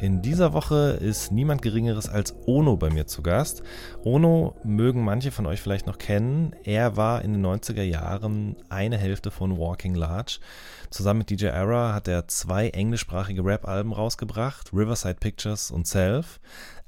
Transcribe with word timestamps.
In 0.00 0.22
dieser 0.22 0.52
Woche 0.52 0.96
ist 1.00 1.32
niemand 1.32 1.60
Geringeres 1.60 2.08
als 2.08 2.32
Ono 2.46 2.76
bei 2.76 2.88
mir 2.88 3.08
zu 3.08 3.20
Gast. 3.20 3.64
Ono 4.04 4.54
mögen 4.62 5.02
manche 5.02 5.32
von 5.32 5.44
euch 5.44 5.60
vielleicht 5.60 5.88
noch 5.88 5.98
kennen. 5.98 6.54
Er 6.62 6.96
war 6.96 7.22
in 7.22 7.32
den 7.32 7.44
90er 7.44 7.82
Jahren 7.82 8.54
eine 8.68 8.96
Hälfte 8.96 9.32
von 9.32 9.58
Walking 9.58 9.96
Large. 9.96 10.38
Zusammen 10.90 11.18
mit 11.18 11.30
DJ 11.30 11.46
Era 11.46 11.94
hat 11.94 12.06
er 12.06 12.28
zwei 12.28 12.68
englischsprachige 12.68 13.44
Rap-Alben 13.44 13.92
rausgebracht, 13.92 14.72
Riverside 14.72 15.16
Pictures 15.16 15.72
und 15.72 15.88
Self. 15.88 16.38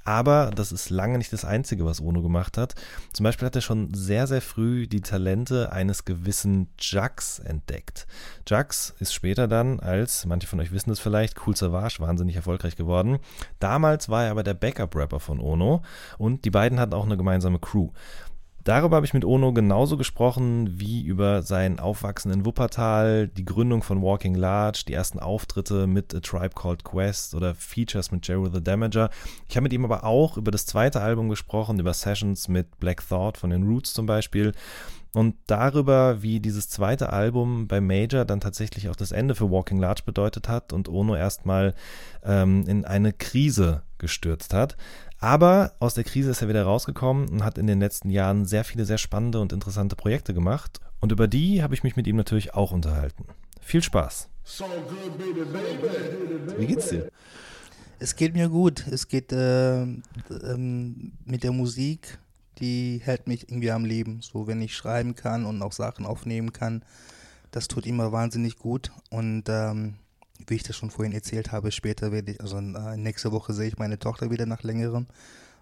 Aber 0.04 0.50
das 0.54 0.72
ist 0.72 0.90
lange 0.90 1.18
nicht 1.18 1.32
das 1.32 1.44
Einzige, 1.44 1.84
was 1.84 2.00
Ono 2.00 2.22
gemacht 2.22 2.56
hat. 2.56 2.74
Zum 3.12 3.24
Beispiel 3.24 3.46
hat 3.46 3.56
er 3.56 3.62
schon 3.62 3.92
sehr, 3.92 4.26
sehr 4.26 4.40
früh 4.40 4.86
die 4.86 5.02
Talente 5.02 5.72
eines 5.72 6.04
gewissen 6.04 6.68
Jux 6.78 7.38
entdeckt. 7.38 8.06
Jux 8.48 8.94
ist 8.98 9.12
später 9.12 9.46
dann 9.46 9.78
als, 9.80 10.24
manche 10.26 10.46
von 10.46 10.60
euch 10.60 10.72
wissen 10.72 10.90
es 10.90 11.00
vielleicht, 11.00 11.46
Cool 11.46 11.56
Savage 11.56 12.00
wahnsinnig 12.00 12.36
erfolgreich 12.36 12.76
geworden. 12.76 13.18
Damals 13.58 14.08
war 14.08 14.24
er 14.24 14.30
aber 14.30 14.42
der 14.42 14.54
Backup-Rapper 14.54 15.20
von 15.20 15.40
Ono 15.40 15.82
und 16.18 16.44
die 16.44 16.50
beiden 16.50 16.80
hatten 16.80 16.94
auch 16.94 17.04
eine 17.04 17.16
gemeinsame 17.16 17.58
Crew. 17.58 17.90
Darüber 18.64 18.96
habe 18.96 19.06
ich 19.06 19.14
mit 19.14 19.24
Ono 19.24 19.52
genauso 19.52 19.96
gesprochen 19.96 20.78
wie 20.78 21.02
über 21.02 21.42
sein 21.42 21.80
Aufwachsen 21.80 22.30
in 22.30 22.44
Wuppertal, 22.44 23.28
die 23.28 23.44
Gründung 23.44 23.82
von 23.82 24.02
Walking 24.02 24.34
Large, 24.34 24.84
die 24.86 24.92
ersten 24.92 25.18
Auftritte 25.18 25.86
mit 25.86 26.14
A 26.14 26.20
Tribe 26.20 26.54
Called 26.54 26.84
Quest 26.84 27.34
oder 27.34 27.54
Features 27.54 28.10
mit 28.10 28.26
Jerry 28.28 28.50
the 28.52 28.62
Damager. 28.62 29.08
Ich 29.48 29.56
habe 29.56 29.62
mit 29.62 29.72
ihm 29.72 29.84
aber 29.84 30.04
auch 30.04 30.36
über 30.36 30.50
das 30.50 30.66
zweite 30.66 31.00
Album 31.00 31.30
gesprochen, 31.30 31.80
über 31.80 31.94
Sessions 31.94 32.48
mit 32.48 32.78
Black 32.78 33.02
Thought 33.08 33.38
von 33.38 33.50
den 33.50 33.62
Roots 33.62 33.94
zum 33.94 34.06
Beispiel 34.06 34.52
und 35.12 35.34
darüber, 35.46 36.22
wie 36.22 36.38
dieses 36.38 36.68
zweite 36.68 37.12
Album 37.12 37.66
bei 37.66 37.80
Major 37.80 38.24
dann 38.24 38.40
tatsächlich 38.40 38.88
auch 38.88 38.96
das 38.96 39.10
Ende 39.10 39.34
für 39.34 39.50
Walking 39.50 39.80
Large 39.80 40.02
bedeutet 40.04 40.48
hat 40.48 40.72
und 40.72 40.88
Ono 40.88 41.16
erstmal 41.16 41.74
ähm, 42.22 42.64
in 42.68 42.84
eine 42.84 43.12
Krise 43.12 43.82
gestürzt 43.98 44.54
hat. 44.54 44.76
Aber 45.20 45.74
aus 45.80 45.94
der 45.94 46.04
Krise 46.04 46.30
ist 46.30 46.40
er 46.40 46.48
wieder 46.48 46.64
rausgekommen 46.64 47.28
und 47.28 47.44
hat 47.44 47.58
in 47.58 47.66
den 47.66 47.78
letzten 47.78 48.08
Jahren 48.08 48.46
sehr 48.46 48.64
viele 48.64 48.86
sehr 48.86 48.98
spannende 48.98 49.40
und 49.40 49.52
interessante 49.52 49.94
Projekte 49.94 50.32
gemacht. 50.32 50.80
Und 51.00 51.12
über 51.12 51.28
die 51.28 51.62
habe 51.62 51.74
ich 51.74 51.82
mich 51.82 51.94
mit 51.94 52.06
ihm 52.06 52.16
natürlich 52.16 52.54
auch 52.54 52.72
unterhalten. 52.72 53.26
Viel 53.60 53.82
Spaß. 53.82 54.28
So 54.44 54.64
good, 54.64 55.18
baby, 55.18 55.44
baby. 55.44 56.58
Wie 56.58 56.66
geht's 56.66 56.88
dir? 56.88 57.10
Es 57.98 58.16
geht 58.16 58.32
mir 58.32 58.48
gut. 58.48 58.86
Es 58.90 59.08
geht 59.08 59.30
äh, 59.32 59.82
ähm, 59.82 61.12
mit 61.26 61.44
der 61.44 61.52
Musik, 61.52 62.18
die 62.58 63.02
hält 63.04 63.28
mich 63.28 63.50
irgendwie 63.50 63.70
am 63.70 63.84
Leben. 63.84 64.22
So, 64.22 64.46
wenn 64.46 64.62
ich 64.62 64.74
schreiben 64.74 65.14
kann 65.14 65.44
und 65.44 65.60
auch 65.60 65.72
Sachen 65.72 66.06
aufnehmen 66.06 66.54
kann, 66.54 66.82
das 67.50 67.68
tut 67.68 67.86
immer 67.86 68.10
wahnsinnig 68.10 68.56
gut. 68.56 68.90
Und 69.10 69.44
ähm, 69.48 69.96
wie 70.46 70.54
ich 70.54 70.62
das 70.62 70.76
schon 70.76 70.90
vorhin 70.90 71.12
erzählt 71.12 71.52
habe, 71.52 71.72
später 71.72 72.12
werde 72.12 72.32
ich, 72.32 72.40
also 72.40 72.58
äh, 72.58 72.96
nächste 72.96 73.32
Woche 73.32 73.52
sehe 73.52 73.68
ich 73.68 73.78
meine 73.78 73.98
Tochter 73.98 74.30
wieder 74.30 74.46
nach 74.46 74.62
längerem. 74.62 75.06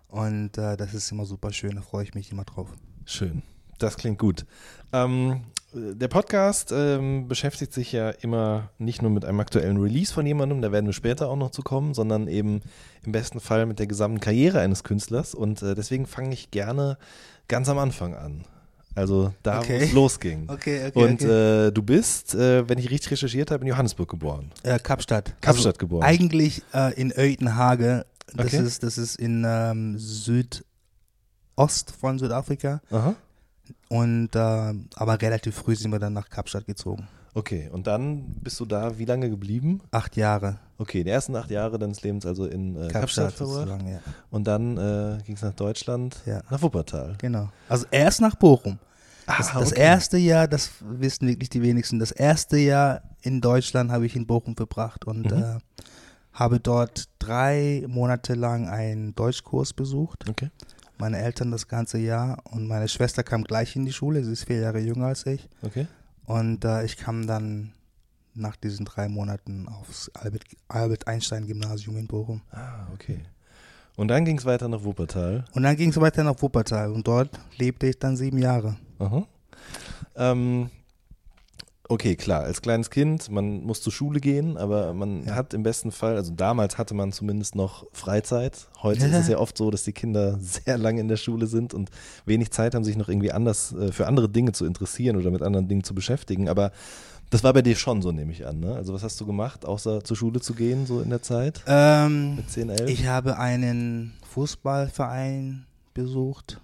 Und 0.09 0.57
äh, 0.57 0.77
das 0.77 0.95
ist 0.95 1.13
immer 1.13 1.27
super 1.27 1.53
schön, 1.53 1.77
da 1.77 1.83
freue 1.83 2.05
ich 2.05 2.15
mich 2.15 2.33
immer 2.33 2.45
drauf. 2.45 2.69
Schön. 3.05 3.43
Das 3.79 3.97
klingt 3.97 4.19
gut. 4.19 4.47
Ähm, 4.93 5.43
der 5.73 6.09
Podcast 6.09 6.73
ähm, 6.73 7.29
beschäftigt 7.29 7.73
sich 7.73 7.93
ja 7.93 8.11
immer 8.11 8.71
nicht 8.79 9.03
nur 9.03 9.11
mit 9.11 9.25
einem 9.25 9.39
aktuellen 9.39 9.77
Release 9.77 10.13
von 10.13 10.27
jemandem, 10.27 10.63
da 10.63 10.73
werden 10.73 10.87
wir 10.87 10.95
später 10.95 11.29
auch 11.29 11.37
noch 11.37 11.51
zu 11.51 11.63
kommen, 11.63 11.93
sondern 11.93 12.27
eben 12.27 12.63
im 13.05 13.13
besten 13.13 13.39
Fall 13.39 13.67
mit 13.67 13.79
der 13.79 13.87
gesamten 13.87 14.21
Karriere 14.21 14.61
eines 14.61 14.83
Künstlers. 14.83 15.35
Und 15.35 15.63
äh, 15.63 15.75
deswegen 15.75 16.07
fange 16.07 16.33
ich 16.33 16.51
gerne 16.51 16.97
ganz 17.49 17.69
am 17.69 17.79
Anfang 17.79 18.15
an. 18.15 18.45
Also 18.99 19.33
da, 19.43 19.61
Okay. 19.61 19.81
wo 19.81 19.85
es 19.85 19.93
losging. 19.93 20.49
Okay, 20.49 20.89
okay. 20.89 20.93
Und 21.05 21.23
okay. 21.23 21.67
Äh, 21.69 21.71
du 21.73 21.83
bist, 21.83 22.35
äh, 22.35 22.69
wenn 22.69 22.79
ich 22.79 22.91
richtig 22.91 23.13
recherchiert 23.13 23.51
habe, 23.51 23.63
in 23.63 23.69
Johannesburg 23.69 24.09
geboren. 24.11 24.51
Äh, 24.65 24.79
Kapstadt. 24.79 25.35
Kapstadt 25.41 25.67
also 25.75 25.79
geboren. 25.79 26.03
Eigentlich 26.03 26.63
äh, 26.75 26.93
in 27.01 27.13
Uitenhage. 27.17 28.05
Das, 28.35 28.47
Okay. 28.47 28.59
ist, 28.63 28.83
das 28.83 28.99
ist 28.99 29.17
in 29.17 29.45
ähm, 29.47 29.97
Südost 29.99 30.63
von 31.99 32.19
Südafrika. 32.19 32.81
Aha. 32.91 33.15
Und 33.89 34.35
äh, 34.35 34.39
aber 34.97 35.21
relativ 35.23 35.55
früh 35.55 35.75
sind 35.77 35.91
wir 35.93 35.99
dann 35.99 36.13
nach 36.13 36.29
Kapstadt 36.29 36.67
gezogen. 36.67 37.09
Okay, 37.35 37.69
und 37.73 37.87
dann 37.87 38.25
bist 38.43 38.59
du 38.61 38.65
da 38.67 38.99
wie 38.99 39.05
lange 39.05 39.29
geblieben? 39.31 39.81
Acht 39.91 40.17
Jahre 40.17 40.59
Okay, 40.81 41.03
die 41.03 41.11
ersten 41.11 41.35
acht 41.35 41.51
Jahre 41.51 41.77
deines 41.79 42.03
Lebens 42.03 42.25
also 42.25 42.47
in 42.47 42.77
äh, 42.77 42.87
Kapstadt 42.89 43.37
Kapstadt 43.37 43.49
verbracht. 43.67 43.83
ja. 43.89 43.99
Und 44.31 44.47
dann 44.47 44.77
äh, 44.77 45.19
ging 45.25 45.35
es 45.35 45.43
nach 45.43 45.53
Deutschland, 45.55 46.17
Ja. 46.25 46.41
nach 46.51 46.63
Wuppertal. 46.63 47.17
Genau. 47.19 47.49
Also 47.69 47.87
erst 47.91 48.21
nach 48.21 48.37
Bochum. 48.37 48.79
Das, 49.27 49.51
Ah, 49.55 49.59
das 49.61 49.73
okay. 49.73 49.81
erste 49.83 50.19
Jahr, 50.19 50.47
das 50.49 50.71
wissen 50.81 51.27
wirklich 51.29 51.51
die 51.51 51.63
wenigsten, 51.63 51.99
das 51.99 52.13
erste 52.13 52.57
Jahr 52.59 53.03
in 53.23 53.41
Deutschland 53.41 53.91
habe 53.91 54.07
ich 54.07 54.15
in 54.17 54.27
Bochum 54.27 54.57
verbracht 54.57 55.05
und 55.05 55.31
Mhm. 55.31 55.37
äh, 55.43 55.59
habe 56.33 56.61
dort 56.61 57.09
drei 57.19 57.85
Monate 57.89 58.35
lang 58.35 58.69
einen 58.69 59.15
Deutschkurs 59.17 59.73
besucht. 59.73 60.25
Okay. 60.31 60.51
Meine 60.97 61.19
Eltern 61.19 61.51
das 61.51 61.67
ganze 61.69 61.99
Jahr 61.99 62.41
und 62.53 62.69
meine 62.69 62.87
Schwester 62.89 63.23
kam 63.25 63.43
gleich 63.45 63.75
in 63.77 63.85
die 63.85 63.93
Schule, 63.93 64.25
sie 64.25 64.33
ist 64.33 64.45
vier 64.45 64.61
Jahre 64.61 64.79
jünger 64.79 65.07
als 65.07 65.27
ich. 65.27 65.49
Okay. 65.63 65.87
Und 66.29 66.63
äh, 66.67 66.85
ich 66.85 66.99
kam 66.99 67.27
dann 67.27 67.73
nach 68.35 68.55
diesen 68.57 68.85
drei 68.85 69.09
Monaten 69.09 69.67
aufs 69.67 70.11
Albert, 70.11 70.45
Albert 70.69 71.07
Einstein 71.09 71.47
Gymnasium 71.47 71.97
in 71.97 72.07
Bochum. 72.07 72.43
Ah, 72.51 72.87
okay. 72.93 73.21
Und 73.97 74.09
dann 74.09 74.27
ging 74.27 74.37
es 74.37 74.45
weiter 74.45 74.69
nach 74.69 74.85
Wuppertal. 74.85 75.47
Und 75.55 75.63
dann 75.63 75.75
ging 75.75 75.89
es 75.89 75.99
weiter 75.99 76.23
nach 76.23 76.41
Wuppertal 76.43 76.93
und 76.93 77.09
dort 77.09 77.31
lebte 77.57 77.87
ich 77.87 77.99
dann 77.99 78.15
sieben 78.15 78.37
Jahre. 78.37 78.77
Aha. 78.99 79.27
Ähm, 80.17 80.69
okay, 81.89 82.17
klar, 82.17 82.43
als 82.43 82.61
kleines 82.63 82.91
Kind, 82.91 83.31
man 83.31 83.63
muss 83.65 83.81
zur 83.81 83.93
Schule 83.93 84.21
gehen, 84.21 84.57
aber 84.57 84.93
man 84.95 85.25
Ja. 85.25 85.35
hat 85.35 85.55
im 85.55 85.63
besten 85.63 85.91
Fall, 85.91 86.17
also 86.17 86.33
damals 86.35 86.77
hatte 86.79 86.95
man 86.95 87.13
zumindest 87.13 87.55
noch 87.55 87.87
Freizeit. 87.93 88.69
Heute 88.83 89.07
ist 89.07 89.15
es 89.15 89.29
ja 89.29 89.39
oft 89.39 89.57
so, 89.57 89.71
dass 89.71 89.85
die 89.85 89.93
Kinder 89.93 90.39
sehr 90.41 90.77
lange 90.79 91.01
in 91.01 91.09
der 91.09 91.17
Schule 91.17 91.47
sind 91.47 91.73
und 91.75 91.91
wenig 92.27 92.51
Zeit 92.51 92.75
haben, 92.75 92.85
sich 92.85 92.97
noch 92.97 93.09
irgendwie 93.09 93.33
anders 93.33 93.73
äh, 93.73 93.91
für 93.93 94.07
andere 94.07 94.29
Dinge 94.29 94.53
zu 94.53 94.67
interessieren 94.67 95.17
oder 95.17 95.31
mit 95.31 95.43
anderen 95.43 95.67
Dingen 95.69 95.83
zu 95.85 95.95
beschäftigen. 95.95 96.49
Aber 96.49 96.73
das 97.31 97.43
war 97.45 97.53
bei 97.53 97.63
dir 97.63 97.77
schon 97.77 98.01
so, 98.03 98.11
nehme 98.13 98.33
ich 98.33 98.47
an. 98.47 98.61
Ne? 98.61 98.75
Also 98.75 98.93
was 98.95 99.03
hast 99.03 99.21
du 99.21 99.27
gemacht, 99.27 99.65
außer 99.67 100.03
zur 100.05 100.17
Schule 100.17 100.41
zu 100.41 100.55
gehen, 100.55 100.87
so 100.87 101.01
in 101.01 101.11
der 101.11 101.23
Zeit? 101.23 101.63
Ähm, 101.67 102.37
Mit 102.37 102.51
10, 102.51 102.71
11? 102.71 102.89
ich 102.91 103.07
habe 103.07 103.39
einen 103.39 104.15
Fußballverein 104.31 105.67
besucht 105.95 106.61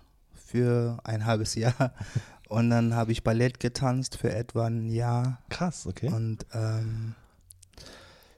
für 0.47 0.99
ein 1.05 1.27
halbes 1.27 1.55
Jahr 1.55 1.93
und 2.49 2.71
dann 2.71 2.95
habe 2.95 3.13
ich 3.13 3.25
Ballett 3.25 3.61
getanzt 3.61 4.17
für 4.17 4.33
etwa 4.33 4.67
ein 4.67 4.89
Jahr 4.89 5.39
Krass, 5.49 5.87
okay. 5.87 6.09
und 6.09 6.47
ähm, 6.53 7.15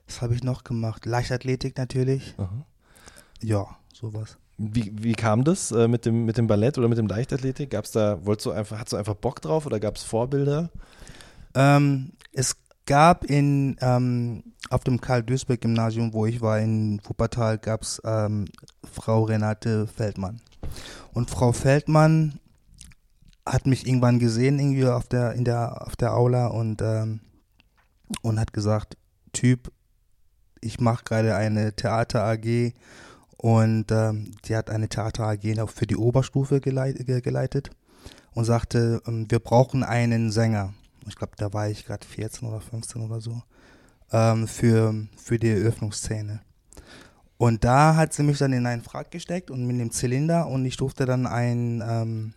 was 0.07 0.21
habe 0.21 0.33
ich 0.33 0.43
noch 0.43 0.63
gemacht? 0.63 1.05
Leichtathletik 1.05 1.77
natürlich. 1.77 2.33
Aha. 2.37 2.65
Ja, 3.41 3.67
sowas. 3.93 4.37
Wie, 4.57 4.91
wie 4.95 5.13
kam 5.13 5.43
das 5.43 5.71
äh, 5.71 5.87
mit, 5.87 6.05
dem, 6.05 6.25
mit 6.25 6.37
dem 6.37 6.47
Ballett 6.47 6.77
oder 6.77 6.87
mit 6.87 6.97
dem 6.97 7.07
Leichtathletik? 7.07 7.69
Gab's 7.69 7.91
da, 7.91 8.25
wolltest 8.25 8.47
du 8.47 8.51
einfach, 8.51 8.79
hattest 8.79 8.93
du 8.93 8.97
einfach 8.97 9.13
Bock 9.13 9.41
drauf 9.41 9.65
oder 9.65 9.79
gab 9.79 9.97
es 9.97 10.03
Vorbilder? 10.03 10.71
Ähm, 11.53 12.13
es 12.33 12.55
gab 12.87 13.25
in, 13.25 13.77
ähm, 13.81 14.43
auf 14.71 14.83
dem 14.83 14.99
Karl-Duisberg-Gymnasium, 14.99 16.13
wo 16.13 16.25
ich 16.25 16.41
war 16.41 16.59
in 16.59 16.99
Wuppertal, 17.03 17.59
gab 17.59 17.83
es 17.83 18.01
ähm, 18.03 18.45
Frau 18.91 19.23
Renate 19.23 19.85
Feldmann. 19.85 20.41
Und 21.13 21.29
Frau 21.29 21.51
Feldmann 21.51 22.39
hat 23.53 23.65
mich 23.67 23.87
irgendwann 23.87 24.19
gesehen, 24.19 24.59
irgendwie 24.59 24.85
auf 24.85 25.07
der, 25.07 25.33
in 25.33 25.43
der, 25.45 25.85
auf 25.87 25.95
der 25.95 26.13
Aula 26.15 26.47
und, 26.47 26.81
ähm, 26.81 27.21
und 28.21 28.39
hat 28.39 28.53
gesagt, 28.53 28.97
Typ, 29.33 29.71
ich 30.61 30.79
mache 30.79 31.03
gerade 31.03 31.35
eine 31.35 31.73
Theater 31.75 32.23
AG 32.23 32.73
und 33.37 33.91
ähm, 33.91 34.31
die 34.45 34.55
hat 34.55 34.69
eine 34.69 34.89
Theater 34.89 35.25
AG 35.25 35.59
auch 35.59 35.69
für 35.69 35.85
die 35.87 35.95
Oberstufe 35.97 36.59
geleit, 36.59 37.05
ge- 37.05 37.21
geleitet 37.21 37.69
und 38.33 38.45
sagte, 38.45 39.01
ähm, 39.07 39.25
wir 39.29 39.39
brauchen 39.39 39.83
einen 39.83 40.31
Sänger. 40.31 40.73
Ich 41.07 41.15
glaube, 41.15 41.33
da 41.37 41.53
war 41.53 41.69
ich 41.69 41.85
gerade 41.85 42.05
14 42.05 42.47
oder 42.47 42.59
15 42.59 43.01
oder 43.01 43.21
so, 43.21 43.43
ähm, 44.11 44.47
für, 44.47 44.93
für 45.17 45.37
die 45.39 45.49
Eröffnungsszene. 45.51 46.41
Und 47.37 47.63
da 47.63 47.95
hat 47.95 48.13
sie 48.13 48.23
mich 48.23 48.39
dann 48.39 48.51
in 48.53 48.65
einen 48.65 48.81
Frack 48.81 49.11
gesteckt 49.11 49.51
und 49.51 49.67
mit 49.67 49.79
dem 49.79 49.91
Zylinder 49.91 50.47
und 50.47 50.65
ich 50.65 50.75
durfte 50.77 51.05
dann 51.05 51.27
einen 51.27 51.83
ähm, 51.87 52.33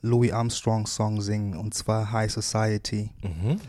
Louis 0.00 0.32
Armstrong 0.32 0.86
Song 0.86 1.20
singen 1.20 1.56
und 1.56 1.74
zwar 1.74 2.12
High 2.12 2.30
Society. 2.30 3.10
Mhm. 3.22 3.60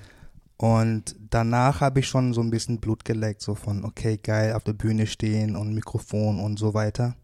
Und 0.58 1.16
danach 1.30 1.80
habe 1.82 2.02
ich 2.02 2.08
schon 2.08 2.34
so 2.34 2.42
ein 2.42 2.50
bisschen 2.50 2.80
Blut 2.80 3.06
geleckt, 3.06 3.42
so 3.42 3.56
von, 3.56 3.86
okay, 3.86 4.18
geil, 4.22 4.54
auf 4.54 4.64
der 4.66 4.74
Bühne 4.74 5.08
stehen 5.08 5.56
und 5.56 5.74
Mikrofon 5.74 6.40
und 6.40 6.60
so 6.60 6.74
weiter. 6.74 7.16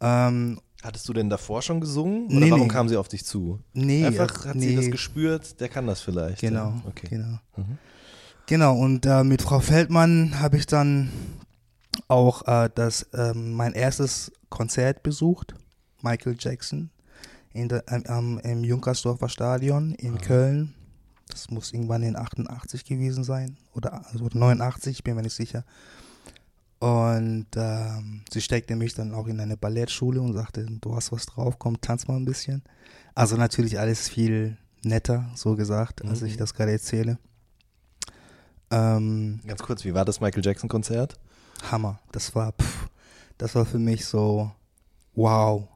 Ähm, 0.00 0.60
Hattest 0.82 1.08
du 1.08 1.12
denn 1.12 1.28
davor 1.28 1.60
schon 1.60 1.80
gesungen? 1.80 2.26
Oder 2.28 2.36
Nee, 2.38 2.50
warum 2.50 2.68
nee. 2.68 2.72
kam 2.72 2.88
sie 2.88 2.96
auf 2.96 3.08
dich 3.08 3.24
zu? 3.24 3.58
Nee, 3.74 4.06
Einfach 4.06 4.46
äh, 4.46 4.48
hat 4.50 4.56
nee. 4.56 4.68
sie 4.68 4.76
das 4.76 4.90
gespürt, 4.90 5.60
der 5.60 5.68
kann 5.68 5.86
das 5.86 6.00
vielleicht. 6.00 6.40
Genau, 6.40 6.68
Ja. 6.70 6.82
Okay. 6.86 7.08
genau. 7.10 7.38
Mhm. 7.56 7.78
Genau, 8.46 8.78
und 8.78 9.04
äh, 9.04 9.24
mit 9.24 9.42
Frau 9.42 9.60
Feldmann 9.60 10.40
habe 10.40 10.56
ich 10.56 10.64
dann 10.66 11.10
auch 12.06 12.46
äh, 12.48 12.70
das, 12.74 13.06
ähm, 13.12 13.52
mein 13.52 13.74
erstes 13.74 14.32
Konzert 14.48 15.02
besucht, 15.02 15.54
Michael 16.00 16.36
Jackson, 16.38 16.88
in 17.58 17.68
der, 17.68 17.84
ähm, 17.88 18.40
im 18.42 18.64
Junkersdorfer 18.64 19.28
Stadion 19.28 19.94
in 19.94 20.14
Ah. 20.16 20.20
Köln. 20.20 20.74
Das 21.28 21.50
muss 21.50 21.72
irgendwann 21.72 22.02
in 22.02 22.16
88 22.16 22.84
gewesen 22.86 23.22
sein 23.24 23.56
oder 23.74 24.06
also 24.10 24.28
89, 24.32 24.98
ich 24.98 25.04
bin 25.04 25.14
mir 25.14 25.22
nicht 25.22 25.34
sicher. 25.34 25.64
Und 26.78 27.46
ähm, 27.56 28.22
sie 28.32 28.40
steckte 28.40 28.76
mich 28.76 28.94
dann 28.94 29.12
auch 29.12 29.26
in 29.26 29.40
eine 29.40 29.56
Ballettschule 29.56 30.20
und 30.22 30.32
sagte, 30.32 30.64
du 30.80 30.94
hast 30.94 31.10
was 31.12 31.26
drauf, 31.26 31.58
komm, 31.58 31.80
tanz 31.80 32.06
mal 32.08 32.16
ein 32.16 32.24
bisschen. 32.24 32.62
Also 33.14 33.36
natürlich 33.36 33.78
alles 33.78 34.08
viel 34.08 34.56
netter, 34.84 35.28
so 35.34 35.56
gesagt, 35.56 36.04
als 36.04 36.20
Mhm. 36.20 36.28
ich 36.28 36.36
das 36.36 36.54
gerade 36.54 36.70
erzähle. 36.72 37.18
Ähm, 38.70 39.40
Ganz 39.46 39.62
kurz, 39.62 39.84
wie 39.84 39.94
war 39.94 40.04
das 40.04 40.20
Michael 40.20 40.44
Jackson 40.44 40.68
Konzert? 40.68 41.18
Hammer. 41.70 41.98
Das 42.12 42.34
war, 42.34 42.52
pff, 42.52 42.88
das 43.38 43.54
war 43.54 43.64
für 43.66 43.78
mich 43.78 44.04
so, 44.06 44.50
wow. 45.14 45.66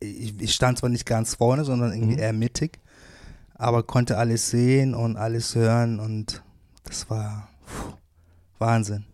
Ich, 0.00 0.40
ich 0.40 0.54
stand 0.54 0.78
zwar 0.78 0.88
nicht 0.90 1.06
ganz 1.06 1.34
vorne, 1.34 1.64
sondern 1.64 1.92
irgendwie 1.92 2.14
Mhm. 2.14 2.20
eher 2.20 2.32
mittig, 2.32 2.78
aber 3.54 3.82
konnte 3.82 4.16
alles 4.16 4.50
sehen 4.50 4.94
und 4.94 5.16
alles 5.16 5.54
hören 5.54 6.00
und 6.00 6.42
das 6.84 7.08
war 7.10 7.48
pff, 7.66 7.94
Wahnsinn. 8.58 9.04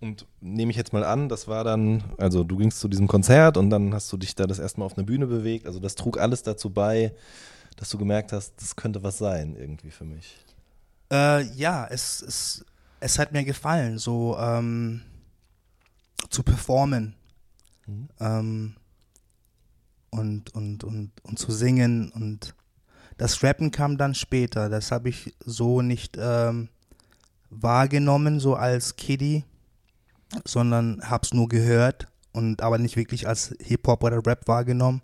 Und 0.00 0.26
nehme 0.40 0.70
ich 0.70 0.76
jetzt 0.78 0.92
mal 0.94 1.04
an, 1.04 1.28
das 1.28 1.46
war 1.46 1.62
dann, 1.62 2.02
also 2.16 2.42
du 2.42 2.56
gingst 2.56 2.80
zu 2.80 2.88
diesem 2.88 3.06
Konzert 3.06 3.56
und 3.58 3.68
dann 3.70 3.92
hast 3.92 4.10
du 4.12 4.16
dich 4.16 4.34
da 4.34 4.46
das 4.46 4.58
erste 4.58 4.80
Mal 4.80 4.86
auf 4.86 4.96
einer 4.96 5.06
Bühne 5.06 5.26
bewegt. 5.26 5.66
Also 5.66 5.78
das 5.78 5.94
trug 5.94 6.18
alles 6.18 6.42
dazu 6.42 6.70
bei, 6.70 7.14
dass 7.76 7.90
du 7.90 7.98
gemerkt 7.98 8.32
hast, 8.32 8.54
das 8.60 8.76
könnte 8.76 9.02
was 9.02 9.18
sein 9.18 9.56
irgendwie 9.56 9.90
für 9.90 10.04
mich. 10.04 10.36
Äh, 11.12 11.42
ja, 11.54 11.86
es, 11.90 12.22
es, 12.22 12.64
es 13.00 13.18
hat 13.18 13.32
mir 13.32 13.44
gefallen, 13.44 13.98
so 13.98 14.36
ähm, 14.38 15.02
zu 16.30 16.42
performen 16.42 17.14
Mhm. 17.86 18.08
ähm, 18.20 18.74
und, 20.10 20.54
und, 20.54 20.84
und, 20.84 21.12
und 21.22 21.38
zu 21.38 21.50
singen. 21.52 22.10
Und 22.10 22.54
das 23.16 23.42
Rappen 23.42 23.70
kam 23.70 23.96
dann 23.96 24.14
später. 24.14 24.68
Das 24.68 24.90
habe 24.92 25.08
ich 25.08 25.34
so 25.44 25.82
nicht 25.82 26.16
ähm, 26.20 26.68
wahrgenommen, 27.50 28.40
so 28.40 28.54
als 28.54 28.96
Kiddie, 28.96 29.44
sondern 30.44 31.02
habe 31.02 31.24
es 31.24 31.34
nur 31.34 31.48
gehört 31.48 32.08
und 32.32 32.62
aber 32.62 32.78
nicht 32.78 32.96
wirklich 32.96 33.26
als 33.26 33.54
Hip-Hop 33.60 34.04
oder 34.04 34.24
Rap 34.24 34.46
wahrgenommen. 34.46 35.02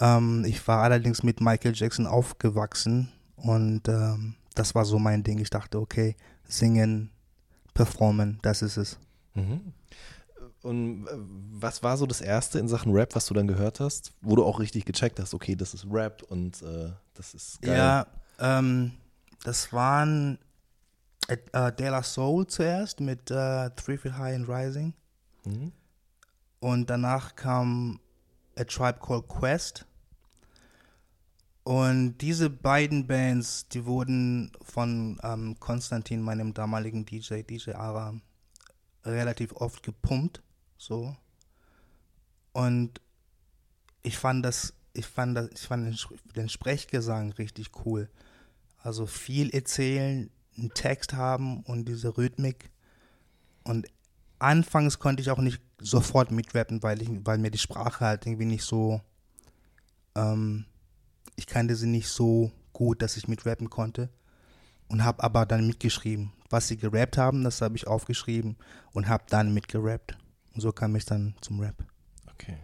Ähm, 0.00 0.44
ich 0.46 0.66
war 0.68 0.82
allerdings 0.82 1.22
mit 1.22 1.40
Michael 1.40 1.74
Jackson 1.74 2.06
aufgewachsen 2.06 3.08
und 3.36 3.88
ähm, 3.88 4.34
das 4.54 4.74
war 4.74 4.84
so 4.84 4.98
mein 4.98 5.22
Ding. 5.22 5.38
Ich 5.38 5.50
dachte, 5.50 5.80
okay, 5.80 6.16
singen, 6.46 7.10
performen, 7.74 8.38
das 8.42 8.62
ist 8.62 8.76
es. 8.76 8.98
Mhm. 9.34 9.72
Und 10.68 11.06
äh, 11.06 11.10
was 11.60 11.82
war 11.82 11.96
so 11.96 12.06
das 12.06 12.20
erste 12.20 12.58
in 12.58 12.68
Sachen 12.68 12.92
Rap, 12.92 13.14
was 13.14 13.26
du 13.26 13.34
dann 13.34 13.48
gehört 13.48 13.80
hast, 13.80 14.12
wo 14.20 14.36
du 14.36 14.44
auch 14.44 14.60
richtig 14.60 14.84
gecheckt 14.84 15.18
hast, 15.18 15.32
okay, 15.34 15.56
das 15.56 15.72
ist 15.74 15.86
Rap 15.90 16.22
und 16.28 16.60
äh, 16.62 16.90
das 17.14 17.34
ist 17.34 17.62
geil. 17.62 17.76
Ja, 17.76 18.06
ähm, 18.38 18.92
das 19.44 19.72
waren 19.72 20.38
äh, 21.28 21.36
äh, 21.52 21.72
De 21.72 21.88
La 21.88 22.02
Soul 22.02 22.46
zuerst 22.46 23.00
mit 23.00 23.30
äh, 23.30 23.70
Three 23.70 23.96
Feet 23.96 24.12
High 24.18 24.36
and 24.36 24.48
Rising 24.48 24.94
Mhm. 25.44 25.72
und 26.60 26.90
danach 26.90 27.34
kam 27.36 28.00
A 28.58 28.64
Tribe 28.64 28.98
Called 29.00 29.28
Quest. 29.28 29.86
Und 31.64 32.18
diese 32.18 32.50
beiden 32.50 33.06
Bands, 33.06 33.68
die 33.68 33.84
wurden 33.84 34.52
von 34.62 35.18
ähm, 35.22 35.56
Konstantin, 35.60 36.22
meinem 36.22 36.54
damaligen 36.54 37.04
DJ, 37.04 37.42
DJ 37.42 37.72
Ara, 37.72 38.14
relativ 39.04 39.52
oft 39.52 39.82
gepumpt, 39.82 40.42
so. 40.78 41.14
Und 42.52 43.00
ich 44.02 44.16
fand 44.16 44.44
das, 44.44 44.72
ich 44.94 45.06
fand 45.06 45.36
das, 45.36 45.50
ich 45.52 45.60
fand 45.60 46.08
den, 46.34 46.48
Sprechgesang 46.48 47.32
richtig 47.32 47.70
cool. 47.84 48.08
Also 48.78 49.06
viel 49.06 49.50
erzählen, 49.50 50.30
einen 50.56 50.72
Text 50.72 51.12
haben 51.12 51.62
und 51.64 51.86
diese 51.86 52.16
Rhythmik. 52.16 52.70
Und 53.64 53.86
anfangs 54.38 54.98
konnte 54.98 55.20
ich 55.20 55.30
auch 55.30 55.38
nicht 55.38 55.60
sofort 55.80 56.30
mitrappen, 56.30 56.82
weil 56.82 57.02
ich, 57.02 57.08
weil 57.24 57.38
mir 57.38 57.50
die 57.50 57.58
Sprache 57.58 58.04
halt 58.04 58.26
irgendwie 58.26 58.46
nicht 58.46 58.64
so, 58.64 59.00
ähm, 60.14 60.64
ich 61.36 61.46
kannte 61.46 61.76
sie 61.76 61.86
nicht 61.86 62.08
so 62.08 62.50
gut, 62.72 63.02
dass 63.02 63.16
ich 63.16 63.28
mitrappen 63.28 63.68
konnte. 63.68 64.08
Und 64.88 65.04
habe 65.04 65.22
aber 65.22 65.44
dann 65.44 65.66
mitgeschrieben. 65.66 66.32
Was 66.48 66.68
sie 66.68 66.78
gerappt 66.78 67.18
haben, 67.18 67.44
das 67.44 67.60
habe 67.60 67.76
ich 67.76 67.86
aufgeschrieben 67.86 68.56
und 68.92 69.06
habe 69.06 69.24
dann 69.28 69.52
mitgerappt. 69.52 70.16
Und 70.58 70.62
so 70.62 70.72
kam 70.72 70.96
ich 70.96 71.04
dann 71.04 71.34
zum 71.40 71.60
Rap. 71.60 71.84
Okay. 72.34 72.56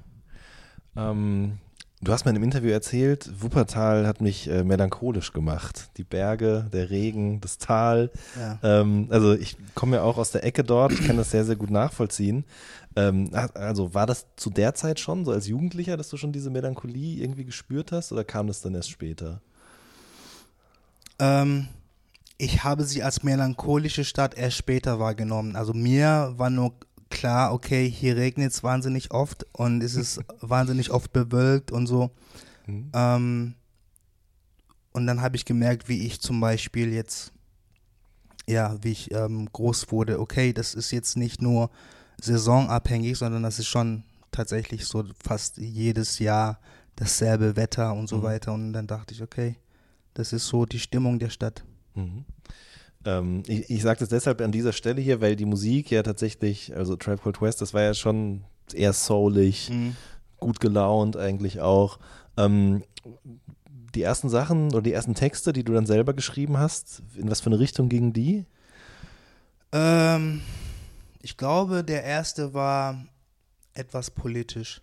Ähm, 0.96 1.58
du 2.00 2.10
hast 2.10 2.24
mir 2.24 2.32
in 2.32 2.36
einem 2.36 2.42
Interview 2.42 2.70
erzählt, 2.70 3.30
Wuppertal 3.40 4.04
hat 4.08 4.20
mich 4.20 4.50
äh, 4.50 4.64
melancholisch 4.64 5.32
gemacht. 5.32 5.90
Die 5.96 6.02
Berge, 6.02 6.68
der 6.72 6.90
Regen, 6.90 7.40
das 7.40 7.58
Tal. 7.58 8.10
Ja. 8.36 8.58
Ähm, 8.64 9.06
also 9.10 9.32
ich 9.34 9.56
komme 9.76 9.98
ja 9.98 10.02
auch 10.02 10.18
aus 10.18 10.32
der 10.32 10.42
Ecke 10.42 10.64
dort, 10.64 10.90
ich 10.90 11.06
kann 11.06 11.16
das 11.16 11.30
sehr, 11.30 11.44
sehr 11.44 11.54
gut 11.54 11.70
nachvollziehen. 11.70 12.44
Ähm, 12.96 13.30
also 13.32 13.94
war 13.94 14.06
das 14.06 14.26
zu 14.34 14.50
der 14.50 14.74
Zeit 14.74 14.98
schon, 14.98 15.24
so 15.24 15.30
als 15.30 15.46
Jugendlicher, 15.46 15.96
dass 15.96 16.08
du 16.08 16.16
schon 16.16 16.32
diese 16.32 16.50
Melancholie 16.50 17.22
irgendwie 17.22 17.44
gespürt 17.44 17.92
hast 17.92 18.10
oder 18.10 18.24
kam 18.24 18.48
das 18.48 18.60
dann 18.60 18.74
erst 18.74 18.90
später? 18.90 19.40
Ähm, 21.20 21.68
ich 22.38 22.64
habe 22.64 22.82
sie 22.82 23.04
als 23.04 23.22
melancholische 23.22 24.02
Stadt 24.02 24.36
erst 24.36 24.56
später 24.56 24.98
wahrgenommen. 24.98 25.54
Also 25.54 25.72
mir 25.72 26.34
war 26.36 26.50
nur 26.50 26.74
klar, 27.10 27.52
okay, 27.52 27.88
hier 27.88 28.16
regnet 28.16 28.52
es 28.52 28.62
wahnsinnig 28.62 29.10
oft 29.12 29.46
und 29.52 29.82
es 29.82 29.94
ist 29.94 30.20
wahnsinnig 30.40 30.90
oft 30.90 31.12
bewölkt 31.12 31.72
und 31.72 31.86
so. 31.86 32.10
Mhm. 32.66 32.90
Ähm, 32.94 33.54
und 34.92 35.06
dann 35.06 35.20
habe 35.20 35.36
ich 35.36 35.44
gemerkt, 35.44 35.88
wie 35.88 36.06
ich 36.06 36.20
zum 36.20 36.40
Beispiel 36.40 36.92
jetzt, 36.92 37.32
ja, 38.46 38.76
wie 38.82 38.92
ich 38.92 39.12
ähm, 39.12 39.48
groß 39.52 39.90
wurde. 39.90 40.20
Okay, 40.20 40.52
das 40.52 40.74
ist 40.74 40.90
jetzt 40.92 41.16
nicht 41.16 41.42
nur 41.42 41.70
saisonabhängig, 42.20 43.18
sondern 43.18 43.42
das 43.42 43.58
ist 43.58 43.66
schon 43.66 44.04
tatsächlich 44.30 44.84
so 44.86 45.04
fast 45.22 45.58
jedes 45.58 46.18
Jahr 46.18 46.60
dasselbe 46.96 47.56
Wetter 47.56 47.92
und 47.94 48.08
so 48.08 48.18
Mhm. 48.18 48.22
weiter. 48.22 48.52
Und 48.52 48.72
dann 48.72 48.86
dachte 48.86 49.14
ich, 49.14 49.22
okay, 49.22 49.56
das 50.14 50.32
ist 50.32 50.46
so 50.46 50.64
die 50.64 50.78
Stimmung 50.78 51.18
der 51.18 51.30
Stadt. 51.30 51.64
Mhm. 51.94 52.24
Ähm, 53.04 53.42
ich 53.46 53.70
ich 53.70 53.82
sage 53.82 54.00
das 54.00 54.08
deshalb 54.08 54.40
an 54.40 54.52
dieser 54.52 54.72
Stelle 54.72 55.00
hier, 55.00 55.20
weil 55.20 55.36
die 55.36 55.44
Musik 55.44 55.90
ja 55.90 56.02
tatsächlich, 56.02 56.74
also 56.76 56.96
Tribe 56.96 57.22
Called 57.22 57.38
Quest, 57.38 57.60
das 57.60 57.74
war 57.74 57.82
ja 57.82 57.94
schon 57.94 58.44
eher 58.72 58.92
soulig, 58.92 59.70
gut 60.38 60.60
gelaunt 60.60 61.16
eigentlich 61.16 61.60
auch. 61.60 61.98
Ähm, 62.36 62.82
die 63.94 64.02
ersten 64.02 64.28
Sachen 64.28 64.68
oder 64.68 64.82
die 64.82 64.92
ersten 64.92 65.14
Texte, 65.14 65.52
die 65.52 65.64
du 65.64 65.72
dann 65.72 65.86
selber 65.86 66.14
geschrieben 66.14 66.58
hast, 66.58 67.02
in 67.16 67.30
was 67.30 67.40
für 67.40 67.46
eine 67.46 67.58
Richtung 67.58 67.88
gingen 67.88 68.12
die? 68.12 68.44
Ähm, 69.72 70.40
ich 71.22 71.36
glaube, 71.36 71.84
der 71.84 72.04
erste 72.04 72.54
war 72.54 73.04
etwas 73.72 74.10
politisch. 74.10 74.80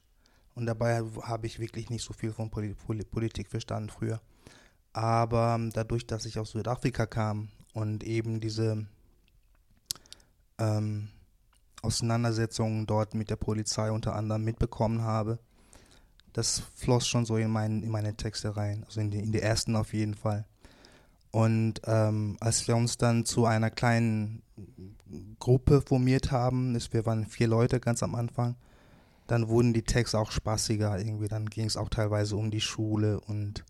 Und 0.54 0.66
dabei 0.66 1.02
habe 1.24 1.48
ich 1.48 1.60
wirklich 1.60 1.90
nicht 1.90 2.04
so 2.04 2.14
viel 2.14 2.32
von 2.34 2.50
Poli 2.50 2.74
Poli 2.74 3.04
Politik 3.06 3.50
verstanden 3.50 3.90
früher. 3.90 4.22
Aber 4.94 5.60
dadurch, 5.74 6.06
dass 6.06 6.26
ich 6.26 6.38
aus 6.38 6.52
Südafrika 6.52 7.06
kam 7.06 7.50
und 7.74 8.04
eben 8.04 8.40
diese 8.40 8.86
ähm, 10.58 11.10
Auseinandersetzungen 11.82 12.86
dort 12.86 13.16
mit 13.16 13.30
der 13.30 13.36
Polizei 13.36 13.92
unter 13.92 14.16
anderem 14.16 14.44
mitbekommen 14.44 15.02
habe, 15.02 15.40
das 16.34 16.62
floss 16.76 17.08
schon 17.08 17.26
so 17.26 17.38
in, 17.38 17.50
mein, 17.50 17.84
in 17.84 17.90
meine 17.90 18.16
Texte 18.16 18.56
rein. 18.56 18.84
Also 18.86 19.02
in 19.02 19.12
die, 19.12 19.20
in 19.20 19.32
die 19.32 19.42
ersten 19.42 19.76
auf 19.76 19.94
jeden 19.94 20.14
Fall. 20.14 20.46
Und 21.32 21.82
ähm, 21.86 22.38
als 22.40 22.68
wir 22.68 22.76
uns 22.76 22.98
dann 22.98 23.26
zu 23.26 23.46
einer 23.46 23.70
kleinen 23.70 24.42
Gruppe 25.40 25.82
formiert 25.82 26.32
haben, 26.32 26.76
ist, 26.76 26.94
wir 26.94 27.06
waren 27.06 27.26
vier 27.26 27.48
Leute 27.48 27.80
ganz 27.80 28.04
am 28.04 28.16
Anfang, 28.16 28.56
dann 29.28 29.48
wurden 29.48 29.74
die 29.74 29.84
Texte 29.84 30.20
auch 30.20 30.32
spaßiger 30.32 30.98
irgendwie. 30.98 31.28
Dann 31.28 31.46
ging 31.50 31.66
es 31.66 31.78
auch 31.78 31.90
teilweise 31.90 32.36
um 32.36 32.52
die 32.52 32.62
Schule 32.62 33.20
und 33.22 33.64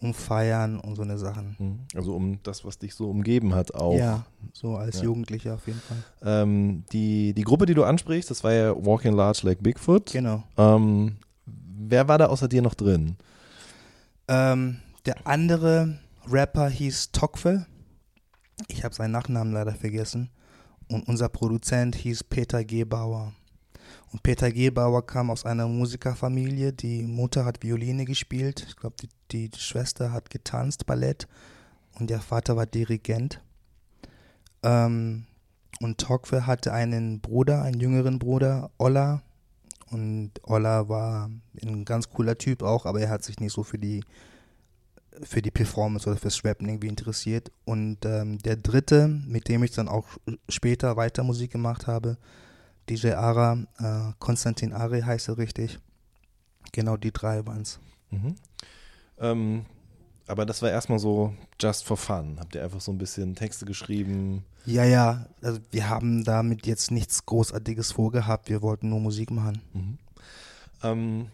um 0.00 0.14
Feiern 0.14 0.78
und 0.78 0.94
so 0.96 1.02
eine 1.02 1.18
Sachen. 1.18 1.56
Mhm. 1.58 1.78
Also 1.94 2.14
um 2.14 2.38
das, 2.42 2.64
was 2.64 2.78
dich 2.78 2.94
so 2.94 3.10
umgeben 3.10 3.54
hat 3.54 3.74
auch. 3.74 3.96
Ja, 3.96 4.24
so 4.52 4.76
als 4.76 4.98
Ja. 4.98 5.04
Jugendlicher 5.04 5.54
auf 5.54 5.66
jeden 5.66 5.80
Fall. 5.80 5.96
Ähm, 6.22 6.84
die, 6.92 7.32
die 7.34 7.42
Gruppe, 7.42 7.66
die 7.66 7.74
du 7.74 7.84
ansprichst, 7.84 8.30
das 8.30 8.44
war 8.44 8.52
ja 8.52 8.74
Walking 8.76 9.14
Large 9.14 9.40
Like 9.42 9.62
Bigfoot. 9.62 10.12
Genau. 10.12 10.44
Ähm, 10.56 11.16
wer 11.46 12.06
war 12.08 12.18
da 12.18 12.26
außer 12.26 12.48
dir 12.48 12.62
noch 12.62 12.74
drin? 12.74 13.16
Ähm, 14.28 14.78
der 15.06 15.26
andere 15.26 15.98
Rapper 16.30 16.68
hieß 16.68 17.10
Tokfe. 17.12 17.66
Ich 18.68 18.84
habe 18.84 18.94
seinen 18.94 19.12
Nachnamen 19.12 19.52
leider 19.52 19.72
vergessen. 19.74 20.30
Und 20.88 21.06
unser 21.08 21.28
Produzent 21.28 21.96
hieß 21.96 22.24
Peter 22.24 22.64
Gebauer. 22.64 23.32
Und 24.12 24.22
Peter 24.22 24.50
Gebauer 24.50 25.06
kam 25.06 25.30
aus 25.30 25.44
einer 25.44 25.68
Musikerfamilie. 25.68 26.72
Die 26.72 27.02
Mutter 27.02 27.44
hat 27.44 27.62
Violine 27.62 28.04
gespielt. 28.04 28.64
Ich 28.68 28.76
glaube, 28.76 28.96
die, 29.02 29.08
die 29.50 29.58
Schwester 29.58 30.12
hat 30.12 30.30
getanzt, 30.30 30.86
Ballett. 30.86 31.28
Und 31.98 32.08
der 32.10 32.20
Vater 32.20 32.56
war 32.56 32.66
Dirigent. 32.66 33.42
Ähm, 34.62 35.26
und 35.80 35.98
Tokwe 35.98 36.46
hatte 36.46 36.72
einen 36.72 37.20
Bruder, 37.20 37.62
einen 37.62 37.80
jüngeren 37.80 38.18
Bruder, 38.18 38.70
Olla. 38.78 39.22
Und 39.90 40.32
Olla 40.42 40.88
war 40.88 41.30
ein 41.62 41.84
ganz 41.84 42.08
cooler 42.10 42.36
Typ 42.36 42.62
auch, 42.62 42.86
aber 42.86 43.00
er 43.00 43.10
hat 43.10 43.24
sich 43.24 43.40
nicht 43.40 43.52
so 43.52 43.62
für 43.62 43.78
die 43.78 44.02
für 45.22 45.42
die 45.42 45.50
Performance 45.50 46.08
oder 46.08 46.18
fürs 46.18 46.44
Rappen 46.44 46.68
irgendwie 46.68 46.88
interessiert. 46.88 47.50
Und 47.64 48.04
ähm, 48.04 48.38
der 48.38 48.56
dritte, 48.56 49.08
mit 49.08 49.48
dem 49.48 49.64
ich 49.64 49.72
dann 49.72 49.88
auch 49.88 50.06
später 50.48 50.96
weiter 50.96 51.24
Musik 51.24 51.50
gemacht 51.50 51.86
habe, 51.86 52.18
DJ 52.88 53.12
Ara, 53.12 53.58
äh, 53.78 54.12
Konstantin 54.18 54.72
Ari 54.72 55.02
heißt 55.02 55.28
er 55.28 55.38
richtig. 55.38 55.78
Genau 56.72 56.96
die 56.96 57.12
drei 57.12 57.46
waren 57.46 57.62
es. 57.62 57.78
Mhm. 58.10 58.34
Ähm, 59.18 59.64
aber 60.26 60.44
das 60.44 60.60
war 60.62 60.70
erstmal 60.70 60.98
so 60.98 61.32
just 61.60 61.84
for 61.84 61.96
fun. 61.96 62.36
Habt 62.38 62.54
ihr 62.54 62.62
einfach 62.62 62.80
so 62.80 62.92
ein 62.92 62.98
bisschen 62.98 63.34
Texte 63.34 63.64
geschrieben? 63.64 64.44
Ja, 64.66 64.84
ja. 64.84 65.26
Also 65.42 65.60
wir 65.70 65.88
haben 65.88 66.24
damit 66.24 66.66
jetzt 66.66 66.90
nichts 66.90 67.24
Großartiges 67.24 67.92
vorgehabt. 67.92 68.50
Wir 68.50 68.60
wollten 68.60 68.90
nur 68.90 69.00
Musik 69.00 69.30
machen. 69.30 69.62
Mhm. 69.72 69.98
Ähm, 70.82 71.26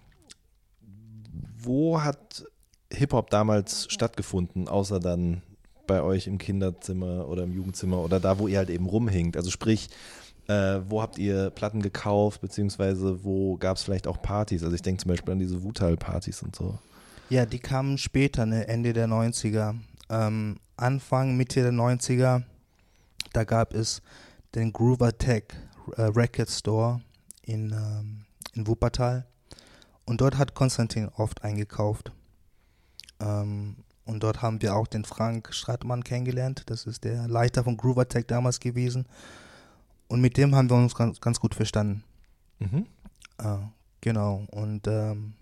wo 1.59 2.01
hat 2.01 2.45
Hip-Hop 2.93 3.31
damals 3.31 3.87
stattgefunden, 3.91 4.69
außer 4.69 5.01
dann 5.01 5.43
bei 5.87 6.01
euch 6.01 6.27
im 6.27 6.39
Kinderzimmer 6.39 7.29
oder 7.29 7.43
im 7.43 7.53
Jugendzimmer 7.53 7.99
oder 7.99 8.21
da, 8.21 8.39
wo 8.39 8.47
ihr 8.47 8.59
halt 8.59 8.71
eben 8.71 8.87
rumhinkt? 8.87 9.37
Also 9.37 9.51
sprich, 9.51 9.91
äh, 10.49 10.81
wo 10.89 11.01
habt 11.01 11.19
ihr 11.19 11.51
Platten 11.51 11.81
gekauft, 11.81 12.41
beziehungsweise 12.41 13.25
wo 13.25 13.57
gab 13.57 13.77
es 13.77 13.83
vielleicht 13.83 14.07
auch 14.07 14.21
Partys? 14.21 14.63
Also 14.63 14.75
ich 14.75 14.83
denke 14.83 15.03
zum 15.03 15.11
Beispiel 15.11 15.33
an 15.33 15.39
diese 15.39 15.63
Wutal-Partys 15.63 16.43
und 16.43 16.55
so. 16.55 16.79
Ja, 17.31 17.47
die 17.47 17.59
kamen 17.59 17.97
später, 17.99 18.45
ne, 18.45 18.69
Ende 18.69 18.93
der 18.93 19.09
90er. 19.09 19.77
Ähm, 20.11 20.59
Anfang, 20.77 21.37
Mitte 21.37 21.63
der 21.63 21.73
90er, 21.73 22.43
da 23.33 23.45
gab 23.45 23.73
es 23.75 24.03
den 24.55 24.73
Groover 24.73 25.17
Tech 25.17 25.45
äh, 25.97 26.03
Record 26.03 26.51
Store 26.51 27.01
in, 27.43 27.73
ähm, 27.73 28.25
in 28.55 28.67
Wuppertal. 28.67 29.27
Und 30.05 30.21
dort 30.21 30.37
hat 30.37 30.55
Konstantin 30.55 31.09
oft 31.17 31.43
eingekauft. 31.43 32.13
Ähm, 33.21 33.77
und 34.05 34.23
dort 34.23 34.43
haben 34.43 34.61
wir 34.61 34.77
auch 34.77 34.87
den 34.87 35.05
Frank 35.05 35.55
Strattmann 35.55 36.05
kennengelernt. 36.05 36.65
Das 36.67 36.85
ist 36.85 37.05
der 37.05 37.27
Leiter 37.27 37.65
von 37.65 37.77
Groover 37.77 38.07
Tech 38.07 38.27
damals 38.27 38.61
gewesen. 38.61 39.07
Und 40.09 40.21
mit 40.21 40.37
dem 40.37 40.55
haben 40.55 40.69
wir 40.71 40.77
uns 40.77 40.95
ganz, 40.95 41.21
ganz 41.21 41.41
gut 41.41 41.55
verstanden. 41.55 42.05
Mhm. 42.59 42.87
Äh, 43.39 43.57
genau. 44.01 44.45
Und 44.51 44.87
ähm, 44.87 45.35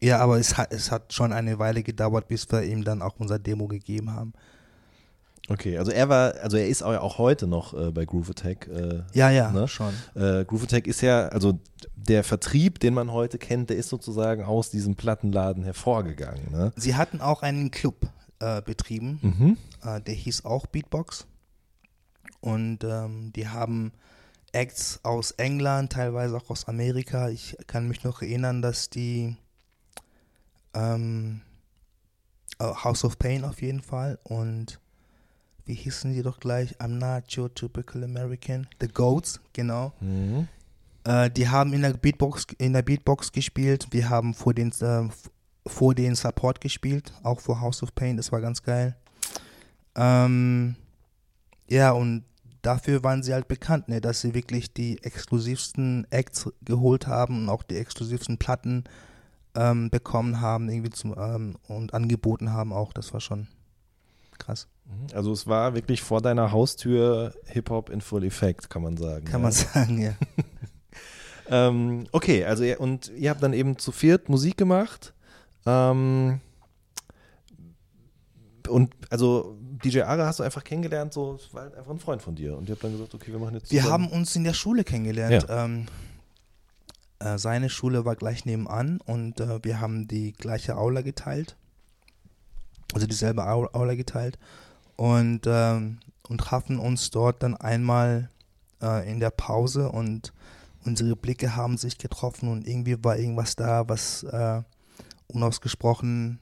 ja, 0.00 0.18
aber 0.20 0.38
es 0.38 0.56
hat, 0.56 0.72
es 0.72 0.90
hat 0.92 1.12
schon 1.12 1.32
eine 1.32 1.58
Weile 1.58 1.82
gedauert, 1.82 2.28
bis 2.28 2.50
wir 2.52 2.62
ihm 2.62 2.84
dann 2.84 3.02
auch 3.02 3.16
unser 3.18 3.38
Demo 3.38 3.66
gegeben 3.66 4.12
haben. 4.12 4.32
Okay, 5.50 5.78
also 5.78 5.90
er 5.90 6.10
war, 6.10 6.34
also 6.42 6.58
er 6.58 6.68
ist 6.68 6.82
auch 6.82 7.16
heute 7.16 7.46
noch 7.46 7.72
äh, 7.72 7.90
bei 7.90 8.04
Groove 8.04 8.30
Attack. 8.30 8.68
Äh, 8.68 9.02
Ja, 9.14 9.30
ja, 9.30 9.50
Ne? 9.50 9.66
schon. 9.66 9.94
äh, 10.14 10.44
Groove 10.44 10.64
Attack 10.64 10.86
ist 10.86 11.00
ja, 11.00 11.28
also 11.28 11.58
der 11.96 12.22
Vertrieb, 12.22 12.80
den 12.80 12.92
man 12.92 13.10
heute 13.12 13.38
kennt, 13.38 13.70
der 13.70 13.78
ist 13.78 13.88
sozusagen 13.88 14.44
aus 14.44 14.68
diesem 14.70 14.94
Plattenladen 14.94 15.64
hervorgegangen. 15.64 16.52
Ne? 16.52 16.72
Sie 16.76 16.94
hatten 16.96 17.22
auch 17.22 17.40
einen 17.42 17.70
Club 17.70 18.08
äh, 18.40 18.60
betrieben, 18.60 19.18
Mhm. 19.22 19.56
äh, 19.88 20.00
der 20.02 20.14
hieß 20.14 20.44
auch 20.44 20.66
Beatbox. 20.66 21.26
Und 22.40 22.84
ähm, 22.84 23.32
die 23.34 23.48
haben 23.48 23.92
Acts 24.52 25.00
aus 25.02 25.32
England, 25.32 25.92
teilweise 25.92 26.36
auch 26.36 26.50
aus 26.50 26.66
Amerika. 26.68 27.28
Ich 27.28 27.56
kann 27.66 27.88
mich 27.88 28.04
noch 28.04 28.22
erinnern, 28.22 28.62
dass 28.62 28.90
die 28.90 29.36
ähm, 30.74 31.42
äh, 32.58 32.64
House 32.64 33.04
of 33.04 33.18
Pain 33.18 33.44
auf 33.44 33.62
jeden 33.62 33.82
Fall 33.82 34.18
und 34.24 34.80
wie 35.64 35.74
hießen 35.74 36.14
die 36.14 36.22
doch 36.22 36.40
gleich? 36.40 36.80
I'm 36.80 36.98
not 36.98 37.36
your 37.36 37.52
typical 37.52 38.02
American. 38.02 38.66
The 38.80 38.88
Goats, 38.88 39.38
genau. 39.52 39.92
Mhm. 40.00 40.48
Äh, 41.04 41.30
die 41.30 41.48
haben 41.48 41.74
in 41.74 41.82
der 41.82 41.92
Beatbox 41.92 42.46
in 42.56 42.72
der 42.72 42.82
Beatbox 42.82 43.32
gespielt. 43.32 43.88
Wir 43.90 44.08
haben 44.08 44.32
vor 44.32 44.54
den 44.54 44.72
äh, 44.80 45.08
vor 45.66 45.94
den 45.94 46.14
Support 46.14 46.62
gespielt, 46.62 47.12
auch 47.22 47.40
vor 47.40 47.60
House 47.60 47.82
of 47.82 47.94
Pain. 47.94 48.16
Das 48.16 48.32
war 48.32 48.40
ganz 48.40 48.62
geil. 48.62 48.96
Ähm, 49.94 50.76
ja 51.68 51.92
und 51.92 52.24
dafür 52.62 53.02
waren 53.04 53.22
sie 53.22 53.32
halt 53.32 53.48
bekannt, 53.48 53.88
ne, 53.88 54.00
dass 54.00 54.20
sie 54.20 54.34
wirklich 54.34 54.72
die 54.72 55.02
exklusivsten 55.02 56.06
Acts 56.10 56.50
geholt 56.62 57.06
haben 57.06 57.42
und 57.42 57.48
auch 57.48 57.62
die 57.62 57.76
exklusivsten 57.76 58.38
Platten 58.38 58.84
ähm, 59.54 59.90
bekommen 59.90 60.40
haben 60.40 60.68
irgendwie 60.68 60.90
zum 60.90 61.14
ähm, 61.18 61.56
und 61.66 61.94
angeboten 61.94 62.52
haben 62.52 62.72
auch. 62.72 62.92
Das 62.92 63.12
war 63.12 63.20
schon 63.20 63.48
krass, 64.38 64.68
Also 65.14 65.32
es 65.32 65.46
war 65.46 65.74
wirklich 65.74 66.02
vor 66.02 66.20
deiner 66.20 66.52
Haustür 66.52 67.34
Hip-Hop 67.46 67.90
in 67.90 68.00
Full 68.00 68.24
Effect, 68.24 68.70
kann 68.70 68.82
man 68.82 68.96
sagen. 68.96 69.24
kann 69.24 69.40
ja. 69.40 69.42
man 69.42 69.52
sagen, 69.52 69.98
ja. 70.00 70.12
Ähm, 71.50 72.06
okay, 72.12 72.44
also 72.44 72.62
ihr, 72.62 72.80
und 72.80 73.10
ihr 73.16 73.30
habt 73.30 73.42
dann 73.42 73.52
eben 73.52 73.78
zu 73.78 73.90
viert 73.92 74.28
Musik 74.28 74.56
gemacht. 74.56 75.14
Ähm, 75.64 76.40
und 78.68 78.94
also 79.08 79.56
DJ 79.84 80.00
Ara 80.02 80.26
hast 80.26 80.38
du 80.38 80.42
einfach 80.42 80.64
kennengelernt, 80.64 81.12
so 81.12 81.34
es 81.34 81.52
war 81.54 81.62
halt 81.62 81.74
einfach 81.76 81.90
ein 81.90 81.98
Freund 82.00 82.22
von 82.22 82.34
dir. 82.34 82.56
Und 82.56 82.68
ihr 82.68 82.74
habt 82.74 82.84
dann 82.84 82.92
gesagt, 82.92 83.14
okay, 83.14 83.32
wir 83.32 83.38
machen 83.38 83.54
jetzt 83.54 83.70
Wir 83.70 83.82
zusammen. 83.82 84.04
haben 84.10 84.12
uns 84.12 84.34
in 84.36 84.44
der 84.44 84.54
Schule 84.54 84.84
kennengelernt. 84.84 85.46
Ähm, 85.48 85.86
äh, 87.20 87.38
seine 87.38 87.68
Schule 87.70 88.04
war 88.04 88.16
gleich 88.16 88.44
nebenan 88.44 89.00
und 89.04 89.40
äh, 89.40 89.62
wir 89.64 89.80
haben 89.80 90.06
die 90.08 90.32
gleiche 90.32 90.76
Aula 90.76 91.02
geteilt. 91.02 91.56
Also 92.94 93.06
dieselbe 93.06 93.46
Au- 93.46 93.68
Aula 93.72 93.94
geteilt. 93.94 94.38
Und, 94.96 95.42
ähm, 95.46 95.98
und 96.28 96.38
trafen 96.38 96.78
uns 96.78 97.10
dort 97.10 97.42
dann 97.42 97.56
einmal 97.56 98.30
äh, 98.82 99.10
in 99.10 99.20
der 99.20 99.30
Pause 99.30 99.90
und 99.90 100.32
unsere 100.84 101.16
Blicke 101.16 101.54
haben 101.56 101.76
sich 101.76 101.98
getroffen 101.98 102.48
und 102.50 102.66
irgendwie 102.66 103.02
war 103.04 103.16
irgendwas 103.18 103.56
da, 103.56 103.88
was 103.88 104.22
äh, 104.24 104.62
unausgesprochen 105.26 106.38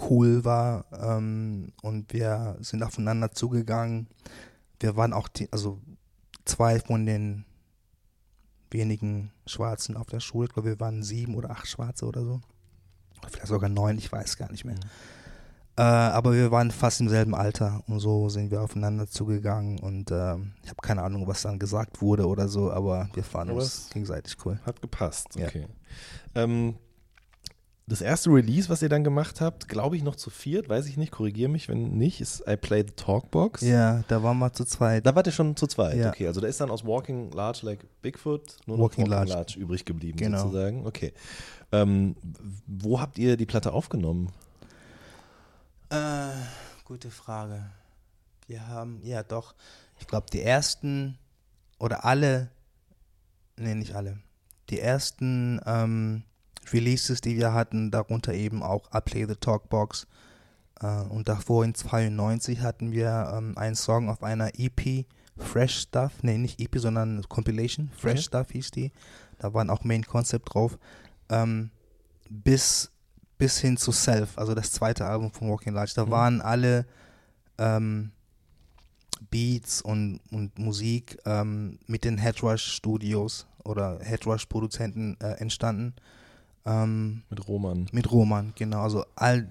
cool 0.00 0.44
war. 0.44 0.84
Ähm, 0.92 1.72
und 1.82 2.12
wir 2.12 2.56
sind 2.60 2.82
aufeinander 2.82 3.32
zugegangen. 3.32 4.08
Wir 4.80 4.96
waren 4.96 5.12
auch, 5.12 5.28
die, 5.28 5.52
also 5.52 5.80
zwei 6.44 6.80
von 6.80 7.06
den 7.06 7.44
wenigen 8.70 9.30
Schwarzen 9.46 9.96
auf 9.96 10.06
der 10.06 10.20
Schule. 10.20 10.46
Ich 10.48 10.54
glaube, 10.54 10.70
wir 10.70 10.80
waren 10.80 11.02
sieben 11.02 11.34
oder 11.34 11.50
acht 11.50 11.66
Schwarze 11.66 12.06
oder 12.06 12.24
so. 12.24 12.40
Vielleicht 13.28 13.46
sogar 13.48 13.68
neun, 13.68 13.98
ich 13.98 14.10
weiß 14.10 14.36
gar 14.36 14.50
nicht 14.50 14.64
mehr. 14.64 14.76
Äh, 15.76 15.82
aber 15.82 16.32
wir 16.32 16.50
waren 16.50 16.70
fast 16.70 17.00
im 17.00 17.08
selben 17.08 17.34
Alter 17.34 17.82
und 17.86 17.98
so 18.00 18.28
sind 18.28 18.50
wir 18.50 18.60
aufeinander 18.60 19.06
zugegangen 19.06 19.78
und 19.78 20.10
ähm, 20.10 20.52
ich 20.62 20.68
habe 20.68 20.82
keine 20.82 21.02
Ahnung, 21.02 21.26
was 21.26 21.42
dann 21.42 21.58
gesagt 21.58 22.02
wurde 22.02 22.26
oder 22.26 22.46
so, 22.48 22.70
aber 22.70 23.08
wir 23.14 23.24
fanden 23.24 23.52
Aber 23.52 23.62
uns 23.62 23.88
gegenseitig 23.90 24.36
cool. 24.44 24.60
Hat 24.66 24.82
gepasst, 24.82 25.28
Ja. 25.34 25.46
okay. 25.46 25.66
Ähm, 26.34 26.74
das 27.92 28.00
erste 28.00 28.30
Release, 28.30 28.68
was 28.68 28.82
ihr 28.82 28.88
dann 28.88 29.04
gemacht 29.04 29.40
habt, 29.40 29.68
glaube 29.68 29.96
ich 29.96 30.02
noch 30.02 30.16
zu 30.16 30.30
viert, 30.30 30.68
weiß 30.68 30.86
ich 30.86 30.96
nicht, 30.96 31.12
korrigiere 31.12 31.50
mich, 31.50 31.68
wenn 31.68 31.96
nicht, 31.98 32.20
ist 32.20 32.42
I 32.48 32.56
Play 32.56 32.84
the 32.86 32.94
Talkbox. 32.96 33.60
Ja, 33.62 34.02
da 34.08 34.22
waren 34.22 34.38
wir 34.38 34.52
zu 34.52 34.64
zweit. 34.64 35.04
Da 35.06 35.14
wart 35.14 35.26
ihr 35.26 35.32
schon 35.32 35.56
zu 35.56 35.66
zweit, 35.66 35.96
Ja. 35.96 36.08
okay. 36.08 36.26
Also 36.26 36.40
da 36.40 36.46
ist 36.48 36.60
dann 36.60 36.70
aus 36.70 36.84
Walking 36.86 37.30
Large 37.32 37.60
Like 37.62 37.84
Bigfoot 38.02 38.56
nur 38.66 38.78
Walking 38.78 39.04
noch 39.04 39.10
Walking 39.12 39.28
Large. 39.28 39.32
Large, 39.32 39.58
übrig 39.58 39.84
geblieben, 39.84 40.16
Genau. 40.18 40.38
sozusagen. 40.42 40.86
Okay. 40.86 41.12
Ähm, 41.70 42.16
wo 42.66 43.00
habt 43.00 43.18
ihr 43.18 43.36
die 43.36 43.46
Platte 43.46 43.72
aufgenommen? 43.72 44.30
Äh, 45.90 46.30
gute 46.84 47.10
Frage. 47.10 47.66
Wir 48.46 48.66
haben, 48.68 49.00
ja 49.02 49.22
doch, 49.22 49.54
ich 50.00 50.06
glaube, 50.06 50.26
die 50.32 50.42
ersten 50.42 51.18
oder 51.78 52.04
alle, 52.04 52.48
nee, 53.56 53.74
nicht 53.74 53.94
alle, 53.94 54.18
die 54.70 54.80
ersten 54.80 55.60
ähm, 55.66 56.22
Releases, 56.72 57.20
die 57.20 57.36
wir 57.36 57.52
hatten, 57.52 57.90
darunter 57.90 58.34
eben 58.34 58.62
auch 58.62 58.88
I 58.94 59.00
Play 59.00 59.26
the 59.26 59.36
Talkbox. 59.36 60.06
Äh, 60.80 60.86
und 60.86 61.28
davor 61.28 61.64
in 61.64 61.74
92 61.74 62.60
hatten 62.60 62.92
wir 62.92 63.32
ähm, 63.36 63.56
einen 63.58 63.74
Song 63.74 64.08
auf 64.08 64.22
einer 64.22 64.50
EP, 64.58 65.06
Fresh 65.38 65.80
Stuff, 65.80 66.12
nee, 66.22 66.38
nicht 66.38 66.60
EP, 66.60 66.78
sondern 66.78 67.22
Compilation, 67.28 67.90
Fresh 67.96 68.12
Okay. 68.12 68.22
Stuff 68.22 68.50
hieß 68.52 68.70
die. 68.70 68.92
Da 69.38 69.54
waren 69.54 69.70
auch 69.70 69.82
Main 69.84 70.04
Concept 70.04 70.54
drauf. 70.54 70.78
Ähm, 71.28 71.70
bis 72.28 72.90
bis 73.38 73.58
hin 73.58 73.76
zu 73.76 73.90
Self, 73.90 74.38
also 74.38 74.54
das 74.54 74.70
zweite 74.70 75.04
Album 75.04 75.32
von 75.32 75.48
Walking 75.50 75.74
Large. 75.74 75.94
Da 75.96 76.06
Mhm. 76.06 76.10
waren 76.10 76.40
alle 76.40 76.86
ähm, 77.58 78.12
Beats 79.30 79.82
und, 79.82 80.20
und 80.30 80.56
Musik 80.60 81.18
ähm, 81.24 81.80
mit 81.88 82.04
den 82.04 82.18
Headrush 82.18 82.62
Studios 82.62 83.46
oder 83.64 83.98
Headrush 84.00 84.46
Produzenten 84.46 85.16
äh, 85.20 85.32
entstanden. 85.40 85.94
Ähm, 86.64 87.22
Mit 87.30 87.48
Roman. 87.48 87.88
mit 87.92 88.10
Roman, 88.12 88.52
genau. 88.56 88.82
Also 88.82 89.04
all, 89.16 89.46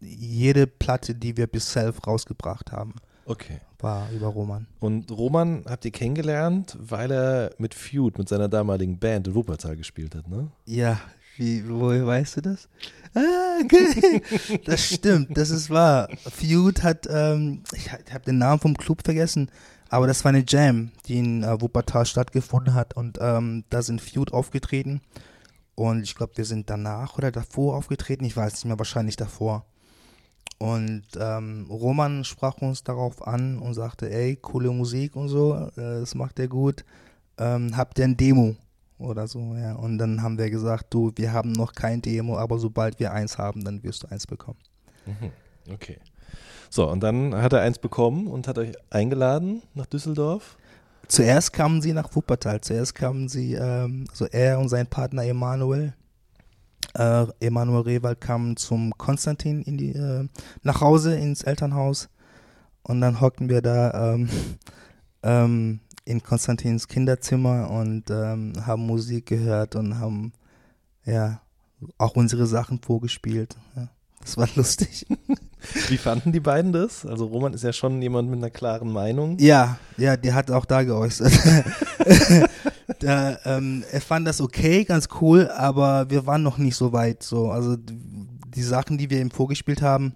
jede 0.00 0.66
Platte, 0.66 1.14
die 1.14 1.36
wir 1.36 1.46
bis 1.46 1.72
Self 1.72 2.06
rausgebracht 2.06 2.72
haben, 2.72 2.94
Okay. 3.24 3.60
war 3.78 4.10
über 4.10 4.26
Roman. 4.28 4.66
Und 4.80 5.10
Roman 5.10 5.64
habt 5.68 5.84
ihr 5.84 5.90
kennengelernt, 5.90 6.76
weil 6.80 7.10
er 7.12 7.50
mit 7.58 7.74
Feud, 7.74 8.18
mit 8.18 8.28
seiner 8.28 8.48
damaligen 8.48 8.98
Band 8.98 9.28
in 9.28 9.34
Wuppertal 9.34 9.76
gespielt 9.76 10.14
hat, 10.14 10.28
ne? 10.28 10.48
Ja, 10.66 11.00
wie, 11.36 11.66
woher 11.68 12.06
weißt 12.06 12.38
du 12.38 12.40
das? 12.42 12.68
Ah, 13.14 13.60
okay. 13.64 14.20
das 14.64 14.84
stimmt, 14.84 15.36
das 15.36 15.50
ist 15.50 15.70
wahr. 15.70 16.08
Feud 16.30 16.82
hat, 16.82 17.06
ähm, 17.10 17.62
ich, 17.72 17.90
habe 17.92 18.24
den 18.26 18.38
Namen 18.38 18.60
vom 18.60 18.76
Club 18.76 19.02
vergessen, 19.04 19.50
aber 19.88 20.06
das 20.06 20.24
war 20.24 20.30
eine 20.30 20.44
Jam, 20.46 20.90
die 21.06 21.18
in 21.18 21.42
äh, 21.42 21.60
Wuppertal 21.60 22.04
stattgefunden 22.04 22.74
hat 22.74 22.96
und 22.96 23.18
ähm, 23.20 23.64
da 23.70 23.80
sind 23.82 24.00
Feud 24.00 24.32
aufgetreten 24.32 25.00
und 25.80 26.02
ich 26.02 26.14
glaube, 26.14 26.36
wir 26.36 26.44
sind 26.44 26.68
danach 26.68 27.16
oder 27.16 27.32
davor 27.32 27.78
aufgetreten, 27.78 28.26
ich 28.26 28.36
weiß 28.36 28.52
nicht 28.52 28.64
mehr, 28.66 28.78
wahrscheinlich 28.78 29.16
davor. 29.16 29.64
Und 30.58 31.04
ähm, 31.18 31.68
Roman 31.70 32.22
sprach 32.24 32.58
uns 32.58 32.84
darauf 32.84 33.26
an 33.26 33.58
und 33.58 33.72
sagte, 33.72 34.10
ey, 34.10 34.36
coole 34.36 34.70
Musik 34.72 35.16
und 35.16 35.28
so, 35.28 35.54
äh, 35.54 36.00
das 36.00 36.14
macht 36.14 36.38
er 36.38 36.48
gut. 36.48 36.84
Ähm, 37.38 37.74
habt 37.78 37.98
ihr 37.98 38.04
ein 38.04 38.18
Demo 38.18 38.56
oder 38.98 39.26
so, 39.26 39.54
ja. 39.54 39.72
Und 39.72 39.96
dann 39.96 40.20
haben 40.20 40.36
wir 40.36 40.50
gesagt, 40.50 40.92
du, 40.92 41.12
wir 41.16 41.32
haben 41.32 41.52
noch 41.52 41.72
kein 41.72 42.02
Demo, 42.02 42.36
aber 42.36 42.58
sobald 42.58 43.00
wir 43.00 43.12
eins 43.12 43.38
haben, 43.38 43.64
dann 43.64 43.82
wirst 43.82 44.02
du 44.02 44.08
eins 44.08 44.26
bekommen. 44.26 44.58
Mhm. 45.06 45.72
Okay. 45.72 45.96
So, 46.68 46.90
und 46.90 47.00
dann 47.00 47.34
hat 47.34 47.54
er 47.54 47.62
eins 47.62 47.78
bekommen 47.78 48.26
und 48.26 48.48
hat 48.48 48.58
euch 48.58 48.74
eingeladen 48.90 49.62
nach 49.72 49.86
Düsseldorf. 49.86 50.58
Zuerst 51.10 51.52
kamen 51.52 51.82
sie 51.82 51.92
nach 51.92 52.14
Wuppertal. 52.14 52.60
Zuerst 52.60 52.94
kamen 52.94 53.28
sie, 53.28 53.54
ähm, 53.54 54.04
also 54.10 54.26
er 54.26 54.60
und 54.60 54.68
sein 54.68 54.86
Partner 54.86 55.24
Emanuel. 55.24 55.92
Äh, 56.94 57.26
Emanuel 57.40 57.82
Rewald 57.82 58.20
kam 58.20 58.56
zum 58.56 58.96
Konstantin 58.96 59.62
in 59.62 59.76
die, 59.76 59.90
äh, 59.90 60.28
nach 60.62 60.80
Hause 60.80 61.16
ins 61.16 61.42
Elternhaus. 61.42 62.08
Und 62.84 63.00
dann 63.00 63.20
hockten 63.20 63.48
wir 63.48 63.60
da 63.60 64.14
ähm, 64.14 64.28
ähm, 65.24 65.80
in 66.04 66.22
Konstantins 66.22 66.86
Kinderzimmer 66.86 67.68
und 67.70 68.08
ähm, 68.10 68.52
haben 68.64 68.86
Musik 68.86 69.26
gehört 69.26 69.74
und 69.74 69.98
haben 69.98 70.32
ja 71.04 71.40
auch 71.98 72.14
unsere 72.14 72.46
Sachen 72.46 72.80
vorgespielt. 72.80 73.56
Ja, 73.74 73.88
das 74.20 74.36
war 74.36 74.48
lustig. 74.54 75.06
Wie 75.88 75.96
fanden 75.96 76.32
die 76.32 76.40
beiden 76.40 76.72
das? 76.72 77.06
Also 77.06 77.26
Roman 77.26 77.54
ist 77.54 77.64
ja 77.64 77.72
schon 77.72 78.00
jemand 78.02 78.28
mit 78.30 78.38
einer 78.38 78.50
klaren 78.50 78.92
Meinung. 78.92 79.38
Ja, 79.38 79.78
ja, 79.96 80.16
der 80.16 80.34
hat 80.34 80.50
auch 80.50 80.64
da 80.64 80.82
geäußert. 80.82 81.32
da, 83.00 83.38
ähm, 83.44 83.82
er 83.90 84.00
fand 84.00 84.26
das 84.26 84.40
okay, 84.40 84.84
ganz 84.84 85.08
cool, 85.20 85.48
aber 85.48 86.10
wir 86.10 86.26
waren 86.26 86.42
noch 86.42 86.58
nicht 86.58 86.76
so 86.76 86.92
weit. 86.92 87.22
So, 87.22 87.50
also 87.50 87.76
die 87.78 88.62
Sachen, 88.62 88.98
die 88.98 89.10
wir 89.10 89.20
ihm 89.20 89.30
vorgespielt 89.30 89.80
haben, 89.80 90.14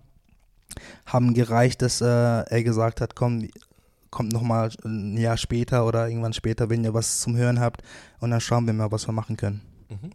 haben 1.07 1.35
gereicht, 1.35 1.83
dass 1.83 2.01
äh, 2.01 2.07
er 2.07 2.63
gesagt 2.63 3.01
hat, 3.01 3.15
komm, 3.15 3.49
kommt 4.11 4.33
noch 4.33 4.43
mal 4.43 4.71
ein 4.85 5.17
Jahr 5.17 5.37
später 5.37 5.87
oder 5.87 6.09
irgendwann 6.09 6.33
später, 6.33 6.71
wenn 6.71 6.85
ihr 6.85 6.95
was 6.95 7.21
zum 7.21 7.37
Hören 7.37 7.61
habt, 7.61 7.83
und 8.21 8.31
dann 8.31 8.41
schauen 8.41 8.67
wir 8.67 8.73
mal, 8.73 8.93
was 8.93 9.09
wir 9.09 9.13
machen 9.13 9.37
können. 9.37 9.61
Mhm. 9.89 10.11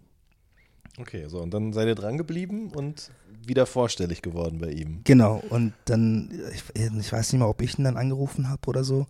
Okay, 1.00 1.28
so 1.28 1.40
und 1.40 1.54
dann 1.54 1.72
seid 1.74 1.88
ihr 1.88 1.96
dran 1.96 2.18
geblieben 2.18 2.72
und 2.76 3.12
wieder 3.46 3.66
vorstellig 3.66 4.22
geworden 4.22 4.60
bei 4.60 4.72
ihm. 4.72 5.02
Genau, 5.06 5.42
und 5.50 5.74
dann, 5.86 6.30
ich, 6.54 6.64
ich 6.76 7.12
weiß 7.12 7.32
nicht 7.32 7.40
mehr, 7.40 7.50
ob 7.50 7.62
ich 7.62 7.80
ihn 7.80 7.86
dann 7.86 7.98
angerufen 7.98 8.50
habe 8.50 8.68
oder 8.68 8.84
so, 8.84 9.08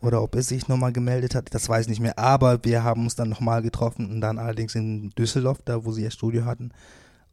oder 0.00 0.22
ob 0.22 0.34
er 0.34 0.42
sich 0.42 0.68
nochmal 0.68 0.92
gemeldet 0.92 1.34
hat, 1.34 1.52
das 1.54 1.68
weiß 1.68 1.82
ich 1.82 1.90
nicht 1.90 2.00
mehr, 2.00 2.18
aber 2.18 2.64
wir 2.64 2.84
haben 2.84 3.02
uns 3.02 3.16
dann 3.16 3.28
nochmal 3.28 3.62
getroffen 3.62 4.10
und 4.10 4.20
dann 4.20 4.38
allerdings 4.38 4.74
in 4.74 5.10
Düsseldorf, 5.10 5.58
da 5.64 5.84
wo 5.84 5.92
sie 5.92 6.02
ihr 6.02 6.10
Studio 6.10 6.44
hatten, 6.44 6.70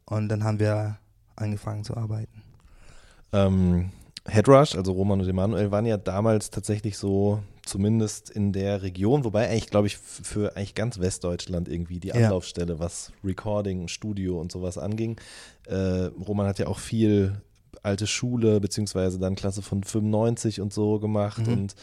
und 0.06 0.28
dann 0.28 0.44
haben 0.44 0.58
wir 0.58 0.98
angefangen 1.36 1.84
zu 1.84 1.96
arbeiten. 1.96 2.42
Ähm, 3.32 3.90
Headrush, 4.26 4.74
also 4.74 4.92
Roman 4.92 5.20
und 5.20 5.28
Emanuel, 5.28 5.70
waren 5.70 5.86
ja 5.86 5.96
damals 5.96 6.50
tatsächlich 6.50 6.98
so, 6.98 7.42
zumindest 7.70 8.28
in 8.30 8.52
der 8.52 8.82
Region, 8.82 9.24
wobei 9.24 9.48
eigentlich, 9.48 9.70
glaube 9.70 9.86
ich, 9.86 9.96
für 9.96 10.56
eigentlich 10.56 10.74
ganz 10.74 10.98
Westdeutschland 10.98 11.68
irgendwie 11.68 12.00
die. 12.00 12.10
Anlaufstelle, 12.12 12.78
was 12.78 13.12
Recording, 13.24 13.88
Studio 13.88 14.40
und 14.40 14.50
sowas 14.50 14.76
anging. 14.76 15.18
Äh, 15.66 15.76
Roman 15.76 16.46
hat 16.46 16.58
ja 16.58 16.66
auch 16.66 16.78
viel 16.78 17.40
alte 17.82 18.06
Schule, 18.06 18.60
beziehungsweise 18.60 19.18
dann 19.18 19.34
Klasse 19.34 19.62
von 19.62 19.82
95 19.82 20.60
und 20.60 20.72
so 20.72 20.98
gemacht 20.98 21.46
Mhm. 21.46 21.52
und 21.52 21.74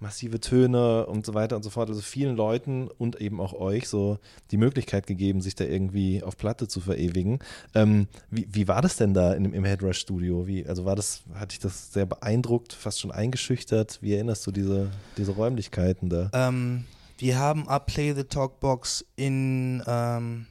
massive 0.00 0.40
Töne 0.40 1.06
und 1.06 1.24
so 1.24 1.34
weiter 1.34 1.54
und 1.54 1.62
so 1.62 1.70
fort. 1.70 1.88
Also 1.88 2.00
vielen 2.00 2.34
Leuten 2.36 2.88
und 2.98 3.20
eben 3.20 3.40
auch 3.40 3.52
euch 3.52 3.88
so 3.88 4.18
die 4.50 4.56
Möglichkeit 4.56 5.06
gegeben, 5.06 5.40
sich 5.40 5.54
da 5.54 5.64
irgendwie 5.64 6.22
auf 6.24 6.36
Platte 6.36 6.66
zu 6.66 6.80
verewigen. 6.80 7.38
Ähm, 7.74 8.08
wie, 8.30 8.48
wie 8.50 8.66
war 8.66 8.82
das 8.82 8.96
denn 8.96 9.14
da 9.14 9.32
in, 9.34 9.44
im 9.52 9.64
Headrush-Studio? 9.64 10.46
Wie, 10.48 10.66
also 10.66 10.84
war 10.84 10.96
das, 10.96 11.22
hat 11.34 11.52
dich 11.52 11.60
das 11.60 11.92
sehr 11.92 12.06
beeindruckt, 12.06 12.72
fast 12.72 13.00
schon 13.00 13.12
eingeschüchtert? 13.12 13.98
Wie 14.02 14.14
erinnerst 14.14 14.44
du 14.46 14.50
diese, 14.50 14.90
diese 15.16 15.32
Räumlichkeiten 15.32 16.08
da? 16.08 16.30
Ähm, 16.32 16.84
wir 17.18 17.38
haben 17.38 17.68
A 17.68 17.78
Play 17.78 18.12
the 18.14 18.24
Talkbox 18.24 19.04
in, 19.14 19.84
ähm, 19.86 20.46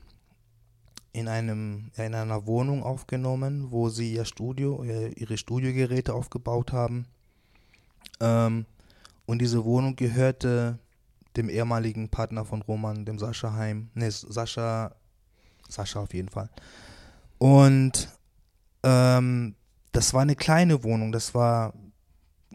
in, 1.13 1.27
einem, 1.27 1.91
in 1.97 2.15
einer 2.15 2.45
Wohnung 2.45 2.83
aufgenommen, 2.83 3.71
wo 3.71 3.89
sie 3.89 4.13
ihr 4.13 4.25
Studio, 4.25 4.83
ihr- 4.83 5.15
ihre 5.17 5.37
Studiogeräte 5.37 6.13
aufgebaut 6.13 6.71
haben. 6.71 7.05
Ähm, 8.19 8.65
und 9.25 9.39
diese 9.39 9.63
Wohnung 9.65 9.95
gehörte 9.95 10.79
dem 11.35 11.49
ehemaligen 11.49 12.09
Partner 12.09 12.45
von 12.45 12.61
Roman, 12.61 13.05
dem 13.05 13.19
Sascha 13.19 13.53
Heim. 13.53 13.89
Ne, 13.93 14.09
Sascha, 14.11 14.93
Sascha 15.69 15.99
auf 16.01 16.13
jeden 16.13 16.29
Fall. 16.29 16.49
Und 17.37 18.09
ähm, 18.83 19.55
das 19.91 20.13
war 20.13 20.21
eine 20.21 20.35
kleine 20.35 20.83
Wohnung, 20.83 21.11
das 21.11 21.33
war 21.35 21.73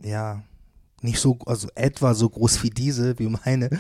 ja 0.03 0.43
nicht 1.03 1.21
so, 1.21 1.39
also 1.47 1.69
etwa 1.75 2.15
so 2.15 2.29
groß 2.29 2.63
wie 2.63 2.71
diese, 2.71 3.19
wie 3.19 3.29
meine. 3.29 3.71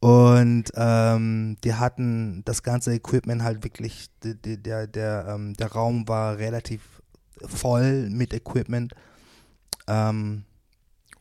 Und 0.00 0.64
ähm, 0.74 1.56
die 1.62 1.74
hatten 1.74 2.42
das 2.44 2.62
ganze 2.62 2.94
Equipment 2.94 3.42
halt 3.42 3.62
wirklich, 3.64 4.08
der, 4.22 4.34
der, 4.34 4.56
der, 4.56 4.86
der, 4.86 5.26
ähm, 5.28 5.54
der 5.54 5.72
Raum 5.72 6.08
war 6.08 6.38
relativ 6.38 7.02
voll 7.46 8.08
mit 8.08 8.32
Equipment. 8.32 8.94
Ähm, 9.86 10.44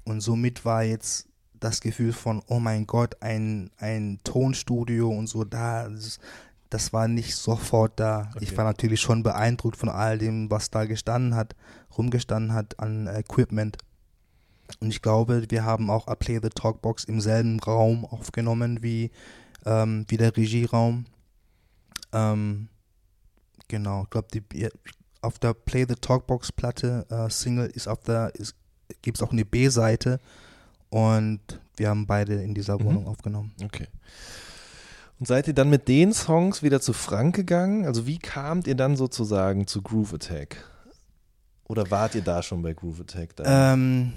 und 0.05 0.21
somit 0.21 0.63
war 0.65 0.83
jetzt 0.83 1.27
das 1.59 1.81
Gefühl 1.81 2.13
von, 2.13 2.41
oh 2.47 2.59
mein 2.59 2.87
Gott, 2.87 3.21
ein, 3.21 3.69
ein 3.77 4.19
Tonstudio 4.23 5.09
und 5.09 5.27
so 5.27 5.43
da, 5.43 5.89
das, 5.89 6.19
das 6.69 6.93
war 6.93 7.07
nicht 7.07 7.35
sofort 7.35 7.99
da. 7.99 8.31
Ich 8.39 8.49
Okay. 8.49 8.57
war 8.57 8.65
natürlich 8.65 9.01
schon 9.01 9.23
beeindruckt 9.23 9.75
von 9.75 9.89
all 9.89 10.17
dem, 10.17 10.49
was 10.49 10.69
da 10.71 10.85
gestanden 10.85 11.35
hat, 11.35 11.55
rumgestanden 11.97 12.53
hat 12.53 12.79
an 12.79 13.07
Equipment. 13.07 13.77
Und 14.79 14.89
ich 14.89 15.01
glaube, 15.01 15.45
wir 15.49 15.63
haben 15.63 15.89
auch 15.89 16.07
A 16.07 16.15
Play 16.15 16.39
the 16.41 16.49
Talkbox 16.49 17.03
im 17.05 17.21
selben 17.21 17.59
Raum 17.59 18.05
aufgenommen 18.05 18.83
wie, 18.83 19.11
ähm, 19.65 20.05
wie 20.07 20.17
der 20.17 20.35
Regieraum. 20.37 21.05
Ähm, 22.13 22.69
genau, 23.67 24.03
ich 24.03 24.09
glaube, 24.09 24.27
die- 24.33 24.69
auf 25.21 25.37
der 25.39 25.53
Play 25.53 25.85
the 25.87 25.95
Talkbox 25.95 26.51
Platte 26.51 27.05
äh, 27.09 27.29
Single 27.29 27.67
ist 27.67 27.87
auf 27.87 28.01
der, 28.03 28.31
gibt 29.01 29.17
es 29.17 29.23
auch 29.23 29.31
eine 29.31 29.43
B-Seite 29.45 30.19
und 30.89 31.39
wir 31.75 31.89
haben 31.89 32.07
beide 32.07 32.41
in 32.41 32.53
dieser 32.53 32.79
Mhm. 32.79 32.85
Wohnung 32.85 33.07
aufgenommen. 33.07 33.53
Okay. 33.63 33.87
Und 35.19 35.27
seid 35.27 35.47
ihr 35.49 35.53
dann 35.53 35.69
mit 35.69 35.87
den 35.89 36.13
Songs 36.13 36.63
wieder 36.63 36.79
zu 36.79 36.93
Frank 36.93 37.35
gegangen? 37.35 37.85
Also 37.85 38.07
wie 38.07 38.17
kamt 38.19 38.67
ihr 38.67 38.75
dann 38.75 38.95
sozusagen 38.95 39.67
zu 39.67 39.81
Groove 39.81 40.13
Attack? 40.13 40.63
Oder 41.67 41.91
wart 41.91 42.15
ihr 42.15 42.21
da 42.21 42.41
schon 42.41 42.61
bei 42.61 42.73
Groove 42.73 43.01
Attack? 43.01 43.35
Dann? 43.35 43.79
Ähm, 43.79 44.13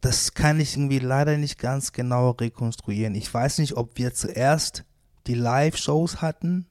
das 0.00 0.34
kann 0.34 0.60
ich 0.60 0.76
irgendwie 0.76 1.00
leider 1.00 1.36
nicht 1.36 1.58
ganz 1.58 1.92
genau 1.92 2.30
rekonstruieren. 2.30 3.14
Ich 3.14 3.32
weiß 3.32 3.58
nicht, 3.58 3.76
ob 3.76 3.98
wir 3.98 4.14
zuerst 4.14 4.84
die 5.26 5.34
Live-Shows 5.34 6.22
hatten 6.22 6.66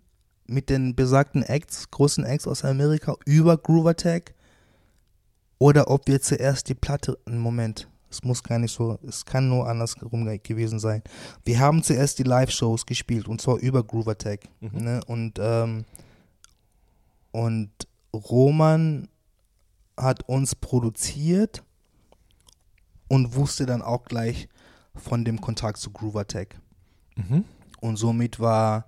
mit 0.46 0.70
den 0.70 0.96
besagten 0.96 1.44
Acts, 1.44 1.92
großen 1.92 2.24
Acts 2.24 2.48
aus 2.48 2.64
Amerika 2.64 3.16
über 3.26 3.58
Groove 3.58 3.88
Attack 3.88 4.34
oder 5.60 5.90
ob 5.90 6.08
wir 6.08 6.22
zuerst 6.22 6.70
die 6.70 6.76
Platte, 6.76 7.18
Moment, 7.26 7.90
es 8.10 8.24
muss 8.24 8.42
gar 8.42 8.58
nicht 8.58 8.74
so, 8.74 8.98
es 9.06 9.26
kann 9.26 9.50
nur 9.50 9.68
andersrum 9.68 10.24
ge- 10.24 10.40
gewesen 10.42 10.80
sein. 10.80 11.04
Wir 11.44 11.60
haben 11.60 11.84
zuerst 11.84 12.20
die 12.20 12.24
Live-Shows 12.24 12.86
gespielt 12.86 13.28
und 13.28 13.42
zwar 13.42 13.58
über 13.58 13.84
Groove 13.84 14.08
Attack. 14.08 14.48
Mhm. 14.62 14.78
Ne? 14.80 15.02
Und, 15.06 15.38
ähm, 15.42 15.84
und 17.34 17.70
Roman 18.14 19.10
hat 19.98 20.30
uns 20.30 20.56
produziert 20.56 21.64
und 23.08 23.36
wusste 23.36 23.66
dann 23.66 23.82
auch 23.82 24.04
gleich 24.06 24.48
von 24.96 25.24
dem 25.26 25.40
Kontakt 25.42 25.78
zu 25.78 25.92
Groove 25.92 26.18
Attack. 26.18 26.60
Mhm. 27.16 27.44
Und 27.82 27.98
somit 27.98 28.40
war 28.40 28.86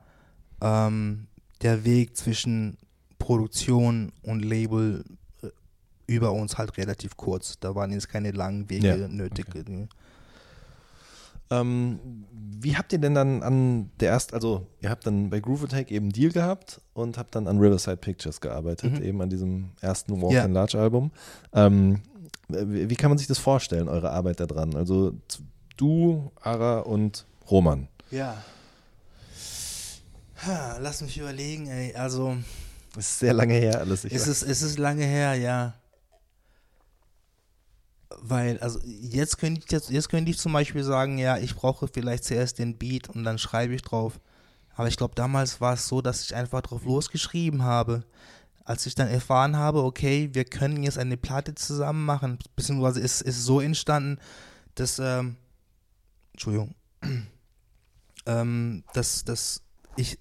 ähm, 0.62 1.28
der 1.62 1.86
Weg 1.86 2.18
zwischen 2.18 2.78
Produktion 3.20 4.12
und 4.24 4.44
Label 4.44 5.04
äh, 5.44 5.48
über 6.08 6.32
uns 6.32 6.58
halt 6.58 6.78
relativ 6.78 7.16
kurz. 7.18 7.60
Da 7.60 7.76
waren 7.76 7.92
jetzt 7.92 8.10
keine 8.10 8.32
langen 8.32 8.70
Wege 8.70 8.88
Ja, 9.02 9.08
nötig. 9.08 9.46
Ähm, 11.52 12.00
wie 12.62 12.78
habt 12.78 12.94
ihr 12.94 13.00
denn 13.00 13.16
dann 13.16 13.42
an 13.42 13.90
der 14.00 14.10
erst, 14.12 14.34
also 14.36 14.68
ihr 14.82 14.90
habt 14.92 15.08
dann 15.08 15.32
bei 15.32 15.40
Groove 15.40 15.64
Attack 15.64 15.90
eben 15.90 16.12
Deal 16.12 16.32
gehabt 16.32 16.80
und 16.94 17.18
habt 17.18 17.34
dann 17.36 17.48
an 17.48 17.58
Riverside 17.58 17.98
Pictures 17.98 18.40
gearbeitet, 18.40 19.00
Mhm. 19.00 19.04
eben 19.04 19.22
an 19.22 19.30
diesem 19.32 19.72
ersten 19.82 20.22
Walk 20.22 20.32
Ja. 20.34 20.46
in 20.46 20.54
Large 20.54 20.78
Album. 20.80 21.10
Ähm, 21.54 21.96
äh, 21.96 22.19
wie 22.50 22.96
kann 22.96 23.10
man 23.10 23.18
sich 23.18 23.28
das 23.28 23.38
vorstellen, 23.38 23.88
eure 23.88 24.12
Arbeit 24.12 24.40
da 24.40 24.46
dran? 24.48 24.76
Also 24.76 25.14
du, 25.78 26.32
Ara 26.42 26.80
und 26.80 27.26
Roman. 27.50 27.88
Ja. 28.12 28.44
Lass 30.80 31.02
mich 31.02 31.18
überlegen, 31.18 31.68
ey. 31.68 31.94
Also, 31.96 32.38
Das 32.96 33.10
ist 33.10 33.20
sehr 33.20 33.34
lange 33.34 33.54
her 33.54 33.80
alles. 33.80 34.06
Ich 34.06 34.14
ist 34.14 34.28
es, 34.28 34.42
ist 34.42 34.62
es 34.62 34.78
lange 34.78 35.06
her, 35.06 35.36
ja. 35.36 35.74
Weil, 38.22 38.60
also 38.60 38.80
jetzt 38.86 39.38
könnte 39.38 39.62
ich 39.64 39.72
jetzt, 39.72 39.90
jetzt 39.90 40.10
könnte 40.10 40.32
ich 40.32 40.38
zum 40.38 40.54
Beispiel 40.54 40.84
sagen, 40.84 41.18
ja, 41.18 41.38
ich 41.38 41.56
brauche 41.56 41.88
vielleicht 41.88 42.24
zuerst 42.24 42.58
den 42.58 42.78
Beat 42.78 43.10
und 43.10 43.24
dann 43.24 43.38
schreibe 43.38 43.74
ich 43.76 43.82
drauf. 43.82 44.20
Aber 44.76 44.88
ich 44.88 44.98
glaube, 44.98 45.14
damals 45.16 45.62
war 45.62 45.74
es 45.74 45.88
so, 45.88 46.02
dass 46.02 46.24
ich 46.24 46.36
einfach 46.36 46.62
drauf 46.62 46.84
losgeschrieben 46.86 47.64
habe. 47.64 48.04
Als 48.70 48.86
ich 48.86 48.94
dann 48.94 49.08
erfahren 49.08 49.58
habe, 49.58 49.84
okay, 49.84 50.30
wir 50.34 50.46
können 50.46 50.84
jetzt 50.84 51.00
eine 51.00 51.18
Platte 51.18 51.56
zusammen 51.56 52.06
machen, 52.06 52.38
beziehungsweise 52.56 53.00
ist, 53.00 53.22
ist 53.22 53.44
so 53.44 53.60
entstanden, 53.60 54.20
dass, 54.76 55.00
ähm, 55.00 55.38
Entschuldigung, 56.34 56.76
ähm, 58.28 58.84
dass, 58.94 59.26
dass 59.26 59.64
ich 59.96 60.20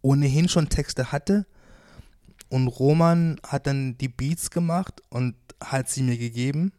ohnehin 0.00 0.48
schon 0.48 0.68
Texte 0.68 1.10
hatte 1.10 1.44
und 2.50 2.68
Roman 2.68 3.40
hat 3.44 3.66
dann 3.66 3.98
die 3.98 4.08
Beats 4.08 4.52
gemacht 4.52 5.02
und 5.10 5.34
hat 5.60 5.88
sie 5.88 6.04
mir 6.04 6.18
gegeben. 6.18 6.70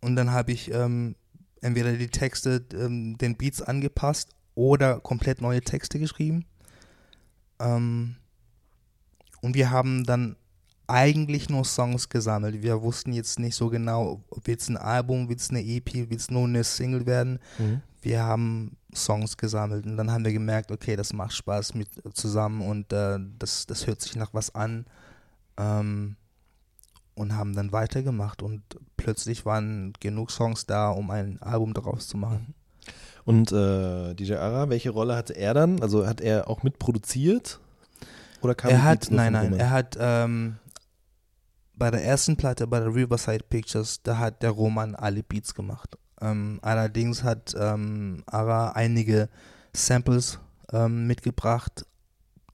Und 0.00 0.16
dann 0.16 0.32
habe 0.32 0.50
ich 0.50 0.72
ähm, 0.72 1.14
entweder 1.60 1.92
die 1.92 2.08
Texte 2.08 2.66
ähm, 2.74 3.16
den 3.18 3.36
Beats 3.36 3.62
angepasst 3.62 4.30
oder 4.56 4.98
komplett 4.98 5.40
neue 5.40 5.60
Texte 5.60 6.00
geschrieben. 6.00 6.44
Ähm, 7.60 8.16
und 9.46 9.54
wir 9.54 9.70
haben 9.70 10.02
dann 10.02 10.34
eigentlich 10.88 11.48
nur 11.48 11.64
Songs 11.64 12.08
gesammelt. 12.08 12.62
Wir 12.62 12.82
wussten 12.82 13.12
jetzt 13.12 13.38
nicht 13.38 13.54
so 13.54 13.68
genau, 13.68 14.24
wird 14.44 14.60
es 14.60 14.68
ein 14.68 14.76
Album, 14.76 15.28
wird 15.28 15.38
es 15.38 15.50
eine 15.50 15.64
EP, 15.64 15.94
wird 16.10 16.20
es 16.20 16.32
nur 16.32 16.44
eine 16.44 16.64
Single 16.64 17.06
werden. 17.06 17.38
Mhm. 17.58 17.80
Wir 18.02 18.24
haben 18.24 18.76
Songs 18.92 19.36
gesammelt 19.36 19.86
und 19.86 19.96
dann 19.96 20.10
haben 20.10 20.24
wir 20.24 20.32
gemerkt, 20.32 20.72
okay, 20.72 20.96
das 20.96 21.12
macht 21.12 21.32
Spaß 21.32 21.74
mit 21.74 21.88
zusammen 22.14 22.60
und 22.60 22.92
äh, 22.92 23.18
das, 23.38 23.66
das 23.66 23.86
hört 23.86 24.00
sich 24.00 24.16
nach 24.16 24.34
was 24.34 24.52
an. 24.52 24.86
Ähm, 25.56 26.16
und 27.14 27.34
haben 27.36 27.54
dann 27.54 27.70
weitergemacht 27.70 28.42
und 28.42 28.62
plötzlich 28.96 29.46
waren 29.46 29.92
genug 30.00 30.32
Songs 30.32 30.66
da, 30.66 30.90
um 30.90 31.10
ein 31.10 31.40
Album 31.40 31.72
daraus 31.72 32.08
zu 32.08 32.16
machen. 32.18 32.54
Und 33.24 33.52
äh, 33.52 34.14
DJ 34.14 34.34
Ara, 34.34 34.68
welche 34.70 34.90
Rolle 34.90 35.14
hatte 35.14 35.34
er 35.34 35.54
dann? 35.54 35.80
Also 35.80 36.04
hat 36.04 36.20
er 36.20 36.50
auch 36.50 36.64
mitproduziert? 36.64 37.60
Oder 38.46 38.54
kam 38.54 38.70
Er 38.70 38.84
hat, 38.84 39.10
nein, 39.10 39.32
nein, 39.32 39.46
Roman? 39.46 39.60
er 39.60 39.70
hat 39.70 39.96
ähm, 39.98 40.56
bei 41.74 41.90
der 41.90 42.04
ersten 42.04 42.36
Platte, 42.36 42.68
bei 42.68 42.78
der 42.78 42.94
Riverside 42.94 43.44
Pictures, 43.48 44.02
da 44.04 44.18
hat 44.18 44.42
der 44.44 44.50
Roman 44.50 44.94
alle 44.94 45.24
Beats 45.24 45.52
gemacht. 45.52 45.98
Ähm, 46.20 46.60
allerdings 46.62 47.24
hat 47.24 47.56
ähm, 47.58 48.22
Ara 48.26 48.70
einige 48.70 49.28
Samples 49.72 50.38
ähm, 50.72 51.08
mitgebracht, 51.08 51.84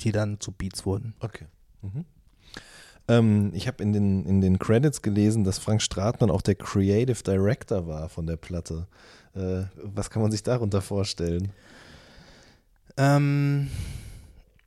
die 0.01 0.13
dann 0.13 0.41
zu 0.41 0.51
Beats 0.51 0.87
wurden. 0.87 1.15
Okay. 1.21 1.45
Mhm. 1.83 2.07
Ähm, 3.09 3.51
ich 3.53 3.67
habe 3.69 3.83
in 3.83 3.93
den, 3.93 4.25
in 4.25 4.41
den 4.41 4.59
Credits 4.59 5.03
gelesen, 5.03 5.45
dass 5.45 5.59
Frank 5.59 5.83
Stratmann 5.83 6.31
auch 6.31 6.41
der 6.41 6.55
Creative 6.55 7.23
Director 7.23 7.87
war 7.87 8.09
von 8.09 8.27
der 8.27 8.37
Platte. 8.37 8.87
Äh, 9.35 9.65
was 9.77 10.09
kann 10.09 10.23
man 10.23 10.31
sich 10.31 10.43
darunter 10.43 10.81
vorstellen? 10.81 11.53
Ähm, 12.97 13.71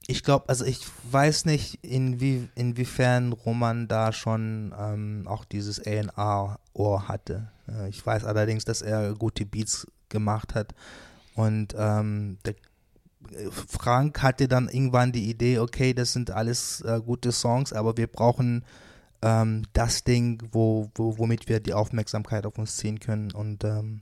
ich 0.08 0.24
glaube, 0.24 0.50
also 0.50 0.66
ich 0.66 0.80
weiß 1.12 1.46
nicht, 1.46 1.84
inwie, 1.84 2.48
inwiefern 2.56 3.34
Roman 3.34 3.88
da 3.88 4.12
schon 4.12 4.74
ähm, 4.78 5.24
auch 5.28 5.46
dieses 5.46 5.80
A&R-Ohr 5.80 7.08
hatte. 7.08 7.50
Äh, 7.68 7.90
ich 7.90 8.06
weiß 8.06 8.24
allerdings, 8.26 8.66
dass 8.66 8.82
er 8.82 9.14
gute 9.16 9.46
Beats 9.46 9.88
gemacht 10.10 10.54
hat 10.54 10.76
und 11.34 11.74
ähm, 11.78 12.38
der, 12.46 12.54
äh, 13.32 13.50
Frank 13.52 14.22
hatte 14.22 14.48
dann 14.48 14.70
irgendwann 14.70 15.12
die 15.12 15.30
Idee, 15.30 15.60
okay, 15.60 15.94
das 15.94 16.14
sind 16.14 16.30
alles 16.30 16.82
äh, 16.82 17.02
gute 17.04 17.32
Songs, 17.32 17.74
aber 17.74 17.98
wir 17.98 18.08
brauchen 18.08 18.64
ähm, 19.24 19.64
das 19.74 20.04
Ding, 20.04 20.42
wo, 20.52 20.92
wo, 20.94 21.18
womit 21.18 21.50
wir 21.50 21.60
die 21.60 21.74
Aufmerksamkeit 21.74 22.46
auf 22.46 22.60
uns 22.60 22.78
ziehen 22.78 23.00
können 23.00 23.32
und 23.32 23.64
ähm, 23.64 24.02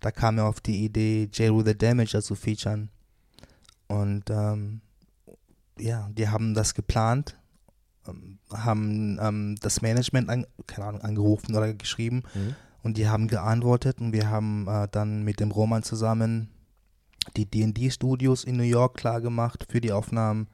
da 0.00 0.10
kam 0.10 0.38
er 0.38 0.46
auf 0.46 0.60
die 0.60 0.84
Idee, 0.84 1.28
J. 1.32 1.64
The 1.64 1.76
Damage 1.76 2.22
zu 2.22 2.34
featuren. 2.34 2.90
Und 3.86 4.30
ähm, 4.30 4.80
ja, 5.80 6.08
die 6.12 6.28
haben 6.28 6.54
das 6.54 6.74
geplant, 6.74 7.36
ähm, 8.08 8.38
haben 8.52 9.18
ähm, 9.20 9.56
das 9.60 9.82
Management, 9.82 10.28
an, 10.28 10.46
keine 10.66 10.86
Ahnung, 10.88 11.00
angerufen 11.02 11.54
oder 11.56 11.72
geschrieben 11.74 12.22
Mhm. 12.34 12.54
und 12.82 12.96
die 12.96 13.08
haben 13.08 13.28
geantwortet 13.28 14.00
und 14.00 14.12
wir 14.12 14.28
haben 14.30 14.66
äh, 14.68 14.88
dann 14.90 15.22
mit 15.24 15.40
dem 15.40 15.50
Roman 15.50 15.82
zusammen 15.82 16.48
die 17.36 17.44
D&D-Studios 17.46 18.44
in 18.44 18.56
New 18.56 18.62
York 18.62 18.96
klar 18.96 19.20
gemacht 19.20 19.66
für 19.68 19.80
die 19.80 19.92
Aufnahmen. 19.92 20.48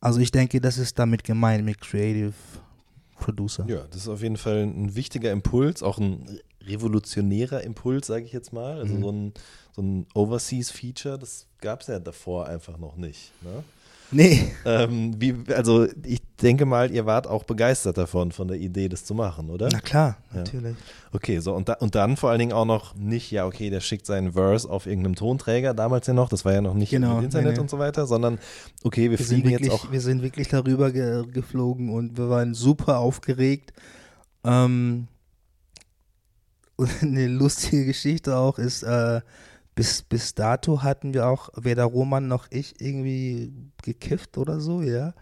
Also 0.00 0.20
ich 0.20 0.30
denke, 0.30 0.60
das 0.60 0.78
ist 0.78 0.98
damit 0.98 1.24
gemeint 1.24 1.64
mit 1.64 1.80
Creative 1.80 2.32
Producer. 3.18 3.66
Ja, 3.68 3.82
das 3.90 4.02
ist 4.02 4.08
auf 4.08 4.22
jeden 4.22 4.36
Fall 4.36 4.62
ein 4.62 4.94
wichtiger 4.94 5.32
Impuls, 5.32 5.82
auch 5.82 5.98
ein 5.98 6.38
revolutionärer 6.62 7.62
Impuls, 7.64 8.06
sage 8.06 8.24
ich 8.24 8.32
jetzt 8.32 8.52
mal. 8.52 8.78
Also 8.78 8.94
Mhm. 8.94 9.00
so 9.02 9.10
ein, 9.10 9.32
so 9.72 9.82
ein 9.82 10.06
Overseas-Feature, 10.14 11.18
das 11.18 11.46
gab 11.60 11.80
es 11.80 11.88
ja 11.88 11.98
davor 11.98 12.46
einfach 12.46 12.78
noch 12.78 12.96
nicht. 12.96 13.32
Ne? 13.42 13.64
Nee, 14.10 14.52
Ähm, 14.64 15.14
wie, 15.20 15.34
also 15.54 15.86
ich 16.04 16.22
denke 16.40 16.64
mal, 16.64 16.90
ihr 16.90 17.04
wart 17.04 17.26
auch 17.26 17.44
begeistert 17.44 17.98
davon, 17.98 18.32
von 18.32 18.48
der 18.48 18.56
Idee, 18.58 18.88
das 18.88 19.04
zu 19.04 19.14
machen, 19.14 19.50
oder? 19.50 19.68
na 19.70 19.80
klar, 19.80 20.16
Ja. 20.32 20.38
natürlich. 20.38 20.76
Okay, 21.12 21.40
so 21.40 21.54
und, 21.54 21.68
da, 21.68 21.74
und 21.74 21.94
dann 21.94 22.16
vor 22.16 22.30
allen 22.30 22.38
Dingen 22.38 22.52
auch 22.52 22.64
noch 22.64 22.94
nicht, 22.94 23.30
ja, 23.30 23.44
okay, 23.46 23.68
der 23.70 23.80
schickt 23.80 24.06
seinen 24.06 24.32
Verse 24.32 24.68
auf 24.68 24.86
irgendeinem 24.86 25.14
Tonträger, 25.16 25.74
damals 25.74 26.06
ja 26.06 26.14
noch, 26.14 26.28
das 26.30 26.44
war 26.46 26.52
ja 26.54 26.62
noch 26.62 26.74
nicht 26.74 26.90
Genau, 26.90 27.18
im 27.18 27.24
Internet 27.24 27.48
nee, 27.48 27.52
nee. 27.54 27.60
und 27.60 27.68
so 27.70 27.78
weiter, 27.78 28.06
sondern 28.06 28.38
okay, 28.82 29.10
wir, 29.10 29.18
Wir 29.18 29.26
sind, 29.26 29.40
fliegen 29.42 29.50
wirklich, 29.50 29.72
jetzt 29.72 29.84
auch. 29.84 29.92
wir 29.92 30.00
sind 30.00 30.22
wirklich 30.22 30.48
darüber 30.48 30.90
ge 30.90 31.24
geflogen 31.30 31.90
und 31.90 32.16
wir 32.16 32.30
waren 32.30 32.54
super 32.54 32.98
aufgeregt. 33.00 33.72
Ähm, 34.44 35.08
eine 37.02 37.26
lustige 37.26 37.84
Geschichte 37.84 38.36
auch 38.36 38.58
ist, 38.58 38.84
äh, 38.84 39.20
bis, 39.78 40.02
bis 40.02 40.34
dato 40.34 40.82
hatten 40.82 41.14
wir 41.14 41.28
auch 41.28 41.50
weder 41.54 41.84
Roman 41.84 42.26
noch 42.26 42.48
ich 42.50 42.80
irgendwie 42.80 43.52
gekifft 43.80 44.36
oder 44.36 44.58
so, 44.58 44.82
ja. 44.82 45.14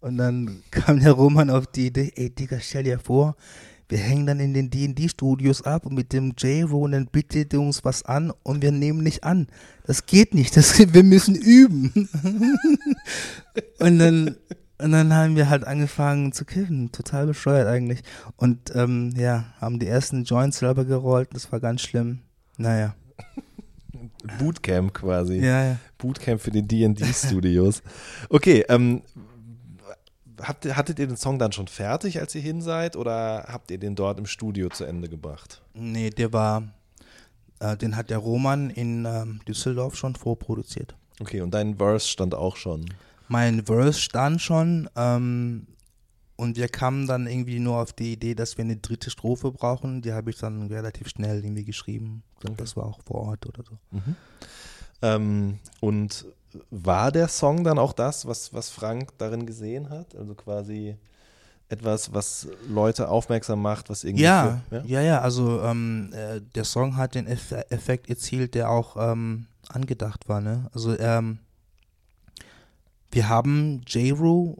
Und 0.00 0.16
dann 0.16 0.62
kam 0.70 0.98
der 1.00 1.12
Roman 1.12 1.50
auf 1.50 1.66
die 1.66 1.88
Idee, 1.88 2.12
ey 2.16 2.30
Digga, 2.30 2.58
stell 2.58 2.84
dir 2.84 2.98
vor, 2.98 3.36
wir 3.90 3.98
hängen 3.98 4.24
dann 4.24 4.40
in 4.40 4.54
den 4.54 4.70
D&D-Studios 4.70 5.60
ab 5.60 5.90
mit 5.90 6.14
dem 6.14 6.32
J-Ro 6.38 6.84
und 6.84 6.92
dann 6.92 7.08
bietet 7.08 7.52
er 7.52 7.60
uns 7.60 7.84
was 7.84 8.02
an 8.02 8.32
und 8.44 8.62
wir 8.62 8.72
nehmen 8.72 9.02
nicht 9.02 9.24
an. 9.24 9.46
Das 9.84 10.06
geht 10.06 10.32
nicht, 10.32 10.56
das, 10.56 10.78
wir 10.94 11.02
müssen 11.02 11.34
üben. 11.34 11.92
und 13.78 13.98
dann 13.98 14.36
und 14.80 14.92
dann 14.92 15.12
haben 15.12 15.36
wir 15.36 15.50
halt 15.50 15.64
angefangen 15.64 16.32
zu 16.32 16.46
kiffen, 16.46 16.92
total 16.92 17.26
bescheuert 17.26 17.66
eigentlich. 17.66 18.02
Und 18.36 18.74
ähm, 18.74 19.12
ja, 19.16 19.52
haben 19.60 19.78
die 19.78 19.88
ersten 19.88 20.24
Joints 20.24 20.60
selber 20.60 20.86
gerollt, 20.86 21.28
das 21.34 21.52
war 21.52 21.60
ganz 21.60 21.82
schlimm. 21.82 22.20
Naja, 22.56 22.94
Bootcamp 24.38 24.94
quasi. 24.94 25.38
ja, 25.38 25.64
ja. 25.64 25.76
Bootcamp 25.98 26.40
für 26.40 26.50
die 26.50 26.62
D&D-Studios. 26.62 27.82
Okay, 28.28 28.64
ähm, 28.68 29.02
habt 30.40 30.64
hattet 30.76 30.98
ihr 30.98 31.06
den 31.06 31.16
Song 31.16 31.38
dann 31.38 31.52
schon 31.52 31.68
fertig, 31.68 32.20
als 32.20 32.34
ihr 32.34 32.40
hin 32.40 32.60
seid, 32.62 32.96
oder 32.96 33.46
habt 33.48 33.70
ihr 33.70 33.78
den 33.78 33.94
dort 33.94 34.18
im 34.18 34.26
Studio 34.26 34.68
zu 34.68 34.84
Ende 34.84 35.08
gebracht? 35.08 35.62
Nee, 35.74 36.10
der 36.10 36.32
war, 36.32 36.62
äh, 37.60 37.76
den 37.76 37.96
hat 37.96 38.10
der 38.10 38.18
Roman 38.18 38.70
in 38.70 39.04
ähm, 39.04 39.40
Düsseldorf 39.46 39.96
schon 39.96 40.14
vorproduziert. 40.14 40.96
Okay, 41.20 41.40
und 41.40 41.52
dein 41.52 41.76
Verse 41.76 42.08
stand 42.08 42.34
auch 42.34 42.56
schon. 42.56 42.86
Mein 43.28 43.66
Verse 43.66 44.00
stand 44.00 44.40
schon 44.40 44.88
ähm, 44.96 45.66
und 46.38 46.56
wir 46.56 46.68
kamen 46.68 47.08
dann 47.08 47.26
irgendwie 47.26 47.58
nur 47.58 47.78
auf 47.78 47.92
die 47.92 48.12
Idee, 48.12 48.36
dass 48.36 48.56
wir 48.56 48.64
eine 48.64 48.76
dritte 48.76 49.10
Strophe 49.10 49.50
brauchen. 49.50 50.02
Die 50.02 50.12
habe 50.12 50.30
ich 50.30 50.38
dann 50.38 50.68
relativ 50.68 51.08
schnell 51.08 51.42
irgendwie 51.42 51.64
geschrieben. 51.64 52.22
Ich 52.34 52.40
glaub, 52.40 52.56
Das 52.56 52.76
war 52.76 52.84
auch 52.86 53.00
vor 53.04 53.22
Ort 53.22 53.46
oder 53.46 53.64
so. 53.64 53.76
Ähm, 55.02 55.58
und 55.80 56.26
war 56.70 57.10
der 57.10 57.26
Song 57.26 57.64
dann 57.64 57.76
auch 57.80 57.92
das, 57.92 58.24
was, 58.24 58.54
was 58.54 58.70
Frank 58.70 59.10
darin 59.18 59.46
gesehen 59.46 59.90
hat? 59.90 60.14
Also 60.14 60.36
quasi 60.36 60.96
etwas, 61.70 62.14
was 62.14 62.46
Leute 62.68 63.08
aufmerksam 63.08 63.60
macht, 63.60 63.90
was 63.90 64.04
irgendwie. 64.04 64.22
Ja, 64.22 64.60
für, 64.68 64.84
ja, 64.86 65.02
ja, 65.02 65.20
also 65.20 65.60
ähm, 65.62 66.12
äh, 66.12 66.40
der 66.54 66.64
Song 66.64 66.96
hat 66.96 67.16
den 67.16 67.26
Eff 67.26 67.50
Effekt 67.50 68.08
erzielt, 68.08 68.54
der 68.54 68.70
auch 68.70 68.96
ähm, 68.96 69.46
angedacht 69.68 70.28
war, 70.28 70.40
ne? 70.40 70.70
Also 70.72 70.96
ähm, 70.96 71.40
wir 73.10 73.28
haben 73.28 73.82
J-Ru, 73.88 74.56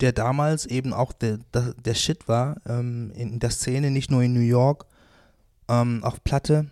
der 0.00 0.12
damals 0.12 0.66
eben 0.66 0.92
auch 0.92 1.12
der, 1.12 1.38
der, 1.52 1.74
der 1.74 1.94
Shit 1.94 2.28
war, 2.28 2.56
ähm, 2.66 3.10
in 3.14 3.38
der 3.38 3.50
Szene, 3.50 3.90
nicht 3.90 4.10
nur 4.10 4.22
in 4.22 4.32
New 4.32 4.40
York, 4.40 4.86
ähm, 5.68 6.02
auf 6.04 6.22
Platte 6.24 6.70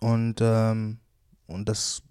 und, 0.00 0.40
ähm, 0.40 0.98
und 1.46 1.68
das, 1.68 2.02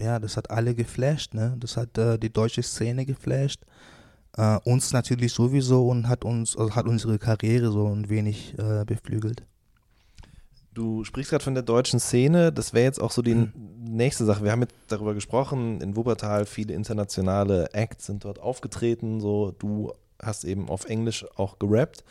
ja, 0.00 0.18
das 0.18 0.36
hat 0.36 0.50
alle 0.50 0.74
geflasht, 0.74 1.34
ne? 1.34 1.56
Das 1.58 1.76
hat 1.76 1.98
äh, 1.98 2.18
die 2.18 2.32
deutsche 2.32 2.62
Szene 2.62 3.04
geflasht. 3.04 3.64
Äh, 4.36 4.58
uns 4.64 4.92
natürlich 4.92 5.32
sowieso 5.32 5.88
und 5.88 6.08
hat 6.08 6.24
uns, 6.24 6.56
also 6.56 6.74
hat 6.74 6.86
unsere 6.86 7.18
Karriere 7.18 7.72
so 7.72 7.88
ein 7.88 8.08
wenig 8.08 8.56
äh, 8.58 8.84
beflügelt. 8.84 9.42
Du 10.74 11.02
sprichst 11.04 11.30
gerade 11.30 11.42
von 11.44 11.54
der 11.54 11.62
deutschen 11.62 11.98
Szene. 11.98 12.52
Das 12.52 12.72
wäre 12.72 12.84
jetzt 12.84 13.00
auch 13.00 13.10
so 13.10 13.22
die 13.22 13.34
Mhm. 13.34 13.52
nächste 13.84 14.24
Sache. 14.24 14.44
Wir 14.44 14.52
haben 14.52 14.60
jetzt 14.62 14.74
darüber 14.88 15.14
gesprochen. 15.14 15.80
In 15.80 15.96
Wuppertal 15.96 16.44
viele 16.46 16.74
internationale 16.74 17.72
Acts 17.72 18.06
sind 18.06 18.24
dort 18.24 18.38
aufgetreten. 18.38 19.20
So, 19.20 19.54
du 19.58 19.92
hast 20.22 20.44
eben 20.44 20.68
auf 20.68 20.84
Englisch 20.84 21.24
auch 21.36 21.58
gerappt. 21.58 22.04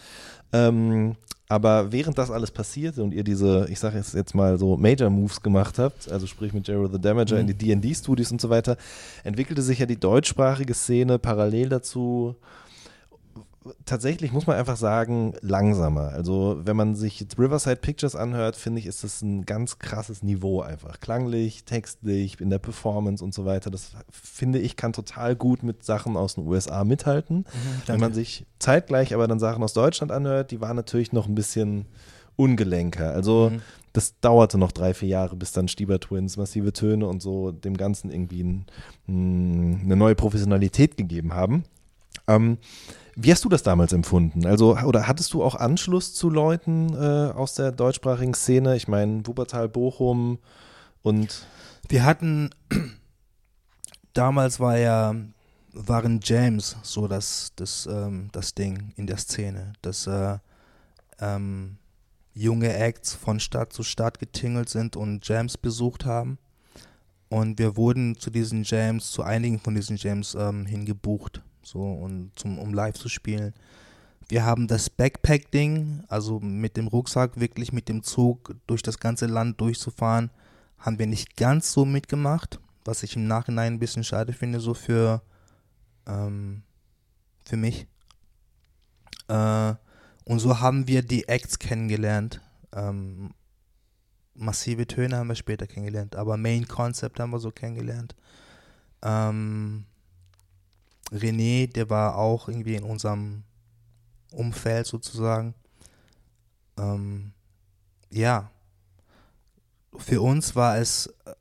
Ähm, 0.54 1.16
aber 1.50 1.92
während 1.94 2.18
das 2.18 2.30
alles 2.30 2.52
passierte 2.52 3.04
und 3.04 3.14
ihr 3.14 3.24
diese, 3.24 3.68
ich 3.70 3.80
sage 3.80 3.98
jetzt, 3.98 4.14
jetzt 4.14 4.36
mal 4.36 4.58
so 4.58 4.76
Major 4.76 5.10
Moves 5.10 5.42
gemacht 5.42 5.80
habt, 5.80 6.12
also 6.12 6.28
sprich 6.28 6.52
mit 6.52 6.68
Jero 6.68 6.88
the 6.88 7.00
Damager 7.00 7.40
in 7.40 7.48
die 7.48 7.54
D&D-Studios 7.54 8.32
und 8.34 8.42
so 8.42 8.50
weiter, 8.50 8.76
entwickelte 9.24 9.62
sich 9.62 9.80
ja 9.80 9.86
die 9.86 9.98
deutschsprachige 10.00 10.74
Szene 10.74 11.20
parallel 11.20 11.70
dazu 11.70 12.36
tatsächlich 13.86 14.32
muss 14.32 14.48
man 14.48 14.58
einfach 14.58 14.78
sagen, 14.78 15.34
langsamer. 15.42 16.10
Also, 16.14 16.60
wenn 16.64 16.76
man 16.76 16.96
sich 16.96 17.20
jetzt 17.20 17.38
Riverside 17.40 17.78
Pictures 17.78 18.16
anhört, 18.16 18.56
finde 18.56 18.80
ich, 18.80 18.86
ist 18.86 19.04
das 19.04 19.22
ein 19.22 19.46
ganz 19.46 19.80
krasses 19.80 20.24
Niveau 20.24 20.62
einfach. 20.62 21.00
Klanglich, 21.00 21.66
textlich, 21.66 22.40
in 22.42 22.50
der 22.50 22.60
Performance 22.60 23.24
und 23.24 23.34
so 23.34 23.46
weiter. 23.46 23.70
Das 23.70 23.92
finde 24.10 24.60
ich, 24.60 24.76
kann 24.76 24.94
total 24.94 25.36
gut 25.36 25.64
mit 25.64 25.84
Sachen 25.84 26.18
aus 26.18 26.36
den 26.36 26.48
USA 26.48 26.84
mithalten. 26.84 27.46
wenn 27.86 28.00
man 28.00 28.14
sich 28.14 28.46
zeitgleich 28.60 29.14
aber 29.14 29.28
dann 29.28 29.40
Sachen 29.40 29.64
aus 29.64 29.74
Deutschland 29.74 30.12
anhört, 30.12 30.52
die 30.52 30.62
waren 30.62 30.76
natürlich 30.76 31.14
noch 31.14 31.28
ein 31.28 31.36
bisschen 31.36 31.86
ungelenker. 32.36 33.12
Also, 33.12 33.52
das 33.94 34.20
dauerte 34.20 34.60
noch 34.60 34.72
drei, 34.72 34.94
vier 34.94 35.10
Jahre, 35.10 35.36
bis 35.36 35.52
dann 35.52 35.68
Stieber 35.68 36.00
Twins, 36.00 36.38
massive 36.38 36.72
Töne 36.72 37.08
und 37.08 37.22
so 37.22 37.52
dem 37.52 37.76
Ganzen 37.76 38.12
irgendwie 38.12 38.44
ein, 38.44 38.66
ein, 39.08 39.82
eine 39.84 39.96
neue 39.96 40.14
Professionalität 40.14 40.98
gegeben 40.98 41.34
haben. 41.34 41.64
Ähm, 42.28 42.58
wie 43.20 43.32
hast 43.32 43.44
du 43.44 43.50
das 43.50 43.64
damals 43.64 43.94
empfunden? 43.94 44.46
Also, 44.46 44.78
oder 44.78 45.08
hattest 45.08 45.34
du 45.34 45.44
auch 45.44 45.56
Anschluss 45.56 46.14
zu 46.14 46.30
Leuten 46.30 46.94
äh, 46.94 47.32
aus 47.32 47.56
der 47.56 47.72
deutschsprachigen 47.72 48.36
Szene? 48.36 48.76
Ich 48.76 48.88
meine, 48.88 49.26
Wuppertal, 49.26 49.68
Bochum 49.68 50.38
und 51.02 51.48
Wir 51.90 52.06
hatten, 52.06 52.52
damals 54.14 54.60
war 54.60 54.78
ja, 54.78 55.16
waren 55.74 56.20
Jams 56.22 56.76
so 56.84 57.08
das, 57.08 57.54
das, 57.56 57.88
ähm, 57.92 58.30
das 58.34 58.54
Ding 58.54 58.94
in 58.98 59.08
der 59.08 59.18
Szene, 59.18 59.74
dass 59.82 60.06
äh, 60.06 60.38
ähm, 61.20 61.78
junge 62.36 62.72
Acts 62.72 63.16
von 63.16 63.40
Stadt 63.40 63.74
zu 63.74 63.82
Stadt 63.82 64.20
getingelt 64.20 64.70
sind 64.70 64.96
und 64.96 65.28
Jams 65.28 65.58
besucht 65.58 66.06
haben. 66.06 66.38
Und 67.30 67.58
wir 67.58 67.78
wurden 67.78 68.16
zu 68.20 68.30
diesen 68.30 68.64
Jams, 68.64 69.12
zu 69.12 69.24
einigen 69.24 69.60
von 69.60 69.74
diesen 69.74 69.98
Jams 69.98 70.36
ähm, 70.36 70.68
hingebucht, 70.68 71.42
so 71.68 71.82
und 71.82 72.32
zum, 72.36 72.60
um 72.60 72.74
live 72.74 72.96
zu 72.96 73.10
spielen. 73.10 73.54
Wir 74.30 74.44
haben 74.44 74.68
das 74.68 74.90
Backpack-Ding, 74.90 76.04
also 76.08 76.40
mit 76.40 76.76
dem 76.76 76.88
Rucksack 76.88 77.40
wirklich 77.40 77.72
mit 77.72 77.88
dem 77.88 78.04
Zug 78.04 78.56
durch 78.68 78.82
das 78.82 79.00
ganze 79.00 79.26
Land 79.26 79.62
durchzufahren, 79.62 80.32
haben 80.80 81.00
wir 81.00 81.08
nicht 81.08 81.38
ganz 81.38 81.72
so 81.72 81.86
mitgemacht, 81.86 82.60
was 82.84 83.04
ich 83.04 83.16
im 83.16 83.28
Nachhinein 83.28 83.74
ein 83.74 83.80
bisschen 83.80 84.04
schade 84.04 84.34
finde, 84.34 84.60
so 84.60 84.74
für, 84.74 85.22
ähm, 86.06 86.64
für 87.46 87.58
mich. 87.58 87.88
Äh, 89.28 89.76
und 90.26 90.40
so 90.40 90.60
haben 90.60 90.88
wir 90.88 91.04
die 91.04 91.28
Acts 91.28 91.58
kennengelernt. 91.58 92.42
Ähm, 92.74 93.34
massive 94.34 94.88
Töne 94.88 95.18
haben 95.18 95.28
wir 95.30 95.36
später 95.36 95.68
kennengelernt, 95.68 96.16
aber 96.16 96.38
Main 96.38 96.68
Concept 96.68 97.20
haben 97.20 97.32
wir 97.32 97.40
so 97.40 97.52
kennengelernt. 97.52 98.16
Ähm, 99.02 99.86
René, 101.12 101.68
der 101.72 101.90
war 101.90 102.18
auch 102.18 102.48
irgendwie 102.50 102.76
in 102.76 102.84
unserem 102.84 103.44
Umfeld 104.32 104.88
sozusagen. 104.88 105.54
Ähm, 106.78 107.32
ja, 108.10 108.52
für 109.96 110.22
uns 110.22 110.56
war 110.56 110.78
es, 110.78 111.08
äh, 111.26 111.34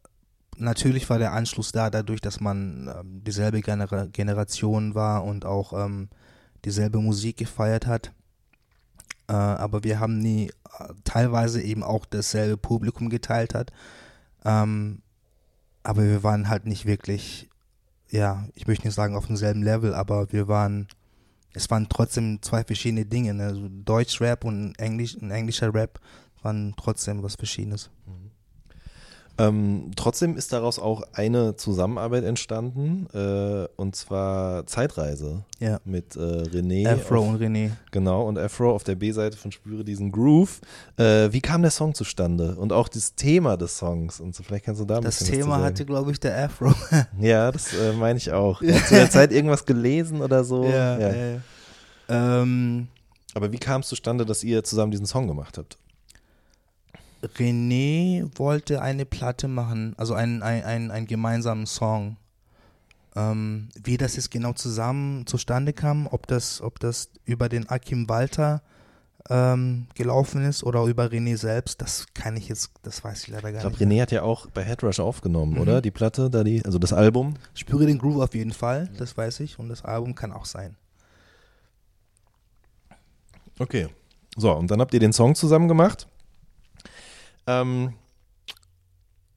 natürlich 0.56 1.08
war 1.10 1.18
der 1.18 1.32
Anschluss 1.32 1.72
da, 1.72 1.90
dadurch, 1.90 2.20
dass 2.20 2.40
man 2.40 2.88
ähm, 2.88 3.24
dieselbe 3.24 3.60
Genera 3.60 4.06
Generation 4.06 4.94
war 4.94 5.24
und 5.24 5.44
auch 5.44 5.72
ähm, 5.72 6.08
dieselbe 6.64 6.98
Musik 6.98 7.36
gefeiert 7.38 7.86
hat. 7.86 8.12
Äh, 9.28 9.32
aber 9.32 9.84
wir 9.84 10.00
haben 10.00 10.18
nie 10.18 10.48
äh, 10.48 10.94
teilweise 11.04 11.60
eben 11.60 11.82
auch 11.82 12.06
dasselbe 12.06 12.56
Publikum 12.56 13.10
geteilt 13.10 13.54
hat. 13.54 13.72
Ähm, 14.44 15.02
aber 15.82 16.02
wir 16.02 16.22
waren 16.22 16.48
halt 16.48 16.66
nicht 16.66 16.86
wirklich, 16.86 17.48
ja, 18.10 18.46
ich 18.54 18.66
möchte 18.66 18.86
nicht 18.86 18.94
sagen 18.94 19.16
auf 19.16 19.26
demselben 19.26 19.62
Level, 19.62 19.94
aber 19.94 20.32
wir 20.32 20.48
waren, 20.48 20.86
es 21.54 21.70
waren 21.70 21.88
trotzdem 21.88 22.40
zwei 22.42 22.64
verschiedene 22.64 23.04
Dinge. 23.04 23.34
Ne? 23.34 23.44
Also 23.44 23.68
Deutsch-Rap 23.68 24.44
und 24.44 24.78
Englisch, 24.78 25.16
ein 25.20 25.30
englischer 25.30 25.74
Rap 25.74 26.00
waren 26.42 26.74
trotzdem 26.76 27.22
was 27.22 27.34
Verschiedenes. 27.34 27.90
Ähm, 29.38 29.90
trotzdem 29.96 30.36
ist 30.36 30.52
daraus 30.52 30.78
auch 30.78 31.02
eine 31.12 31.56
Zusammenarbeit 31.56 32.24
entstanden, 32.24 33.06
äh, 33.12 33.68
und 33.76 33.94
zwar 33.94 34.66
Zeitreise 34.66 35.44
Ja. 35.58 35.78
mit 35.84 36.16
äh, 36.16 36.20
René. 36.20 36.88
Afro 36.88 37.18
auf, 37.18 37.28
und 37.28 37.42
René. 37.42 37.72
Genau, 37.90 38.26
und 38.26 38.38
Afro 38.38 38.74
auf 38.74 38.82
der 38.84 38.94
B-Seite 38.94 39.36
von 39.36 39.52
Spüre 39.52 39.84
diesen 39.84 40.10
Groove. 40.10 40.60
Äh, 40.96 41.32
wie 41.32 41.40
kam 41.42 41.60
der 41.62 41.70
Song 41.70 41.94
zustande? 41.94 42.56
Und 42.56 42.72
auch 42.72 42.88
das 42.88 43.14
Thema 43.14 43.56
des 43.58 43.76
Songs. 43.76 44.20
Und 44.20 44.34
so, 44.34 44.42
vielleicht 44.42 44.64
kannst 44.64 44.80
du 44.80 44.86
da 44.86 44.96
ein 44.96 45.02
Das 45.02 45.18
Thema 45.18 45.60
hatte, 45.60 45.84
glaube 45.84 46.12
ich, 46.12 46.20
der 46.20 46.36
Afro. 46.44 46.72
Ja, 47.20 47.52
das 47.52 47.74
äh, 47.74 47.92
meine 47.92 48.16
ich 48.18 48.32
auch. 48.32 48.62
Hast 48.62 48.70
du 48.70 48.84
zu 48.86 48.94
der 48.94 49.10
Zeit 49.10 49.32
irgendwas 49.32 49.66
gelesen 49.66 50.22
oder 50.22 50.44
so? 50.44 50.64
ja. 50.64 50.98
Ähm, 52.08 52.88
Aber 53.34 53.52
wie 53.52 53.58
kam 53.58 53.80
es 53.80 53.88
zustande, 53.88 54.24
dass 54.24 54.44
ihr 54.44 54.62
zusammen 54.64 54.92
diesen 54.92 55.06
Song 55.06 55.26
gemacht 55.26 55.58
habt? 55.58 55.76
René 57.22 58.28
wollte 58.36 58.82
eine 58.82 59.04
Platte 59.04 59.48
machen, 59.48 59.94
also 59.96 60.14
einen, 60.14 60.42
ein, 60.42 60.90
ein, 60.90 61.06
gemeinsamen 61.06 61.66
Song. 61.66 62.16
Ähm, 63.14 63.70
wie 63.82 63.96
das 63.96 64.16
jetzt 64.16 64.30
genau 64.30 64.52
zusammen 64.52 65.26
zustande 65.26 65.72
kam, 65.72 66.06
ob 66.06 66.26
das, 66.26 66.60
ob 66.60 66.78
das 66.78 67.08
über 67.24 67.48
den 67.48 67.68
Akim 67.68 68.08
Walter 68.10 68.62
ähm, 69.30 69.86
gelaufen 69.94 70.44
ist 70.44 70.62
oder 70.62 70.84
über 70.84 71.06
René 71.06 71.36
selbst, 71.38 71.80
das 71.80 72.06
kann 72.14 72.36
ich 72.36 72.48
jetzt, 72.48 72.70
das 72.82 73.02
weiß 73.02 73.22
ich 73.22 73.28
leider 73.28 73.48
Ich 73.48 73.54
gar 73.54 73.62
glaube, 73.62 73.76
nicht. 73.84 73.98
René 73.98 74.02
hat 74.02 74.12
ja 74.12 74.22
auch 74.22 74.46
bei 74.50 74.62
Headrush 74.62 75.00
aufgenommen, 75.00 75.54
Mhm. 75.54 75.60
oder? 75.60 75.80
Die 75.80 75.90
Platte, 75.90 76.28
da 76.30 76.44
die, 76.44 76.64
also 76.64 76.78
das 76.78 76.92
Album. 76.92 77.34
Spüre 77.54 77.86
den 77.86 77.98
Groove 77.98 78.20
auf 78.22 78.34
jeden 78.34 78.52
Fall, 78.52 78.90
das 78.98 79.16
weiß 79.16 79.40
ich, 79.40 79.58
und 79.58 79.68
das 79.70 79.82
Album 79.84 80.14
kann 80.14 80.30
auch 80.32 80.44
sein. 80.44 80.76
Okay. 83.58 83.88
So, 84.36 84.52
und 84.52 84.70
dann 84.70 84.80
habt 84.80 84.92
ihr 84.92 85.00
den 85.00 85.14
Song 85.14 85.34
zusammen 85.34 85.68
gemacht. 85.68 86.06
Ähm, 87.46 87.92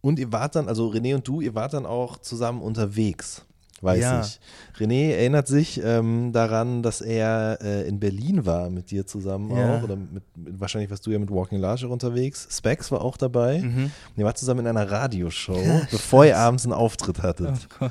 und 0.02 0.17
ihr 0.19 0.32
wart 0.32 0.56
dann, 0.56 0.67
also 0.67 0.89
René 0.89 1.15
und 1.15 1.28
du, 1.28 1.41
ihr 1.41 1.56
wart 1.56 1.74
dann 1.74 1.86
auch 1.86 2.17
zusammen 2.19 2.62
unterwegs, 2.62 3.43
weiß 3.82 4.00
Ja. 4.00 4.22
ich. 4.22 4.39
René 4.80 5.12
erinnert 5.12 5.48
sich 5.48 5.82
ähm, 5.84 6.32
daran, 6.32 6.82
dass 6.84 7.02
er 7.02 7.60
äh, 7.62 7.86
in 7.88 8.00
Berlin 8.00 8.45
war 8.45 8.69
mit 8.69 8.91
dir 8.91 9.06
zusammen 9.06 9.56
Ja. 9.56 9.78
auch. 9.78 9.84
Oder 9.84 9.98
mit, 9.98 10.13
mit, 10.13 10.24
wahrscheinlich 10.62 10.89
warst 10.89 11.06
du 11.06 11.12
ja 11.12 11.19
mit 11.19 11.30
Walking 11.30 11.60
Larger 11.60 11.89
unterwegs. 11.89 12.48
Specs 12.50 12.91
war 12.93 13.02
auch 13.02 13.17
dabei. 13.17 13.60
Mhm. 13.60 13.84
Und 13.86 13.91
ihr 14.15 14.26
wart 14.26 14.38
zusammen 14.38 14.62
in 14.62 14.67
einer 14.67 14.89
Radioshow, 14.89 15.82
bevor 15.91 16.26
ihr 16.26 16.38
abends 16.38 16.63
einen 16.63 16.74
Auftritt 16.74 17.22
hattet. 17.22 17.67
Oh 17.82 17.89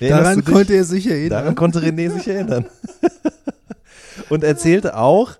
Daran 0.00 0.42
konnte 0.44 0.74
er 0.74 0.84
sich 0.84 1.06
erinnern. 1.06 1.30
Daran 1.30 1.54
konnte 1.56 1.80
René 1.80 2.10
sich 2.10 2.26
erinnern. 2.26 2.64
und 4.30 4.44
erzählte 4.44 4.96
auch, 4.96 5.32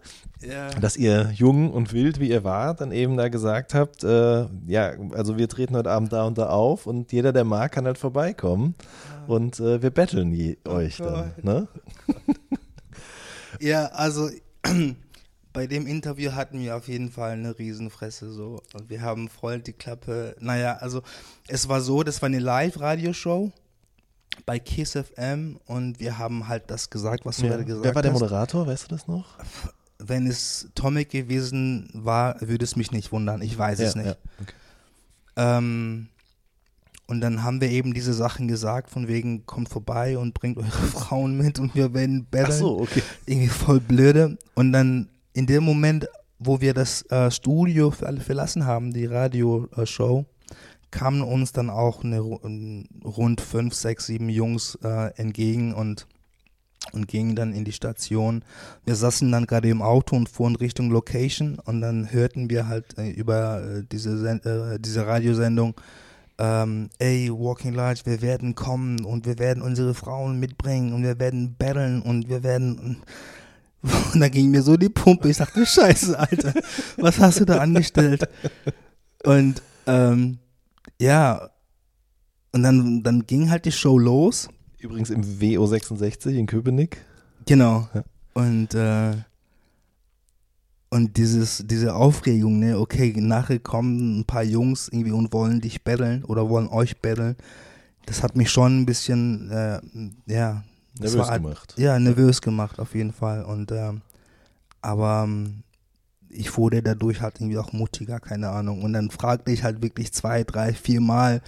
ja. 0.43 0.71
dass 0.71 0.97
ihr 0.97 1.31
jung 1.35 1.71
und 1.73 1.93
wild, 1.93 2.21
wie 2.21 2.31
ihr 2.31 2.45
wart, 2.45 2.81
dann 2.81 2.93
eben 2.93 3.17
da 3.17 3.29
gesagt 3.29 3.75
habt, 3.75 4.05
äh, 4.05 4.47
ja, 4.67 4.93
also 5.13 5.37
wir 5.39 5.49
treten 5.49 5.77
heute 5.77 5.91
Abend 5.91 6.13
da 6.13 6.25
und 6.25 6.39
da 6.39 6.49
auf 6.49 6.87
und 6.87 7.13
jeder, 7.13 7.33
der 7.33 7.45
mag, 7.45 7.73
kann 7.73 7.87
halt 7.87 7.99
vorbeikommen 7.99 8.75
und 9.27 9.61
äh, 9.61 9.83
wir 9.83 9.91
betteln 9.91 10.33
je, 10.33 10.57
euch 10.67 10.99
dann. 10.99 11.33
Gott. 11.37 11.45
Ne? 11.45 11.69
Ja, 13.61 13.87
also 13.87 14.31
bei 15.53 15.67
dem 15.67 15.87
Interview 15.87 16.33
hatten 16.33 16.61
wir 16.61 16.77
auf 16.77 16.89
jeden 16.89 17.11
Fall 17.11 17.33
eine 17.33 17.59
Riesenfresse 17.59 18.31
so. 18.33 18.63
Und 18.75 18.89
wir 18.89 19.03
haben 19.03 19.29
voll 19.29 19.61
die 19.61 19.73
Klappe. 19.73 20.37
Naja, 20.41 20.77
also 20.81 21.03
es 21.49 21.69
war 21.69 21.81
so, 21.81 22.03
das 22.03 22.23
war 22.23 22.29
eine 22.29 22.39
Live-Radioshow 22.39 23.53
bei 24.47 24.59
Kiss 24.59 24.93
FM 24.93 25.59
und 25.67 26.01
wir 26.01 26.17
haben 26.19 26.49
halt 26.49 26.71
das 26.71 26.89
gesagt, 26.89 27.27
was 27.27 27.39
du 27.39 27.43
Ja. 27.45 27.51
gerade 27.51 27.65
gesagt 27.65 27.85
Wer 27.85 27.95
war 27.95 28.03
der 28.03 28.13
hast. 28.13 28.21
Moderator, 28.21 28.67
weißt 28.67 28.85
du 28.85 28.89
das 28.89 29.07
noch? 29.09 29.37
Wenn 30.03 30.27
es 30.27 30.69
Tomic 30.75 31.11
gewesen 31.11 31.89
war, 31.93 32.41
würde 32.41 32.65
es 32.65 32.77
mich 32.77 32.91
nicht 32.91 33.13
wundern. 33.13 33.43
Ich 33.43 33.57
weiß 33.57 33.81
es 33.81 33.95
nicht. 33.95 34.07
Ja. 34.07 34.17
Okay. 34.41 34.53
Ähm, 35.37 36.09
und 37.07 37.21
dann 37.21 37.43
haben 37.43 37.61
wir 37.61 37.71
eben 37.71 37.93
diese 37.93 38.13
Sachen 38.13 38.47
gesagt, 38.47 38.89
von 38.89 39.09
wegen, 39.09 39.45
kommt 39.45 39.69
vorbei 39.69 40.17
und 40.17 40.33
bringt 40.33 40.59
eure 40.59 40.71
Frauen 40.71 41.37
mit 41.37 41.59
und 41.59 41.75
wir 41.75 41.93
werden 41.93 42.27
Ach 42.27 42.31
betteln. 42.31 42.59
so, 42.59 42.81
okay. 42.81 43.03
irgendwie 43.27 43.49
voll 43.49 43.81
blöde. 43.81 44.39
Und 44.55 44.73
dann 44.73 45.09
in 45.33 45.47
dem 45.47 45.65
Moment, 45.65 46.09
wo 46.39 46.61
wir 46.61 46.73
das 46.73 47.03
äh, 47.11 47.31
Studio 47.31 47.91
für 47.91 48.07
alle 48.07 48.21
verlassen 48.21 48.65
haben, 48.65 48.93
die 48.93 49.07
Radioshow, 49.07 50.25
kamen 50.91 51.23
uns 51.23 51.53
dann 51.53 51.71
auch 51.71 52.05
eine, 52.05 52.21
rund 52.21 53.41
fünf, 53.41 53.75
sechs, 53.75 54.07
sieben 54.07 54.29
Jungs 54.29 54.79
äh, 54.83 55.13
entgegen 55.17 55.75
und 55.75 56.07
und 56.93 57.09
gingen 57.09 57.37
dann 57.37 57.53
in 57.53 57.65
die 57.65 57.73
Station. 57.73 58.43
Wir 58.85 58.97
saßen 58.97 59.31
dann 59.31 59.47
gerade 59.47 59.69
im 59.69 59.83
Auto 59.83 60.17
und 60.17 60.29
fuhren 60.29 60.57
Richtung 60.57 60.91
Location 60.91 61.59
und 61.59 61.81
dann 61.81 62.13
hörten 62.13 62.51
wir 62.51 62.69
halt 62.69 62.99
äh, 62.99 63.11
über 63.11 63.63
äh, 63.63 63.85
diese, 63.91 64.29
äh, 64.29 64.79
diese 64.79 65.07
Radiosendung, 65.07 65.75
ähm, 66.39 66.89
ey, 66.99 67.31
Walking 67.31 67.75
Large, 67.75 68.01
wir 68.05 68.23
werden 68.23 68.55
kommen 68.55 69.05
und 69.05 69.27
wir 69.27 69.39
werden 69.39 69.63
unsere 69.63 69.93
Frauen 69.95 70.41
mitbringen 70.41 70.95
und 70.95 71.03
wir 71.03 71.19
werden 71.19 71.55
battlen 71.57 72.01
und 72.03 72.29
wir 72.29 72.43
werden. 72.43 72.99
Und 74.13 74.21
da 74.21 74.29
ging 74.29 74.51
mir 74.51 74.61
so 74.61 74.77
die 74.77 74.91
Pumpe. 74.91 75.31
Ich 75.31 75.39
dachte, 75.39 75.65
Scheiße, 75.65 76.19
Alter, 76.19 76.53
was 76.99 77.19
hast 77.19 77.41
du 77.41 77.47
da 77.47 77.61
angestellt? 77.61 78.29
Und 79.25 79.63
ähm, 79.87 80.39
ja, 81.01 81.49
und 82.53 82.63
dann, 82.63 83.03
dann 83.03 83.27
ging 83.27 83.51
halt 83.51 83.65
die 83.65 83.73
Show 83.73 83.99
los. 83.99 84.49
Übrigens 84.81 85.11
im 85.11 85.23
WO66 85.23 86.31
in 86.31 86.47
Köpenick. 86.47 86.99
Genau. 87.47 87.89
Ja. 87.95 88.05
Und, 88.35 88.75
äh, 88.75 89.13
und 90.91 91.17
dieses, 91.17 91.63
diese 91.67 91.95
Aufregung, 91.95 92.59
ne, 92.59 92.79
okay, 92.79 93.15
nachher 93.17 93.59
kommen 93.61 94.21
ein 94.21 94.25
paar 94.25 94.43
Jungs 94.43 94.89
irgendwie 94.89 95.13
und 95.13 95.33
wollen 95.33 95.61
dich 95.61 95.83
battlen 95.85 96.25
oder 96.25 96.49
wollen 96.49 96.69
euch 96.69 96.99
battlen. 97.01 97.37
Das 98.07 98.23
hat 98.23 98.37
mich 98.37 98.51
schon 98.51 98.81
ein 98.81 98.87
bisschen, 98.87 99.51
äh, 99.51 99.81
ja, 100.27 100.65
Nervös 100.99 101.19
war 101.19 101.29
halt- 101.29 101.43
gemacht. 101.43 101.75
Ja, 101.79 101.99
nervös 101.99 102.41
gemacht 102.43 102.79
auf 102.81 102.95
jeden 102.95 103.13
Fall. 103.13 103.45
Und 103.45 103.71
ähm, 103.71 104.03
aber 104.83 105.25
ähm, 105.29 105.63
ich 106.29 106.57
wurde 106.57 106.83
dadurch 106.83 107.21
halt 107.21 107.37
irgendwie 107.41 107.59
auch 107.59 107.73
mutiger, 107.73 108.19
keine 108.19 108.49
Ahnung. 108.49 108.83
Und 108.83 108.93
dann 108.93 109.11
fragte 109.11 109.53
ich 109.53 109.63
halt 109.63 109.83
wirklich 109.83 110.13
zwei, 110.13 110.43
drei, 110.45 110.73
vier 110.73 111.01
Mal, 111.01 111.41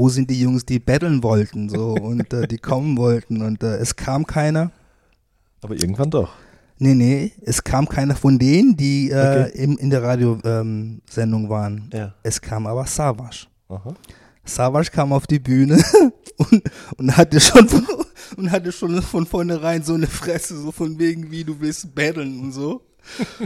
wo 0.00 0.08
sind 0.08 0.30
die 0.30 0.40
Jungs, 0.40 0.64
die 0.64 0.78
battlen 0.78 1.22
wollten, 1.22 1.68
so 1.68 1.92
und 2.00 2.32
äh, 2.32 2.48
die 2.48 2.56
kommen 2.56 2.96
wollten. 2.96 3.42
Und 3.42 3.62
äh, 3.62 3.76
es 3.76 3.94
kam 3.94 4.26
keiner. 4.26 4.70
Aber 5.60 5.74
irgendwann 5.74 6.10
doch. 6.10 6.32
Nee, 6.78 6.94
nee, 6.94 7.32
es 7.42 7.62
kam 7.62 7.86
keiner 7.86 8.16
von 8.16 8.38
denen, 8.38 8.74
die 8.74 9.10
äh, 9.10 9.44
Okay. 9.44 9.62
im, 9.62 9.76
in 9.76 9.90
der 9.90 10.02
Radiosendung 10.02 11.44
ähm, 11.44 11.48
waren. 11.50 11.90
Ja. 11.92 12.14
Es 12.22 12.40
kam 12.40 12.66
aber 12.66 12.86
Savage. 12.86 13.46
Aha. 13.68 13.94
Savage 14.46 14.90
kam 14.90 15.12
auf 15.12 15.26
die 15.26 15.38
Bühne 15.38 15.84
und, 16.38 16.62
und 16.96 17.16
hatte 17.18 17.38
schon 17.38 17.68
und 18.38 18.50
hatte 18.50 18.72
schon 18.72 19.02
von 19.02 19.26
vornherein 19.26 19.82
so 19.82 19.92
eine 19.92 20.06
Fresse, 20.06 20.56
so 20.56 20.72
von 20.72 20.98
wegen, 20.98 21.30
wie 21.30 21.44
du 21.44 21.60
willst 21.60 21.94
battlen 21.94 22.40
und 22.40 22.52
so. 22.52 22.80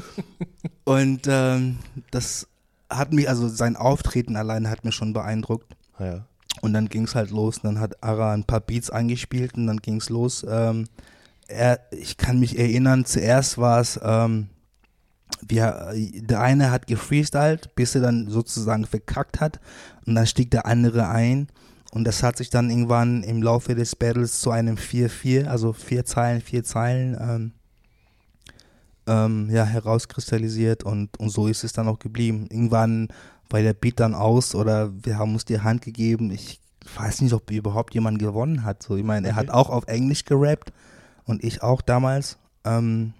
und 0.84 1.22
ähm, 1.26 1.78
das 2.12 2.46
hat 2.88 3.12
mich, 3.12 3.28
also 3.28 3.48
sein 3.48 3.74
Auftreten 3.74 4.36
alleine 4.36 4.70
hat 4.70 4.84
mich 4.84 4.94
schon 4.94 5.12
beeindruckt. 5.12 5.74
Ja. 5.98 6.26
Und 6.60 6.72
dann 6.72 6.88
ging's 6.88 7.14
halt 7.14 7.30
los. 7.30 7.58
Und 7.58 7.64
dann 7.64 7.80
hat 7.80 8.02
Ara 8.02 8.32
ein 8.32 8.44
paar 8.44 8.60
Beats 8.60 8.90
eingespielt 8.90 9.54
und 9.54 9.66
dann 9.66 9.78
ging's 9.78 10.08
los. 10.08 10.44
Ähm, 10.48 10.86
er, 11.48 11.80
ich 11.90 12.16
kann 12.16 12.40
mich 12.40 12.58
erinnern, 12.58 13.04
zuerst 13.04 13.58
war 13.58 13.80
es, 13.80 14.00
ähm, 14.02 14.48
der 15.42 16.40
eine 16.40 16.70
hat 16.70 16.86
gefreestylt, 16.86 17.74
bis 17.74 17.94
er 17.94 18.00
dann 18.00 18.28
sozusagen 18.28 18.86
verkackt 18.86 19.40
hat. 19.40 19.60
Und 20.06 20.14
dann 20.14 20.26
stieg 20.26 20.50
der 20.50 20.66
andere 20.66 21.08
ein. 21.08 21.48
Und 21.94 22.04
das 22.04 22.22
hat 22.22 22.36
sich 22.38 22.50
dann 22.50 22.70
irgendwann 22.70 23.22
im 23.22 23.40
Laufe 23.40 23.74
des 23.74 23.94
Battles 23.94 24.40
zu 24.40 24.50
einem 24.50 24.76
4-4, 24.76 25.46
also 25.46 25.72
vier 25.72 26.04
Zeilen, 26.04 26.40
vier 26.40 26.64
Zeilen, 26.64 27.16
ähm, 27.20 27.52
ähm, 29.06 29.48
ja, 29.50 29.64
herauskristallisiert 29.64 30.82
und, 30.82 31.16
und 31.20 31.28
so 31.28 31.46
ist 31.46 31.62
es 31.62 31.72
dann 31.72 31.86
auch 31.86 32.00
geblieben. 32.00 32.48
Irgendwann 32.50 33.08
war 33.50 33.60
der 33.60 33.74
Beat 33.74 34.00
dann 34.00 34.14
aus 34.14 34.54
oder 34.54 34.92
wir 35.04 35.18
haben 35.18 35.32
uns 35.34 35.44
die 35.44 35.60
Hand 35.60 35.82
gegeben. 35.82 36.30
Ich 36.30 36.60
weiß 36.96 37.20
nicht, 37.22 37.32
ob 37.32 37.50
überhaupt 37.50 37.94
jemand 37.94 38.18
gewonnen 38.18 38.64
hat. 38.64 38.82
So, 38.82 38.96
ich 38.96 39.04
meine, 39.04 39.28
er 39.28 39.36
hat 39.36 39.50
auch 39.50 39.70
auf 39.70 39.86
Englisch 39.86 40.24
gerappt 40.24 40.72
und 41.24 41.42
ich 41.44 41.62
auch 41.62 41.80
damals. 41.82 42.36
Ähm, 42.64 43.14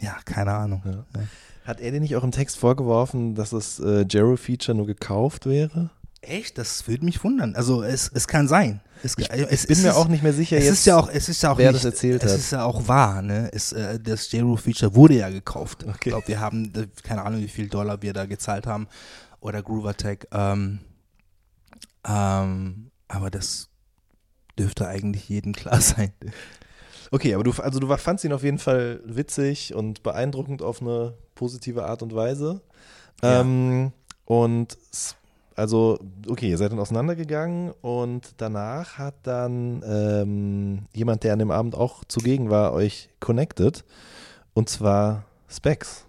ja, 0.00 0.16
keine 0.24 0.52
Ahnung. 0.52 0.82
Ja. 0.84 0.90
Ja. 0.92 1.26
Hat 1.64 1.80
er 1.80 1.92
dir 1.92 2.00
nicht 2.00 2.14
auch 2.16 2.24
im 2.24 2.32
Text 2.32 2.58
vorgeworfen, 2.58 3.34
dass 3.34 3.50
das 3.50 3.80
äh, 3.80 4.04
Jero-Feature 4.08 4.76
nur 4.76 4.86
gekauft 4.86 5.46
wäre? 5.46 5.90
Echt? 6.20 6.58
Das 6.58 6.86
würde 6.88 7.04
mich 7.04 7.22
wundern. 7.22 7.54
Also 7.54 7.82
es, 7.82 8.10
es 8.12 8.26
kann 8.26 8.48
sein. 8.48 8.80
Es, 9.02 9.14
Ich, 9.18 9.30
es, 9.30 9.62
ich 9.62 9.66
bin 9.68 9.76
es 9.76 9.82
mir 9.82 9.90
ist, 9.90 9.96
auch 9.96 10.08
nicht 10.08 10.22
mehr 10.22 10.32
sicher 10.32 10.56
es 10.56 10.64
jetzt. 10.64 10.72
ist 10.74 10.84
ja 10.86 10.96
auch, 10.96 11.08
es 11.10 11.28
ist 11.28 11.42
ja 11.42 11.52
auch 11.52 11.58
wer 11.58 11.72
nicht, 11.72 11.84
das 11.84 11.92
erzählt 11.92 12.22
es 12.24 12.32
hat. 12.32 12.38
ist 12.38 12.50
ja 12.52 12.64
auch 12.64 12.88
wahr, 12.88 13.20
ne? 13.22 13.50
Es, 13.52 13.72
äh, 13.72 13.98
das 14.00 14.30
J-Ro-Feature 14.32 14.94
wurde 14.94 15.14
ja 15.18 15.28
gekauft. 15.28 15.84
Okay. 15.84 15.92
Ich 15.94 16.00
glaube, 16.00 16.28
wir 16.28 16.40
haben, 16.40 16.72
äh, 16.74 16.86
keine 17.02 17.22
Ahnung, 17.22 17.40
wie 17.40 17.48
viel 17.48 17.68
Dollar 17.68 18.00
wir 18.02 18.12
da 18.14 18.24
gezahlt 18.26 18.66
haben. 18.66 18.86
Oder 19.44 19.62
Groovertech. 19.62 20.20
Ähm, 20.32 20.78
ähm, 22.02 22.90
aber 23.08 23.30
das 23.30 23.68
dürfte 24.58 24.88
eigentlich 24.88 25.28
jedem 25.28 25.52
klar 25.52 25.80
sein. 25.82 26.14
Okay, 27.10 27.34
aber 27.34 27.44
du, 27.44 27.52
also 27.52 27.78
du 27.78 27.94
fandst 27.98 28.24
ihn 28.24 28.32
auf 28.32 28.42
jeden 28.42 28.58
Fall 28.58 29.02
witzig 29.04 29.74
und 29.74 30.02
beeindruckend 30.02 30.62
auf 30.62 30.80
eine 30.80 31.18
positive 31.34 31.84
Art 31.84 32.02
und 32.02 32.14
Weise. 32.14 32.62
Ja. 33.22 33.42
Ähm, 33.42 33.92
und 34.24 34.78
also, 35.56 35.98
okay, 36.26 36.48
ihr 36.48 36.56
seid 36.56 36.72
dann 36.72 36.80
auseinandergegangen 36.80 37.72
und 37.82 38.32
danach 38.38 38.96
hat 38.96 39.14
dann 39.24 39.82
ähm, 39.86 40.86
jemand, 40.94 41.22
der 41.22 41.34
an 41.34 41.38
dem 41.38 41.50
Abend 41.50 41.74
auch 41.74 42.02
zugegen 42.04 42.48
war, 42.48 42.72
euch 42.72 43.10
connected. 43.20 43.84
Und 44.54 44.70
zwar 44.70 45.26
Specs. 45.48 46.06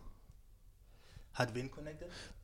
Hat 1.33 1.53
wen? 1.53 1.69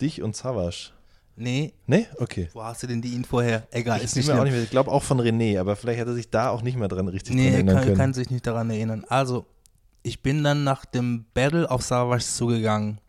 Dich 0.02 0.22
und 0.22 0.36
Savage. 0.36 0.92
Nee, 1.38 1.74
Nee? 1.88 2.08
Okay. 2.20 2.50
wo 2.54 2.62
hast 2.64 2.84
du 2.84 2.88
denn 2.88 3.02
die 3.02 3.16
Info 3.16 3.42
her? 3.42 3.66
Egal, 3.72 4.00
Ich, 4.00 4.04
ist 4.06 4.16
nicht 4.18 4.30
auch 4.30 4.44
nicht 4.44 4.54
mehr, 4.54 4.62
ich 4.64 4.70
glaube 4.70 4.92
auch 4.92 5.02
von 5.02 5.20
René, 5.20 5.60
aber 5.60 5.76
vielleicht 5.76 6.00
hat 6.02 6.08
er 6.08 6.14
sich 6.14 6.30
da 6.30 6.50
auch 6.50 6.62
nicht 6.62 6.78
mehr 6.78 6.88
dran 6.90 7.08
richtig 7.08 7.36
dran 7.36 7.44
Nee, 7.46 7.54
erinnern 7.54 7.76
kann, 7.78 7.84
können. 7.86 7.98
kann 7.98 8.14
sich 8.14 8.30
nicht 8.30 8.46
daran 8.46 8.70
erinnern. 8.70 9.06
Also, 9.08 9.46
ich 10.04 10.22
bin 10.22 10.44
dann 10.44 10.64
nach 10.64 10.84
dem 10.86 11.26
Battle 11.34 11.70
auf 11.72 11.84
Savage 11.84 12.24
zugegangen. 12.26 13.00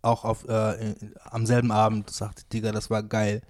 Auch 0.00 0.24
auf, 0.24 0.48
äh, 0.48 0.94
am 1.24 1.44
selben 1.46 1.70
Abend 1.72 2.08
sagte 2.10 2.44
Digga, 2.52 2.72
das 2.72 2.88
war 2.90 3.02
geil. 3.02 3.42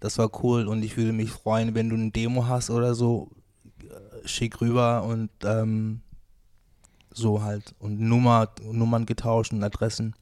Das 0.00 0.18
war 0.18 0.30
cool 0.42 0.66
und 0.66 0.82
ich 0.82 0.96
würde 0.96 1.12
mich 1.12 1.30
freuen, 1.30 1.74
wenn 1.74 1.88
du 1.88 1.94
eine 1.96 2.10
Demo 2.10 2.46
hast 2.46 2.70
oder 2.70 2.94
so. 2.94 3.30
äh, 3.82 4.26
Schick 4.28 4.60
rüber 4.60 5.02
und 5.04 5.30
ähm, 5.44 6.00
so 7.12 7.42
halt. 7.42 7.74
Und 7.78 8.00
Nummer, 8.00 8.48
Nummern 8.62 9.06
getauscht 9.06 9.52
und 9.52 9.62
Adressen. 9.62 10.14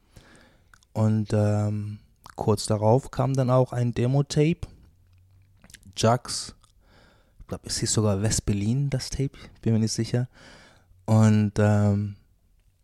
Und 0.93 1.29
ähm, 1.33 1.99
kurz 2.37 2.67
darauf 2.67 3.11
kam 3.11 3.35
dann 3.35 3.51
auch 3.51 3.73
ein 3.73 3.95
Demo-Tape. 3.95 4.61
Jax, 5.97 6.55
ich 7.41 7.47
glaube, 7.47 7.67
es 7.67 7.79
hieß 7.79 7.93
sogar 7.93 8.23
West-Berlin, 8.23 8.91
das 8.91 9.11
Tape, 9.11 9.37
bin 9.61 9.75
mir 9.75 9.81
nicht 9.81 9.93
sicher. 9.93 10.29
Und 11.05 11.53
ähm, 11.59 12.17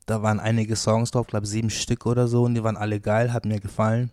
da 0.06 0.22
waren 0.22 0.40
einige 0.40 0.76
Songs 0.76 1.10
drauf, 1.10 1.26
glaube 1.26 1.46
sieben 1.46 1.70
Stück 1.70 2.06
oder 2.06 2.28
so, 2.28 2.44
und 2.44 2.54
die 2.54 2.64
waren 2.64 2.76
alle 2.76 3.00
geil, 3.00 3.32
hat 3.32 3.44
mir 3.44 3.60
gefallen. 3.60 4.10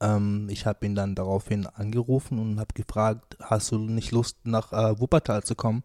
Ähm, 0.00 0.48
ich 0.50 0.66
habe 0.66 0.84
ihn 0.84 0.94
dann 0.94 1.14
daraufhin 1.14 1.66
angerufen 1.66 2.38
und 2.38 2.58
habe 2.58 2.74
gefragt, 2.74 3.36
hast 3.40 3.70
du 3.72 3.78
nicht 3.78 4.10
Lust, 4.10 4.36
nach 4.44 4.72
äh, 4.72 4.98
Wuppertal 5.00 5.42
zu 5.42 5.54
kommen 5.54 5.82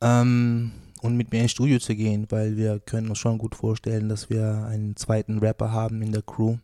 ähm, 0.00 0.72
und 1.00 1.16
mit 1.16 1.32
mir 1.32 1.42
ins 1.42 1.50
Studio 1.50 1.78
zu 1.78 1.94
gehen, 1.94 2.26
weil 2.30 2.56
wir 2.56 2.78
können 2.80 3.08
uns 3.08 3.18
schon 3.18 3.38
gut 3.38 3.54
vorstellen, 3.54 4.08
dass 4.08 4.30
wir 4.30 4.66
einen 4.66 4.96
zweiten 4.96 5.38
Rapper 5.38 5.72
haben 5.72 6.00
in 6.02 6.12
der 6.12 6.22
Crew. 6.22 6.58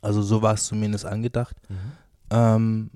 Also 0.00 0.22
so 0.22 0.42
war 0.42 0.54
es 0.54 0.64
zumindest 0.64 1.06
angedacht. 1.06 1.56
Mhm. 1.68 1.76
Ähm, 2.30 2.90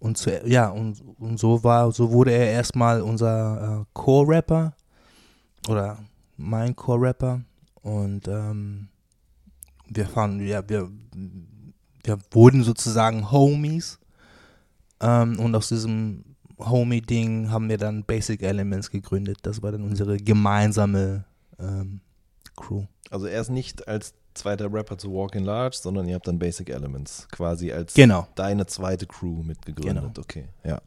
und 0.00 0.18
zu, 0.18 0.30
ja, 0.46 0.68
und, 0.68 1.00
und 1.18 1.38
so 1.38 1.62
war, 1.62 1.92
so 1.92 2.10
wurde 2.10 2.32
er 2.32 2.50
erstmal 2.50 3.00
unser 3.02 3.80
äh, 3.80 3.84
Core-Rapper 3.92 4.74
oder 5.68 5.98
mein 6.36 6.74
Core-Rapper. 6.74 7.40
Und 7.82 8.26
ähm, 8.28 8.88
wir 9.88 10.06
fanden, 10.06 10.46
ja, 10.46 10.68
wir, 10.68 10.90
wir 12.04 12.18
wurden 12.32 12.64
sozusagen 12.64 13.30
Homies. 13.30 13.98
Ähm, 15.00 15.38
und 15.38 15.54
aus 15.54 15.68
diesem 15.68 16.24
Homie-Ding 16.58 17.50
haben 17.50 17.68
wir 17.68 17.78
dann 17.78 18.04
Basic 18.04 18.42
Elements 18.42 18.90
gegründet. 18.90 19.38
Das 19.42 19.62
war 19.62 19.72
dann 19.72 19.84
unsere 19.84 20.16
gemeinsame 20.16 21.24
ähm, 21.58 22.00
Crew. 22.56 22.84
Also 23.10 23.26
er 23.26 23.40
ist 23.40 23.50
nicht 23.50 23.86
als 23.88 24.14
zweiter 24.34 24.72
Rapper 24.72 24.98
zu 24.98 25.12
Walk 25.12 25.34
in 25.34 25.44
Large, 25.44 25.76
sondern 25.80 26.08
ihr 26.08 26.14
habt 26.14 26.26
dann 26.26 26.38
Basic 26.38 26.68
Elements 26.70 27.26
quasi 27.30 27.72
als 27.72 27.94
Genau. 27.94 28.26
deine 28.34 28.66
zweite 28.66 29.06
Crew 29.06 29.42
mitgegründet. 29.42 30.02
Genau. 30.04 30.12
Okay, 30.20 30.48
ja. 30.64 30.80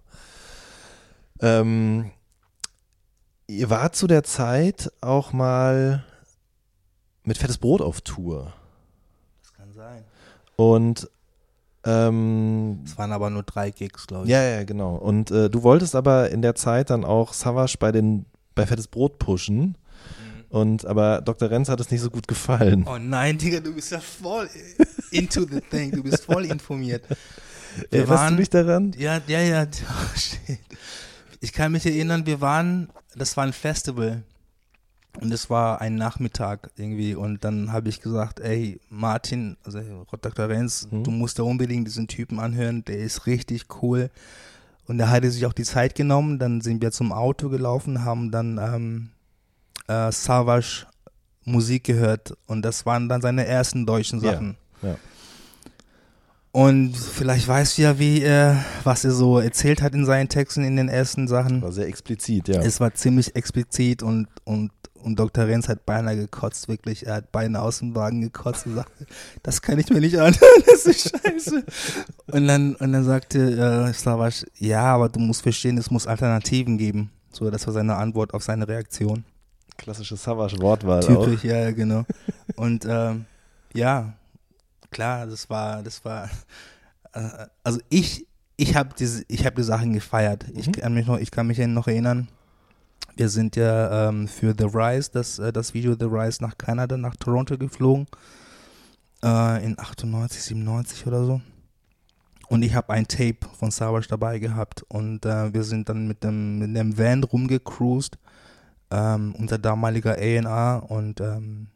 Ähm, 1.41 2.11
ihr 3.47 3.69
wart 3.69 3.95
zu 3.95 4.07
der 4.07 4.23
Zeit 4.23 4.91
auch 5.01 5.33
mal 5.33 6.03
mit 7.23 7.37
Fettes 7.37 7.57
Brot 7.57 7.81
auf 7.81 8.01
Tour. 8.01 8.53
Das 9.41 9.53
kann 9.53 9.73
sein. 9.73 10.03
Und 10.55 11.09
ähm, 11.83 12.79
Es 12.85 12.97
waren 12.97 13.11
aber 13.11 13.29
nur 13.29 13.43
drei 13.43 13.69
Gigs, 13.71 14.07
glaube 14.07 14.25
ich. 14.25 14.31
ja, 14.31 14.41
ja, 14.41 14.63
genau. 14.63 14.95
Und 14.95 15.29
äh, 15.31 15.49
du 15.49 15.61
wolltest 15.63 15.95
aber 15.95 16.31
in 16.31 16.41
der 16.41 16.55
Zeit 16.55 16.89
dann 16.89 17.03
auch 17.05 17.33
Savage 17.33 17.75
bei 17.79 17.91
den 17.91 18.25
bei 18.55 18.65
Fettes 18.65 18.87
Brot 18.87 19.19
pushen. 19.19 19.77
Und 20.49 20.85
aber 20.85 21.21
Dr. 21.21 21.49
Renz 21.49 21.69
hat 21.69 21.79
es 21.79 21.91
nicht 21.91 22.01
so 22.01 22.09
gut 22.09 22.27
gefallen. 22.27 22.85
Oh 22.87 22.97
nein, 22.97 23.37
Digga, 23.37 23.59
du 23.59 23.73
bist 23.73 23.91
ja 23.91 23.99
voll 23.99 24.49
into 25.11 25.41
the 25.41 25.59
thing. 25.61 25.91
Du 25.91 26.03
bist 26.03 26.23
voll 26.25 26.45
informiert. 26.45 27.03
Wir 27.89 27.91
Erinnerst 28.01 28.09
waren, 28.11 28.33
du 28.33 28.39
dich 28.39 28.49
daran? 28.49 28.93
ja, 28.97 29.19
ja, 29.27 29.41
ja. 29.41 29.65
Oh, 29.89 30.17
shit. 30.17 30.59
Ich 31.41 31.51
kann 31.53 31.71
mich 31.73 31.85
erinnern, 31.85 32.25
wir 32.25 32.41
waren 32.41 32.89
das 33.15 33.35
war 33.37 33.45
ein 33.45 33.53
Festival. 33.53 34.23
Und 35.21 35.31
es 35.33 35.49
war 35.49 35.79
ein 35.79 35.95
Nachmittag 35.95 36.71
irgendwie. 36.75 37.15
Und 37.15 37.45
dann 37.45 37.71
habe 37.71 37.87
ich 37.87 38.01
gesagt, 38.01 38.41
ey, 38.41 38.81
Martin, 38.89 39.55
also 39.63 39.79
Dr. 40.21 40.49
Renz, 40.49 40.89
Mhm. 40.91 41.03
du 41.05 41.11
musst 41.11 41.39
da 41.39 41.43
unbedingt 41.43 41.87
diesen 41.87 42.07
Typen 42.09 42.37
anhören, 42.39 42.83
der 42.83 42.97
ist 42.97 43.25
richtig 43.25 43.65
cool. 43.81 44.09
Und 44.87 44.99
er 44.99 45.09
hatte 45.09 45.31
sich 45.31 45.45
auch 45.45 45.53
die 45.53 45.63
Zeit 45.63 45.95
genommen. 45.95 46.37
Dann 46.37 46.59
sind 46.59 46.81
wir 46.81 46.91
zum 46.91 47.13
Auto 47.13 47.47
gelaufen, 47.49 48.03
haben 48.03 48.29
dann 48.29 48.57
ähm, 48.61 49.09
äh, 49.87 50.11
Savage 50.11 50.85
Musik 51.43 51.83
gehört. 51.85 52.35
Und 52.47 52.63
das 52.63 52.85
waren 52.85 53.07
dann 53.09 53.21
seine 53.21 53.45
ersten 53.45 53.85
deutschen 53.85 54.21
Ja, 54.21 54.33
Sachen. 54.33 54.57
ja. 54.81 54.95
Und 56.51 56.95
vielleicht 56.95 57.47
weißt 57.49 57.77
du 57.77 57.81
ja, 57.81 57.99
wie 57.99 58.21
er, 58.21 58.63
was 58.85 59.03
er 59.03 59.11
so 59.11 59.39
erzählt 59.39 59.81
hat 59.81 59.93
in 59.93 60.05
seinen 60.05 60.29
Texten, 60.29 60.63
in 60.63 60.77
den 60.77 60.87
ersten 60.87 61.27
Sachen. 61.27 61.61
War 61.61 61.73
sehr 61.73 61.87
explizit, 61.87 62.47
ja. 62.47 62.61
Es 62.61 62.79
war 62.79 62.93
ziemlich 62.93 63.35
explizit 63.35 64.01
und, 64.01 64.27
und, 64.45 64.71
und 65.03 65.19
Dr. 65.19 65.47
Renz 65.47 65.67
hat 65.67 65.85
beinahe 65.85 66.15
gekotzt, 66.15 66.69
wirklich. 66.69 67.05
Er 67.05 67.15
hat 67.15 67.31
beinahe 67.33 67.61
aus 67.61 67.79
dem 67.79 67.93
Wagen 67.93 68.21
gekotzt 68.21 68.67
und 68.67 68.75
sagte, 68.75 69.05
das 69.43 69.61
kann 69.61 69.79
ich 69.79 69.89
mir 69.89 69.99
nicht 69.99 70.17
anhören, 70.17 70.63
das 70.65 70.85
ist 70.85 71.09
scheiße. 71.11 71.65
Und 72.31 72.47
dann, 72.47 72.75
und 72.75 72.93
dann 72.93 73.03
sagte 73.03 73.89
äh, 73.89 73.93
Savage, 73.93 74.45
ja, 74.57 74.83
aber 74.83 75.09
du 75.09 75.19
musst 75.19 75.41
verstehen, 75.41 75.77
es 75.77 75.91
muss 75.91 76.07
Alternativen 76.07 76.77
geben. 76.77 77.11
So, 77.33 77.51
das 77.51 77.67
war 77.67 77.73
seine 77.73 77.95
Antwort 77.97 78.33
auf 78.33 78.43
seine 78.43 78.65
Reaktion. 78.65 79.25
Klassische 79.77 80.15
Savage-Wortwahl 80.15 81.03
auch. 81.03 81.25
Typisch, 81.25 81.43
ja, 81.43 81.57
ja, 81.57 81.71
genau. 81.71 82.05
Und 82.55 82.85
ähm, 82.87 83.25
ja, 83.73 84.13
klar, 84.91 85.25
das 85.27 85.49
war, 85.49 85.83
das 85.83 86.03
war, 86.05 86.29
äh, 87.13 87.47
also 87.63 87.79
ich, 87.89 88.25
ich 88.57 88.75
habe 88.75 88.89
diese, 88.97 89.23
ich 89.27 89.45
habe 89.45 89.55
die 89.57 89.63
Sachen 89.63 89.93
gefeiert. 89.93 90.45
Ich 90.53 90.67
Mhm. 90.67 90.71
kann 90.73 90.93
mich 90.93 91.07
noch, 91.07 91.17
ich 91.17 91.31
kann 91.31 91.47
mich 91.47 91.57
noch 91.59 91.87
erinnern. 91.87 92.27
Wir 93.17 93.29
sind 93.29 93.55
ja 93.55 94.09
ähm, 94.09 94.27
für 94.27 94.53
The 94.57 94.65
Rise, 94.65 95.09
das, 95.13 95.39
äh, 95.39 95.51
das 95.53 95.73
Video 95.73 95.95
The 95.97 96.05
Rise 96.05 96.41
nach 96.43 96.57
Kanada, 96.57 96.97
nach 96.97 97.15
Toronto 97.15 97.57
geflogen. 97.57 98.07
Äh, 99.23 99.65
in 99.65 99.79
98, 99.79 100.41
97 100.41 101.07
oder 101.07 101.23
so. 101.25 101.41
Und 102.47 102.61
ich 102.61 102.75
habe 102.75 102.93
ein 102.93 103.07
Tape 103.07 103.37
von 103.57 103.71
Savage 103.71 104.07
dabei 104.09 104.39
gehabt. 104.39 104.83
Und 104.89 105.25
äh, 105.25 105.53
wir 105.53 105.63
sind 105.63 105.89
dann 105.89 106.07
mit 106.07 106.23
dem, 106.23 106.59
mit 106.59 106.75
dem 106.75 106.97
Van 106.97 107.23
rumgecruised. 107.23 108.17
Ähm, 108.95 109.35
unser 109.37 109.57
damaliger 109.57 110.13
A&R 110.13 110.89
und 110.89 111.19
ähm, 111.19 111.67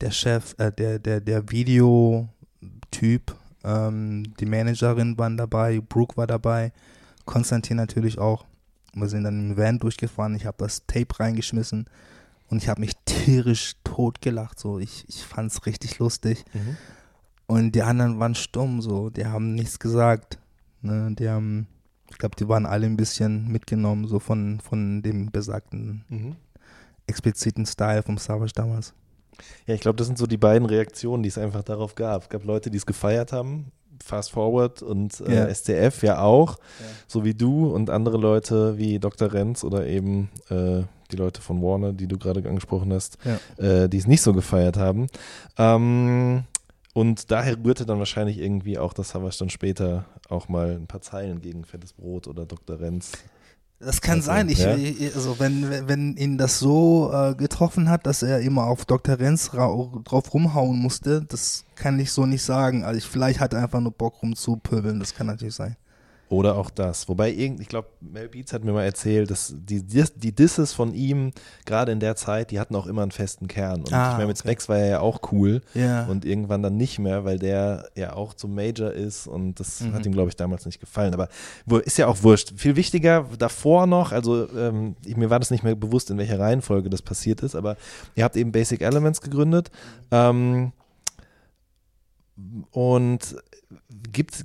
der 0.00 0.10
Chef, 0.10 0.56
äh, 0.58 0.72
der, 0.72 0.98
der, 0.98 1.20
der 1.20 1.48
Videotyp, 1.50 3.36
ähm, 3.62 4.34
die 4.40 4.46
Managerin 4.46 5.16
waren 5.18 5.36
dabei, 5.36 5.80
Brooke 5.80 6.16
war 6.16 6.26
dabei, 6.26 6.72
Konstantin 7.26 7.76
natürlich 7.76 8.18
auch. 8.18 8.44
Wir 8.92 9.08
sind 9.08 9.22
dann 9.22 9.50
im 9.50 9.56
Van 9.56 9.78
durchgefahren, 9.78 10.34
ich 10.34 10.44
habe 10.44 10.56
das 10.58 10.84
Tape 10.86 11.20
reingeschmissen 11.20 11.86
und 12.48 12.60
ich 12.60 12.68
habe 12.68 12.80
mich 12.80 12.94
tierisch 13.04 13.76
totgelacht. 13.84 14.58
So, 14.58 14.80
ich, 14.80 15.04
ich 15.08 15.24
fand 15.24 15.52
es 15.52 15.64
richtig 15.64 16.00
lustig. 16.00 16.44
Mhm. 16.52 16.76
Und 17.46 17.72
die 17.76 17.82
anderen 17.82 18.18
waren 18.18 18.34
stumm, 18.34 18.82
so, 18.82 19.10
die 19.10 19.26
haben 19.26 19.54
nichts 19.54 19.78
gesagt. 19.78 20.38
Ne? 20.80 21.14
Die 21.16 21.28
haben, 21.28 21.68
ich 22.12 22.18
glaube, 22.18 22.36
die 22.36 22.48
waren 22.48 22.66
alle 22.66 22.86
ein 22.86 22.96
bisschen 22.96 23.48
mitgenommen, 23.50 24.06
so 24.06 24.18
von, 24.18 24.60
von 24.60 25.02
dem 25.02 25.30
besagten 25.30 26.04
Mhm. 26.08 26.36
expliziten 27.06 27.66
Style 27.66 28.02
vom 28.02 28.18
Savage 28.18 28.52
damals. 28.54 28.94
Ja, 29.66 29.74
ich 29.74 29.80
glaube, 29.80 29.96
das 29.96 30.06
sind 30.06 30.18
so 30.18 30.26
die 30.26 30.36
beiden 30.36 30.66
Reaktionen, 30.66 31.22
die 31.22 31.28
es 31.28 31.38
einfach 31.38 31.62
darauf 31.64 31.94
gab. 31.94 32.22
Es 32.22 32.28
gab 32.28 32.44
Leute, 32.44 32.70
die 32.70 32.76
es 32.78 32.86
gefeiert 32.86 33.32
haben, 33.32 33.72
Fast 34.04 34.32
Forward 34.32 34.82
und 34.82 35.20
äh, 35.20 35.34
Ja. 35.34 35.48
SCF 35.54 36.02
ja 36.02 36.20
auch, 36.22 36.56
Ja. 36.58 36.86
so 37.06 37.24
wie 37.24 37.34
du 37.34 37.72
und 37.72 37.88
andere 37.90 38.18
Leute 38.18 38.76
wie 38.78 38.98
Dr. 38.98 39.32
Renz 39.32 39.64
oder 39.64 39.86
eben 39.86 40.28
äh, 40.48 40.82
die 41.10 41.16
Leute 41.16 41.40
von 41.42 41.60
Warner, 41.62 41.92
die 41.92 42.06
du 42.08 42.18
gerade 42.18 42.46
angesprochen 42.48 42.92
hast, 42.92 43.18
Ja. 43.24 43.64
äh, 43.84 43.88
die 43.88 43.98
es 43.98 44.06
nicht 44.06 44.22
so 44.22 44.32
gefeiert 44.32 44.76
haben. 44.76 45.06
Ähm, 45.58 46.44
und 46.94 47.30
daher 47.30 47.56
rührte 47.64 47.86
dann 47.86 47.98
wahrscheinlich 47.98 48.38
irgendwie 48.38 48.78
auch, 48.78 48.92
dass 48.92 49.10
Savage 49.10 49.36
dann 49.38 49.50
später 49.50 50.04
auch 50.28 50.48
mal 50.48 50.72
ein 50.72 50.86
paar 50.86 51.00
Zeilen 51.02 51.40
gegen 51.40 51.64
Fettes 51.64 51.92
Brot 51.92 52.26
oder 52.28 52.46
Dr. 52.46 52.80
Renz. 52.80 53.12
Das 53.78 54.00
kann 54.00 54.18
Also, 54.18 54.26
sein. 54.26 54.48
Ich, 54.48 54.60
ja. 54.60 54.76
also 55.14 55.40
wenn, 55.40 55.88
wenn- 55.88 56.16
ihn 56.16 56.38
das 56.38 56.60
so 56.60 57.10
äh, 57.12 57.34
getroffen 57.34 57.88
hat, 57.90 58.06
dass 58.06 58.22
er 58.22 58.40
immer 58.40 58.66
auf 58.66 58.84
Dr. 58.84 59.18
Renz 59.18 59.54
ra 59.54 59.66
drauf 60.04 60.32
rumhauen 60.32 60.78
musste, 60.78 61.22
das 61.22 61.64
kann 61.74 61.98
ich 61.98 62.12
so 62.12 62.24
nicht 62.24 62.44
sagen. 62.44 62.84
Also 62.84 62.98
ich, 62.98 63.04
vielleicht 63.06 63.40
hat 63.40 63.52
er 63.54 63.62
einfach 63.62 63.80
nur 63.80 63.90
Bock 63.92 64.22
rumzupöbeln, 64.22 65.00
das 65.00 65.14
kann 65.14 65.26
natürlich 65.26 65.56
sein. 65.56 65.76
Oder 66.32 66.56
auch 66.56 66.70
das. 66.70 67.10
Wobei, 67.10 67.30
irgend- 67.30 67.60
ich 67.60 67.68
glaube, 67.68 67.88
Mel 68.00 68.26
Beats 68.26 68.54
hat 68.54 68.64
mir 68.64 68.72
mal 68.72 68.84
erzählt, 68.84 69.30
dass 69.30 69.54
die, 69.54 69.82
die 69.82 70.32
Disses 70.34 70.72
von 70.72 70.94
ihm, 70.94 71.32
gerade 71.66 71.92
in 71.92 72.00
der 72.00 72.16
Zeit, 72.16 72.50
die 72.50 72.58
hatten 72.58 72.74
auch 72.74 72.86
immer 72.86 73.02
einen 73.02 73.10
festen 73.10 73.48
Kern. 73.48 73.80
Und 73.82 73.92
Ah, 73.92 74.12
ich 74.12 74.16
meine, 74.16 74.28
mit 74.28 74.38
okay. 74.38 74.48
Specs 74.48 74.66
war 74.70 74.78
er 74.78 74.86
ja 74.88 75.00
auch 75.00 75.20
cool. 75.30 75.60
Ja. 75.74 76.06
Und 76.06 76.24
irgendwann 76.24 76.62
dann 76.62 76.78
nicht 76.78 76.98
mehr, 76.98 77.26
weil 77.26 77.38
der 77.38 77.90
ja 77.96 78.14
auch 78.14 78.32
zum 78.32 78.54
Major 78.54 78.90
ist 78.90 79.26
und 79.26 79.60
das 79.60 79.82
Mhm. 79.82 79.92
hat 79.92 80.06
ihm, 80.06 80.12
glaube 80.12 80.30
ich, 80.30 80.36
damals 80.36 80.64
nicht 80.64 80.80
gefallen. 80.80 81.12
Aber 81.12 81.28
ist 81.84 81.98
ja 81.98 82.06
auch 82.06 82.22
wurscht. 82.22 82.54
Viel 82.56 82.76
wichtiger 82.76 83.26
davor 83.38 83.86
noch, 83.86 84.10
also 84.12 84.48
ähm, 84.56 84.96
ich, 85.04 85.18
mir 85.18 85.28
war 85.28 85.38
das 85.38 85.50
nicht 85.50 85.64
mehr 85.64 85.74
bewusst, 85.74 86.10
in 86.10 86.16
welcher 86.16 86.38
Reihenfolge 86.38 86.88
das 86.88 87.02
passiert 87.02 87.42
ist, 87.42 87.54
aber 87.54 87.76
ihr 88.14 88.24
habt 88.24 88.36
eben 88.36 88.52
Basic 88.52 88.80
Elements 88.80 89.20
gegründet. 89.20 89.70
Ähm, 90.10 90.72
und 92.70 93.36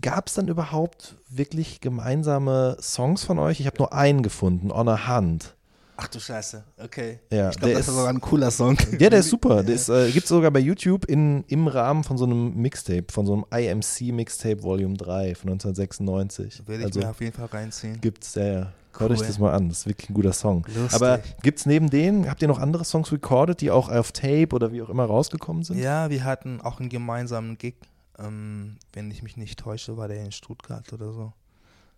gab 0.01 0.27
es 0.27 0.35
dann 0.35 0.47
überhaupt 0.47 1.15
wirklich 1.37 1.81
gemeinsame 1.81 2.77
Songs 2.81 3.23
von 3.23 3.39
euch? 3.39 3.59
Ich 3.59 3.67
habe 3.67 3.77
nur 3.77 3.93
einen 3.93 4.23
gefunden, 4.23 4.71
On 4.71 4.87
a 4.87 5.07
Hand. 5.07 5.55
Ach 5.99 6.07
du 6.07 6.19
Scheiße, 6.19 6.63
okay. 6.83 7.19
Ja, 7.31 7.49
ich 7.49 7.57
glaube, 7.57 7.69
der 7.69 7.79
das 7.79 7.87
ist 7.87 7.95
sogar 7.95 8.09
ein 8.09 8.21
cooler 8.21 8.51
Song. 8.51 8.77
Ja, 8.99 9.09
der 9.09 9.19
ist 9.19 9.29
super. 9.29 9.63
Der 9.63 9.73
ist, 9.73 9.89
äh, 9.89 10.11
gibt 10.11 10.25
es 10.25 10.29
sogar 10.29 10.51
bei 10.51 10.59
YouTube 10.59 11.05
in, 11.05 11.43
im 11.47 11.67
Rahmen 11.67 12.03
von 12.03 12.19
so 12.19 12.25
einem 12.25 12.55
Mixtape, 12.55 13.05
von 13.11 13.25
so 13.25 13.33
einem 13.33 13.45
IMC 13.51 14.13
Mixtape 14.13 14.61
Volume 14.61 14.95
3 14.95 15.33
von 15.33 15.49
1996. 15.53 16.67
Werde 16.67 16.81
ich 16.81 16.85
also 16.85 16.99
mir 16.99 17.09
auf 17.09 17.19
jeden 17.19 17.33
Fall 17.33 17.47
reinziehen. 17.47 17.99
gibt's, 17.99 18.35
ja, 18.35 18.45
ja. 18.45 18.73
Hört 18.95 19.11
euch 19.11 19.19
Cool. 19.19 19.27
das 19.27 19.39
mal 19.39 19.53
an, 19.53 19.69
das 19.69 19.79
ist 19.79 19.87
wirklich 19.87 20.09
ein 20.09 20.13
guter 20.13 20.33
Song. 20.33 20.65
Lustig. 20.75 20.93
Aber 20.93 21.19
gibt's 21.43 21.65
neben 21.65 21.89
denen, 21.89 22.29
habt 22.29 22.41
ihr 22.41 22.47
noch 22.47 22.59
andere 22.59 22.83
Songs 22.83 23.11
recorded, 23.11 23.61
die 23.61 23.69
auch 23.71 23.89
auf 23.89 24.11
Tape 24.11 24.49
oder 24.53 24.71
wie 24.71 24.81
auch 24.81 24.89
immer 24.89 25.05
rausgekommen 25.05 25.63
sind? 25.63 25.79
Ja, 25.79 26.09
wir 26.09 26.23
hatten 26.23 26.61
auch 26.61 26.79
einen 26.79 26.89
gemeinsamen 26.89 27.57
Gig. 27.57 27.75
Ähm, 28.19 28.77
wenn 28.93 29.11
ich 29.11 29.21
mich 29.23 29.37
nicht 29.37 29.59
täusche, 29.59 29.97
war 29.97 30.07
der 30.07 30.23
in 30.23 30.31
Stuttgart 30.31 30.91
oder 30.93 31.11
so. 31.13 31.33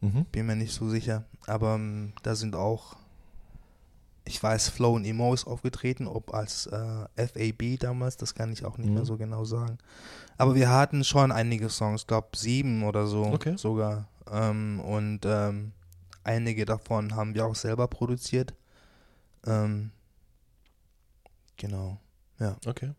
Mhm. 0.01 0.25
Bin 0.31 0.45
mir 0.45 0.55
nicht 0.55 0.73
so 0.73 0.89
sicher. 0.89 1.25
Aber 1.47 1.75
ähm, 1.75 2.13
da 2.23 2.35
sind 2.35 2.55
auch, 2.55 2.95
ich 4.25 4.41
weiß, 4.41 4.69
Flow 4.69 4.95
und 4.95 5.05
Emo 5.05 5.33
ist 5.33 5.47
aufgetreten, 5.47 6.07
ob 6.07 6.33
als 6.33 6.67
äh, 6.67 7.05
FAB 7.15 7.79
damals, 7.79 8.17
das 8.17 8.35
kann 8.35 8.51
ich 8.51 8.65
auch 8.65 8.77
nicht 8.77 8.89
Mhm. 8.89 8.95
mehr 8.95 9.05
so 9.05 9.17
genau 9.17 9.43
sagen. 9.45 9.77
Aber 10.37 10.55
wir 10.55 10.69
hatten 10.69 11.03
schon 11.03 11.31
einige 11.31 11.69
Songs, 11.69 12.07
glaube 12.07 12.29
sieben 12.37 12.83
oder 12.83 13.07
so 13.07 13.25
Okay. 13.25 13.57
sogar. 13.57 14.07
Ähm, 14.31 14.79
und 14.81 15.21
ähm, 15.25 15.71
einige 16.23 16.65
davon 16.65 17.15
haben 17.15 17.33
wir 17.33 17.45
auch 17.45 17.55
selber 17.55 17.87
produziert. 17.87 18.53
Ähm, 19.45 19.91
genau. 21.57 21.97
Okay. 22.65 22.91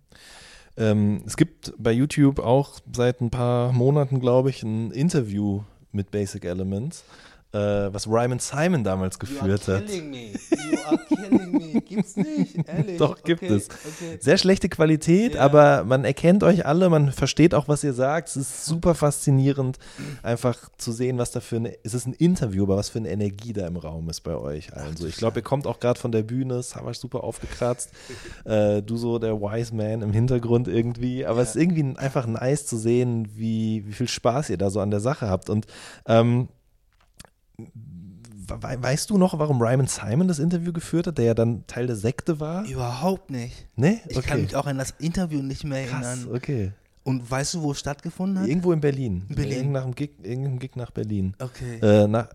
Ähm, 0.81 1.23
es 1.27 1.37
gibt 1.37 1.75
bei 1.79 1.93
YouTube 1.93 2.39
auch 2.39 2.81
seit 2.93 3.21
ein 3.21 3.31
paar 3.31 3.71
Monaten, 3.73 4.19
glaube 4.19 4.49
ich, 4.49 4.63
ein 4.63 4.91
Interview 4.91 5.63
mit 5.93 6.11
Basic 6.11 6.45
Elements, 6.45 7.05
äh, 7.53 7.59
was 7.93 8.07
Ryman 8.07 8.39
Simon 8.39 8.85
damals 8.85 9.19
geführt 9.19 9.67
hat. 9.69 9.89
me. 9.89 10.31
You 10.71 10.79
are 10.87 10.99
killing 11.09 11.53
me. 11.53 11.81
Gibt's 11.81 12.17
nicht, 12.17 12.57
ehrlich. 12.69 12.99
Doch, 12.99 13.23
gibt 13.23 13.43
okay, 13.43 13.55
es. 13.55 13.69
Okay. 13.69 14.19
Sehr 14.21 14.39
schlechte 14.39 14.69
Qualität, 14.69 15.35
Ja. 15.35 15.41
aber 15.41 15.85
man 15.85 16.05
erkennt 16.05 16.43
euch 16.45 16.65
alle, 16.67 16.89
man 16.89 17.11
versteht 17.13 17.55
auch, 17.55 17.67
was 17.67 17.83
ihr 17.83 17.93
sagt. 17.93 18.29
Es 18.29 18.37
ist 18.37 18.67
super 18.67 18.95
faszinierend, 18.95 19.79
einfach 20.23 20.69
zu 20.79 20.93
sehen, 20.93 21.19
was 21.19 21.33
da 21.33 21.41
für 21.41 21.57
eine, 21.57 21.77
es 21.83 21.95
ist 21.95 22.07
ein 22.07 22.13
Interview, 22.13 22.63
aber 22.65 22.77
was 22.77 22.89
für 22.89 22.99
eine 22.99 23.11
Energie 23.11 23.53
da 23.53 23.67
im 23.67 23.77
Raum 23.77 24.09
ist 24.11 24.21
bei 24.21 24.37
euch. 24.37 24.73
Also 24.75 25.07
ich 25.07 25.17
glaube, 25.17 25.41
ihr 25.41 25.43
kommt 25.45 25.67
auch 25.67 25.81
gerade 25.81 25.99
von 25.99 26.13
der 26.13 26.23
Bühne, 26.23 26.63
Savage 26.63 26.99
super 26.99 27.25
aufgekratzt, 27.25 27.91
äh, 28.45 28.81
du 28.83 28.97
so 28.97 29.19
der 29.19 29.41
Wise 29.41 29.75
Man 29.75 30.03
im 30.03 30.13
Hintergrund 30.13 30.69
irgendwie, 30.69 31.27
aber 31.27 31.41
es 31.43 31.51
ist 31.51 31.57
irgendwie 31.57 31.97
einfach 31.99 32.27
nice 32.27 32.67
zu 32.67 32.77
sehen, 32.77 33.29
wie, 33.35 33.85
wie 33.87 33.93
viel 33.93 34.09
Spaß 34.09 34.51
ihr 34.51 34.59
da 34.59 34.71
so 34.71 34.81
an 34.81 34.91
der 34.91 35.01
Sache 35.01 35.29
habt 35.29 35.51
und 35.51 35.67
ähm, 36.07 36.49
Weißt 38.49 39.11
du 39.11 39.19
noch, 39.19 39.39
warum 39.39 39.63
Ryman 39.63 39.87
Simon 39.87 40.27
das 40.27 40.39
Interview 40.41 40.73
geführt 40.73 41.07
hat, 41.07 41.19
der 41.19 41.25
ja 41.27 41.35
dann 41.35 41.67
Teil 41.67 41.87
der 41.87 41.95
Sekte 41.97 42.41
war? 42.41 42.65
Überhaupt 42.67 43.31
nicht. 43.31 43.69
Nee? 43.77 44.01
Ich 44.09 44.21
kann 44.23 44.41
mich 44.43 44.57
auch 44.57 44.67
an 44.67 44.77
das 44.79 44.95
Interview 44.99 45.41
nicht 45.41 45.65
mehr 45.65 45.87
Krass, 45.87 46.05
erinnern. 46.05 46.35
okay. 46.35 46.73
Und 47.05 47.31
weißt 47.31 47.55
du, 47.55 47.63
wo 47.63 47.73
es 47.73 47.79
stattgefunden 47.79 48.41
hat? 48.41 48.49
Irgendwo 48.49 48.73
in 48.73 48.81
Berlin. 48.81 49.25
In 49.29 49.35
Berlin. 49.37 49.53
Irgend 49.57 49.73
nach 49.73 49.85
dem 49.85 49.95
Gig, 49.95 50.11
irgendein 50.23 50.59
Gig 50.59 50.77
nach 50.77 50.91
Berlin. 50.91 51.35
Okay. 51.39 51.79
Äh, 51.81 52.07
nach, 52.09 52.29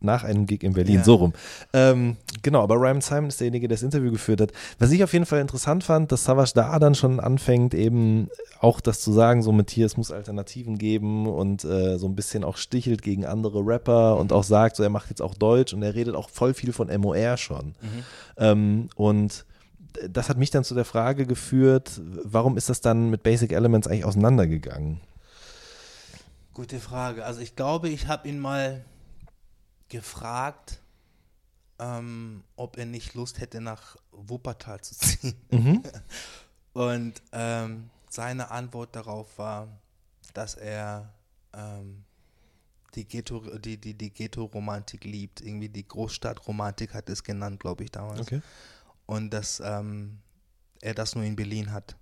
nach 0.00 0.24
einem 0.24 0.46
Gig 0.46 0.62
in 0.62 0.74
Berlin, 0.74 0.96
Ja. 0.96 1.04
so 1.04 1.16
rum. 1.16 1.32
Ähm, 1.72 2.16
genau, 2.42 2.62
aber 2.62 2.76
Ryan 2.76 3.00
Simon 3.00 3.26
ist 3.28 3.40
derjenige, 3.40 3.66
der 3.68 3.76
das 3.76 3.82
Interview 3.82 4.10
geführt 4.12 4.40
hat. 4.40 4.52
Was 4.78 4.90
ich 4.92 5.02
auf 5.02 5.12
jeden 5.12 5.26
Fall 5.26 5.40
interessant 5.40 5.84
fand, 5.84 6.12
dass 6.12 6.24
Savage 6.24 6.52
da 6.54 6.78
dann 6.78 6.94
schon 6.94 7.18
anfängt, 7.20 7.74
eben 7.74 8.28
auch 8.60 8.80
das 8.80 9.00
zu 9.00 9.12
sagen, 9.12 9.42
so 9.42 9.52
mit 9.52 9.70
hier, 9.70 9.86
es 9.86 9.96
muss 9.96 10.12
Alternativen 10.12 10.78
geben 10.78 11.26
und 11.26 11.64
äh, 11.64 11.98
so 11.98 12.06
ein 12.06 12.14
bisschen 12.14 12.44
auch 12.44 12.56
stichelt 12.56 13.02
gegen 13.02 13.26
andere 13.26 13.60
Rapper 13.66 14.16
und 14.18 14.32
auch 14.32 14.44
sagt, 14.44 14.76
so 14.76 14.82
er 14.82 14.90
macht 14.90 15.10
jetzt 15.10 15.22
auch 15.22 15.34
Deutsch 15.34 15.72
und 15.74 15.82
er 15.82 15.94
redet 15.94 16.14
auch 16.14 16.28
voll 16.30 16.54
viel 16.54 16.72
von 16.72 16.88
MOR 17.00 17.36
schon. 17.36 17.74
Ähm, 18.36 18.88
und 18.96 19.44
das 20.08 20.28
hat 20.28 20.38
mich 20.38 20.50
dann 20.50 20.62
zu 20.64 20.74
der 20.76 20.84
Frage 20.84 21.26
geführt, 21.26 22.00
warum 22.22 22.56
ist 22.56 22.68
das 22.68 22.80
dann 22.80 23.10
mit 23.10 23.22
Basic 23.24 23.50
Elements 23.52 23.88
eigentlich 23.88 24.04
auseinandergegangen? 24.04 25.00
Gute 26.54 26.78
Frage. 26.78 27.24
Also 27.24 27.40
ich 27.40 27.56
glaube, 27.56 27.88
ich 27.88 28.06
habe 28.08 28.28
ihn 28.28 28.38
mal 28.38 28.84
gefragt, 29.88 30.80
ähm, 31.78 32.44
ob 32.56 32.76
er 32.76 32.86
nicht 32.86 33.14
Lust 33.14 33.40
hätte, 33.40 33.60
nach 33.60 33.96
Wuppertal 34.12 34.80
zu 34.80 34.94
ziehen. 34.96 35.34
Und 36.72 37.22
ähm, 37.32 37.90
seine 38.10 38.50
Antwort 38.50 38.94
darauf 38.94 39.38
war, 39.38 39.68
dass 40.34 40.54
er 40.54 41.12
ähm, 41.52 42.04
die 42.94 43.06
Ghetto, 43.06 43.40
die, 43.58 43.76
die, 43.76 43.94
die 43.94 44.10
Ghetto-Romantik 44.10 45.04
liebt. 45.04 45.40
Irgendwie 45.40 45.68
die 45.68 45.86
Großstadtromantik 45.86 46.94
hat 46.94 47.08
es 47.08 47.22
genannt, 47.22 47.60
glaube 47.60 47.84
ich, 47.84 47.90
damals. 47.90 48.20
Und 49.06 49.30
dass 49.30 49.60
ähm, 49.60 50.18
er 50.80 50.94
das 50.94 51.14
nur 51.14 51.24
in 51.24 51.36
Berlin 51.36 51.72
hat. 51.72 51.96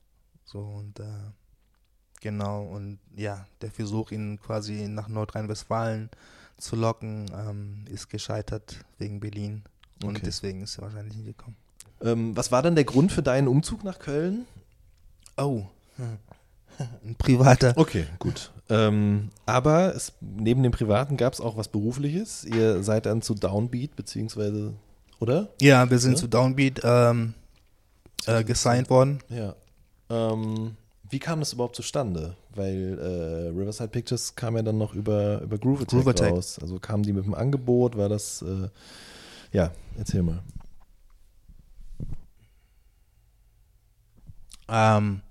So 0.44 0.60
und 0.60 1.00
äh, 1.00 1.30
genau 2.20 2.64
und 2.64 2.98
ja, 3.14 3.46
der 3.60 3.70
Versuch, 3.70 4.10
ihn 4.10 4.38
quasi 4.40 4.88
nach 4.88 5.08
Nordrhein-Westfalen 5.08 6.10
zu 6.58 6.76
locken, 6.76 7.26
ähm, 7.34 7.84
ist 7.90 8.08
gescheitert 8.08 8.76
wegen 8.98 9.20
Berlin. 9.20 9.62
Und 10.02 10.16
Okay. 10.16 10.22
deswegen 10.26 10.62
ist 10.62 10.78
er 10.78 10.82
wahrscheinlich 10.84 11.16
nicht 11.16 11.26
gekommen. 11.26 11.56
Ähm, 12.02 12.36
was 12.36 12.52
war 12.52 12.62
dann 12.62 12.74
der 12.74 12.84
Grund 12.84 13.12
für 13.12 13.22
deinen 13.22 13.48
Umzug 13.48 13.82
nach 13.84 13.98
Köln? 13.98 14.44
Oh. 15.36 15.62
Ein 17.04 17.14
privater. 17.16 17.72
Okay, 17.76 18.06
gut. 18.18 18.52
Ähm, 18.68 19.30
aber 19.46 19.94
es, 19.94 20.12
neben 20.20 20.62
dem 20.62 20.72
Privaten 20.72 21.16
gab 21.16 21.32
es 21.32 21.40
auch 21.40 21.56
was 21.56 21.68
Berufliches. 21.68 22.44
Ihr 22.44 22.82
seid 22.82 23.06
dann 23.06 23.22
zu 23.22 23.34
Downbeat, 23.34 23.96
beziehungsweise, 23.96 24.74
oder? 25.20 25.48
Ja, 25.60 25.88
wir 25.88 25.98
sind 25.98 26.12
Ja? 26.12 26.18
zu 26.18 26.26
Downbeat 26.28 26.80
ähm, 26.84 27.32
äh, 28.26 28.44
gesigned 28.44 28.90
worden. 28.90 29.20
Ja. 29.30 29.54
Ähm, 30.10 30.76
wie 31.10 31.18
kam 31.18 31.40
das 31.40 31.52
überhaupt 31.52 31.76
zustande? 31.76 32.36
Weil 32.54 32.98
äh, 32.98 33.48
Riverside 33.58 33.88
Pictures 33.88 34.34
kam 34.34 34.56
ja 34.56 34.62
dann 34.62 34.78
noch 34.78 34.94
über, 34.94 35.40
über 35.42 35.58
Groove 35.58 35.82
Attack, 35.82 35.88
Groove 35.90 36.08
Attack. 36.08 36.32
raus. 36.32 36.58
Also 36.60 36.78
kamen 36.78 37.02
die 37.02 37.12
mit 37.12 37.24
dem 37.24 37.34
Angebot? 37.34 37.96
War 37.96 38.08
das, 38.08 38.42
äh, 38.42 38.68
ja, 39.52 39.70
erzähl 39.96 40.22
mal. 40.22 40.42
Ähm, 44.68 45.22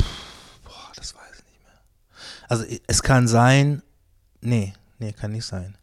pff, 0.00 0.60
boah, 0.64 0.92
das 0.96 1.14
weiß 1.14 1.38
ich 1.38 1.44
nicht 1.44 1.62
mehr. 1.62 1.80
Also 2.48 2.64
es 2.86 3.02
kann 3.02 3.28
sein, 3.28 3.82
nee, 4.40 4.72
nee, 4.98 5.12
kann 5.12 5.32
nicht 5.32 5.44
sein. 5.46 5.76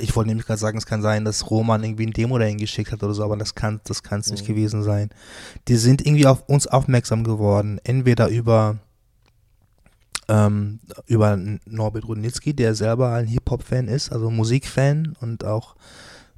Ich 0.00 0.14
wollte 0.16 0.28
nämlich 0.28 0.46
gerade 0.46 0.60
sagen, 0.60 0.78
es 0.78 0.86
kann 0.86 1.02
sein, 1.02 1.24
dass 1.24 1.50
Roman 1.50 1.82
irgendwie 1.82 2.06
ein 2.06 2.12
Demo 2.12 2.38
dahin 2.38 2.58
geschickt 2.58 2.92
hat 2.92 3.02
oder 3.02 3.14
so, 3.14 3.24
aber 3.24 3.36
das 3.36 3.54
kann 3.54 3.80
das 3.84 4.02
kann's 4.02 4.30
nicht 4.30 4.46
gewesen 4.46 4.82
sein. 4.82 5.10
Die 5.68 5.76
sind 5.76 6.06
irgendwie 6.06 6.26
auf 6.26 6.48
uns 6.48 6.66
aufmerksam 6.66 7.24
geworden, 7.24 7.80
entweder 7.84 8.28
über 8.28 8.78
ähm, 10.28 10.80
über 11.06 11.38
Norbert 11.66 12.06
Rudnitzky, 12.06 12.54
der 12.54 12.74
selber 12.74 13.12
ein 13.12 13.26
Hip-Hop-Fan 13.26 13.88
ist, 13.88 14.12
also 14.12 14.30
Musikfan 14.30 15.16
und 15.20 15.44
auch 15.44 15.74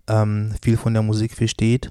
ähm, 0.09 0.55
viel 0.63 0.77
von 0.77 0.95
der 0.95 1.03
Musik 1.03 1.35
versteht. 1.35 1.91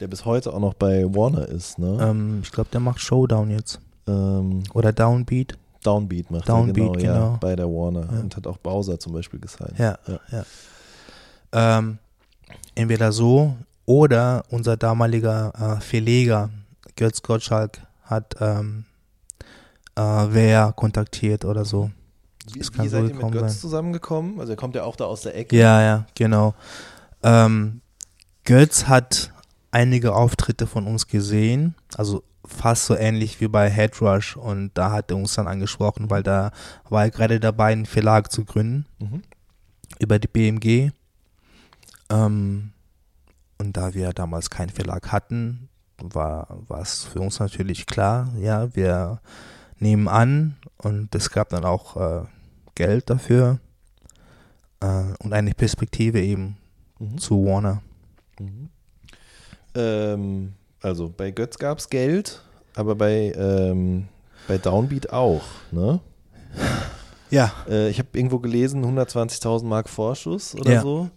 Der 0.00 0.08
bis 0.08 0.24
heute 0.24 0.52
auch 0.52 0.60
noch 0.60 0.74
bei 0.74 1.04
Warner 1.04 1.48
ist, 1.48 1.78
ne? 1.78 1.98
Ähm, 2.00 2.40
ich 2.42 2.52
glaube, 2.52 2.68
der 2.72 2.80
macht 2.80 3.00
Showdown 3.00 3.50
jetzt. 3.50 3.80
Ähm, 4.06 4.62
Oder 4.74 4.92
Downbeat. 4.92 5.56
Downbeat 5.82 6.30
macht 6.30 6.48
Downbeat, 6.48 6.76
er, 6.76 6.92
genau, 6.92 7.12
ja, 7.12 7.14
genau. 7.26 7.38
bei 7.40 7.56
der 7.56 7.66
Warner. 7.66 8.08
Ja. 8.12 8.20
Und 8.20 8.36
hat 8.36 8.46
auch 8.46 8.58
Bowser 8.58 8.98
zum 8.98 9.12
Beispiel 9.12 9.40
gesigned. 9.40 9.78
Ja, 9.78 9.98
Ja. 10.06 10.20
ja. 10.32 10.44
Ähm, 11.52 11.98
entweder 12.74 13.12
so 13.12 13.56
oder 13.86 14.44
unser 14.50 14.76
damaliger 14.76 15.52
äh, 15.78 15.80
Verleger 15.80 16.50
Götz 16.96 17.22
Gottschalk 17.22 17.80
hat 18.04 18.34
ähm, 18.40 18.84
äh, 19.96 20.00
wer 20.00 20.72
kontaktiert 20.72 21.44
oder 21.44 21.64
so. 21.64 21.90
Wie, 22.52 22.58
Das 22.60 22.72
kann 22.72 22.84
wie 22.84 22.88
seid 22.88 23.08
ihr 23.08 23.14
mit 23.14 23.32
Götz 23.32 23.52
sein. 23.52 23.60
zusammengekommen? 23.60 24.38
Also 24.40 24.52
er 24.52 24.56
kommt 24.56 24.74
ja 24.76 24.84
auch 24.84 24.96
da 24.96 25.04
aus 25.04 25.22
der 25.22 25.36
Ecke. 25.36 25.56
Ja, 25.56 25.82
ja, 25.82 26.06
genau. 26.14 26.54
Ähm, 27.22 27.80
Götz 28.44 28.84
hat 28.86 29.32
einige 29.72 30.14
Auftritte 30.14 30.66
von 30.66 30.86
uns 30.86 31.06
gesehen, 31.08 31.74
also 31.96 32.22
fast 32.46 32.86
so 32.86 32.94
ähnlich 32.96 33.40
wie 33.40 33.48
bei 33.48 33.68
Headrush 33.68 34.36
und 34.36 34.70
da 34.74 34.92
hat 34.92 35.10
er 35.10 35.16
uns 35.16 35.34
dann 35.34 35.48
angesprochen, 35.48 36.08
weil 36.10 36.22
da 36.22 36.52
war 36.88 37.04
er 37.04 37.10
gerade 37.10 37.40
dabei, 37.40 37.72
einen 37.72 37.86
Verlag 37.86 38.30
zu 38.30 38.44
gründen. 38.44 38.86
Mhm. 39.00 39.22
über 39.98 40.18
die 40.18 40.28
BMG. 40.28 40.90
Ähm, 42.10 42.72
und 43.58 43.76
da 43.76 43.94
wir 43.94 44.12
damals 44.12 44.50
keinen 44.50 44.70
Verlag 44.70 45.12
hatten, 45.12 45.68
war 45.98 46.46
war 46.68 46.80
es 46.82 47.04
für 47.04 47.20
uns 47.20 47.38
natürlich 47.40 47.86
klar, 47.86 48.28
ja, 48.38 48.74
wir 48.76 49.20
nehmen 49.78 50.08
an 50.08 50.56
und 50.78 51.14
es 51.14 51.30
gab 51.30 51.48
dann 51.48 51.64
auch 51.64 51.96
äh, 51.96 52.24
Geld 52.74 53.08
dafür 53.08 53.58
äh, 54.80 55.04
und 55.22 55.32
eine 55.32 55.52
Perspektive 55.52 56.20
eben 56.20 56.56
Mhm. 56.98 57.18
zu 57.18 57.44
Warner. 57.44 57.82
Mhm. 58.38 58.68
Ähm, 59.74 60.52
also 60.82 61.12
bei 61.14 61.30
Götz 61.30 61.58
gab 61.58 61.78
es 61.78 61.88
Geld, 61.90 62.42
aber 62.74 62.94
bei, 62.94 63.32
ähm, 63.36 64.08
bei 64.48 64.56
Downbeat 64.58 65.12
auch, 65.12 65.42
ne? 65.72 66.00
Ja. 67.30 67.52
Äh, 67.68 67.90
ich 67.90 67.98
habe 67.98 68.08
irgendwo 68.14 68.38
gelesen, 68.38 68.82
120.000 68.84 69.64
Mark 69.64 69.88
Vorschuss 69.90 70.54
oder 70.54 70.72
Ja. 70.74 70.80
so, 70.80 71.10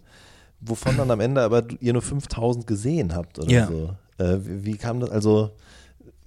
wovon 0.60 0.96
dann 0.96 1.10
am 1.10 1.20
Ende 1.20 1.42
aber 1.42 1.64
ihr 1.80 1.92
nur 1.92 2.02
5.000 2.02 2.66
gesehen 2.66 3.14
habt 3.14 3.38
oder 3.38 3.50
Ja. 3.50 3.66
so. 3.66 3.96
Äh, 4.18 4.38
wie, 4.44 4.64
wie 4.64 4.76
kam 4.76 5.00
das, 5.00 5.10
also 5.10 5.50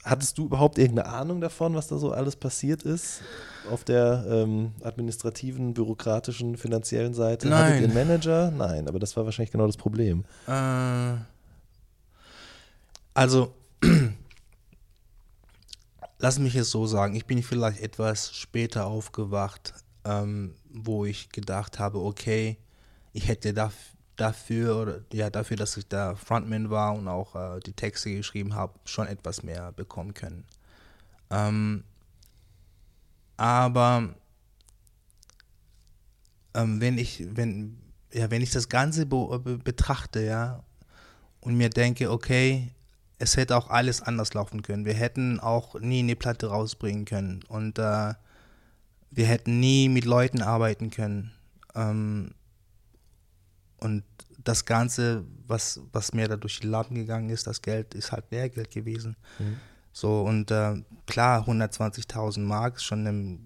hattest 0.03 0.37
du 0.37 0.45
überhaupt 0.45 0.77
irgendeine 0.77 1.07
Ahnung 1.09 1.39
davon, 1.39 1.75
was 1.75 1.87
da 1.87 1.97
so 1.97 2.11
alles 2.11 2.35
passiert 2.35 2.83
ist? 2.83 3.21
Auf 3.71 3.83
der 3.85 4.25
ähm, 4.27 4.73
administrativen, 4.83 5.73
bürokratischen, 5.73 6.57
finanziellen 6.57 7.13
Seite? 7.13 7.49
Hattet 7.49 7.69
Nein. 7.69 7.81
ihr 7.81 7.87
einen 7.87 7.93
Manager? 8.07 8.51
Nein, 8.51 8.87
aber 8.89 8.99
das 8.99 9.15
war 9.15 9.23
wahrscheinlich 9.25 9.51
genau 9.51 9.67
das 9.67 9.77
Problem. 9.77 10.25
Äh, 10.47 11.13
also, 13.13 13.53
lass 16.19 16.39
mich 16.39 16.55
es 16.55 16.71
so 16.71 16.85
sagen, 16.85 17.15
ich 17.15 17.25
bin 17.25 17.41
vielleicht 17.43 17.79
etwas 17.81 18.33
später 18.35 18.85
aufgewacht, 18.87 19.73
ähm, 20.05 20.55
wo 20.71 21.05
ich 21.05 21.29
gedacht 21.29 21.79
habe, 21.79 21.99
okay, 21.99 22.57
ich 23.13 23.27
hätte 23.27 23.53
daf 23.53 23.73
dafür, 24.15 25.03
ja, 25.11 25.29
dafür, 25.29 25.57
dass 25.57 25.77
ich 25.77 25.87
da 25.87 26.15
Frontman 26.15 26.69
war 26.69 26.95
und 26.95 27.07
auch 27.07 27.35
äh, 27.35 27.59
die 27.61 27.73
Texte 27.73 28.15
geschrieben 28.15 28.55
habe, 28.55 28.73
schon 28.85 29.07
etwas 29.07 29.43
mehr 29.43 29.71
bekommen 29.71 30.13
können. 30.13 30.45
Ähm, 31.29 31.83
aber 33.37 34.13
ähm, 36.53 36.79
wenn 36.79 36.97
ich, 36.97 37.25
wenn, 37.35 37.77
ja, 38.11 38.29
wenn 38.29 38.41
ich 38.41 38.51
das 38.51 38.69
Ganze 38.69 39.05
be 39.05 39.59
betrachte, 39.63 40.23
ja, 40.23 40.63
und 41.41 41.55
mir 41.55 41.69
denke, 41.69 42.11
okay, 42.11 42.71
es 43.19 43.37
hätte 43.37 43.57
auch 43.57 43.69
alles 43.69 44.01
anders 44.01 44.33
laufen 44.33 44.61
können. 44.61 44.85
Wir 44.85 44.93
hätten 44.93 45.39
auch 45.39 45.79
nie 45.79 45.99
eine 45.99 46.15
Platte 46.15 46.47
rausbringen 46.47 47.05
können 47.05 47.43
und 47.47 47.79
äh, 47.79 48.13
wir 49.11 49.25
hätten 49.27 49.59
nie 49.59 49.89
mit 49.89 50.05
Leuten 50.05 50.41
arbeiten 50.41 50.89
können. 50.89 51.31
Ähm, 51.75 52.31
und 53.83 54.03
das 54.43 54.65
Ganze, 54.65 55.23
was, 55.47 55.79
was 55.93 56.13
mir 56.13 56.27
da 56.27 56.35
durch 56.35 56.59
die 56.59 56.67
Lappen 56.67 56.95
gegangen 56.95 57.29
ist, 57.29 57.47
das 57.47 57.61
Geld 57.61 57.93
ist 57.93 58.11
halt 58.11 58.25
Lehrgeld 58.31 58.71
gewesen. 58.71 59.15
So, 59.93 60.21
und 60.23 60.51
äh, 60.51 60.81
klar, 61.05 61.47
120.000 61.47 62.39
Mark 62.39 62.75
ist 62.77 62.83
schon 62.83 63.05
eine, 63.07 63.37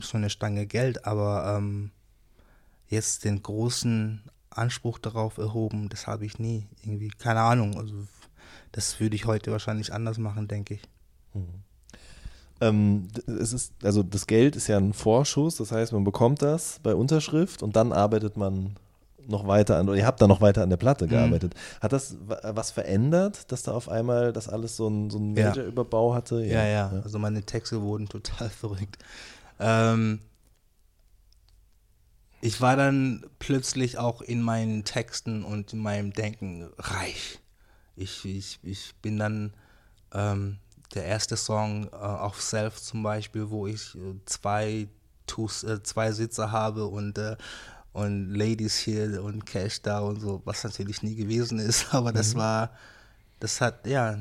schon 0.00 0.20
eine 0.22 0.30
Stange 0.30 0.66
Geld, 0.66 1.04
aber 1.06 1.56
ähm, 1.56 1.90
jetzt 2.88 3.24
den 3.24 3.42
großen 3.42 4.22
Anspruch 4.50 4.98
darauf 4.98 5.38
erhoben, 5.38 5.88
das 5.88 6.06
habe 6.06 6.24
ich 6.26 6.38
nie. 6.38 6.66
Irgendwie, 6.82 7.08
keine 7.08 7.40
Ahnung. 7.40 7.76
Also, 7.78 7.94
das 8.72 8.98
würde 8.98 9.14
ich 9.16 9.26
heute 9.26 9.52
wahrscheinlich 9.52 9.92
anders 9.92 10.18
machen, 10.18 10.48
denke 10.48 10.74
ich. 10.74 10.82
Ähm, 12.60 13.08
d- 13.08 13.32
es 13.32 13.52
ist, 13.52 13.72
also 13.82 14.02
das 14.02 14.26
Geld 14.26 14.56
ist 14.56 14.68
ja 14.68 14.78
ein 14.78 14.92
Vorschuss, 14.92 15.56
das 15.56 15.72
heißt, 15.72 15.92
man 15.92 16.04
bekommt 16.04 16.42
das 16.42 16.78
bei 16.82 16.94
Unterschrift 16.94 17.62
und 17.62 17.76
dann 17.76 17.92
arbeitet 17.92 18.36
man 18.36 18.76
noch 19.28 19.46
weiter 19.46 19.78
an, 19.78 19.88
oder 19.88 19.98
ihr 19.98 20.06
habt 20.06 20.20
da 20.20 20.26
noch 20.26 20.40
weiter 20.40 20.62
an 20.62 20.70
der 20.70 20.76
Mhm. 20.76 20.80
Platte 20.80 21.08
gearbeitet. 21.08 21.54
Hat 21.80 21.92
das 21.92 22.16
wa- 22.26 22.40
was 22.54 22.70
verändert, 22.70 23.50
dass 23.52 23.62
da 23.62 23.72
auf 23.72 23.88
einmal 23.88 24.32
das 24.32 24.48
alles 24.48 24.76
so 24.76 24.88
ein, 24.88 25.10
so 25.10 25.18
ein 25.18 25.36
Ja. 25.36 25.48
Major-Überbau 25.48 26.14
hatte? 26.14 26.44
Ja, 26.44 26.64
ja, 26.66 26.88
Also 27.04 27.18
meine 27.18 27.42
Texte 27.42 27.80
wurden 27.82 28.08
total 28.08 28.48
verrückt. 28.50 28.98
Ähm, 29.60 30.20
ich 32.40 32.60
war 32.60 32.76
dann 32.76 33.24
plötzlich 33.38 33.98
auch 33.98 34.20
in 34.20 34.42
meinen 34.42 34.84
Texten 34.84 35.44
und 35.44 35.72
in 35.72 35.78
meinem 35.78 36.12
Denken 36.12 36.68
reich. 36.78 37.38
Ich, 37.94 38.24
ich, 38.24 38.58
ich 38.62 38.94
bin 39.00 39.18
dann 39.18 39.52
ähm, 40.12 40.58
der 40.94 41.04
erste 41.04 41.36
Song 41.36 41.88
äh, 41.92 41.96
auf 41.96 42.42
Self 42.42 42.80
zum 42.80 43.02
Beispiel, 43.02 43.50
wo 43.50 43.66
ich 43.66 43.94
äh, 43.94 44.14
zwei, 44.26 44.88
Tus, 45.26 45.62
äh, 45.62 45.82
zwei 45.84 46.10
Sitze 46.10 46.50
habe 46.50 46.86
und, 46.86 47.16
äh, 47.18 47.36
und 47.92 48.34
Ladies 48.34 48.78
hier 48.78 49.22
und 49.22 49.44
Cash 49.44 49.82
da 49.82 50.00
und 50.00 50.20
so, 50.20 50.40
was 50.44 50.64
natürlich 50.64 51.02
nie 51.02 51.14
gewesen 51.14 51.58
ist, 51.58 51.92
aber 51.94 52.12
das 52.12 52.34
war, 52.34 52.70
das 53.40 53.60
hat, 53.60 53.86
ja, 53.86 54.18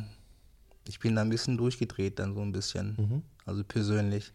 ich 0.87 0.99
bin 0.99 1.15
da 1.15 1.21
ein 1.21 1.29
bisschen 1.29 1.57
durchgedreht 1.57 2.19
dann 2.19 2.33
so 2.33 2.41
ein 2.41 2.51
bisschen, 2.51 2.95
also 3.45 3.63
persönlich. 3.63 4.31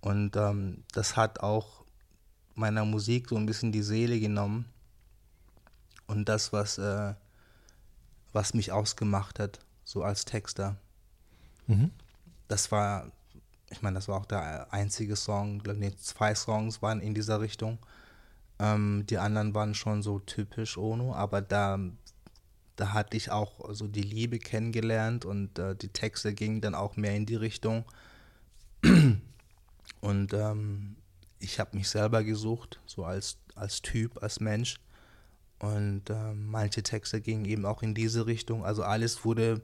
Und 0.00 0.36
ähm, 0.36 0.84
das 0.92 1.16
hat 1.16 1.40
auch 1.40 1.84
meiner 2.54 2.84
Musik 2.84 3.28
so 3.28 3.36
ein 3.36 3.46
bisschen 3.46 3.72
die 3.72 3.82
Seele 3.82 4.18
genommen 4.20 4.66
und 6.06 6.28
das, 6.28 6.52
was, 6.52 6.78
äh, 6.78 7.14
was 8.32 8.54
mich 8.54 8.72
ausgemacht 8.72 9.38
hat, 9.38 9.60
so 9.84 10.02
als 10.02 10.24
Texter. 10.24 10.76
Das 12.48 12.70
war, 12.72 13.10
ich 13.70 13.82
meine, 13.82 13.94
das 13.94 14.08
war 14.08 14.20
auch 14.20 14.26
der 14.26 14.72
einzige 14.72 15.16
Song, 15.16 15.60
glaub, 15.60 15.76
nee, 15.76 15.94
zwei 15.96 16.34
Songs 16.34 16.82
waren 16.82 17.00
in 17.00 17.14
dieser 17.14 17.40
Richtung. 17.40 17.78
Ähm, 18.58 19.04
die 19.08 19.18
anderen 19.18 19.54
waren 19.54 19.74
schon 19.74 20.02
so 20.02 20.18
typisch 20.20 20.76
Ono, 20.78 21.14
aber 21.14 21.42
da, 21.42 21.78
da 22.76 22.92
hatte 22.92 23.16
ich 23.16 23.30
auch 23.30 23.74
so 23.74 23.88
die 23.88 24.02
Liebe 24.02 24.38
kennengelernt 24.38 25.24
und 25.24 25.58
äh, 25.58 25.74
die 25.74 25.88
Texte 25.88 26.34
gingen 26.34 26.60
dann 26.60 26.74
auch 26.74 26.96
mehr 26.96 27.14
in 27.14 27.26
die 27.26 27.36
Richtung. 27.36 27.84
Und 30.00 30.34
ähm, 30.34 30.96
ich 31.38 31.58
habe 31.58 31.78
mich 31.78 31.88
selber 31.88 32.22
gesucht, 32.22 32.78
so 32.84 33.06
als, 33.06 33.38
als 33.54 33.80
Typ, 33.80 34.22
als 34.22 34.38
Mensch. 34.38 34.78
Und 35.58 36.10
ähm, 36.10 36.46
manche 36.46 36.82
Texte 36.82 37.22
gingen 37.22 37.46
eben 37.46 37.64
auch 37.64 37.82
in 37.82 37.94
diese 37.94 38.26
Richtung. 38.26 38.66
Also 38.66 38.82
alles 38.82 39.24
wurde, 39.24 39.62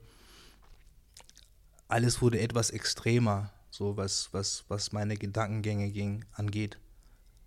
alles 1.89 2.23
wurde 2.23 2.41
etwas 2.41 2.71
extremer, 2.71 3.53
so 3.71 3.99
was, 3.99 4.33
was, 4.33 4.65
was 4.69 4.93
meine 4.93 5.17
Gedankengänge 5.17 5.91
ging, 5.91 6.25
angeht. 6.33 6.79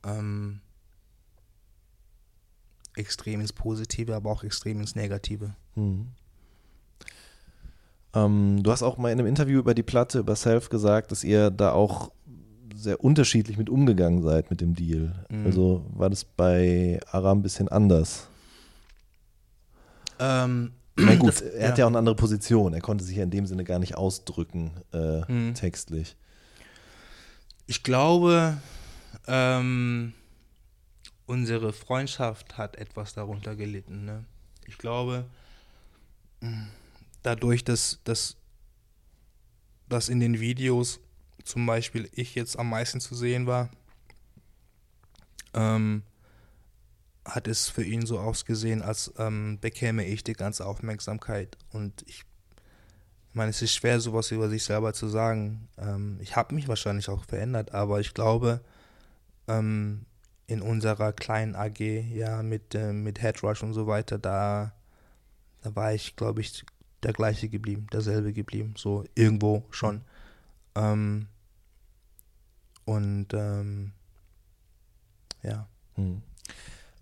Ähm, 0.04 0.62
extrem 2.96 3.42
ins 3.42 3.54
Positive, 3.54 4.16
aber 4.16 4.30
auch 4.32 4.44
extrem 4.44 4.80
ins 4.80 4.96
Negative. 4.96 5.56
Ähm, 8.16 8.62
du 8.62 8.72
hast 8.72 8.84
auch 8.84 8.98
mal 8.98 9.12
in 9.12 9.20
einem 9.20 9.28
Interview 9.28 9.60
über 9.60 9.74
die 9.74 9.84
Platte, 9.84 10.20
über 10.20 10.36
Self 10.36 10.70
gesagt, 10.70 11.12
dass 11.12 11.24
ihr 11.24 11.50
da 11.50 11.72
auch 11.72 12.12
sehr 12.76 13.04
unterschiedlich 13.04 13.58
mit 13.58 13.70
umgegangen 13.70 14.22
seid 14.22 14.50
mit 14.50 14.62
dem 14.62 14.76
Deal. 14.76 15.26
Also 15.46 15.86
war 15.94 16.10
das 16.10 16.24
bei 16.26 17.00
Aram 17.12 17.40
ein 17.40 17.42
bisschen 17.44 17.70
anders. 17.70 18.28
Ähm, 20.20 20.72
meine, 20.96 21.18
gut, 21.18 21.30
das- 21.30 21.42
er 21.42 21.70
hat 21.70 21.78
ja 21.78 21.86
auch 21.86 21.90
eine 21.90 21.98
andere 21.98 22.16
Position. 22.16 22.74
Er 22.74 22.82
konnte 22.82 23.04
sich 23.04 23.18
ja 23.18 23.24
in 23.24 23.32
dem 23.32 23.46
Sinne 23.48 23.64
gar 23.64 23.80
nicht 23.80 23.96
ausdrücken, 23.96 24.72
äh, 24.92 25.54
textlich. 25.54 26.16
Ich 27.66 27.82
glaube, 27.84 28.58
ähm, 29.28 30.14
unsere 31.26 31.74
Freundschaft 31.74 32.58
hat 32.58 32.76
etwas 32.76 33.14
darunter 33.14 33.56
gelitten. 33.56 34.06
Ne? 34.06 34.26
Ich 34.68 34.78
glaube, 34.78 35.26
mh, 36.42 36.68
dadurch, 37.22 37.64
dass, 37.64 38.00
dass, 38.04 38.38
dass 39.88 40.10
in 40.10 40.20
den 40.20 40.40
Videos 40.40 41.00
zum 41.44 41.66
Beispiel 41.66 42.10
ich 42.14 42.36
jetzt 42.36 42.58
am 42.58 42.70
meisten 42.70 43.00
zu 43.00 43.16
sehen 43.16 43.48
war, 43.48 43.70
ähm, 45.54 46.04
hat 47.26 47.48
es 47.48 47.70
für 47.70 47.84
ihn 47.84 48.06
so 48.06 48.20
ausgesehen, 48.20 48.82
als 48.82 49.14
ähm, 49.18 49.58
bekäme 49.60 50.06
ich 50.06 50.24
die 50.24 50.34
ganze 50.34 50.66
Aufmerksamkeit. 50.66 51.58
Und 51.72 52.04
ich 52.08 52.26
ich 53.34 53.36
meine, 53.36 53.50
es 53.50 53.64
ist 53.64 53.74
schwer, 53.74 54.00
sowas 54.00 54.30
über 54.30 54.48
sich 54.48 54.64
selber 54.64 54.94
zu 54.94 55.08
sagen. 55.08 55.68
Ähm, 55.80 56.20
ich 56.22 56.36
habe 56.36 56.54
mich 56.54 56.68
wahrscheinlich 56.68 57.10
auch 57.10 57.26
verändert, 57.26 57.74
aber 57.74 58.00
ich 58.00 58.14
glaube, 58.14 58.62
ähm, 59.48 60.06
in 60.48 60.62
unserer 60.62 61.14
kleinen 61.14 61.56
AG, 61.56 61.80
ja, 61.80 62.44
mit, 62.44 62.76
äh, 62.76 62.94
mit 62.94 63.22
Headrush 63.22 63.64
und 63.64 63.74
so 63.74 63.88
weiter, 63.88 64.18
da, 64.18 64.74
da 65.62 65.76
war 65.76 65.94
ich, 65.94 66.16
glaube 66.16 66.42
ich, 66.42 66.66
der 67.02 67.14
gleiche 67.14 67.50
geblieben, 67.50 67.88
derselbe 67.92 68.34
geblieben, 68.34 68.74
so 68.78 69.04
irgendwo 69.16 69.64
schon. 69.72 70.02
Ähm, 70.76 71.28
und 72.86 73.28
ähm, 73.34 73.92
ja. 75.42 75.68
Hm. 75.96 76.22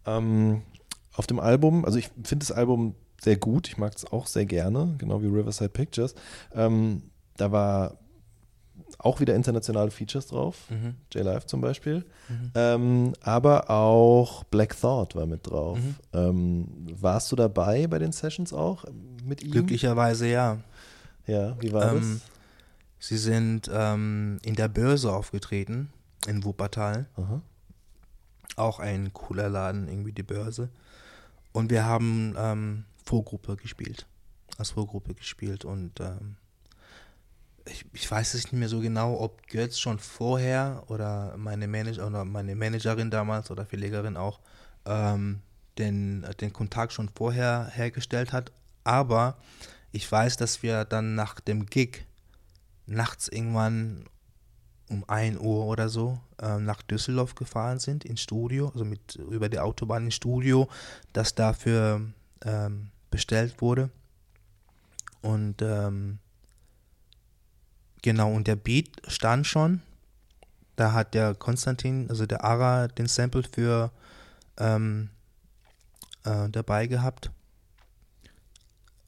Ähm, 0.06 0.62
auf 1.14 1.28
dem 1.28 1.40
Album, 1.40 1.86
also 1.86 1.98
ich 1.98 2.10
finde 2.24 2.46
das 2.46 2.52
Album 2.52 2.96
sehr 3.22 3.38
gut, 3.38 3.68
ich 3.68 3.78
mag 3.78 3.96
es 3.96 4.06
auch 4.06 4.26
sehr 4.26 4.46
gerne, 4.46 4.96
genau 4.98 5.22
wie 5.22 5.28
Riverside 5.28 5.70
Pictures. 5.70 6.16
Ähm, 6.54 7.04
da 7.38 7.52
war 7.52 7.98
auch 9.00 9.20
wieder 9.20 9.36
internationale 9.36 9.92
Features 9.92 10.28
drauf, 10.28 10.58
Mhm. 10.70 10.96
J-Live 11.14 11.46
zum 11.46 11.62
Beispiel, 11.62 12.06
ähm, 12.56 13.14
aber 13.22 13.70
auch 13.70 14.44
Black 14.46 14.80
Thought 14.80 15.16
war 15.16 15.26
mit 15.26 15.48
drauf. 15.48 15.78
Mhm. 15.80 15.96
Ähm, 16.14 16.68
warst 17.00 17.32
du 17.32 17.36
dabei 17.36 17.88
bei 17.88 18.00
den 18.00 18.12
Sessions 18.12 18.54
auch 18.54 18.86
mit 19.24 19.44
ihm? 19.44 19.52
Glücklicherweise 19.52 20.28
ja. 20.28 20.58
Ja, 21.28 21.56
wie 21.62 21.72
war 21.72 21.94
Ähm, 21.94 22.22
Sie 23.00 23.18
sind 23.18 23.70
ähm, 23.74 24.40
in 24.44 24.56
der 24.56 24.68
Börse 24.68 25.12
aufgetreten, 25.12 25.90
in 26.28 26.44
Wuppertal. 26.44 27.08
das? 27.16 27.26
Aha. 27.26 27.42
Auch 28.58 28.80
ein 28.80 29.12
cooler 29.14 29.50
Laden, 29.50 29.88
irgendwie 29.88 30.12
die 30.12 30.24
Börse. 30.24 30.70
Und 31.52 31.72
wir 31.72 31.86
haben 31.86 32.36
ähm, 32.38 32.84
Vorgruppe 33.04 33.56
gespielt. 33.56 34.06
Als 34.58 34.72
Vorgruppe 34.72 35.14
gespielt. 35.16 35.66
Und 35.66 36.00
ähm, 36.00 36.36
ich, 37.66 37.86
ich 37.94 38.10
weiß 38.10 38.34
es 38.34 38.46
nicht 38.46 38.54
mehr 38.54 38.70
so 38.70 38.80
genau, 38.80 39.20
ob 39.20 39.48
Götz 39.48 39.80
schon 39.80 40.00
vorher 40.00 40.84
oder 40.88 41.36
meine 41.38 41.68
Manager 41.68 42.08
oder 42.08 42.26
meine 42.26 42.56
Managerin 42.56 43.12
damals 43.12 43.52
oder 43.52 43.66
Verlegerin 43.66 44.18
auch 44.18 44.40
ähm, 44.86 45.42
den, 45.78 46.26
den 46.40 46.54
Kontakt 46.54 46.94
schon 46.94 47.10
vorher 47.10 47.70
hergestellt 47.74 48.34
hat. 48.34 48.52
Aber 48.84 49.38
ich 49.92 50.12
weiß, 50.12 50.38
dass 50.38 50.64
wir 50.64 50.86
dann 50.86 51.16
nach 51.16 51.40
dem 51.40 51.66
Gig 51.66 52.06
nachts 52.86 53.28
irgendwann 53.28 54.06
um 54.90 55.06
1 55.08 55.40
Uhr 55.40 55.66
oder 55.66 55.88
so 55.88 56.20
ähm, 56.42 56.66
nach 56.66 56.82
Düsseldorf 56.82 57.36
gefahren 57.36 57.80
sind 57.80 58.04
ins 58.04 58.22
Studio, 58.22 58.70
also 58.70 58.84
mit 58.84 59.16
über 59.16 59.48
die 59.48 59.60
Autobahn 59.60 60.06
ins 60.06 60.16
Studio, 60.16 60.68
das 61.14 61.34
dafür 61.36 62.02
ähm, 62.44 62.90
bestellt 63.10 63.62
wurde. 63.62 63.90
Und 65.22 65.62
ähm, 65.62 66.20
genau, 68.02 68.32
und 68.32 68.48
der 68.48 68.56
Beat 68.56 68.90
stand 69.08 69.48
schon. 69.48 69.82
Da 70.76 70.94
hat 70.94 71.14
der 71.14 71.36
Konstantin, 71.36 72.10
also 72.10 72.26
der 72.26 72.44
Ara, 72.44 72.88
den 72.88 73.08
Sample 73.08 73.44
für 73.44 73.92
ähm, 74.58 75.10
äh, 76.24 76.50
dabei 76.50 76.88
gehabt. 76.88 77.32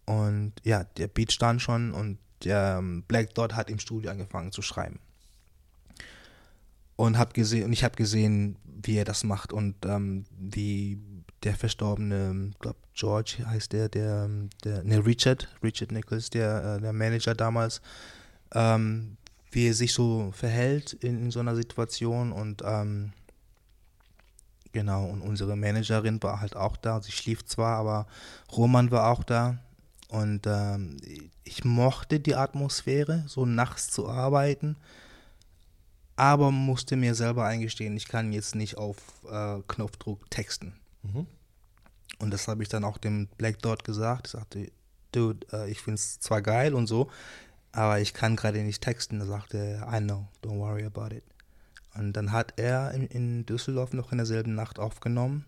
Und 0.06 0.54
ja, 0.64 0.84
der 0.84 1.08
Beat 1.08 1.32
stand 1.32 1.62
schon 1.62 1.92
und 1.92 2.18
der 2.44 2.78
ähm, 2.80 3.04
Black 3.08 3.34
Dot 3.36 3.56
hat 3.56 3.70
im 3.70 3.80
Studio 3.80 4.12
angefangen 4.12 4.52
zu 4.52 4.62
schreiben. 4.62 5.00
Und 6.96 7.18
hab 7.18 7.34
gesehen, 7.34 7.66
und 7.66 7.74
ich 7.74 7.84
habe 7.84 7.96
gesehen, 7.96 8.58
wie 8.66 8.98
er 8.98 9.06
das 9.06 9.24
macht 9.24 9.54
und 9.54 9.76
ähm, 9.86 10.26
wie 10.38 11.00
der 11.44 11.56
verstorbene, 11.56 12.52
glaube 12.60 12.78
George 12.94 13.38
heißt 13.46 13.74
der, 13.74 13.90
der, 13.90 14.30
der, 14.64 14.84
ne 14.84 15.04
Richard, 15.04 15.48
Richard 15.64 15.92
Nichols, 15.92 16.30
der, 16.30 16.76
äh, 16.78 16.82
der 16.82 16.94
Manager 16.94 17.34
damals, 17.34 17.82
ähm, 18.54 19.18
wie 19.52 19.68
er 19.68 19.74
sich 19.74 19.94
so 19.94 20.32
verhält 20.32 20.94
in, 20.94 21.26
in 21.26 21.32
so 21.32 21.40
einer 21.40 21.56
Situation 21.56 22.32
und 22.32 22.62
ähm, 22.66 23.14
genau, 24.72 25.06
und 25.06 25.22
unsere 25.22 25.56
Managerin 25.56 26.22
war 26.24 26.42
halt 26.42 26.56
auch 26.56 26.78
da, 26.78 27.02
sie 27.02 27.12
schlief 27.12 27.46
zwar, 27.46 27.78
aber 27.78 28.08
Roman 28.52 28.92
war 28.92 29.12
auch 29.12 29.24
da 29.24 29.60
und 30.10 30.46
ähm, 30.48 30.98
ich 31.44 31.66
mochte 31.66 32.20
die 32.20 32.36
Atmosphäre, 32.36 33.24
so 33.28 33.46
nachts 33.46 33.90
zu 33.90 34.10
arbeiten, 34.10 34.76
aber 36.16 36.52
musste 36.52 36.96
mir 36.96 37.16
selber 37.16 37.46
eingestehen, 37.46 37.98
ich 37.98 38.08
kann 38.08 38.32
jetzt 38.32 38.56
nicht 38.56 38.78
auf 38.78 38.98
äh, 39.30 39.60
Knopfdruck 39.68 40.30
texten. 40.30 40.74
Mhm. 41.04 41.28
Und 42.20 42.32
das 42.32 42.48
habe 42.48 42.64
ich 42.64 42.70
dann 42.70 42.84
auch 42.84 42.98
dem 42.98 43.28
Black 43.38 43.60
Dot 43.60 43.84
gesagt. 43.84 44.28
Ich 44.28 44.32
sagte, 44.34 44.72
Dude, 45.12 45.46
äh, 45.52 45.70
ich 45.70 45.80
finde 45.80 45.96
es 45.96 46.20
zwar 46.20 46.42
geil 46.42 46.74
und 46.74 46.88
so, 46.88 47.10
aber 47.74 48.00
ich 48.00 48.14
kann 48.14 48.38
gerade 48.38 48.64
nicht 48.64 48.82
texten. 48.82 49.20
Da 49.20 49.26
sagte 49.26 49.58
er, 49.58 49.94
I 49.94 50.00
know, 50.00 50.28
don't 50.42 50.60
worry 50.60 50.86
about 50.86 51.14
it. 51.14 51.24
Und 51.96 52.14
dann 52.14 52.32
hat 52.32 52.54
er 52.58 52.92
in, 52.92 53.06
in 53.08 53.46
Düsseldorf 53.46 53.92
noch 53.94 54.12
in 54.12 54.18
derselben 54.18 54.56
Nacht 54.56 54.80
aufgenommen. 54.80 55.46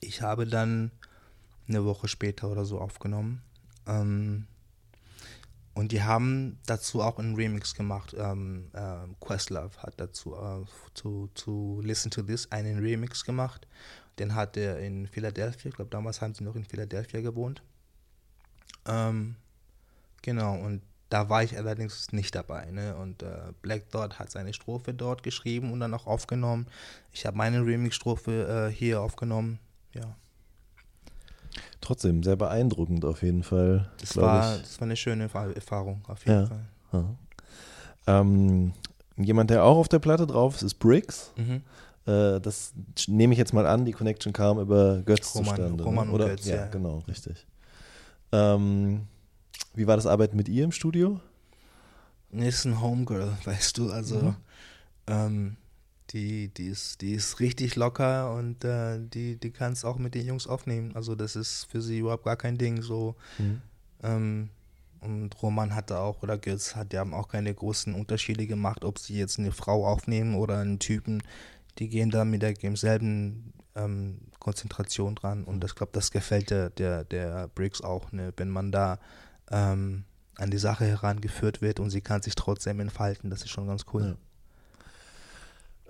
Ich 0.00 0.20
habe 0.22 0.46
dann 0.46 0.90
eine 1.68 1.84
Woche 1.84 2.08
später 2.08 2.50
oder 2.50 2.64
so 2.64 2.80
aufgenommen. 2.80 3.42
Ähm, 3.86 4.46
Und 5.72 5.92
die 5.92 6.02
haben 6.02 6.58
dazu 6.66 7.00
auch 7.00 7.18
einen 7.18 7.36
Remix 7.36 7.74
gemacht. 7.74 8.14
Ähm, 8.18 8.70
ähm, 8.74 9.16
Questlove 9.20 9.78
hat 9.78 9.94
dazu 9.98 10.34
äh, 10.34 10.64
zu, 10.94 11.30
zu 11.34 11.80
Listen 11.82 12.10
to 12.10 12.22
This 12.22 12.50
einen 12.50 12.80
Remix 12.80 13.24
gemacht. 13.24 13.66
Den 14.18 14.34
hat 14.34 14.56
er 14.56 14.78
in 14.80 15.06
Philadelphia, 15.06 15.70
ich 15.70 15.76
glaube 15.76 15.90
damals 15.90 16.20
haben 16.20 16.34
sie 16.34 16.44
noch 16.44 16.56
in 16.56 16.64
Philadelphia 16.64 17.20
gewohnt. 17.20 17.62
Ähm, 18.86 19.36
genau, 20.22 20.58
und 20.58 20.82
da 21.10 21.28
war 21.28 21.42
ich 21.42 21.56
allerdings 21.58 22.12
nicht 22.12 22.34
dabei. 22.34 22.70
Ne? 22.70 22.96
Und 22.96 23.22
äh, 23.22 23.52
Black 23.60 23.90
Dot 23.90 24.18
hat 24.18 24.30
seine 24.30 24.54
Strophe 24.54 24.94
dort 24.94 25.22
geschrieben 25.22 25.72
und 25.72 25.80
dann 25.80 25.92
auch 25.92 26.06
aufgenommen. 26.06 26.66
Ich 27.12 27.26
habe 27.26 27.36
meine 27.36 27.58
Remix-Strophe 27.66 28.68
äh, 28.70 28.74
hier 28.74 29.02
aufgenommen. 29.02 29.58
Ja. 29.92 30.16
Trotzdem 31.80 32.22
sehr 32.22 32.36
beeindruckend 32.36 33.04
auf 33.04 33.22
jeden 33.22 33.42
Fall. 33.42 33.90
Das 34.00 34.16
war, 34.16 34.56
ich. 34.56 34.62
das 34.62 34.80
war 34.80 34.86
eine 34.86 34.96
schöne 34.96 35.26
Erfa- 35.26 35.52
Erfahrung, 35.54 36.02
auf 36.08 36.24
jeden 36.26 36.40
Ja. 36.42 36.46
Fall. 36.46 36.64
Ja. 36.92 38.20
Ähm, 38.20 38.72
jemand, 39.16 39.50
der 39.50 39.64
auch 39.64 39.76
auf 39.78 39.88
der 39.88 39.98
Platte 39.98 40.26
drauf 40.26 40.56
ist, 40.56 40.62
ist 40.62 40.74
Briggs. 40.78 41.32
Mhm. 41.36 41.62
Äh, 42.06 42.40
das 42.40 42.72
nehme 43.08 43.32
ich 43.32 43.38
jetzt 43.38 43.52
mal 43.52 43.66
an, 43.66 43.84
die 43.84 43.92
Connection 43.92 44.32
kam 44.32 44.58
über 44.60 45.02
Götz 45.02 45.34
Roman- 45.34 45.48
zustande. 45.56 45.84
Roman 45.84 46.06
ne? 46.06 46.12
und 46.12 46.20
Oder? 46.20 46.28
Götz, 46.30 46.46
ja, 46.46 46.56
ja. 46.56 46.66
genau, 46.66 46.98
richtig. 47.08 47.46
Ähm, 48.32 49.06
wie 49.80 49.86
war 49.86 49.96
das 49.96 50.04
Arbeiten 50.06 50.36
mit 50.36 50.48
ihr 50.50 50.62
im 50.64 50.72
Studio? 50.72 51.20
Nee, 52.30 52.48
ist 52.48 52.66
ein 52.66 52.82
Homegirl, 52.82 53.32
weißt 53.44 53.78
du, 53.78 53.90
also 53.90 54.16
Mhm. 54.16 54.36
ähm, 55.06 55.56
die, 56.10 56.48
die, 56.48 56.66
ist, 56.66 57.00
die 57.00 57.12
ist 57.12 57.40
richtig 57.40 57.76
locker 57.76 58.34
und 58.34 58.62
äh, 58.64 58.98
die, 59.00 59.36
die 59.36 59.50
kann 59.50 59.72
es 59.72 59.84
auch 59.84 59.96
mit 59.96 60.14
den 60.14 60.26
Jungs 60.26 60.46
aufnehmen. 60.46 60.94
Also 60.94 61.14
das 61.14 61.34
ist 61.34 61.64
für 61.70 61.80
sie 61.80 62.00
überhaupt 62.00 62.24
gar 62.24 62.36
kein 62.36 62.58
Ding. 62.58 62.82
So 62.82 63.14
ähm, 64.02 64.50
und 65.00 65.42
Roman 65.42 65.74
hatte 65.74 65.98
auch, 65.98 66.22
oder 66.22 66.36
Götz 66.36 66.74
hat, 66.76 66.92
die 66.92 66.98
haben 66.98 67.14
auch 67.14 67.28
keine 67.28 67.54
großen 67.54 67.94
Unterschiede 67.94 68.46
gemacht, 68.46 68.84
ob 68.84 68.98
sie 68.98 69.16
jetzt 69.16 69.38
eine 69.38 69.52
Frau 69.52 69.86
aufnehmen 69.86 70.34
oder 70.34 70.58
einen 70.58 70.78
Typen. 70.78 71.22
Die 71.78 71.88
gehen 71.88 72.10
da 72.10 72.24
mit 72.26 72.42
der 72.42 72.52
demselben 72.52 73.54
ähm, 73.76 74.18
Konzentration 74.40 75.14
dran 75.14 75.44
und 75.44 75.62
das 75.64 75.74
glaube, 75.74 75.92
das 75.92 76.10
gefällt 76.10 76.50
der, 76.50 76.70
der, 76.70 77.04
der 77.04 77.48
Briggs 77.54 77.80
auch, 77.80 78.10
ne? 78.12 78.32
wenn 78.36 78.50
man 78.50 78.72
da 78.72 78.98
ähm, 79.50 80.04
an 80.36 80.50
die 80.50 80.58
Sache 80.58 80.84
herangeführt 80.86 81.60
wird 81.60 81.80
und 81.80 81.90
sie 81.90 82.00
kann 82.00 82.22
sich 82.22 82.34
trotzdem 82.34 82.80
entfalten, 82.80 83.30
das 83.30 83.42
ist 83.42 83.50
schon 83.50 83.66
ganz 83.66 83.84
cool. 83.92 84.16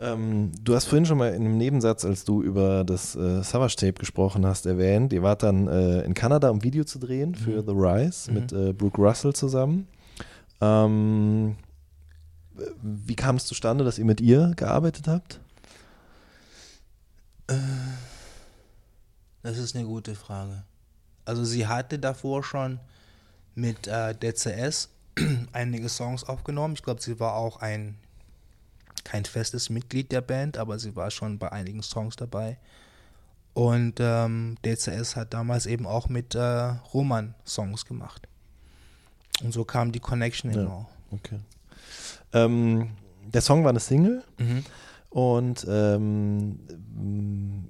Ja. 0.00 0.12
Ähm, 0.12 0.52
du 0.62 0.74
hast 0.74 0.86
vorhin 0.86 1.04
schon 1.04 1.18
mal 1.18 1.28
in 1.34 1.42
einem 1.44 1.58
Nebensatz, 1.58 2.04
als 2.06 2.24
du 2.24 2.42
über 2.42 2.84
das 2.84 3.14
äh, 3.16 3.42
Savage 3.42 3.76
Tape 3.76 3.92
gesprochen 3.92 4.46
hast, 4.46 4.64
erwähnt, 4.64 5.12
ihr 5.12 5.22
wart 5.22 5.42
dann 5.42 5.68
äh, 5.68 6.00
in 6.02 6.14
Kanada, 6.14 6.48
um 6.48 6.62
Video 6.62 6.84
zu 6.84 6.98
drehen 6.98 7.34
für 7.34 7.62
Mhm. 7.62 7.66
The 7.66 7.72
Rise 7.72 8.30
Mhm. 8.30 8.34
mit 8.38 8.52
äh, 8.52 8.72
Brooke 8.72 9.00
Russell 9.00 9.34
zusammen. 9.34 9.86
Ähm, 10.62 11.56
wie 12.82 13.14
kam 13.14 13.36
es 13.36 13.44
zustande, 13.46 13.84
dass 13.84 13.98
ihr 13.98 14.04
mit 14.06 14.20
ihr 14.22 14.52
gearbeitet 14.56 15.06
habt? 15.06 15.38
Das 19.42 19.58
ist 19.58 19.74
eine 19.74 19.84
gute 19.86 20.14
Frage. 20.14 20.62
Also 21.24 21.44
sie 21.44 21.66
hatte 21.66 21.98
davor 21.98 22.42
schon 22.44 22.78
mit 23.55 23.86
äh, 23.86 24.14
DCS 24.14 24.90
einige 25.53 25.88
Songs 25.88 26.24
aufgenommen. 26.24 26.74
Ich 26.74 26.82
glaube, 26.82 27.03
sie 27.03 27.18
war 27.20 27.34
auch 27.34 27.59
ein 27.61 27.96
kein 29.05 29.24
festes 29.24 29.70
Mitglied 29.70 30.12
der 30.12 30.20
Band, 30.20 30.57
aber 30.59 30.78
sie 30.78 30.94
war 30.94 31.11
schon 31.11 31.38
bei 31.38 31.51
einigen 31.51 31.82
Songs 31.82 32.16
dabei. 32.16 32.59
Und 33.55 33.94
ähm, 33.98 34.57
DCS 34.64 35.16
hat 35.16 35.34
damals 35.34 35.66
eben 35.66 35.86
auch 35.86 36.09
mit 36.09 36.34
äh, 36.34 36.40
Roman 36.94 37.34
Songs 37.44 37.84
gemacht. 37.84 38.28
Und 39.42 39.53
so 39.53 39.64
kam 39.64 39.90
die 39.90 40.01
Connection 40.01 40.51
Ja. 40.53 40.61
eben 40.62 40.70
auch. 40.70 40.86
Okay. 41.11 41.40
Ähm, 42.32 42.90
der 43.26 43.40
Song 43.40 43.64
war 43.64 43.70
eine 43.70 43.80
Single 43.80 44.22
Mhm. 44.38 44.64
und 45.11 45.66
ähm, 45.68 46.61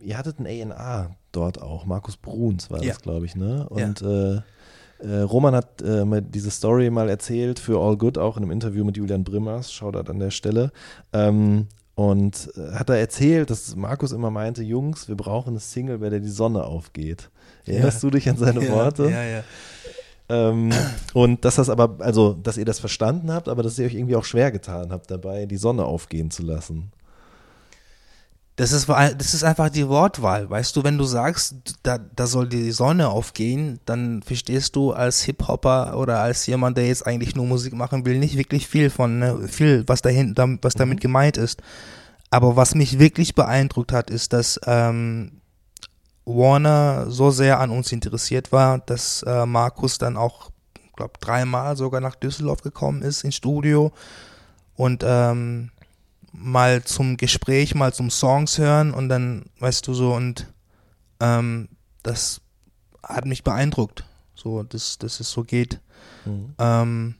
ihr 0.02 0.18
hattet 0.18 0.38
ein 0.40 0.46
A&R 0.46 1.14
dort 1.32 1.62
auch. 1.62 1.86
Markus 1.86 2.16
Bruns 2.16 2.70
war 2.70 2.82
Ja. 2.82 2.92
das, 2.92 3.00
glaube 3.00 3.24
ich, 3.24 3.34
ne? 3.36 3.66
Und 3.68 4.02
äh, 4.02 4.42
äh, 5.02 5.20
Roman 5.20 5.54
hat 5.54 5.82
äh, 5.82 6.04
mir 6.04 6.22
diese 6.22 6.50
Story 6.50 6.90
mal 6.90 7.08
erzählt 7.08 7.58
für 7.58 7.80
All 7.80 7.96
Good, 7.96 8.18
auch 8.18 8.36
in 8.36 8.42
einem 8.42 8.52
Interview 8.52 8.84
mit 8.84 8.96
Julian 8.96 9.24
Brimmers, 9.24 9.72
Shoutout 9.72 10.10
an 10.10 10.18
der 10.18 10.30
Stelle. 10.30 10.72
Ähm, 11.12 11.66
und 11.94 12.50
äh, 12.56 12.72
hat 12.74 12.88
er 12.88 12.96
erzählt, 12.96 13.50
dass 13.50 13.76
Markus 13.76 14.12
immer 14.12 14.30
meinte, 14.30 14.62
Jungs, 14.62 15.08
wir 15.08 15.16
brauchen 15.16 15.50
eine 15.50 15.60
Single, 15.60 15.98
bei 15.98 16.08
der 16.08 16.20
die 16.20 16.28
Sonne 16.28 16.64
aufgeht. 16.64 17.30
Erinnerst 17.66 18.02
du 18.02 18.10
dich 18.10 18.28
an 18.28 18.36
seine 18.36 18.64
ja, 18.64 18.72
Worte? 18.72 19.10
Ja, 19.10 19.22
ja. 19.22 19.42
Ähm, 20.30 20.70
und 21.12 21.44
dass 21.44 21.56
das 21.56 21.68
aber, 21.68 21.96
also, 21.98 22.34
dass 22.34 22.56
ihr 22.56 22.64
das 22.64 22.78
verstanden 22.78 23.32
habt, 23.32 23.48
aber 23.48 23.62
dass 23.62 23.78
ihr 23.78 23.86
euch 23.86 23.94
irgendwie 23.94 24.16
auch 24.16 24.24
schwer 24.24 24.52
getan 24.52 24.92
habt, 24.92 25.10
dabei 25.10 25.46
die 25.46 25.56
Sonne 25.56 25.84
aufgehen 25.84 26.30
zu 26.30 26.42
lassen. 26.42 26.92
Das 28.60 28.72
ist, 28.72 28.90
das 28.90 29.32
ist 29.32 29.42
einfach 29.42 29.70
die 29.70 29.88
Wortwahl. 29.88 30.50
Weißt 30.50 30.76
du, 30.76 30.84
wenn 30.84 30.98
du 30.98 31.04
sagst, 31.04 31.78
da, 31.82 31.96
da 31.96 32.26
soll 32.26 32.46
die 32.46 32.72
Sonne 32.72 33.08
aufgehen, 33.08 33.80
dann 33.86 34.22
verstehst 34.22 34.76
du 34.76 34.92
als 34.92 35.22
Hip-Hopper 35.22 35.96
oder 35.96 36.20
als 36.20 36.44
jemand, 36.44 36.76
der 36.76 36.86
jetzt 36.86 37.06
eigentlich 37.06 37.34
nur 37.34 37.46
Musik 37.46 37.72
machen 37.72 38.04
will, 38.04 38.18
nicht 38.18 38.36
wirklich 38.36 38.68
viel 38.68 38.90
von, 38.90 39.18
ne, 39.18 39.48
viel, 39.48 39.84
was, 39.86 40.02
dahin, 40.02 40.34
was 40.60 40.74
damit 40.74 41.00
gemeint 41.00 41.38
ist. 41.38 41.62
Aber 42.28 42.54
was 42.54 42.74
mich 42.74 42.98
wirklich 42.98 43.34
beeindruckt 43.34 43.92
hat, 43.92 44.10
ist, 44.10 44.34
dass 44.34 44.60
ähm, 44.66 45.40
Warner 46.26 47.10
so 47.10 47.30
sehr 47.30 47.60
an 47.60 47.70
uns 47.70 47.90
interessiert 47.92 48.52
war, 48.52 48.80
dass 48.80 49.22
äh, 49.22 49.46
Markus 49.46 49.96
dann 49.96 50.18
auch, 50.18 50.50
glaube 50.96 51.14
dreimal 51.18 51.78
sogar 51.78 52.02
nach 52.02 52.14
Düsseldorf 52.14 52.60
gekommen 52.60 53.00
ist 53.00 53.24
ins 53.24 53.36
Studio 53.36 53.90
und 54.76 55.02
ähm, 55.02 55.70
mal 56.32 56.84
zum 56.84 57.16
Gespräch, 57.16 57.74
mal 57.74 57.92
zum 57.92 58.10
Songs 58.10 58.58
hören 58.58 58.92
und 58.92 59.08
dann, 59.08 59.44
weißt 59.58 59.86
du 59.86 59.94
so, 59.94 60.14
und 60.14 60.46
ähm, 61.20 61.68
das 62.02 62.40
hat 63.02 63.26
mich 63.26 63.44
beeindruckt, 63.44 64.04
so, 64.34 64.62
dass, 64.62 64.98
dass 64.98 65.20
es 65.20 65.30
so 65.30 65.42
geht. 65.42 65.80
Ähm, 66.58 67.14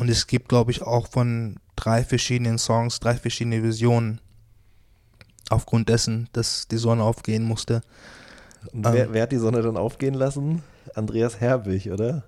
und 0.00 0.08
es 0.08 0.26
gibt, 0.26 0.48
glaube 0.48 0.70
ich, 0.70 0.82
auch 0.82 1.06
von 1.08 1.56
drei 1.76 2.04
verschiedenen 2.04 2.58
Songs, 2.58 3.00
drei 3.00 3.14
verschiedene 3.14 3.62
Visionen. 3.62 4.20
Aufgrund 5.50 5.88
dessen, 5.88 6.28
dass 6.32 6.68
die 6.68 6.78
Sonne 6.78 7.02
aufgehen 7.04 7.44
musste. 7.44 7.82
Und 8.72 8.86
Ähm. 8.86 8.92
wer, 8.92 9.12
wer 9.12 9.22
hat 9.24 9.32
die 9.32 9.38
Sonne 9.38 9.62
dann 9.62 9.76
aufgehen 9.76 10.14
lassen? 10.14 10.62
Andreas 10.94 11.38
Herbig, 11.38 11.90
oder? 11.90 12.24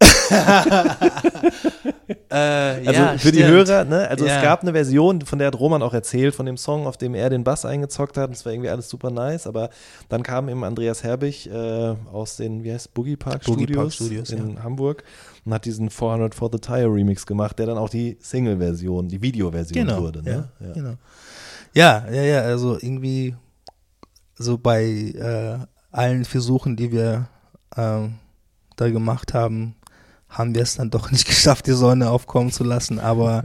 Äh, 2.28 2.86
Also 2.88 3.18
für 3.18 3.32
die 3.32 3.44
Hörer, 3.44 3.84
ne? 3.84 4.08
Also 4.08 4.26
Ja. 4.26 4.36
es 4.36 4.42
gab 4.42 4.62
eine 4.62 4.72
Version, 4.72 5.20
von 5.22 5.38
der 5.38 5.48
hat 5.48 5.58
Roman 5.58 5.82
auch 5.82 5.94
erzählt, 5.94 6.34
von 6.34 6.44
dem 6.46 6.56
Song, 6.56 6.86
auf 6.86 6.96
dem 6.96 7.14
er 7.14 7.30
den 7.30 7.44
Bass 7.44 7.64
eingezockt 7.64 8.16
hat. 8.16 8.30
Das 8.30 8.44
war 8.44 8.52
irgendwie 8.52 8.68
alles 8.68 8.88
super 8.88 9.10
nice, 9.10 9.46
aber 9.46 9.70
dann 10.08 10.22
kam 10.22 10.48
eben 10.48 10.64
Andreas 10.64 11.02
Herbig 11.04 11.48
äh, 11.50 11.94
aus 12.12 12.36
den, 12.36 12.64
wie 12.64 12.72
heißt 12.72 12.92
Boogie 12.94 13.16
Park 13.16 13.44
Boogie 13.44 13.62
Studios, 13.64 13.78
Park 13.82 13.92
Studios, 13.92 14.30
in 14.30 14.62
Hamburg 14.62 15.04
und 15.44 15.54
hat 15.54 15.64
diesen 15.64 15.88
400 15.88 16.34
for 16.34 16.50
the 16.52 16.58
Tire 16.58 16.92
Remix 16.92 17.24
gemacht, 17.26 17.58
der 17.58 17.66
dann 17.66 17.78
auch 17.78 17.88
die 17.88 18.16
Single-Version, 18.20 19.08
die 19.08 19.22
Videoversion 19.22 19.86
Genau, 19.86 20.02
wurde. 20.02 20.22
Ne? 20.22 20.48
ja, 20.60 20.72
genau. 20.72 20.94
Ja, 21.74 22.04
ja, 22.10 22.22
ja, 22.22 22.40
also 22.42 22.74
irgendwie 22.74 23.34
so 24.34 24.58
bei 24.58 24.82
äh, 24.84 25.58
allen 25.92 26.24
Versuchen, 26.24 26.76
die 26.76 26.90
wir 26.92 27.28
ähm, 27.76 28.16
da 28.76 28.90
gemacht 28.90 29.32
haben, 29.32 29.75
haben 30.36 30.54
wir 30.54 30.62
es 30.62 30.76
dann 30.76 30.90
doch 30.90 31.10
nicht 31.10 31.26
geschafft, 31.26 31.66
die 31.66 31.72
Sonne 31.72 32.10
aufkommen 32.10 32.52
zu 32.52 32.64
lassen, 32.64 32.98
aber 32.98 33.44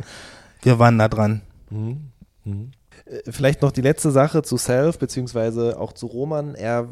wir 0.62 0.80
waren 0.80 0.98
da 0.98 1.08
dran. 1.08 1.42
Mhm. 1.70 2.12
Mhm. 2.44 2.72
Äh, 3.06 3.32
Vielleicht 3.32 3.62
noch 3.62 3.72
die 3.72 3.82
letzte 3.82 4.12
Sache 4.12 4.42
zu 4.44 4.58
Self, 4.58 5.00
beziehungsweise 5.00 5.80
auch 5.80 5.94
zu 5.94 6.08
Roman. 6.08 6.56
Er 6.56 6.88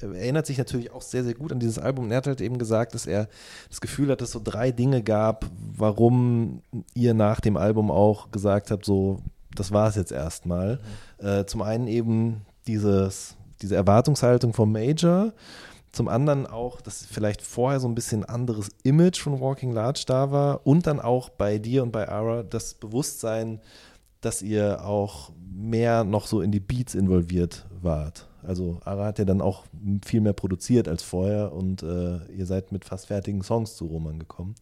äh, 0.00 0.06
erinnert 0.18 0.46
sich 0.46 0.58
natürlich 0.58 0.92
auch 0.92 1.02
sehr, 1.02 1.24
sehr 1.24 1.34
gut 1.34 1.52
an 1.52 1.60
dieses 1.60 1.78
Album. 1.78 2.10
Er 2.10 2.18
hat 2.18 2.26
halt 2.26 2.40
eben 2.40 2.58
gesagt, 2.58 2.94
dass 2.94 3.06
er 3.06 3.28
das 3.68 3.80
Gefühl 3.80 4.10
hat, 4.10 4.20
dass 4.20 4.28
es 4.28 4.32
so 4.32 4.40
drei 4.42 4.72
Dinge 4.72 5.02
gab, 5.02 5.46
warum 5.76 6.62
ihr 6.94 7.14
nach 7.14 7.40
dem 7.40 7.56
Album 7.56 7.90
auch 7.90 8.30
gesagt 8.30 8.70
habt, 8.70 8.84
so, 8.84 9.20
das 9.54 9.72
war 9.72 9.88
es 9.88 9.96
jetzt 9.96 10.12
erstmal. 10.12 10.80
Äh, 11.18 11.44
zum 11.44 11.62
einen 11.62 11.86
eben 11.86 12.42
dieses, 12.66 13.36
diese 13.62 13.76
Erwartungshaltung 13.76 14.52
vom 14.52 14.72
Major. 14.72 15.32
Zum 15.94 16.08
anderen 16.08 16.48
auch, 16.48 16.80
dass 16.80 17.06
vielleicht 17.06 17.40
vorher 17.40 17.78
so 17.78 17.86
ein 17.86 17.94
bisschen 17.94 18.24
anderes 18.24 18.70
Image 18.82 19.20
von 19.20 19.38
Walking 19.38 19.70
Large 19.70 20.02
da 20.08 20.32
war 20.32 20.66
und 20.66 20.88
dann 20.88 20.98
auch 20.98 21.28
bei 21.28 21.58
dir 21.58 21.84
und 21.84 21.92
bei 21.92 22.08
Ara 22.08 22.42
das 22.42 22.74
Bewusstsein, 22.74 23.60
dass 24.20 24.42
ihr 24.42 24.84
auch 24.84 25.30
mehr 25.54 26.02
noch 26.02 26.26
so 26.26 26.40
in 26.40 26.50
die 26.50 26.58
Beats 26.58 26.96
involviert 26.96 27.64
wart. 27.80 28.26
Also 28.42 28.80
Ara 28.84 29.04
hat 29.06 29.20
ja 29.20 29.24
dann 29.24 29.40
auch 29.40 29.66
viel 30.04 30.20
mehr 30.20 30.32
produziert 30.32 30.88
als 30.88 31.04
vorher 31.04 31.52
und 31.52 31.84
äh, 31.84 32.24
ihr 32.32 32.46
seid 32.46 32.72
mit 32.72 32.84
fast 32.84 33.06
fertigen 33.06 33.42
Songs 33.42 33.76
zu 33.76 33.86
Roman 33.86 34.18
gekommen. 34.18 34.56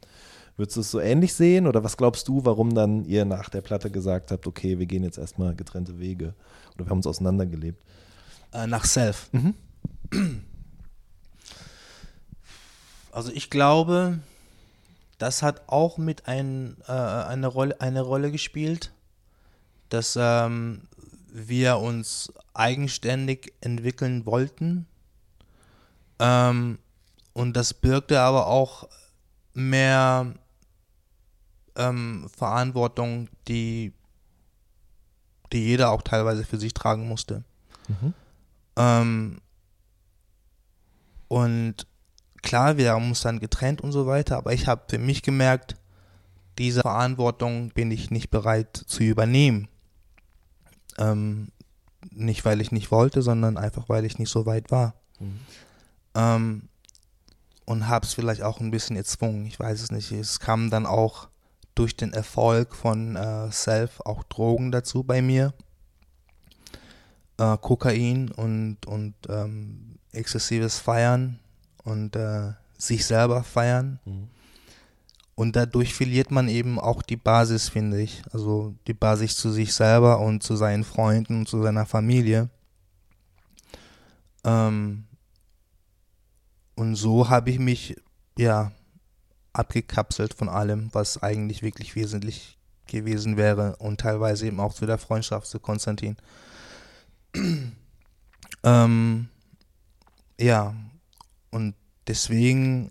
Würdest 0.59 0.77
du 0.77 0.81
es 0.83 0.91
so 0.91 1.01
ähnlich 1.01 1.33
sehen 1.33 1.67
oder 1.67 1.83
was 1.83 1.97
glaubst 1.97 2.29
du, 2.29 2.45
warum 2.45 2.75
dann 2.75 3.07
ihr 3.07 3.25
nach 3.25 3.49
der 3.49 3.63
Platte 3.63 3.91
gesagt 3.91 4.33
habt, 4.33 4.47
okay, 4.47 4.79
wir 4.79 4.85
gehen 4.85 5.03
jetzt 5.03 5.17
erstmal 5.17 5.55
getrennte 5.55 5.99
Wege 5.99 6.35
oder 6.75 6.85
wir 6.85 6.91
haben 6.91 6.99
uns 6.99 7.07
auseinandergelebt? 7.07 7.83
Äh, 8.53 8.67
nach 8.67 8.85
Self. 8.85 9.31
Mhm. 9.33 9.55
Also 13.13 13.31
ich 13.31 13.51
glaube, 13.51 14.19
das 15.19 15.43
hat 15.43 15.69
auch 15.69 15.99
mit 15.99 16.27
ein, 16.27 16.79
äh, 16.89 16.93
eine, 16.93 17.47
Rolle, 17.47 17.81
eine 17.81 18.01
Rolle 18.01 18.33
gespielt, 18.33 18.93
dass 19.91 20.19
ähm, 20.19 20.89
wir 21.29 21.77
uns 21.77 22.33
eigenständig 22.55 23.53
entwickeln 23.61 24.25
wollten. 24.25 24.87
Ähm, 26.19 26.79
und 27.35 27.55
das 27.55 27.75
birgte 27.75 28.21
aber 28.21 28.47
auch 28.47 28.89
mehr 29.53 30.35
ähm, 31.77 32.31
Verantwortung, 32.35 33.29
die, 33.47 33.93
die 35.53 35.65
jeder 35.65 35.91
auch 35.91 36.03
teilweise 36.03 36.45
für 36.45 36.59
sich 36.59 36.73
tragen 36.73 37.07
musste. 37.09 37.45
Mhm. 37.89 38.15
Ähm, 38.77 39.41
und 41.29 41.87
klar, 42.43 42.77
wir 42.77 42.93
haben 42.93 43.09
uns 43.09 43.23
dann 43.23 43.41
getrennt 43.41 43.81
und 43.81 43.93
so 43.93 44.07
weiter, 44.07 44.37
aber 44.37 44.53
ich 44.53 44.67
habe 44.67 44.83
für 44.89 44.99
mich 44.99 45.23
gemerkt, 45.23 45.77
diese 46.59 46.83
Verantwortung 46.83 47.71
bin 47.71 47.91
ich 47.91 48.11
nicht 48.11 48.31
bereit 48.31 48.77
zu 48.87 49.03
übernehmen. 49.03 49.69
Ähm, 50.99 51.49
nicht, 52.11 52.45
weil 52.45 52.61
ich 52.61 52.73
nicht 52.73 52.91
wollte, 52.91 53.23
sondern 53.23 53.57
einfach, 53.57 53.89
weil 53.89 54.05
ich 54.05 54.19
nicht 54.19 54.31
so 54.31 54.45
weit 54.45 54.71
war. 54.71 54.95
Mhm. 55.19 55.41
Ähm, 56.15 56.69
und 57.65 57.89
habe 57.89 58.05
es 58.05 58.13
vielleicht 58.13 58.43
auch 58.43 58.61
ein 58.61 58.71
bisschen 58.71 58.97
erzwungen. 58.97 59.47
Ich 59.47 59.59
weiß 59.59 59.81
es 59.81 59.91
nicht. 59.91 60.13
Es 60.13 60.41
kam 60.41 60.69
dann 60.69 60.85
auch 60.85 61.29
durch 61.75 61.97
den 61.97 62.13
Erfolg 62.13 62.75
von 62.75 63.17
äh, 63.17 63.51
Self 63.51 64.01
auch 64.01 64.25
Drogen 64.25 64.73
dazu 64.73 65.05
bei 65.05 65.23
mir. 65.23 65.55
Äh, 67.39 67.57
Kokain 67.57 68.31
und, 68.31 68.85
und 68.87 69.15
ähm, 69.29 69.97
exzessives 70.13 70.79
Feiern 70.79 71.39
und 71.85 72.17
äh, 72.17 72.53
sich 72.79 73.07
selber 73.07 73.43
feiern. 73.43 73.99
Mhm. 74.05 74.29
Und 75.35 75.57
dadurch 75.57 75.95
verliert 75.95 76.31
man 76.31 76.49
eben 76.49 76.79
auch 76.79 77.03
die 77.03 77.17
Basis, 77.17 77.69
finde 77.69 78.01
ich. 78.01 78.23
Also 78.33 78.75
die 78.87 78.95
Basis 78.95 79.37
zu 79.37 79.51
sich 79.51 79.73
selber 79.73 80.21
und 80.21 80.43
zu 80.43 80.57
seinen 80.57 80.85
Freunden 80.85 81.41
und 81.41 81.49
zu 81.49 81.63
seiner 81.63 81.87
Familie. 81.87 82.51
Ähm, 84.45 85.05
und 86.75 86.97
so 86.97 87.29
habe 87.29 87.51
ich 87.51 87.59
mich, 87.59 87.97
ja, 88.37 88.73
abgekapselt 89.53 90.35
von 90.35 90.49
allem, 90.49 90.89
was 90.93 91.23
eigentlich 91.23 91.63
wirklich 91.63 91.95
wesentlich 91.95 92.59
gewesen 92.87 93.37
wäre 93.37 93.77
und 93.77 94.01
teilweise 94.01 94.47
eben 94.47 94.61
auch 94.61 94.75
zu 94.75 94.87
der 94.87 94.99
Freundschaft 94.99 95.47
zu 95.47 95.61
Konstantin. 95.61 96.17
ähm, 98.65 99.29
ja, 100.39 100.75
und 101.53 101.75
deswegen 102.09 102.91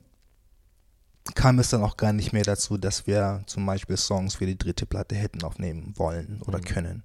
kam 1.35 1.59
es 1.59 1.69
dann 1.69 1.83
auch 1.83 1.97
gar 1.97 2.13
nicht 2.13 2.33
mehr 2.33 2.43
dazu, 2.43 2.77
dass 2.77 3.05
wir 3.07 3.43
zum 3.45 3.65
Beispiel 3.65 3.97
Songs 3.97 4.35
für 4.35 4.45
die 4.45 4.57
dritte 4.57 4.85
Platte 4.85 5.15
hätten 5.15 5.43
aufnehmen 5.43 5.93
wollen 5.97 6.41
oder 6.45 6.59
Mhm. 6.59 6.63
können. 6.63 7.03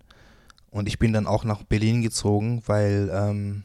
Und 0.71 0.89
ich 0.89 0.99
bin 0.99 1.13
dann 1.13 1.27
auch 1.27 1.45
nach 1.45 1.63
Berlin 1.65 2.03
gezogen, 2.03 2.63
weil 2.67 3.11
ähm, 3.13 3.65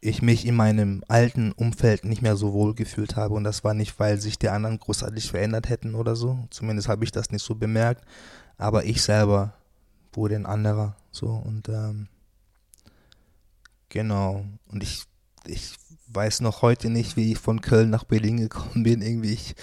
ich 0.00 0.20
mich 0.20 0.46
in 0.46 0.56
meinem 0.56 1.04
alten 1.08 1.52
Umfeld 1.52 2.04
nicht 2.04 2.22
mehr 2.22 2.36
so 2.36 2.52
wohl 2.52 2.74
gefühlt 2.74 3.14
habe. 3.16 3.34
Und 3.34 3.44
das 3.44 3.62
war 3.62 3.72
nicht, 3.74 3.98
weil 4.00 4.20
sich 4.20 4.38
die 4.38 4.48
anderen 4.48 4.78
großartig 4.78 5.30
verändert 5.30 5.68
hätten 5.68 5.94
oder 5.94 6.16
so. 6.16 6.46
Zumindest 6.50 6.88
habe 6.88 7.04
ich 7.04 7.12
das 7.12 7.30
nicht 7.30 7.44
so 7.44 7.54
bemerkt. 7.54 8.04
Aber 8.58 8.84
ich 8.84 9.00
selber 9.02 9.54
wurde 10.12 10.34
ein 10.36 10.46
anderer. 10.46 10.96
So 11.12 11.28
und 11.28 11.68
ähm, 11.68 12.08
genau. 13.88 14.44
Und 14.68 14.82
ich, 14.82 15.04
ich 15.46 15.74
weiß 16.14 16.40
noch 16.40 16.62
heute 16.62 16.90
nicht, 16.90 17.16
wie 17.16 17.32
ich 17.32 17.38
von 17.38 17.60
Köln 17.60 17.90
nach 17.90 18.04
Berlin 18.04 18.36
gekommen 18.38 18.82
bin. 18.82 19.02
Irgendwie, 19.02 19.32
ich, 19.32 19.54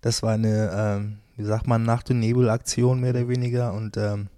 das 0.00 0.22
war 0.22 0.32
eine, 0.32 0.70
ähm, 0.72 1.18
wie 1.36 1.44
sagt 1.44 1.66
man, 1.66 1.82
Nacht- 1.82 2.10
und 2.10 2.20
Nebel-Aktion 2.20 3.00
mehr 3.00 3.10
oder 3.10 3.28
weniger. 3.28 3.72
Und 3.72 3.96
ähm, 3.96 4.28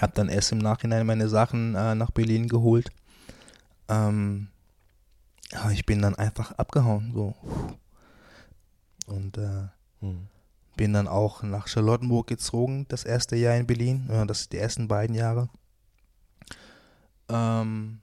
habe 0.00 0.12
dann 0.14 0.28
erst 0.28 0.52
im 0.52 0.58
Nachhinein 0.58 1.06
meine 1.06 1.28
Sachen 1.28 1.74
äh, 1.74 1.94
nach 1.94 2.10
Berlin 2.10 2.48
geholt. 2.48 2.90
Ähm, 3.88 4.48
ja, 5.52 5.70
ich 5.70 5.84
bin 5.84 6.00
dann 6.00 6.14
einfach 6.14 6.52
abgehauen, 6.52 7.12
so. 7.12 7.34
Und 9.06 9.36
äh, 9.38 9.68
Mhm. 10.00 10.28
bin 10.76 10.92
dann 10.92 11.08
auch 11.08 11.42
nach 11.42 11.68
Charlottenburg 11.68 12.26
gezogen, 12.26 12.86
das 12.88 13.04
erste 13.04 13.36
Jahr 13.36 13.56
in 13.56 13.66
Berlin, 13.66 14.08
ja, 14.10 14.24
das 14.24 14.48
die 14.48 14.56
ersten 14.56 14.88
beiden 14.88 15.14
Jahre. 15.14 15.48
Ähm, 17.28 18.00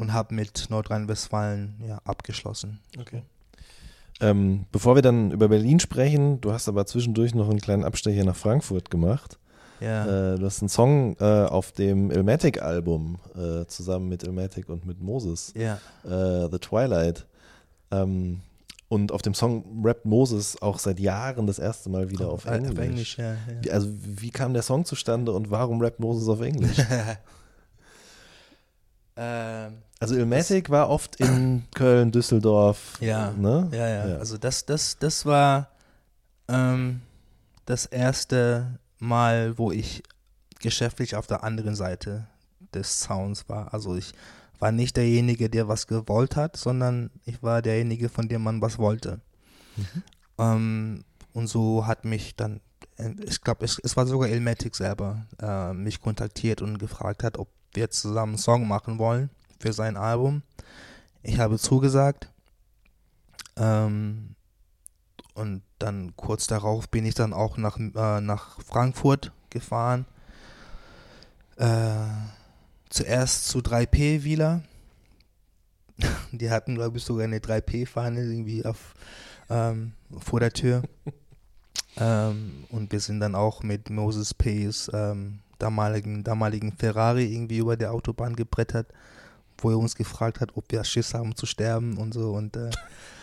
und 0.00 0.14
habe 0.14 0.34
mit 0.34 0.68
Nordrhein-Westfalen 0.70 1.74
ja, 1.86 2.00
abgeschlossen. 2.04 2.80
Okay. 2.98 3.22
Ähm, 4.20 4.64
bevor 4.72 4.94
wir 4.94 5.02
dann 5.02 5.30
über 5.30 5.48
Berlin 5.48 5.78
sprechen, 5.78 6.40
du 6.40 6.52
hast 6.52 6.68
aber 6.68 6.86
zwischendurch 6.86 7.34
noch 7.34 7.48
einen 7.48 7.60
kleinen 7.60 7.84
Abstecher 7.84 8.24
nach 8.24 8.36
Frankfurt 8.36 8.90
gemacht. 8.90 9.38
Ja, 9.80 10.34
Äh, 10.34 10.38
du 10.38 10.44
hast 10.44 10.60
einen 10.60 10.68
Song 10.68 11.16
äh, 11.20 11.24
auf 11.24 11.72
dem 11.72 12.10
Ilmatic-Album 12.10 13.18
äh, 13.34 13.66
zusammen 13.66 14.08
mit 14.08 14.22
Ilmatic 14.22 14.68
und 14.68 14.84
mit 14.86 15.00
Moses, 15.00 15.54
ja, 15.56 15.78
äh, 16.04 16.48
The 16.50 16.58
Twilight. 16.58 17.26
Ähm, 17.90 18.40
und 18.88 19.12
auf 19.12 19.22
dem 19.22 19.34
Song 19.34 19.82
rappt 19.84 20.04
Moses 20.04 20.60
auch 20.60 20.78
seit 20.78 20.98
Jahren 20.98 21.46
das 21.46 21.58
erste 21.58 21.88
Mal 21.90 22.10
wieder 22.10 22.28
auf 22.28 22.44
Englisch. 22.44 22.72
Auf 22.72 22.78
Englisch, 22.78 23.18
ja. 23.18 23.36
Ja. 23.64 23.72
also 23.72 23.88
wie 24.02 24.30
kam 24.30 24.52
der 24.52 24.62
Song 24.62 24.84
zustande 24.84 25.32
und 25.32 25.50
warum 25.50 25.80
rappt 25.80 26.00
Moses 26.00 26.28
auf 26.28 26.40
Englisch? 26.40 26.78
ähm, 29.16 29.82
Also 29.98 30.14
Ilmatic 30.16 30.70
war 30.70 30.88
oft 30.88 31.16
in 31.16 31.64
Köln, 31.74 32.12
Düsseldorf. 32.12 32.98
Ja, 33.00 33.32
ne? 33.32 33.68
Ja, 33.72 33.88
ja, 33.88 34.08
Ja. 34.08 34.16
Also 34.16 34.38
das, 34.38 34.66
das, 34.66 34.98
das 34.98 35.26
war 35.26 35.68
ähm, 36.48 37.00
das 37.66 37.86
erste 37.86 38.78
Mal, 38.98 39.56
wo 39.58 39.72
ich 39.72 40.02
geschäftlich 40.60 41.16
auf 41.16 41.26
der 41.26 41.42
anderen 41.44 41.74
Seite 41.74 42.26
des 42.74 43.00
Sounds 43.00 43.48
war. 43.48 43.72
Also 43.72 43.96
ich 43.96 44.12
war 44.58 44.72
nicht 44.72 44.96
derjenige, 44.96 45.48
der 45.48 45.68
was 45.68 45.86
gewollt 45.86 46.36
hat, 46.36 46.56
sondern 46.56 47.10
ich 47.24 47.42
war 47.42 47.62
derjenige, 47.62 48.08
von 48.08 48.28
dem 48.28 48.42
man 48.42 48.60
was 48.60 48.78
wollte. 48.78 49.20
Ähm, 50.38 51.04
und 51.32 51.46
so 51.46 51.86
hat 51.86 52.04
mich 52.04 52.36
dann, 52.36 52.60
ich 53.24 53.40
glaube, 53.40 53.64
es, 53.64 53.78
es 53.82 53.96
war 53.96 54.06
sogar 54.06 54.28
Ilmatic 54.28 54.76
selber, 54.76 55.24
äh, 55.40 55.72
mich 55.72 56.00
kontaktiert 56.00 56.60
und 56.60 56.78
gefragt 56.78 57.24
hat, 57.24 57.38
ob 57.38 57.48
wir 57.72 57.90
zusammen 57.90 58.32
einen 58.32 58.38
Song 58.38 58.66
machen 58.66 58.98
wollen 58.98 59.30
für 59.58 59.72
sein 59.72 59.96
Album. 59.96 60.42
Ich 61.22 61.38
habe 61.38 61.58
zugesagt. 61.58 62.28
Ähm, 63.56 64.34
und 65.34 65.62
dann 65.78 66.14
kurz 66.16 66.46
darauf 66.46 66.88
bin 66.88 67.04
ich 67.06 67.14
dann 67.14 67.32
auch 67.32 67.56
nach, 67.56 67.78
äh, 67.78 68.20
nach 68.20 68.60
Frankfurt 68.62 69.32
gefahren. 69.50 70.06
Äh, 71.56 72.06
zuerst 72.88 73.48
zu 73.48 73.58
3P 73.58 74.24
Wieler. 74.24 74.62
Die 76.32 76.50
hatten, 76.50 76.74
glaube 76.74 76.98
ich, 76.98 77.04
sogar 77.04 77.24
eine 77.24 77.38
3P-Fahne 77.38 78.20
irgendwie 78.22 78.64
auf, 78.64 78.94
ähm, 79.48 79.92
vor 80.18 80.40
der 80.40 80.52
Tür. 80.52 80.82
ähm, 81.96 82.64
und 82.70 82.92
wir 82.92 83.00
sind 83.00 83.20
dann 83.20 83.34
auch 83.34 83.62
mit 83.62 83.90
Moses 83.90 84.34
P's 84.34 84.90
ähm, 84.92 85.40
damaligen, 85.62 86.24
damaligen 86.24 86.72
Ferrari 86.72 87.32
irgendwie 87.32 87.58
über 87.58 87.76
der 87.76 87.92
Autobahn 87.92 88.36
gebrettert, 88.36 88.92
wo 89.58 89.70
er 89.70 89.78
uns 89.78 89.94
gefragt 89.94 90.40
hat, 90.40 90.56
ob 90.56 90.70
wir 90.70 90.84
Schiss 90.84 91.14
haben 91.14 91.36
zu 91.36 91.46
sterben 91.46 91.96
und 91.98 92.14
so. 92.14 92.32
Und 92.32 92.56
äh, 92.56 92.70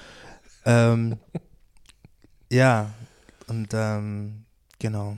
ähm, 0.65 1.17
ja, 2.49 2.93
und 3.47 3.69
ähm, 3.73 4.45
genau. 4.79 5.17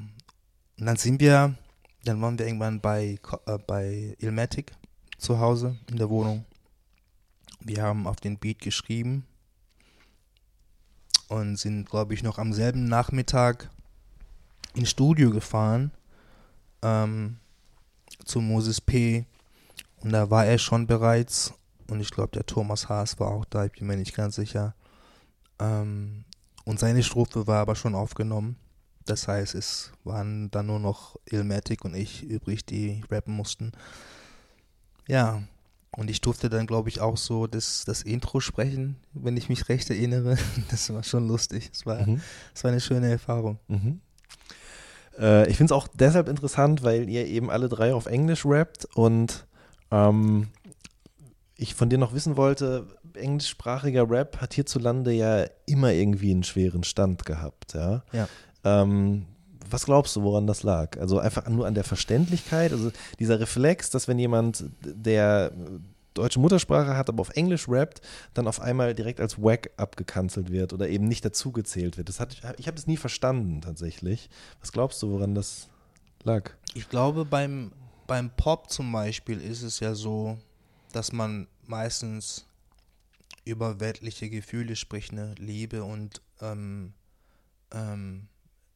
Und 0.80 0.86
dann 0.86 0.96
sind 0.96 1.20
wir, 1.20 1.56
dann 2.06 2.22
waren 2.22 2.40
wir 2.40 2.46
irgendwann 2.48 2.80
bei, 2.80 3.20
äh, 3.46 3.58
bei 3.68 4.16
Ilmatic 4.20 4.72
zu 5.18 5.40
Hause 5.40 5.78
in 5.90 5.98
der 5.98 6.10
Wohnung. 6.10 6.46
Wir 7.60 7.84
haben 7.84 8.08
auf 8.08 8.18
den 8.18 8.38
Beat 8.38 8.60
geschrieben 8.60 9.26
und 11.28 11.58
sind, 11.58 11.90
glaube 11.90 12.14
ich, 12.14 12.24
noch 12.24 12.38
am 12.40 12.54
selben 12.54 12.86
Nachmittag 12.86 13.70
ins 14.74 14.90
Studio 14.90 15.32
gefahren 15.32 15.92
ähm, 16.82 17.38
zu 18.26 18.42
Moses 18.42 18.82
P. 18.82 19.26
Und 20.02 20.12
da 20.14 20.30
war 20.30 20.46
er 20.46 20.58
schon 20.58 20.88
bereits 20.88 21.54
und 21.90 22.00
ich 22.00 22.12
glaube, 22.12 22.32
der 22.34 22.46
Thomas 22.46 22.88
Haas 22.90 23.20
war 23.20 23.30
auch 23.32 23.46
da, 23.46 23.66
ich 23.66 23.72
bin 23.74 23.88
mir 23.88 23.98
nicht 23.98 24.16
ganz 24.16 24.36
sicher. 24.36 24.76
Ähm, 25.60 26.24
und 26.66 26.80
seine 26.80 27.04
Strophe 27.04 27.48
war 27.48 27.60
aber 27.60 27.76
schon 27.76 27.96
aufgenommen. 27.96 28.56
Das 29.06 29.28
heißt, 29.28 29.56
es 29.56 29.92
waren 30.04 30.52
dann 30.52 30.68
nur 30.68 30.80
noch 30.80 31.16
Ilmatic 31.26 31.84
und 31.84 31.96
ich 31.96 32.24
übrig, 32.24 32.64
die 32.66 33.02
rappen 33.10 33.34
mussten. 33.36 33.72
Ja, 35.08 35.42
und 35.92 36.10
ich 36.12 36.22
durfte 36.22 36.50
dann, 36.50 36.68
glaube 36.68 36.90
ich, 36.90 37.02
auch 37.02 37.18
so 37.18 37.48
das, 37.48 37.84
das 37.86 38.04
Intro 38.04 38.40
sprechen, 38.40 38.98
wenn 39.14 39.36
ich 39.36 39.50
mich 39.50 39.68
recht 39.70 39.90
erinnere. 39.90 40.38
Das 40.70 40.94
war 40.94 41.04
schon 41.04 41.28
lustig. 41.28 41.72
Es 41.74 41.86
war, 41.88 42.06
Mhm. 42.06 42.22
es 42.54 42.64
war 42.64 42.70
eine 42.72 42.80
schöne 42.80 43.10
Erfahrung. 43.10 43.58
Mhm. 43.68 44.00
Äh, 45.20 45.50
ich 45.50 45.58
finde 45.58 45.74
es 45.74 45.78
auch 45.78 45.88
deshalb 45.88 46.30
interessant, 46.30 46.84
weil 46.84 47.10
ihr 47.10 47.26
eben 47.28 47.50
alle 47.50 47.70
drei 47.70 47.94
auf 47.94 48.06
Englisch 48.06 48.46
rappt 48.46 48.86
und 48.96 49.46
ähm, 49.92 50.48
ich 51.56 51.76
von 51.76 51.90
dir 51.90 51.98
noch 51.98 52.14
wissen 52.14 52.38
wollte, 52.38 52.88
englischsprachiger 53.14 54.10
Rap 54.10 54.38
hat 54.40 54.54
hierzulande 54.54 55.12
ja 55.12 55.46
immer 55.66 55.92
irgendwie 55.92 56.32
einen 56.32 56.44
schweren 56.44 56.84
Stand 56.84 57.26
gehabt, 57.26 57.74
ja. 57.74 58.04
Ja. 58.14 58.28
Ähm, 58.64 59.26
was 59.70 59.86
glaubst 59.86 60.16
du, 60.16 60.24
woran 60.24 60.48
das 60.48 60.64
lag? 60.64 60.98
Also 61.00 61.20
einfach 61.20 61.48
nur 61.48 61.68
an 61.68 61.76
der 61.76 61.84
Verständlichkeit, 61.84 62.72
also 62.72 62.92
dieser 63.20 63.40
Reflex, 63.40 63.90
dass 63.90 64.08
wenn 64.08 64.18
jemand, 64.18 64.64
der 64.82 65.52
deutsche 66.14 66.40
Muttersprache 66.40 66.96
hat, 66.98 67.10
aber 67.10 67.22
auf 67.22 67.30
Englisch 67.32 67.68
rappt, 67.68 68.02
dann 68.34 68.48
auf 68.48 68.60
einmal 68.60 68.94
direkt 68.96 69.20
als 69.20 69.42
Wack 69.42 69.72
abgekanzelt 69.78 70.52
wird 70.52 70.74
oder 70.74 70.90
eben 70.90 71.08
nicht 71.08 71.24
dazugezählt 71.24 71.98
wird. 71.98 72.10
Das 72.10 72.20
hat, 72.20 72.36
ich 72.58 72.68
habe 72.68 72.76
das 72.76 72.88
nie 72.88 72.98
verstanden 72.98 73.62
tatsächlich. 73.62 74.30
Was 74.60 74.72
glaubst 74.72 75.02
du, 75.02 75.12
woran 75.12 75.36
das 75.36 75.70
lag? 76.24 76.52
Ich 76.74 76.90
glaube, 76.90 77.26
beim, 77.26 77.72
beim 78.08 78.30
Pop 78.32 78.70
zum 78.70 78.92
Beispiel 78.92 79.40
ist 79.42 79.62
es 79.62 79.80
ja 79.80 79.94
so, 79.94 80.38
dass 80.92 81.12
man 81.12 81.48
meistens 81.66 82.46
über 83.46 83.80
weltliche 83.80 84.30
Gefühle 84.30 84.76
spricht, 84.76 85.12
ne? 85.12 85.36
Liebe 85.38 85.84
und 85.84 86.22
ähm, 86.42 86.94
ähm, 87.72 88.28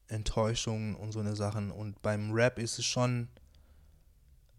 Enttäuschung 0.08 0.96
und 0.96 1.12
so 1.12 1.20
eine 1.20 1.36
Sachen. 1.36 1.72
Und 1.72 2.02
beim 2.02 2.32
Rap 2.32 2.60
ist 2.60 2.80
es 2.80 2.86
schon, 2.86 3.28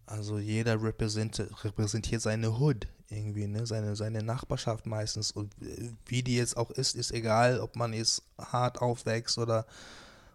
also 0.06 0.38
jeder 0.38 0.82
repräsentiert, 0.82 1.64
repräsentiert 1.64 2.22
seine 2.22 2.58
Hood 2.58 2.86
irgendwie, 3.08 3.46
ne? 3.46 3.66
Seine, 3.66 3.96
seine 3.96 4.22
Nachbarschaft 4.22 4.86
meistens. 4.86 5.30
Und 5.30 5.54
äh, 5.62 5.90
wie 6.06 6.22
die 6.22 6.36
jetzt 6.36 6.56
auch 6.56 6.70
ist, 6.70 6.94
ist 6.94 7.12
egal, 7.12 7.60
ob 7.60 7.76
man 7.76 7.92
jetzt 7.92 8.22
hart 8.38 8.80
aufwächst 8.80 9.38
oder 9.38 9.66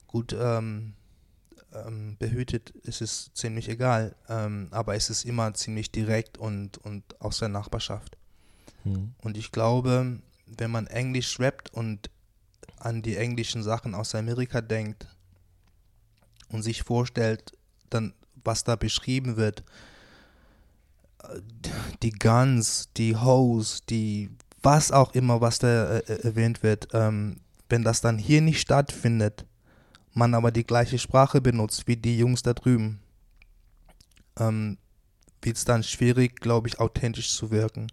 gut 0.07 0.36
ähm, 0.38 0.93
ähm, 1.74 2.15
behütet, 2.17 2.72
ist 2.84 3.01
es 3.01 3.32
ziemlich 3.34 3.70
egal. 3.70 4.15
Ähm, 4.28 4.67
aber 4.72 4.95
es 4.95 5.09
ist 5.09 5.26
immer 5.26 5.53
ziemlich 5.53 5.91
direkt 5.91 6.38
und, 6.38 6.78
und 6.80 7.20
aus 7.22 7.39
der 7.39 7.49
Nachbarschaft. 7.49 8.17
Hm. 8.84 9.13
Und 9.22 9.38
ich 9.38 9.51
glaube, 9.51 10.20
wenn 10.45 10.72
man 10.72 10.88
Englisch 10.88 11.39
rappt 11.39 11.74
und 11.74 12.09
an 12.78 13.01
die 13.01 13.17
englischen 13.17 13.61
Sachen 13.61 13.93
aus 13.93 14.15
Amerika 14.15 14.61
denkt 14.61 15.07
und 16.49 16.63
sich 16.63 16.84
vorstellt, 16.84 17.51
dann 17.89 18.13
was 18.44 18.64
da 18.64 18.76
beschrieben 18.76 19.38
wird, 19.38 19.64
die 22.02 22.12
Guns, 22.12 22.90
die 22.96 23.16
Hoes, 23.16 23.84
die 23.90 24.30
was 24.62 24.92
auch 24.92 25.14
immer, 25.14 25.42
was 25.42 25.60
da 25.60 25.98
äh, 25.98 26.00
äh, 26.00 26.24
erwähnt 26.24 26.64
wird, 26.64 26.90
ähm, 26.94 27.40
wenn 27.70 27.84
das 27.84 28.02
dann 28.02 28.18
hier 28.18 28.42
nicht 28.42 28.60
stattfindet, 28.60 29.46
man 30.14 30.34
aber 30.34 30.52
die 30.52 30.66
gleiche 30.66 30.98
Sprache 30.98 31.40
benutzt 31.40 31.88
wie 31.88 31.96
die 31.96 32.18
Jungs 32.18 32.42
da 32.42 32.54
drüben, 32.54 33.00
ähm, 34.38 34.78
wird 35.42 35.58
es 35.58 35.66
dann 35.66 35.84
schwierig, 35.84 36.40
glaube 36.42 36.68
ich, 36.68 36.80
authentisch 36.80 37.32
zu 37.32 37.52
wirken. 37.52 37.88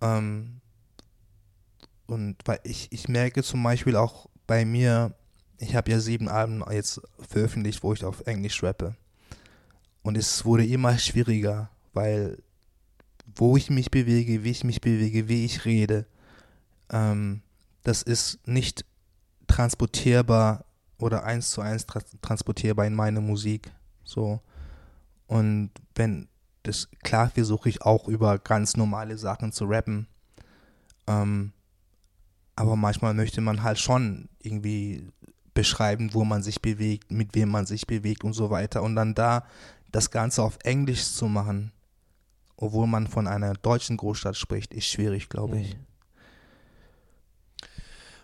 Ähm, 0.00 0.60
und 2.06 2.36
weil 2.44 2.60
ich, 2.64 2.90
ich 2.90 3.06
merke 3.06 3.42
zum 3.42 3.62
Beispiel 3.62 3.94
auch 3.94 4.28
bei 4.46 4.64
mir, 4.64 5.14
ich 5.58 5.76
habe 5.76 5.90
ja 5.90 6.00
sieben 6.00 6.28
Alben 6.28 6.64
jetzt 6.72 7.00
veröffentlicht, 7.20 7.82
wo 7.82 7.92
ich 7.92 8.04
auf 8.04 8.26
Englisch 8.26 8.62
rappe. 8.62 8.96
Und 10.02 10.16
es 10.16 10.44
wurde 10.44 10.66
immer 10.66 10.98
schwieriger, 10.98 11.70
weil 11.92 12.42
wo 13.36 13.56
ich 13.56 13.70
mich 13.70 13.90
bewege, 13.90 14.44
wie 14.44 14.50
ich 14.50 14.64
mich 14.64 14.80
bewege, 14.80 15.28
wie 15.28 15.44
ich 15.44 15.64
rede, 15.64 16.06
ähm, 16.90 17.42
das 17.82 18.02
ist 18.02 18.46
nicht 18.46 18.84
transportierbar 19.46 20.64
oder 20.98 21.24
eins 21.24 21.50
zu 21.50 21.60
eins 21.60 21.86
tra 21.86 22.00
transportierbar 22.22 22.86
in 22.86 22.94
meine 22.94 23.20
Musik. 23.20 23.70
So. 24.04 24.40
Und 25.26 25.70
wenn 25.94 26.28
das, 26.62 26.88
klar 27.02 27.30
versuche 27.30 27.68
ich 27.68 27.82
auch 27.82 28.08
über 28.08 28.38
ganz 28.38 28.76
normale 28.76 29.16
Sachen 29.16 29.52
zu 29.52 29.64
rappen. 29.64 30.06
Ähm, 31.06 31.52
aber 32.56 32.76
manchmal 32.76 33.14
möchte 33.14 33.40
man 33.40 33.62
halt 33.62 33.78
schon 33.78 34.28
irgendwie 34.40 35.08
beschreiben, 35.54 36.12
wo 36.12 36.24
man 36.24 36.42
sich 36.42 36.60
bewegt, 36.60 37.10
mit 37.10 37.34
wem 37.34 37.48
man 37.48 37.66
sich 37.66 37.86
bewegt 37.86 38.24
und 38.24 38.34
so 38.34 38.50
weiter. 38.50 38.82
Und 38.82 38.96
dann 38.96 39.14
da 39.14 39.46
das 39.92 40.10
Ganze 40.10 40.42
auf 40.42 40.58
Englisch 40.64 41.04
zu 41.04 41.26
machen, 41.26 41.72
obwohl 42.56 42.86
man 42.86 43.06
von 43.06 43.26
einer 43.26 43.54
deutschen 43.54 43.96
Großstadt 43.96 44.36
spricht, 44.36 44.74
ist 44.74 44.86
schwierig, 44.86 45.28
glaube 45.28 45.58
ich. 45.60 45.76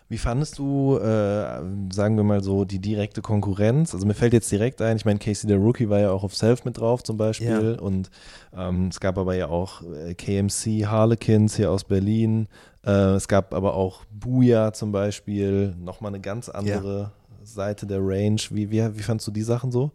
Wie 0.09 0.17
fandest 0.17 0.57
du, 0.57 0.95
äh, 0.97 1.61
sagen 1.91 2.15
wir 2.15 2.23
mal 2.23 2.41
so, 2.41 2.63
die 2.63 2.79
direkte 2.79 3.21
Konkurrenz? 3.21 3.93
Also 3.93 4.07
mir 4.07 4.13
fällt 4.13 4.31
jetzt 4.31 4.49
direkt 4.49 4.81
ein, 4.81 4.95
ich 4.95 5.03
meine, 5.03 5.19
Casey 5.19 5.49
der 5.49 5.57
Rookie 5.57 5.89
war 5.89 5.99
ja 5.99 6.11
auch 6.11 6.23
auf 6.23 6.33
Self 6.33 6.63
mit 6.63 6.77
drauf 6.77 7.03
zum 7.03 7.17
Beispiel 7.17 7.75
Ja. 7.77 7.81
und 7.81 8.09
ähm, 8.55 8.87
es 8.87 9.01
gab 9.01 9.17
aber 9.17 9.35
ja 9.35 9.49
auch 9.49 9.81
äh, 9.83 10.13
KMC 10.15 10.85
Harlequins 10.87 11.57
hier 11.57 11.71
aus 11.71 11.83
Berlin. 11.83 12.47
Äh, 12.85 12.91
es 13.15 13.27
gab 13.27 13.53
aber 13.53 13.73
auch 13.73 14.05
Booyah 14.09 14.71
zum 14.71 14.93
Beispiel, 14.93 15.75
nochmal 15.77 16.11
eine 16.11 16.21
ganz 16.21 16.47
andere 16.47 17.11
Seite 17.43 17.85
der 17.85 17.99
Range. 18.01 18.39
Wie, 18.51 18.71
wie, 18.71 18.97
wie 18.97 19.03
fandst 19.03 19.27
du 19.27 19.31
die 19.31 19.41
Sachen 19.43 19.73
so? 19.73 19.91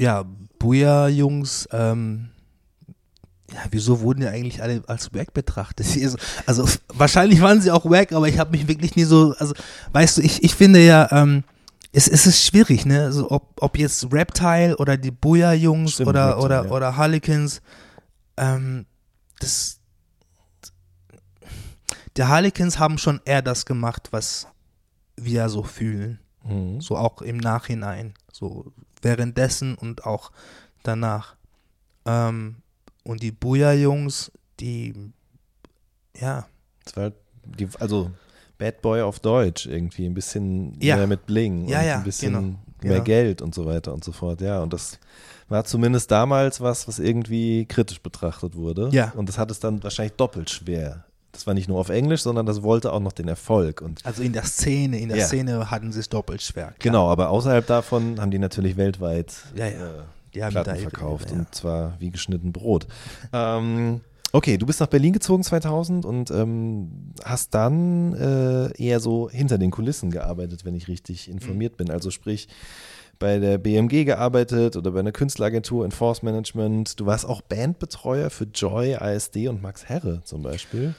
Ja, 0.00 0.24
Booyah-Jungs, 0.58 1.68
ähm, 1.72 2.30
ja, 3.52 3.58
wieso 3.70 4.00
wurden 4.00 4.20
die 4.20 4.28
eigentlich 4.28 4.62
alle 4.62 4.82
als 4.86 5.12
wack 5.12 5.34
betrachtet? 5.34 5.86
Also, 6.02 6.16
also 6.46 6.66
wahrscheinlich 6.88 7.42
waren 7.42 7.60
sie 7.60 7.70
auch 7.70 7.84
wack, 7.84 8.12
aber 8.12 8.26
ich 8.26 8.38
habe 8.38 8.52
mich 8.52 8.66
wirklich 8.66 8.96
nie 8.96 9.04
so, 9.04 9.34
also 9.38 9.52
weißt 9.92 10.16
du, 10.16 10.22
ich, 10.22 10.42
ich 10.42 10.54
finde 10.54 10.82
ja, 10.82 11.06
ähm, 11.12 11.44
es, 11.92 12.08
es 12.08 12.26
ist 12.26 12.42
schwierig, 12.42 12.86
ne? 12.86 13.04
Also 13.04 13.30
ob, 13.30 13.60
ob 13.60 13.76
jetzt 13.76 14.10
Reptile 14.10 14.74
oder 14.78 14.96
die 14.96 15.10
Stimmt, 15.86 16.08
oder, 16.08 16.28
Reptile, 16.28 16.44
oder, 16.44 16.64
ja. 16.64 16.70
oder 16.70 16.96
Harlequins, 16.96 17.60
ähm, 18.38 18.86
das, 19.38 19.80
die 22.16 22.24
Harlequins 22.24 22.78
haben 22.78 22.96
schon 22.96 23.20
eher 23.26 23.42
das 23.42 23.66
gemacht, 23.66 24.08
was 24.12 24.46
wir 25.16 25.50
so 25.50 25.62
fühlen. 25.62 26.20
Mhm. 26.44 26.80
So 26.80 26.96
auch 26.96 27.20
im 27.20 27.36
Nachhinein. 27.36 28.14
So 28.32 28.72
währenddessen 29.02 29.74
und 29.74 30.04
auch 30.06 30.30
danach. 30.82 31.34
Ähm, 32.06 32.56
und 33.04 33.22
die 33.22 33.32
Booyah-Jungs, 33.32 34.30
die, 34.60 34.94
ja, 36.18 36.46
Das 36.84 36.96
war 36.96 37.02
halt 37.04 37.14
die, 37.44 37.68
also 37.78 38.10
Bad 38.58 38.82
Boy 38.82 39.00
auf 39.02 39.20
Deutsch 39.20 39.66
irgendwie, 39.66 40.06
ein 40.06 40.14
bisschen 40.14 40.76
Ja. 40.80 40.96
mehr 40.96 41.06
mit 41.06 41.26
Bling 41.26 41.66
Ja, 41.66 41.80
und 41.80 41.86
ja, 41.86 41.96
ein 41.98 42.04
bisschen 42.04 42.32
genau, 42.34 42.42
mehr 42.82 42.92
genau. 42.94 43.04
Geld 43.04 43.42
und 43.42 43.54
so 43.54 43.64
weiter 43.64 43.92
und 43.94 44.04
so 44.04 44.12
fort. 44.12 44.40
Ja, 44.42 44.60
und 44.62 44.72
das 44.72 44.98
war 45.48 45.64
zumindest 45.64 46.10
damals 46.10 46.60
was, 46.60 46.86
was 46.86 46.98
irgendwie 46.98 47.64
kritisch 47.66 48.00
betrachtet 48.02 48.54
wurde. 48.54 48.90
Ja. 48.92 49.12
Und 49.16 49.28
das 49.28 49.38
hat 49.38 49.50
es 49.50 49.60
dann 49.60 49.82
wahrscheinlich 49.82 50.14
doppelt 50.16 50.50
schwer. 50.50 51.04
Das 51.32 51.46
war 51.46 51.54
nicht 51.54 51.68
nur 51.68 51.78
auf 51.78 51.88
Englisch, 51.90 52.22
sondern 52.22 52.44
das 52.46 52.62
wollte 52.62 52.92
auch 52.92 53.00
noch 53.00 53.12
den 53.12 53.28
Erfolg. 53.28 53.82
Und 53.82 54.04
also 54.04 54.22
in 54.22 54.32
der 54.32 54.44
Szene, 54.44 54.98
in 54.98 55.08
der 55.10 55.18
Ja. 55.18 55.26
Szene 55.26 55.70
hatten 55.70 55.92
sie 55.92 56.00
es 56.00 56.08
doppelt 56.08 56.42
schwer. 56.42 56.66
klar. 56.66 56.74
genau, 56.80 57.08
aber 57.08 57.30
außerhalb 57.30 57.66
davon 57.66 58.20
haben 58.20 58.30
die 58.30 58.38
natürlich 58.38 58.76
weltweit 58.76 59.32
Ja, 59.54 59.66
ja. 59.66 59.72
Äh, 59.72 60.02
Die 60.34 60.42
haben 60.44 60.50
Platten 60.52 60.76
verkauft 60.76 61.30
und 61.32 61.54
zwar 61.54 61.94
wie 62.00 62.10
geschnitten 62.10 62.52
Brot. 62.52 62.86
ähm, 63.32 64.00
okay, 64.32 64.58
du 64.58 64.66
bist 64.66 64.80
nach 64.80 64.88
Berlin 64.88 65.12
gezogen 65.12 65.42
2000 65.44 66.04
und 66.04 66.30
ähm, 66.30 67.12
hast 67.24 67.54
dann 67.54 68.14
äh, 68.14 68.76
eher 68.82 68.98
so 69.00 69.30
hinter 69.30 69.58
den 69.58 69.70
Kulissen 69.70 70.10
gearbeitet, 70.10 70.64
wenn 70.64 70.74
ich 70.74 70.88
richtig 70.88 71.28
informiert 71.28 71.76
bin. 71.76 71.90
Also 71.90 72.10
sprich 72.10 72.48
bei 73.20 73.38
der 73.38 73.58
BMG 73.58 74.04
gearbeitet 74.04 74.76
oder 74.76 74.92
bei 74.92 75.00
einer 75.00 75.12
Künstleragentur 75.12 75.84
in 75.84 75.90
Force 75.90 76.22
Management. 76.22 76.98
Du 76.98 77.06
warst 77.06 77.26
auch 77.26 77.42
Bandbetreuer 77.42 78.30
für 78.30 78.44
Joy, 78.44 78.94
ASD 78.96 79.46
und 79.48 79.62
Max 79.62 79.84
Herre 79.84 80.22
zum 80.24 80.42
Beispiel. 80.42 80.94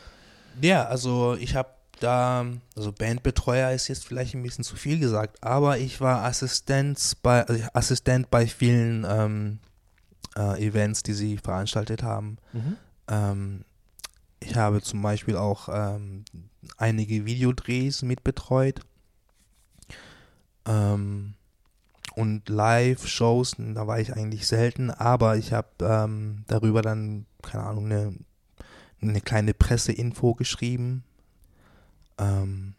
Ja, 0.59 0.85
also 0.85 1.35
ich 1.35 1.55
habe 1.55 1.69
da, 1.99 2.45
also 2.75 2.91
Bandbetreuer 2.91 3.71
ist 3.71 3.87
jetzt 3.87 4.05
vielleicht 4.05 4.33
ein 4.33 4.43
bisschen 4.43 4.63
zu 4.63 4.75
viel 4.75 4.99
gesagt, 4.99 5.43
aber 5.43 5.77
ich 5.77 6.01
war 6.01 6.23
Assistent 6.23 7.17
bei, 7.21 7.45
also 7.45 7.63
Assistent 7.73 8.29
bei 8.31 8.47
vielen 8.47 9.05
ähm, 9.07 9.59
äh, 10.35 10.65
Events, 10.65 11.03
die 11.03 11.13
sie 11.13 11.37
veranstaltet 11.37 12.03
haben. 12.03 12.37
Ähm, 13.07 13.63
ich 14.39 14.55
habe 14.55 14.81
zum 14.81 15.01
Beispiel 15.01 15.37
auch 15.37 15.69
ähm, 15.71 16.25
einige 16.77 17.25
Videodrehs 17.25 18.01
mitbetreut. 18.01 18.81
Ähm, 20.65 21.35
und 22.15 22.49
Live-Shows, 22.49 23.55
da 23.57 23.87
war 23.87 23.99
ich 23.99 24.13
eigentlich 24.13 24.45
selten, 24.45 24.91
aber 24.91 25.37
ich 25.37 25.53
habe 25.53 25.69
ähm, 25.81 26.43
darüber 26.47 26.81
dann, 26.81 27.25
keine 27.41 27.63
Ahnung, 27.63 27.85
eine, 27.85 28.13
eine 29.01 29.21
kleine 29.21 29.53
Presseinfo 29.53 30.35
geschrieben. 30.35 31.03
Ähm, 32.17 32.73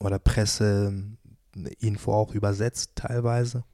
oder 0.00 0.18
Presseinfo 0.18 1.16
auch 2.12 2.34
übersetzt 2.34 2.92
teilweise. 2.94 3.64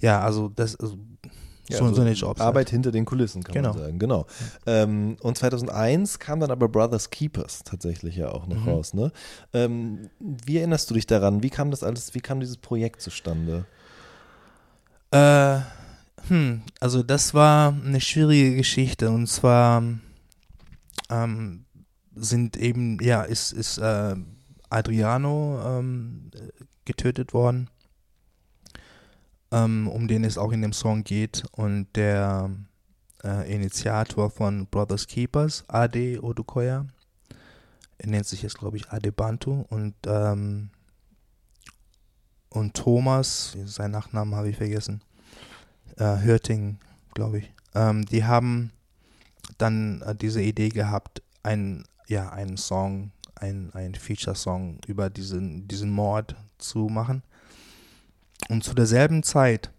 Ja, 0.00 0.20
also 0.20 0.48
das 0.48 0.76
also, 0.76 0.98
Ja, 1.68 1.78
so, 1.78 1.84
also 1.84 1.96
so 1.96 2.00
eine 2.02 2.12
Jobs. 2.12 2.40
Arbeit 2.40 2.70
hinter 2.70 2.90
den 2.90 3.04
Kulissen, 3.04 3.42
kann 3.44 3.54
Genau. 3.54 3.70
man 3.74 3.78
sagen. 3.78 3.98
Genau. 3.98 4.26
Ähm, 4.66 5.16
und 5.20 5.38
2001 5.38 6.18
kam 6.18 6.40
dann 6.40 6.50
aber 6.50 6.68
Brothers 6.68 7.10
Keepers 7.10 7.62
tatsächlich 7.64 8.16
ja 8.16 8.30
auch 8.30 8.46
noch 8.48 8.56
Mhm. 8.56 8.68
raus. 8.68 8.92
Ne? 8.94 9.12
Ähm, 9.52 10.10
wie 10.18 10.58
erinnerst 10.58 10.90
du 10.90 10.94
dich 10.94 11.06
daran? 11.06 11.42
Wie 11.44 11.50
kam 11.50 11.70
das 11.70 11.82
alles, 11.84 12.12
wie 12.14 12.20
kam 12.20 12.40
dieses 12.40 12.56
Projekt 12.56 13.00
zustande? 13.02 13.66
Äh, 15.10 15.60
Hm, 16.28 16.60
also 16.80 17.02
das 17.02 17.32
war 17.32 17.72
eine 17.72 18.00
schwierige 18.00 18.54
Geschichte 18.56 19.10
und 19.10 19.26
zwar 19.26 19.82
ähm, 21.10 21.66
sind 22.14 22.56
eben, 22.56 22.98
ja, 23.02 23.22
ist, 23.22 23.52
ist 23.52 23.78
äh, 23.78 24.16
Adriano 24.68 25.60
ähm, 25.64 26.30
getötet 26.84 27.34
worden, 27.34 27.68
ähm, 29.50 29.88
um 29.88 30.08
den 30.08 30.24
es 30.24 30.38
auch 30.38 30.52
in 30.52 30.62
dem 30.62 30.72
Song 30.72 31.04
geht. 31.04 31.44
Und 31.52 31.88
der 31.96 32.50
äh, 33.22 33.52
Initiator 33.52 34.30
von 34.30 34.66
Brothers 34.66 35.06
Keepers, 35.06 35.64
Ade 35.68 36.22
Odukoya, 36.22 36.86
er 37.98 38.08
nennt 38.08 38.26
sich 38.26 38.42
jetzt 38.42 38.58
glaube 38.58 38.76
ich 38.76 38.90
Ade 38.90 39.12
Bantu. 39.12 39.66
Und 39.68 39.94
ähm, 40.06 40.70
und 42.48 42.74
Thomas, 42.74 43.56
seinen 43.64 43.92
Nachnamen 43.92 44.34
habe 44.34 44.50
ich 44.50 44.56
vergessen, 44.56 45.02
äh, 45.96 46.16
Hürting, 46.20 46.78
glaube 47.14 47.38
ich, 47.38 47.52
ähm, 47.74 48.04
die 48.06 48.24
haben 48.24 48.72
dann 49.58 50.02
äh, 50.02 50.14
diese 50.14 50.42
Idee 50.42 50.68
gehabt, 50.68 51.22
ein, 51.42 51.84
ja, 52.06 52.30
einen 52.30 52.56
Song, 52.56 53.12
ein, 53.34 53.70
ein 53.74 53.94
Feature-Song 53.94 54.78
über 54.86 55.10
diesen, 55.10 55.66
diesen 55.68 55.90
Mord 55.90 56.36
zu 56.58 56.88
machen. 56.88 57.22
Und 58.48 58.64
zu 58.64 58.74
derselben 58.74 59.22
Zeit 59.22 59.70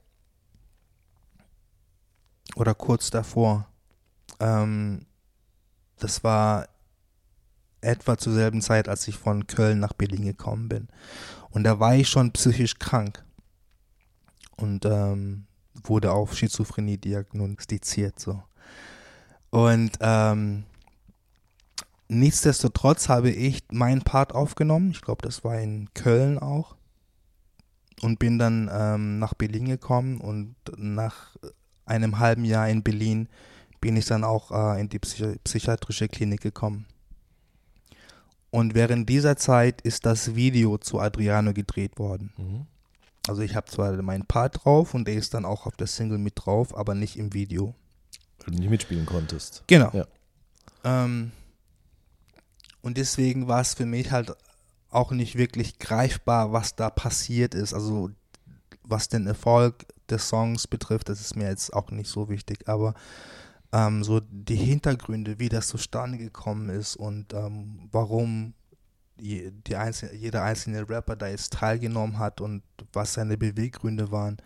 oder 2.55 2.73
kurz 2.73 3.09
davor, 3.09 3.67
ähm, 4.39 5.05
das 5.97 6.23
war 6.23 6.67
etwa 7.81 8.17
zur 8.17 8.33
selben 8.33 8.61
Zeit, 8.61 8.87
als 8.87 9.07
ich 9.07 9.17
von 9.17 9.47
Köln 9.47 9.79
nach 9.79 9.93
Berlin 9.93 10.23
gekommen 10.23 10.69
bin. 10.69 10.87
Und 11.49 11.63
da 11.63 11.79
war 11.79 11.95
ich 11.95 12.09
schon 12.09 12.31
psychisch 12.31 12.77
krank 12.79 13.23
und 14.57 14.85
ähm, 14.85 15.45
wurde 15.83 16.11
auf 16.11 16.35
Schizophrenie 16.35 16.97
diagnostiziert. 16.97 18.19
So. 18.19 18.43
Und 19.51 19.91
ähm, 19.99 20.63
nichtsdestotrotz 22.07 23.09
habe 23.09 23.29
ich 23.29 23.63
meinen 23.71 24.01
Part 24.01 24.33
aufgenommen. 24.33 24.91
Ich 24.91 25.01
glaube, 25.01 25.21
das 25.21 25.43
war 25.43 25.59
in 25.59 25.93
Köln 25.93 26.39
auch. 26.39 26.75
Und 28.01 28.17
bin 28.17 28.39
dann 28.39 28.69
ähm, 28.73 29.19
nach 29.19 29.35
Berlin 29.35 29.65
gekommen 29.65 30.19
und 30.19 30.55
nach 30.75 31.35
einem 31.85 32.17
halben 32.17 32.45
Jahr 32.45 32.67
in 32.67 32.81
Berlin 32.81 33.27
bin 33.79 33.95
ich 33.95 34.05
dann 34.05 34.23
auch 34.23 34.51
äh, 34.51 34.81
in 34.81 34.89
die 34.89 34.97
Psychi 34.97 35.37
psychiatrische 35.43 36.07
Klinik 36.07 36.41
gekommen. 36.41 36.87
Und 38.49 38.73
während 38.73 39.07
dieser 39.07 39.37
Zeit 39.37 39.81
ist 39.81 40.05
das 40.05 40.35
Video 40.35 40.77
zu 40.77 40.99
Adriano 40.99 41.53
gedreht 41.53 41.99
worden. 41.99 42.33
Mhm. 42.37 42.65
Also 43.27 43.43
ich 43.43 43.55
habe 43.55 43.69
zwar 43.69 43.93
meinen 44.01 44.25
Part 44.25 44.63
drauf 44.63 44.93
und 44.93 45.07
der 45.07 45.15
ist 45.15 45.33
dann 45.33 45.45
auch 45.45 45.67
auf 45.67 45.75
der 45.75 45.87
Single 45.87 46.17
mit 46.17 46.33
drauf, 46.35 46.75
aber 46.75 46.95
nicht 46.95 47.17
im 47.17 47.33
Video. 47.33 47.75
Weil 48.45 48.55
du 48.55 48.59
nicht 48.59 48.69
mitspielen 48.69 49.05
konntest. 49.05 49.63
Genau. 49.67 49.91
Ja. 49.93 50.05
Ähm, 50.83 51.31
und 52.81 52.97
deswegen 52.97 53.47
war 53.47 53.61
es 53.61 53.73
für 53.73 53.85
mich 53.85 54.11
halt 54.11 54.33
auch 54.89 55.11
nicht 55.11 55.37
wirklich 55.37 55.79
greifbar, 55.79 56.51
was 56.51 56.75
da 56.75 56.89
passiert 56.89 57.55
ist. 57.55 57.73
Also 57.73 58.11
was 58.83 59.07
den 59.07 59.27
Erfolg 59.27 59.85
des 60.09 60.27
Songs 60.27 60.67
betrifft, 60.67 61.09
das 61.09 61.21
ist 61.21 61.35
mir 61.35 61.47
jetzt 61.47 61.73
auch 61.73 61.91
nicht 61.91 62.09
so 62.09 62.29
wichtig, 62.29 62.67
aber 62.67 62.93
ähm, 63.71 64.03
so 64.03 64.19
die 64.19 64.55
Hintergründe, 64.55 65.39
wie 65.39 65.49
das 65.49 65.67
zustande 65.67 66.17
gekommen 66.17 66.69
ist 66.69 66.97
und 66.97 67.33
ähm, 67.33 67.87
warum 67.91 68.53
die, 69.17 69.51
die 69.51 69.75
einzelne, 69.75 70.13
jeder 70.15 70.43
einzelne 70.43 70.89
Rapper 70.89 71.15
da 71.15 71.27
jetzt 71.27 71.53
teilgenommen 71.53 72.19
hat 72.19 72.41
und 72.41 72.63
was 72.91 73.13
seine 73.13 73.37
Beweggründe 73.37 74.11
waren, 74.11 74.37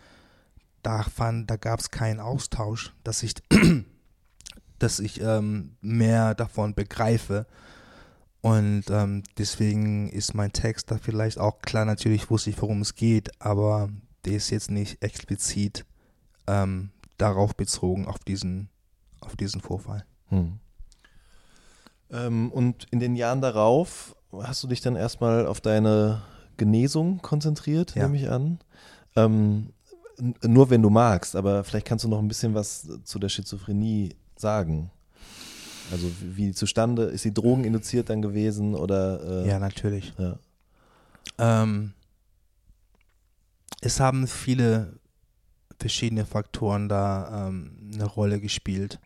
da 0.86 1.04
fand, 1.04 1.50
da 1.50 1.56
gab 1.56 1.80
es 1.80 1.92
keinen 1.92 2.20
Austausch, 2.20 2.94
dass 3.04 3.24
ich, 3.24 3.34
dass 4.80 5.00
ich 5.00 5.22
ähm, 5.22 5.78
mehr 5.82 6.36
davon 6.36 6.76
begreife. 6.76 7.48
Und 8.42 8.84
ähm, 8.92 9.24
deswegen 9.40 10.08
ist 10.10 10.36
mein 10.36 10.54
Text 10.54 10.92
da 10.92 10.98
vielleicht 11.00 11.40
auch 11.40 11.62
klar, 11.62 11.86
natürlich 11.86 12.30
wusste 12.30 12.52
ich, 12.52 12.62
worum 12.62 12.82
es 12.82 12.94
geht, 12.94 13.42
aber 13.42 13.90
der 14.26 14.34
ist 14.34 14.52
jetzt 14.52 14.70
nicht 14.70 15.02
explizit 15.02 15.86
ähm, 16.46 16.92
darauf 17.18 17.56
bezogen, 17.56 18.06
auf 18.06 18.20
diesen, 18.20 18.70
auf 19.22 19.36
diesen 19.36 19.62
Vorfall. 19.62 20.06
Hm. 20.30 20.60
Ähm, 22.12 22.52
und 22.52 22.86
in 22.92 23.00
den 23.00 23.16
Jahren 23.16 23.42
darauf 23.42 24.16
hast 24.32 24.62
du 24.64 24.68
dich 24.68 24.82
dann 24.82 24.96
erstmal 24.96 25.48
auf 25.48 25.62
deine 25.62 26.22
Genesung 26.58 27.22
konzentriert, 27.24 27.96
Ja. 27.96 28.04
nehme 28.04 28.18
ich 28.18 28.30
an. 28.30 28.60
Ähm, 29.16 29.74
nur 30.44 30.70
wenn 30.70 30.82
du 30.82 30.90
magst, 30.90 31.36
aber 31.36 31.64
vielleicht 31.64 31.88
kannst 31.88 32.06
du 32.06 32.10
noch 32.10 32.20
ein 32.20 32.28
bisschen 32.28 32.54
was 32.54 32.88
zu 33.04 33.20
der 33.20 33.30
Schizophrenie 33.30 34.16
sagen. 34.36 34.92
Also 35.92 36.10
wie, 36.20 36.38
wie 36.38 36.52
zustande, 36.52 37.04
ist 37.04 37.22
sie 37.22 37.34
drogeninduziert 37.34 38.10
dann 38.10 38.22
gewesen 38.22 38.76
oder 38.76 39.44
äh, 39.44 39.48
Ja, 39.50 39.60
natürlich. 39.60 40.14
ja. 40.18 40.38
Ähm, 41.38 41.94
es 43.82 44.00
haben 44.00 44.28
viele 44.28 45.00
verschiedene 45.80 46.26
Faktoren 46.26 46.90
da 46.90 47.48
ähm, 47.48 47.92
eine 47.94 48.06
Rolle 48.06 48.40
gespielt. 48.40 49.00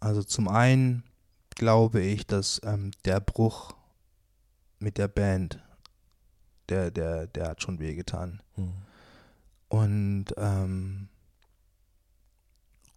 Also 0.00 0.22
zum 0.22 0.48
einen 0.48 1.04
glaube 1.50 2.00
ich, 2.00 2.26
dass 2.26 2.60
ähm, 2.64 2.90
der 3.04 3.20
Bruch 3.20 3.74
mit 4.78 4.98
der 4.98 5.08
Band, 5.08 5.58
der, 6.68 6.90
der, 6.90 7.26
der 7.28 7.48
hat 7.48 7.62
schon 7.62 7.78
wehgetan. 7.78 8.42
Hm. 8.56 8.72
Und, 9.76 10.26
ähm, 10.38 11.08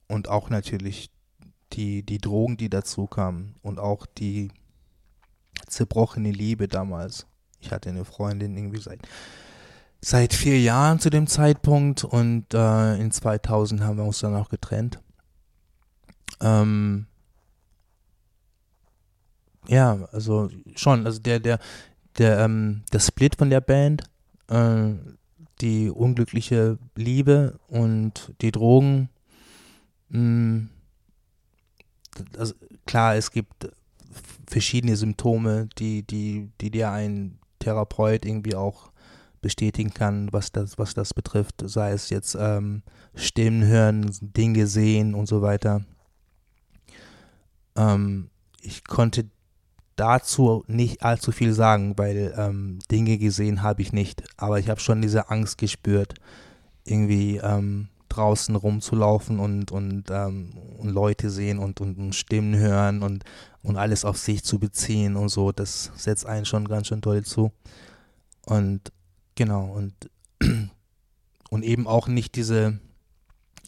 und 0.07 0.29
auch 0.29 0.49
natürlich 0.49 1.09
die, 1.73 2.03
die 2.03 2.19
Drogen, 2.19 2.55
die 2.55 2.69
dazu 2.69 3.05
kamen 3.05 3.55
und 3.61 3.79
auch 3.79 4.05
die 4.05 4.49
zerbrochene 5.67 6.31
Liebe 6.31 6.69
damals. 6.69 7.27
Ich 7.59 7.71
hatte 7.71 7.89
eine 7.89 8.05
Freundin 8.05 8.55
irgendwie 8.55 8.79
seit, 8.79 9.01
seit 9.99 10.33
vier 10.33 10.59
Jahren 10.59 10.99
zu 10.99 11.09
dem 11.09 11.27
Zeitpunkt 11.27 12.05
und 12.05 12.53
äh, 12.53 12.95
in 12.95 13.11
2000 13.11 13.81
haben 13.81 13.97
wir 13.97 14.05
uns 14.05 14.19
dann 14.19 14.35
auch 14.35 14.49
getrennt. 14.49 14.99
Ähm, 16.39 17.07
ja, 19.67 20.07
also 20.13 20.49
schon, 20.75 21.05
also 21.05 21.19
der, 21.19 21.41
der, 21.41 21.59
der, 22.17 22.39
ähm, 22.39 22.83
der 22.93 22.99
Split 22.99 23.35
von 23.35 23.49
der 23.49 23.61
Band, 23.61 24.03
äh, 24.47 24.93
die 25.61 25.89
unglückliche 25.89 26.77
Liebe 26.95 27.59
und 27.67 28.33
die 28.41 28.51
Drogen. 28.51 29.09
Mh, 30.09 30.67
also 32.37 32.53
klar, 32.85 33.15
es 33.15 33.31
gibt 33.31 33.69
verschiedene 34.47 34.95
Symptome, 34.95 35.69
die, 35.77 36.03
die, 36.03 36.49
die 36.61 36.71
dir 36.71 36.91
ein 36.91 37.37
Therapeut 37.59 38.25
irgendwie 38.25 38.55
auch 38.55 38.91
bestätigen 39.41 39.93
kann, 39.93 40.31
was 40.31 40.51
das, 40.51 40.77
was 40.77 40.93
das 40.93 41.13
betrifft, 41.13 41.63
sei 41.63 41.91
es 41.91 42.09
jetzt 42.09 42.35
ähm, 42.37 42.83
Stimmen 43.15 43.65
hören, 43.65 44.11
Dinge 44.21 44.67
sehen 44.67 45.13
und 45.13 45.27
so 45.27 45.41
weiter. 45.41 45.85
Ähm, 47.75 48.29
ich 48.61 48.83
konnte 48.83 49.29
dazu 49.99 50.63
nicht 50.67 51.03
allzu 51.03 51.31
viel 51.31 51.53
sagen, 51.53 51.97
weil 51.97 52.33
ähm, 52.37 52.79
Dinge 52.89 53.17
gesehen 53.17 53.61
habe 53.61 53.81
ich 53.81 53.91
nicht, 53.91 54.23
aber 54.37 54.59
ich 54.59 54.69
habe 54.69 54.79
schon 54.79 55.01
diese 55.01 55.29
Angst 55.29 55.57
gespürt, 55.57 56.13
irgendwie 56.85 57.37
ähm, 57.37 57.89
draußen 58.07 58.55
rumzulaufen 58.55 59.39
und, 59.39 59.71
und, 59.71 60.05
ähm, 60.09 60.53
und 60.77 60.89
Leute 60.89 61.29
sehen 61.29 61.59
und, 61.59 61.81
und, 61.81 61.97
und 61.97 62.15
Stimmen 62.15 62.55
hören 62.55 63.03
und, 63.03 63.23
und 63.61 63.77
alles 63.77 64.05
auf 64.05 64.17
sich 64.17 64.43
zu 64.43 64.57
beziehen 64.57 65.15
und 65.15 65.29
so, 65.29 65.51
das 65.51 65.91
setzt 65.95 66.25
einen 66.25 66.45
schon 66.45 66.67
ganz 66.67 66.87
schön 66.87 67.01
toll 67.01 67.23
zu. 67.23 67.51
Und 68.45 68.91
genau, 69.35 69.65
und, 69.65 69.93
und 71.49 71.63
eben 71.63 71.87
auch 71.87 72.07
nicht 72.07 72.35
diese 72.35 72.79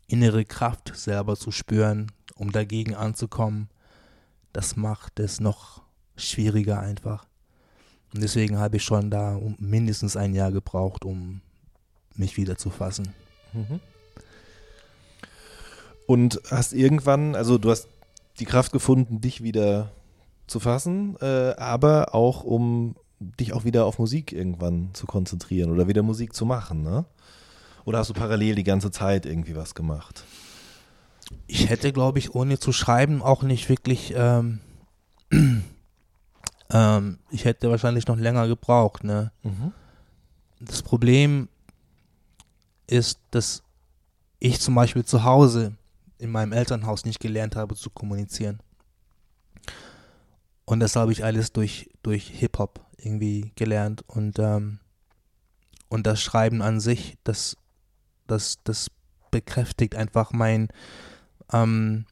innere 0.08 0.46
Kraft 0.46 0.94
selber 0.96 1.36
zu 1.36 1.52
spüren, 1.52 2.12
um 2.36 2.52
dagegen 2.52 2.96
anzukommen, 2.96 3.70
das 4.54 4.76
macht 4.76 5.20
es 5.20 5.40
noch 5.40 5.82
schwieriger 6.30 6.80
einfach. 6.80 7.26
Und 8.14 8.22
deswegen 8.22 8.58
habe 8.58 8.78
ich 8.78 8.84
schon 8.84 9.10
da 9.10 9.40
mindestens 9.58 10.18
ein 10.18 10.34
Jahr 10.34 10.52
gebraucht, 10.52 11.06
um 11.06 11.42
mich 12.16 12.38
wieder 12.38 12.58
zu 12.58 12.70
fassen. 12.70 13.14
Mhm. 13.54 13.80
Und 16.08 16.42
hast 16.50 16.74
irgendwann, 16.74 17.36
also 17.36 17.58
du 17.58 17.72
hast 17.72 17.88
die 18.40 18.46
Kraft 18.46 18.72
gefunden, 18.72 19.22
dich 19.22 19.44
wieder 19.44 19.92
zu 20.48 20.60
fassen, 20.60 21.16
äh, 21.22 21.54
aber 21.56 22.14
auch 22.14 22.44
um 22.44 22.96
dich 23.20 23.54
auch 23.54 23.64
wieder 23.64 23.86
auf 23.86 24.00
Musik 24.00 24.34
irgendwann 24.34 24.90
zu 24.94 25.06
konzentrieren 25.06 25.72
oder 25.72 25.88
wieder 25.88 26.04
Musik 26.04 26.34
zu 26.34 26.46
machen, 26.46 26.84
ne? 26.84 27.06
Oder 27.86 28.00
hast 28.00 28.10
du 28.10 28.14
parallel 28.14 28.56
die 28.56 28.64
ganze 28.64 28.92
Zeit 28.92 29.26
irgendwie 29.26 29.56
was 29.56 29.74
gemacht? 29.74 30.24
Ich 31.48 31.70
hätte, 31.70 31.94
glaube 31.94 32.20
ich, 32.20 32.36
ohne 32.36 32.60
zu 32.60 32.72
schreiben 32.72 33.22
auch 33.22 33.44
nicht 33.44 33.70
wirklich, 33.70 34.14
ähm, 34.16 34.60
ähm, 36.72 37.20
ich 37.30 37.46
hätte 37.46 37.70
wahrscheinlich 37.70 38.08
noch 38.08 38.18
länger 38.18 38.48
gebraucht, 38.48 39.04
ne? 39.04 39.32
Mhm. 39.44 39.74
Das 40.60 40.82
Problem 40.82 41.50
ist, 42.88 43.20
dass 43.32 43.64
ich 44.40 44.60
zum 44.60 44.76
Beispiel 44.76 45.06
zu 45.06 45.24
Hause 45.24 45.76
in 46.18 46.32
meinem 46.32 46.52
Elternhaus 46.52 47.06
nicht 47.06 47.20
gelernt 47.20 47.56
habe 47.56 47.76
zu 47.76 47.90
kommunizieren. 47.90 48.60
Und 50.66 50.80
das 50.80 50.96
habe 50.96 51.12
ich 51.12 51.24
alles 51.24 51.52
durch, 51.52 51.90
durch 52.04 52.28
Hip-Hop 52.28 52.80
irgendwie 52.98 53.52
gelernt. 53.56 54.04
Und, 54.08 54.40
ähm, 54.40 54.80
und 55.90 56.08
das 56.08 56.22
Schreiben 56.22 56.62
an 56.62 56.80
sich, 56.80 57.18
das, 57.24 57.58
das, 58.28 58.60
das 58.64 58.90
bekräftigt 59.32 59.96
einfach 59.96 60.32
mein, 60.32 60.70
ähm, 61.52 62.06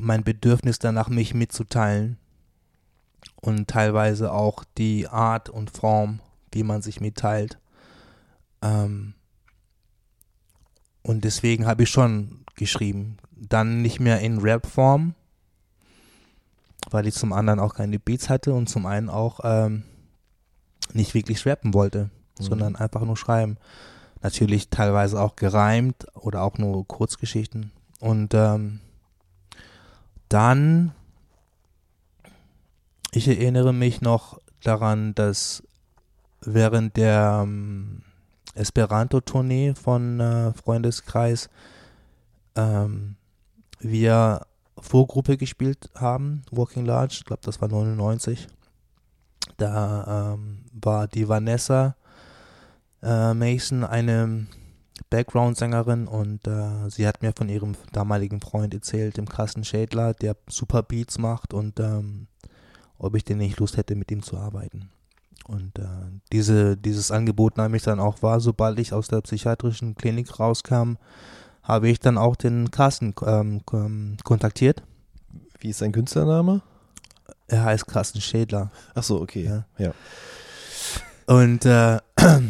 mein 0.00 0.22
Bedürfnis 0.22 0.78
danach, 0.78 1.08
mich 1.08 1.34
mitzuteilen. 1.34 2.18
Und 3.40 3.68
teilweise 3.68 4.32
auch 4.32 4.64
die 4.78 5.08
Art 5.08 5.48
und 5.48 5.70
Form, 5.70 6.20
wie 6.52 6.62
man 6.62 6.82
sich 6.82 7.00
mitteilt. 7.00 7.58
Ähm, 8.62 9.14
und 11.02 11.24
deswegen 11.24 11.66
habe 11.66 11.84
ich 11.84 11.90
schon 11.90 12.44
geschrieben. 12.56 13.18
Dann 13.30 13.82
nicht 13.82 14.00
mehr 14.00 14.20
in 14.20 14.38
Rap-Form, 14.38 15.14
weil 16.90 17.06
ich 17.06 17.14
zum 17.14 17.32
anderen 17.32 17.60
auch 17.60 17.74
keine 17.74 17.98
Beats 17.98 18.28
hatte 18.28 18.52
und 18.52 18.68
zum 18.68 18.86
einen 18.86 19.08
auch 19.08 19.40
ähm, 19.44 19.84
nicht 20.92 21.14
wirklich 21.14 21.46
rappen 21.46 21.74
wollte, 21.74 22.10
mhm. 22.38 22.42
sondern 22.42 22.76
einfach 22.76 23.02
nur 23.02 23.16
schreiben. 23.16 23.58
Natürlich 24.22 24.70
teilweise 24.70 25.20
auch 25.20 25.36
gereimt 25.36 26.06
oder 26.14 26.42
auch 26.42 26.58
nur 26.58 26.86
Kurzgeschichten. 26.88 27.70
Und 28.00 28.34
ähm, 28.34 28.80
dann, 30.28 30.92
ich 33.16 33.28
erinnere 33.28 33.72
mich 33.72 34.02
noch 34.02 34.40
daran, 34.62 35.14
dass 35.14 35.62
während 36.42 36.98
der 36.98 37.40
ähm, 37.44 38.02
Esperanto-Tournee 38.54 39.74
von 39.74 40.20
äh, 40.20 40.52
Freundeskreis 40.52 41.48
ähm, 42.56 43.16
wir 43.80 44.46
Vorgruppe 44.78 45.38
gespielt 45.38 45.88
haben, 45.94 46.42
Walking 46.50 46.84
Large, 46.84 47.16
ich 47.18 47.24
glaube, 47.24 47.40
das 47.42 47.62
war 47.62 47.68
99. 47.68 48.48
Da 49.56 50.34
ähm, 50.34 50.66
war 50.72 51.08
die 51.08 51.26
Vanessa 51.26 51.96
äh, 53.02 53.32
Mason 53.32 53.84
eine 53.84 54.46
Background-Sängerin 55.08 56.06
und 56.06 56.46
äh, 56.46 56.90
sie 56.90 57.06
hat 57.06 57.22
mir 57.22 57.32
von 57.32 57.48
ihrem 57.48 57.76
damaligen 57.92 58.42
Freund 58.42 58.74
erzählt, 58.74 59.16
dem 59.16 59.26
Carsten 59.26 59.64
Schädler, 59.64 60.12
der 60.12 60.36
super 60.48 60.82
Beats 60.82 61.16
macht 61.16 61.54
und 61.54 61.80
ähm, 61.80 62.28
ob 62.98 63.14
ich 63.14 63.24
denn 63.24 63.38
nicht 63.38 63.58
Lust 63.58 63.76
hätte, 63.76 63.94
mit 63.94 64.10
ihm 64.10 64.22
zu 64.22 64.36
arbeiten. 64.36 64.90
Und 65.46 65.78
äh, 65.78 65.86
diese, 66.32 66.76
dieses 66.76 67.10
Angebot 67.10 67.56
nahm 67.56 67.74
ich 67.74 67.82
dann 67.82 68.00
auch 68.00 68.22
wahr, 68.22 68.40
sobald 68.40 68.78
ich 68.78 68.92
aus 68.92 69.08
der 69.08 69.20
psychiatrischen 69.20 69.94
Klinik 69.94 70.40
rauskam, 70.40 70.94
habe 71.62 71.88
ich 71.88 72.00
dann 72.00 72.18
auch 72.18 72.36
den 72.36 72.70
Carsten 72.70 73.14
ähm, 73.24 73.62
kontaktiert. 74.24 74.82
Wie 75.60 75.70
ist 75.70 75.78
sein 75.78 75.92
Künstlername? 75.92 76.62
Er 77.48 77.64
heißt 77.64 77.86
Carsten 77.86 78.20
Schädler. 78.20 78.70
Ach 78.94 79.02
so, 79.02 79.20
okay. 79.20 79.44
Ja. 79.44 79.66
ja. 79.78 79.92
Und 81.26 81.64
äh, 81.64 81.98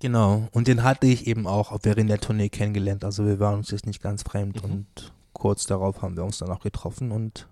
genau, 0.00 0.48
und 0.52 0.68
den 0.68 0.82
hatte 0.82 1.06
ich 1.06 1.26
eben 1.26 1.46
auch 1.46 1.78
während 1.82 2.10
der 2.10 2.20
Tournee 2.20 2.48
kennengelernt. 2.48 3.04
Also 3.04 3.26
wir 3.26 3.38
waren 3.38 3.56
uns 3.56 3.70
jetzt 3.70 3.86
nicht 3.86 4.02
ganz 4.02 4.22
fremd 4.22 4.62
mhm. 4.62 4.70
und 4.70 5.12
kurz 5.32 5.66
darauf 5.66 6.02
haben 6.02 6.16
wir 6.16 6.24
uns 6.24 6.38
dann 6.38 6.50
auch 6.50 6.60
getroffen 6.60 7.12
und 7.12 7.46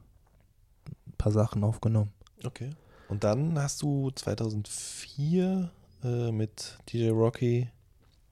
paar 1.24 1.32
Sachen 1.32 1.64
aufgenommen. 1.64 2.12
Okay. 2.44 2.70
Und 3.08 3.24
dann 3.24 3.58
hast 3.58 3.80
du 3.82 4.10
2004 4.10 5.70
äh, 6.04 6.30
mit 6.30 6.78
DJ 6.92 7.08
Rocky 7.08 7.68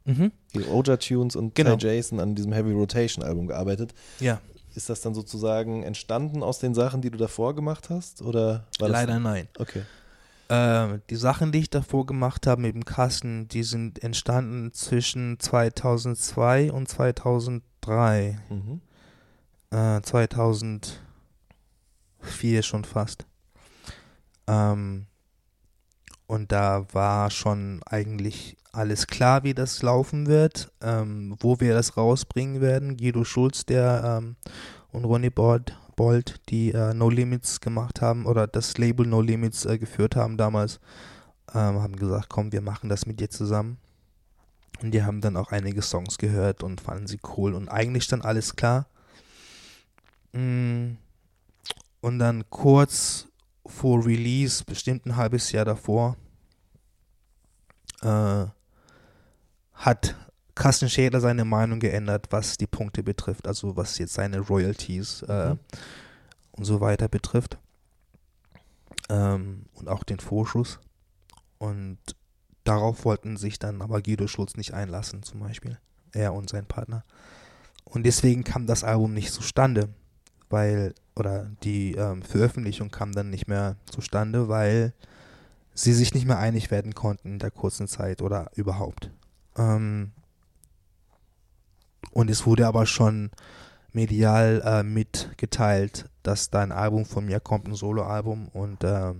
mhm. 0.04 0.30
die 0.54 0.66
Oja 0.66 0.98
Tunes 0.98 1.34
und 1.36 1.54
genau. 1.54 1.76
Ty 1.76 1.86
Jason 1.86 2.20
an 2.20 2.34
diesem 2.34 2.52
Heavy 2.52 2.72
Rotation 2.72 3.24
Album 3.24 3.46
gearbeitet. 3.46 3.94
Ja. 4.20 4.40
Ist 4.74 4.90
das 4.90 5.00
dann 5.00 5.14
sozusagen 5.14 5.82
entstanden 5.82 6.42
aus 6.42 6.58
den 6.58 6.74
Sachen, 6.74 7.00
die 7.00 7.10
du 7.10 7.18
davor 7.18 7.54
gemacht 7.54 7.88
hast? 7.90 8.22
Oder 8.22 8.66
Leider 8.78 9.18
nein. 9.18 9.48
Okay. 9.58 9.82
Äh, 10.48 10.98
die 11.08 11.16
Sachen, 11.16 11.52
die 11.52 11.60
ich 11.60 11.70
davor 11.70 12.04
gemacht 12.04 12.46
habe 12.46 12.60
mit 12.60 12.74
dem 12.74 12.84
Kasten, 12.84 13.48
die 13.48 13.62
sind 13.62 14.02
entstanden 14.02 14.72
zwischen 14.72 15.38
2002 15.38 16.72
und 16.72 16.88
2003. 16.88 18.38
Mhm. 18.50 18.80
Äh, 19.70 20.02
2004 22.22 22.62
schon 22.62 22.84
fast. 22.84 23.26
Ähm, 24.46 25.06
und 26.26 26.52
da 26.52 26.86
war 26.92 27.30
schon 27.30 27.82
eigentlich 27.84 28.56
alles 28.72 29.06
klar, 29.06 29.44
wie 29.44 29.54
das 29.54 29.82
laufen 29.82 30.26
wird, 30.26 30.72
ähm, 30.80 31.36
wo 31.40 31.60
wir 31.60 31.74
das 31.74 31.96
rausbringen 31.96 32.60
werden. 32.60 32.96
Guido 32.96 33.24
Schulz, 33.24 33.66
der 33.66 34.20
ähm, 34.22 34.36
und 34.90 35.04
Ronny 35.04 35.30
Bold, 35.30 35.76
Bold 35.94 36.40
die 36.48 36.72
äh, 36.72 36.94
No 36.94 37.10
Limits 37.10 37.60
gemacht 37.60 38.00
haben 38.00 38.24
oder 38.24 38.46
das 38.46 38.78
Label 38.78 39.06
No 39.06 39.20
Limits 39.20 39.66
äh, 39.66 39.78
geführt 39.78 40.16
haben 40.16 40.38
damals, 40.38 40.80
ähm, 41.54 41.80
haben 41.82 41.96
gesagt, 41.96 42.28
komm, 42.30 42.52
wir 42.52 42.62
machen 42.62 42.88
das 42.88 43.04
mit 43.04 43.20
dir 43.20 43.28
zusammen. 43.28 43.78
Und 44.82 44.92
die 44.92 45.02
haben 45.02 45.20
dann 45.20 45.36
auch 45.36 45.52
einige 45.52 45.82
Songs 45.82 46.18
gehört 46.18 46.62
und 46.62 46.80
fanden 46.80 47.06
sie 47.06 47.20
cool 47.36 47.54
und 47.54 47.68
eigentlich 47.68 48.08
dann 48.08 48.22
alles 48.22 48.56
klar. 48.56 48.86
Mm. 50.32 50.96
Und 52.02 52.18
dann 52.18 52.50
kurz 52.50 53.28
vor 53.64 54.04
Release, 54.04 54.64
bestimmt 54.64 55.06
ein 55.06 55.16
halbes 55.16 55.52
Jahr 55.52 55.64
davor, 55.64 56.16
äh, 58.02 58.46
hat 59.72 60.16
Carsten 60.56 60.90
Schädler 60.90 61.20
seine 61.20 61.44
Meinung 61.44 61.78
geändert, 61.78 62.26
was 62.30 62.56
die 62.56 62.66
Punkte 62.66 63.04
betrifft, 63.04 63.46
also 63.46 63.76
was 63.76 63.98
jetzt 63.98 64.14
seine 64.14 64.40
Royalties 64.40 65.22
äh, 65.28 65.50
mhm. 65.50 65.58
und 66.50 66.64
so 66.64 66.80
weiter 66.80 67.08
betrifft. 67.08 67.56
Ähm, 69.08 69.66
und 69.74 69.88
auch 69.88 70.02
den 70.02 70.18
Vorschuss. 70.18 70.80
Und 71.58 71.98
darauf 72.64 73.04
wollten 73.04 73.36
sich 73.36 73.60
dann 73.60 73.80
aber 73.80 74.02
Guido 74.02 74.26
Schulz 74.26 74.56
nicht 74.56 74.74
einlassen, 74.74 75.22
zum 75.22 75.38
Beispiel. 75.38 75.78
Er 76.12 76.34
und 76.34 76.50
sein 76.50 76.66
Partner. 76.66 77.04
Und 77.84 78.02
deswegen 78.02 78.42
kam 78.42 78.66
das 78.66 78.82
Album 78.82 79.14
nicht 79.14 79.32
zustande, 79.32 79.88
weil, 80.50 80.94
oder 81.14 81.50
die 81.62 81.92
ähm, 81.94 82.22
Veröffentlichung 82.22 82.90
kam 82.90 83.12
dann 83.12 83.30
nicht 83.30 83.48
mehr 83.48 83.76
zustande, 83.90 84.48
weil 84.48 84.92
sie 85.74 85.92
sich 85.92 86.14
nicht 86.14 86.26
mehr 86.26 86.38
einig 86.38 86.70
werden 86.70 86.94
konnten 86.94 87.32
in 87.32 87.38
der 87.38 87.50
kurzen 87.50 87.88
Zeit 87.88 88.22
oder 88.22 88.50
überhaupt. 88.54 89.10
Ähm, 89.56 90.12
und 92.12 92.30
es 92.30 92.46
wurde 92.46 92.66
aber 92.66 92.86
schon 92.86 93.30
medial 93.92 94.62
äh, 94.64 94.82
mitgeteilt, 94.82 96.08
dass 96.22 96.50
da 96.50 96.60
ein 96.60 96.72
Album 96.72 97.04
von 97.04 97.26
mir 97.26 97.40
kommt, 97.40 97.68
ein 97.68 97.74
Soloalbum 97.74 98.48
und 98.48 98.84
äh, 98.84 99.14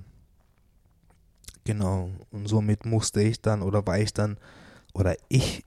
genau, 1.65 2.11
und 2.31 2.49
somit 2.49 2.87
musste 2.87 3.23
ich 3.23 3.41
dann 3.41 3.63
oder 3.63 3.87
war 3.87 3.99
ich 3.99 4.13
dann 4.13 4.39
oder 4.95 5.17
ich 5.29 5.65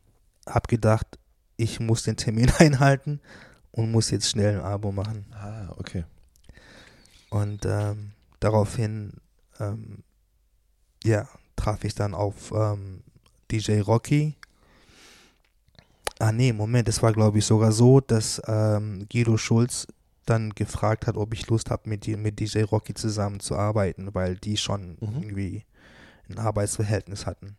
habe 0.48 0.68
gedacht, 0.68 1.20
ich 1.58 1.80
muss 1.80 2.04
den 2.04 2.18
Termin 2.18 2.52
einhalten 2.60 3.20
und 3.72 3.92
muss 3.92 4.12
jetzt 4.12 4.30
schnell 4.30 4.60
ein 4.60 4.66
Album 4.66 4.96
machen. 4.96 5.26
Ah, 5.34 5.74
okay. 5.78 6.06
Und 7.30 7.66
ähm, 7.66 8.12
daraufhin 8.40 9.14
ähm, 9.60 10.04
ja, 11.04 11.28
traf 11.56 11.84
ich 11.84 11.96
dann 11.96 12.14
auf 12.14 12.52
ähm, 12.52 13.02
DJ 13.52 13.80
Rocky. 13.80 14.36
Ah 16.20 16.32
nee, 16.32 16.54
Moment, 16.54 16.88
es 16.88 17.04
war 17.04 17.14
glaube 17.14 17.40
ich 17.40 17.46
sogar 17.46 17.72
so, 17.72 18.00
dass 18.00 18.42
ähm, 18.48 19.06
Guido 19.12 19.38
Schulz 19.38 19.88
dann 20.26 20.52
gefragt 20.52 21.08
hat, 21.08 21.18
ob 21.18 21.34
ich 21.34 21.48
Lust 21.48 21.70
habe, 21.70 21.88
mit, 21.88 22.08
mit 22.08 22.40
DJ 22.40 22.64
Rocky 22.64 22.94
zusammenzuarbeiten, 22.94 24.16
weil 24.16 24.36
die 24.38 24.58
schon 24.58 24.98
mhm. 25.00 25.22
irgendwie 25.22 25.66
ein 26.30 26.40
Arbeitsverhältnis 26.40 27.26
hatten. 27.26 27.58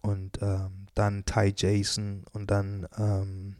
Und 0.00 0.40
ähm, 0.40 0.86
dann 0.94 1.24
Ty 1.26 1.52
Jason 1.54 2.24
und 2.32 2.50
dann 2.50 2.88
ähm, 2.96 3.56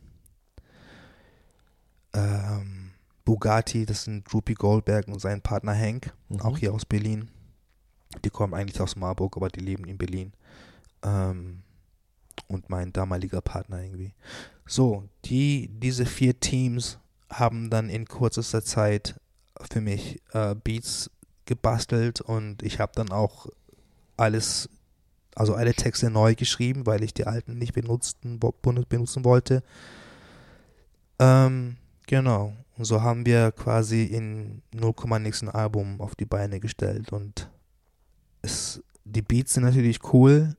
ähm, 2.14 2.89
Bugatti, 3.30 3.86
das 3.86 4.02
sind 4.02 4.24
Droopy 4.32 4.54
Goldberg 4.54 5.06
und 5.06 5.20
sein 5.20 5.40
Partner 5.40 5.72
Hank, 5.72 6.12
mhm. 6.30 6.40
auch 6.40 6.58
hier 6.58 6.74
aus 6.74 6.84
Berlin. 6.84 7.28
Die 8.24 8.30
kommen 8.30 8.54
eigentlich 8.54 8.80
aus 8.80 8.96
Marburg, 8.96 9.36
aber 9.36 9.48
die 9.50 9.60
leben 9.60 9.84
in 9.84 9.98
Berlin. 9.98 10.32
Ähm, 11.04 11.62
und 12.48 12.68
mein 12.70 12.92
damaliger 12.92 13.40
Partner 13.40 13.84
irgendwie. 13.84 14.14
So, 14.66 15.08
die, 15.26 15.70
diese 15.72 16.06
vier 16.06 16.40
Teams 16.40 16.98
haben 17.30 17.70
dann 17.70 17.88
in 17.88 18.04
kürzester 18.04 18.64
Zeit 18.64 19.14
für 19.70 19.80
mich 19.80 20.20
äh, 20.32 20.56
Beats 20.56 21.08
gebastelt 21.44 22.20
und 22.20 22.64
ich 22.64 22.80
habe 22.80 22.90
dann 22.96 23.12
auch 23.12 23.46
alles, 24.16 24.68
also 25.36 25.54
alle 25.54 25.74
Texte 25.74 26.10
neu 26.10 26.34
geschrieben, 26.34 26.84
weil 26.84 27.04
ich 27.04 27.14
die 27.14 27.28
alten 27.28 27.58
nicht 27.58 27.74
benutzten, 27.74 28.40
benutzen 28.40 29.24
wollte. 29.24 29.62
Ähm, 31.20 31.76
genau. 32.08 32.56
Und 32.80 32.86
so 32.86 33.02
haben 33.02 33.26
wir 33.26 33.52
quasi 33.52 34.04
in 34.04 34.62
0, 34.72 34.94
nix 35.20 35.42
ein 35.42 35.50
Album 35.50 36.00
auf 36.00 36.14
die 36.14 36.24
Beine 36.24 36.60
gestellt 36.60 37.12
und 37.12 37.50
es, 38.40 38.82
die 39.04 39.20
Beats 39.20 39.52
sind 39.52 39.64
natürlich 39.64 39.98
cool. 40.14 40.56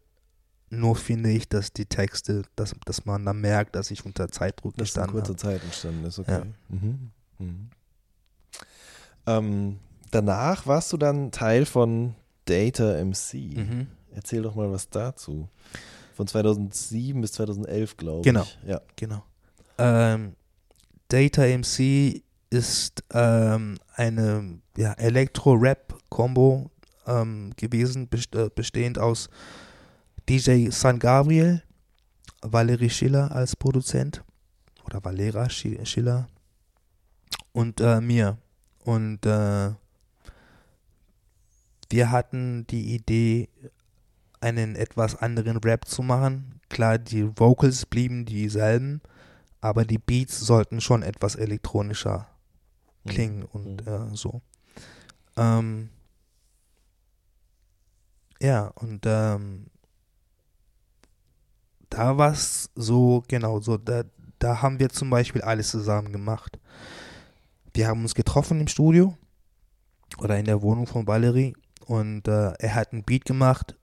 Nur 0.69 0.95
finde 0.95 1.31
ich, 1.31 1.49
dass 1.49 1.73
die 1.73 1.87
Texte, 1.87 2.43
dass, 2.55 2.75
dass 2.85 3.05
man 3.05 3.25
da 3.25 3.33
merkt, 3.33 3.75
dass 3.75 3.89
ich 3.89 4.05
unter 4.05 4.27
Zeitdruck 4.29 4.75
Das 4.75 4.89
gestanden 4.89 5.13
kurzer 5.13 5.29
habe. 5.29 5.37
Zeit 5.39 5.63
entstanden 5.63 6.05
ist, 6.05 6.19
okay. 6.19 6.31
Ja. 6.31 6.45
Mhm. 6.69 7.11
Mhm. 7.39 7.69
Ähm, 9.25 9.79
danach 10.11 10.67
warst 10.67 10.93
du 10.93 10.97
dann 10.97 11.31
Teil 11.31 11.65
von 11.65 12.13
Data 12.45 13.03
MC. 13.03 13.33
Mhm. 13.57 13.87
Erzähl 14.13 14.43
doch 14.43 14.53
mal 14.53 14.71
was 14.71 14.87
dazu. 14.91 15.49
Von 16.13 16.27
2007 16.27 17.19
bis 17.19 17.31
2011, 17.31 17.97
glaube 17.97 18.21
Genau. 18.21 18.43
ich. 18.43 18.59
Ja. 18.67 18.79
Genau. 18.95 19.23
Ähm, 19.79 20.35
Data 21.11 21.43
MC 21.43 22.23
ist 22.49 23.03
ähm, 23.13 23.77
eine 23.95 24.59
ja, 24.77 24.93
Elektro-Rap-Kombo 24.93 26.71
ähm, 27.05 27.51
gewesen, 27.57 28.09
äh, 28.33 28.49
bestehend 28.55 28.97
aus 28.97 29.29
DJ 30.29 30.69
San 30.69 30.99
Gabriel, 30.99 31.63
Valerie 32.41 32.89
Schiller 32.89 33.29
als 33.31 33.57
Produzent 33.57 34.23
oder 34.85 35.03
Valera 35.03 35.49
Schi- 35.49 35.85
Schiller 35.85 36.29
und 37.51 37.81
äh, 37.81 37.99
mir. 37.99 38.37
Und 38.85 39.25
äh, 39.25 39.71
wir 41.89 42.11
hatten 42.11 42.65
die 42.67 42.95
Idee, 42.95 43.49
einen 44.39 44.75
etwas 44.75 45.15
anderen 45.17 45.57
Rap 45.57 45.85
zu 45.85 46.01
machen. 46.01 46.59
Klar, 46.69 46.97
die 46.97 47.27
Vocals 47.37 47.85
blieben 47.85 48.25
dieselben, 48.25 49.01
aber 49.61 49.85
die 49.85 49.99
Beats 49.99 50.39
sollten 50.39 50.81
schon 50.81 51.03
etwas 51.03 51.35
elektronischer 51.35 52.27
klingen 53.07 53.43
und 53.43 53.87
äh, 53.87 54.07
so. 54.13 54.41
Ähm, 55.37 55.89
ja, 58.39 58.67
und 58.67 59.05
ähm, 59.05 59.67
da 61.89 62.17
war 62.17 62.31
es 62.31 62.69
so, 62.75 63.23
genau, 63.27 63.59
so, 63.59 63.77
da, 63.77 64.03
da 64.39 64.61
haben 64.61 64.79
wir 64.79 64.89
zum 64.89 65.09
Beispiel 65.09 65.41
alles 65.41 65.69
zusammen 65.69 66.11
gemacht. 66.11 66.59
Wir 67.73 67.87
haben 67.87 68.01
uns 68.01 68.15
getroffen 68.15 68.59
im 68.59 68.67
Studio 68.67 69.15
oder 70.17 70.37
in 70.37 70.45
der 70.45 70.61
Wohnung 70.61 70.87
von 70.87 71.07
Valerie 71.07 71.55
und 71.85 72.27
äh, 72.27 72.53
er 72.53 72.75
hat 72.75 72.93
einen 72.93 73.03
Beat 73.03 73.25
gemacht 73.25 73.77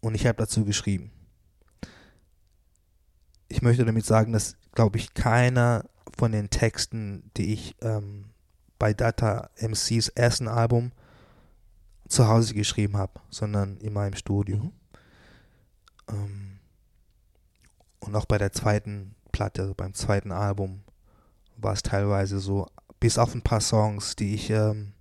und 0.00 0.14
ich 0.14 0.26
habe 0.26 0.38
dazu 0.38 0.64
geschrieben. 0.64 1.10
Ich 3.52 3.60
möchte 3.60 3.84
damit 3.84 4.06
sagen, 4.06 4.32
dass, 4.32 4.56
glaube 4.74 4.96
ich, 4.96 5.12
keiner 5.12 5.84
von 6.16 6.32
den 6.32 6.48
Texten, 6.48 7.30
die 7.36 7.52
ich 7.52 7.76
ähm, 7.82 8.24
bei 8.78 8.94
Data 8.94 9.50
MCs 9.60 10.08
ersten 10.08 10.48
Album 10.48 10.90
zu 12.08 12.28
Hause 12.28 12.54
geschrieben 12.54 12.96
habe, 12.96 13.20
sondern 13.28 13.76
in 13.76 13.92
meinem 13.92 14.14
Studio. 14.14 14.56
Mhm. 14.56 14.72
Ähm, 16.08 16.58
und 18.00 18.16
auch 18.16 18.24
bei 18.24 18.38
der 18.38 18.52
zweiten 18.52 19.14
Platte, 19.32 19.60
also 19.60 19.74
beim 19.74 19.92
zweiten 19.92 20.32
Album, 20.32 20.80
war 21.58 21.74
es 21.74 21.82
teilweise 21.82 22.38
so, 22.38 22.66
bis 23.00 23.18
auf 23.18 23.34
ein 23.34 23.42
paar 23.42 23.60
Songs, 23.60 24.16
die 24.16 24.34
ich, 24.34 24.48
ähm, 24.48 24.94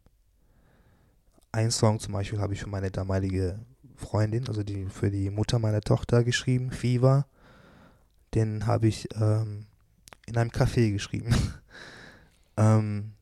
ein 1.54 1.72
Song 1.72 2.02
zum 2.02 2.12
Beispiel 2.12 2.42
habe 2.42 2.54
ich 2.54 2.60
für 2.60 2.70
meine 2.70 2.92
damalige 2.92 3.60
Freundin, 3.96 4.46
also 4.50 4.62
die 4.62 4.88
für 4.88 5.10
die 5.10 5.30
Mutter 5.30 5.58
meiner 5.58 5.80
Tochter 5.80 6.26
geschrieben, 6.26 6.72
Fever. 6.72 7.26
Den 8.34 8.66
habe 8.66 8.88
ich 8.88 9.08
ähm, 9.16 9.66
in 10.26 10.38
einem 10.38 10.52
Café 10.52 10.92
geschrieben. 10.92 11.36
ähm, 12.58 13.14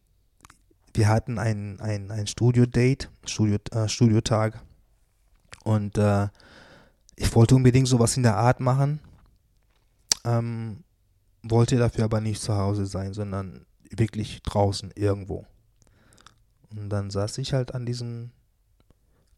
wir 0.94 1.08
hatten 1.08 1.40
ein, 1.40 1.80
ein, 1.80 2.12
ein 2.12 2.28
Studio-Date, 2.28 3.10
Studio, 3.26 3.58
äh, 3.72 3.88
Studiotag. 3.88 4.62
Und 5.64 5.98
äh, 5.98 6.28
ich 7.16 7.34
wollte 7.36 7.56
unbedingt 7.56 7.88
sowas 7.88 8.18
in 8.18 8.24
der 8.24 8.38
Art 8.38 8.60
machen. 8.60 9.00
Ähm, 10.24 10.84
wollte 11.44 11.78
dafür 11.78 12.06
aber 12.06 12.22
nicht 12.22 12.42
zu 12.42 12.56
Hause 12.56 12.86
sein, 12.86 13.14
sondern 13.14 13.66
wirklich 13.90 14.42
draußen 14.44 14.92
irgendwo. 14.96 15.46
Und 16.72 16.90
dann 16.90 17.10
saß 17.10 17.38
ich 17.40 17.54
halt 17.54 17.74
an 17.74 17.86
diesem 17.86 18.32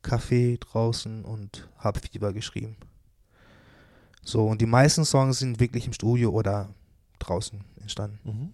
Café 0.03 0.59
draußen 0.59 1.23
und 1.23 1.69
habe 1.77 1.99
Fieber 1.99 2.33
geschrieben. 2.33 2.75
So, 4.23 4.45
und 4.47 4.61
die 4.61 4.65
meisten 4.67 5.03
Songs 5.05 5.39
sind 5.39 5.59
wirklich 5.59 5.87
im 5.87 5.93
Studio 5.93 6.29
oder 6.31 6.69
draußen 7.19 7.59
entstanden. 7.81 8.19
Mhm. 8.23 8.53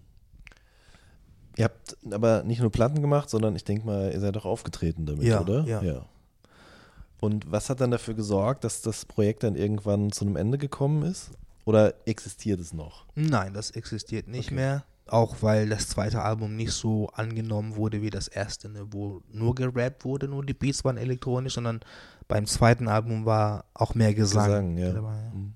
Ihr 1.57 1.65
habt 1.65 1.97
aber 2.11 2.43
nicht 2.43 2.61
nur 2.61 2.71
Platten 2.71 3.01
gemacht, 3.01 3.29
sondern 3.29 3.55
ich 3.55 3.63
denke 3.63 3.85
mal, 3.85 4.11
ihr 4.13 4.19
seid 4.19 4.37
auch 4.37 4.45
aufgetreten 4.45 5.05
damit, 5.05 5.23
Ja, 5.23 5.41
oder? 5.41 5.63
ja. 5.65 6.05
Und 7.19 7.51
was 7.51 7.69
hat 7.69 7.81
dann 7.81 7.89
dafür 7.89 8.13
gesorgt, 8.13 8.63
dass 8.63 8.81
das 8.81 9.05
Projekt 9.05 9.41
dann 9.43 9.55
irgendwann 9.55 10.11
zu 10.11 10.23
einem 10.23 10.35
Ende 10.35 10.59
gekommen 10.59 11.01
ist? 11.03 11.31
Oder 11.65 11.95
existiert 12.05 12.59
es 12.59 12.73
noch? 12.73 13.05
Nein, 13.15 13.53
das 13.53 13.71
existiert 13.71 14.27
nicht 14.27 14.47
Okay. 14.49 14.55
mehr. 14.55 14.83
Auch 15.07 15.37
weil 15.41 15.69
das 15.69 15.87
zweite 15.87 16.21
Album 16.21 16.55
nicht 16.55 16.73
so 16.73 17.07
angenommen 17.13 17.75
wurde 17.75 18.01
wie 18.01 18.09
das 18.09 18.27
erste, 18.27 18.69
ne, 18.69 18.85
wo 18.91 19.21
nur 19.31 19.55
gerappt 19.55 20.03
wurde, 20.05 20.27
nur 20.27 20.45
die 20.45 20.53
Beats 20.53 20.83
waren 20.85 20.97
elektronisch, 20.97 21.53
sondern 21.55 21.79
beim 22.27 22.45
zweiten 22.45 22.87
Album 22.89 23.25
war 23.25 23.65
auch 23.73 23.95
mehr 23.95 24.13
Gesang. 24.13 24.45
Gesang, 24.45 24.77
ja. 24.77 24.91
dabei, 24.91 25.15
ja. 25.15 25.31
Mhm. 25.33 25.53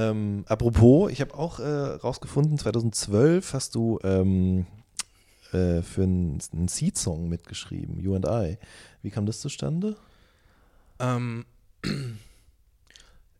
Ähm, 0.00 0.44
apropos, 0.48 1.12
ich 1.12 1.20
habe 1.20 1.34
auch 1.34 1.60
äh, 1.60 1.62
rausgefunden, 1.62 2.56
2012 2.58 3.52
hast 3.52 3.74
du 3.74 3.98
ähm, 4.02 4.64
äh, 5.52 5.82
für 5.82 6.04
einen, 6.04 6.38
einen 6.54 6.68
Seed-Song 6.68 7.28
mitgeschrieben, 7.28 8.00
You 8.00 8.14
and 8.14 8.26
I. 8.26 8.56
Wie 9.02 9.10
kam 9.10 9.26
das 9.26 9.40
zustande? 9.40 9.96
Ähm, 10.98 11.44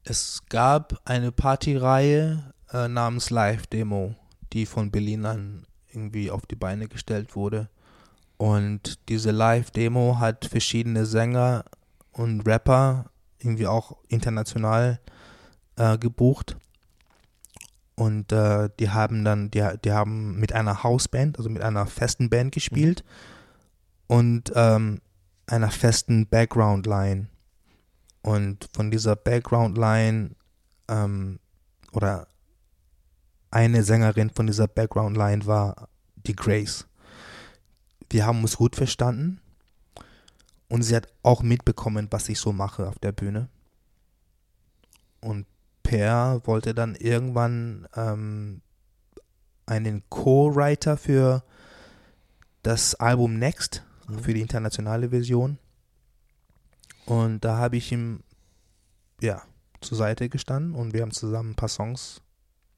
es 0.05 0.43
gab 0.51 1.01
eine 1.07 1.33
Partyreihe 1.33 2.53
äh, 2.73 2.89
namens 2.89 3.31
Live 3.31 3.67
Demo, 3.67 4.15
die 4.53 4.67
von 4.67 4.91
Berlinern 4.91 5.65
irgendwie 5.91 6.31
auf 6.31 6.45
die 6.45 6.57
Beine 6.57 6.89
gestellt 6.89 7.37
wurde. 7.37 7.71
Und 8.37 8.99
diese 9.09 9.31
Live 9.31 9.71
Demo 9.71 10.19
hat 10.19 10.45
verschiedene 10.45 11.07
Sänger 11.07 11.65
und 12.13 12.47
Rapper 12.47 13.07
irgendwie 13.39 13.67
auch 13.67 13.97
international 14.09 15.01
äh, 15.07 15.11
gebucht. 15.99 16.57
Und 17.95 18.33
äh, 18.33 18.71
die 18.79 18.91
haben 18.91 19.25
dann, 19.25 19.51
die, 19.51 19.67
die 19.85 19.93
haben 19.93 20.39
mit 20.39 20.53
einer 20.53 20.83
Hausband, 20.83 21.37
also 21.37 21.51
mit 21.51 21.63
einer 21.63 21.87
festen 21.87 22.31
Band 22.31 22.53
gespielt 22.53 23.05
und 24.07 24.53
ähm, 24.55 25.01
einer 25.47 25.71
festen 25.71 26.27
Background-Line. 26.27 27.29
Und 28.23 28.69
von 28.73 28.91
dieser 28.91 29.17
Background-Line 29.17 30.31
ähm, 30.89 31.41
oder 31.93 32.29
eine 33.51 33.83
Sängerin 33.83 34.31
von 34.31 34.47
dieser 34.47 34.69
Background-Line 34.69 35.47
war 35.47 35.89
die 36.17 36.37
Grace. 36.37 36.87
Wir 38.11 38.27
haben 38.27 38.43
uns 38.43 38.57
gut 38.57 38.77
verstanden 38.77 39.41
und 40.69 40.83
sie 40.83 40.97
hat 40.97 41.09
auch 41.23 41.43
mitbekommen, 41.43 42.09
was 42.11 42.29
ich 42.29 42.39
so 42.39 42.53
mache 42.53 42.89
auf 42.89 42.99
der 42.99 43.13
Bühne. 43.13 43.49
Und 45.21 45.47
Per 45.91 46.41
wollte 46.47 46.73
dann 46.73 46.95
irgendwann 46.95 47.89
ähm, 47.97 48.63
einen 49.67 50.05
Co-Writer 50.09 50.97
für 50.97 51.43
das 52.63 52.95
Album 52.95 53.39
Next, 53.41 53.83
Mhm. 54.07 54.19
für 54.21 54.33
die 54.35 54.41
internationale 54.41 55.11
Version. 55.11 55.59
Und 57.07 57.45
da 57.45 57.57
habe 57.57 57.77
ich 57.77 57.91
ihm 57.91 58.23
ja 59.21 59.43
zur 59.81 59.99
Seite 59.99 60.29
gestanden 60.29 60.75
und 60.77 60.93
wir 60.95 61.03
haben 61.03 61.11
zusammen 61.11 61.51
ein 61.51 61.57
paar 61.57 61.69
Songs 61.69 62.21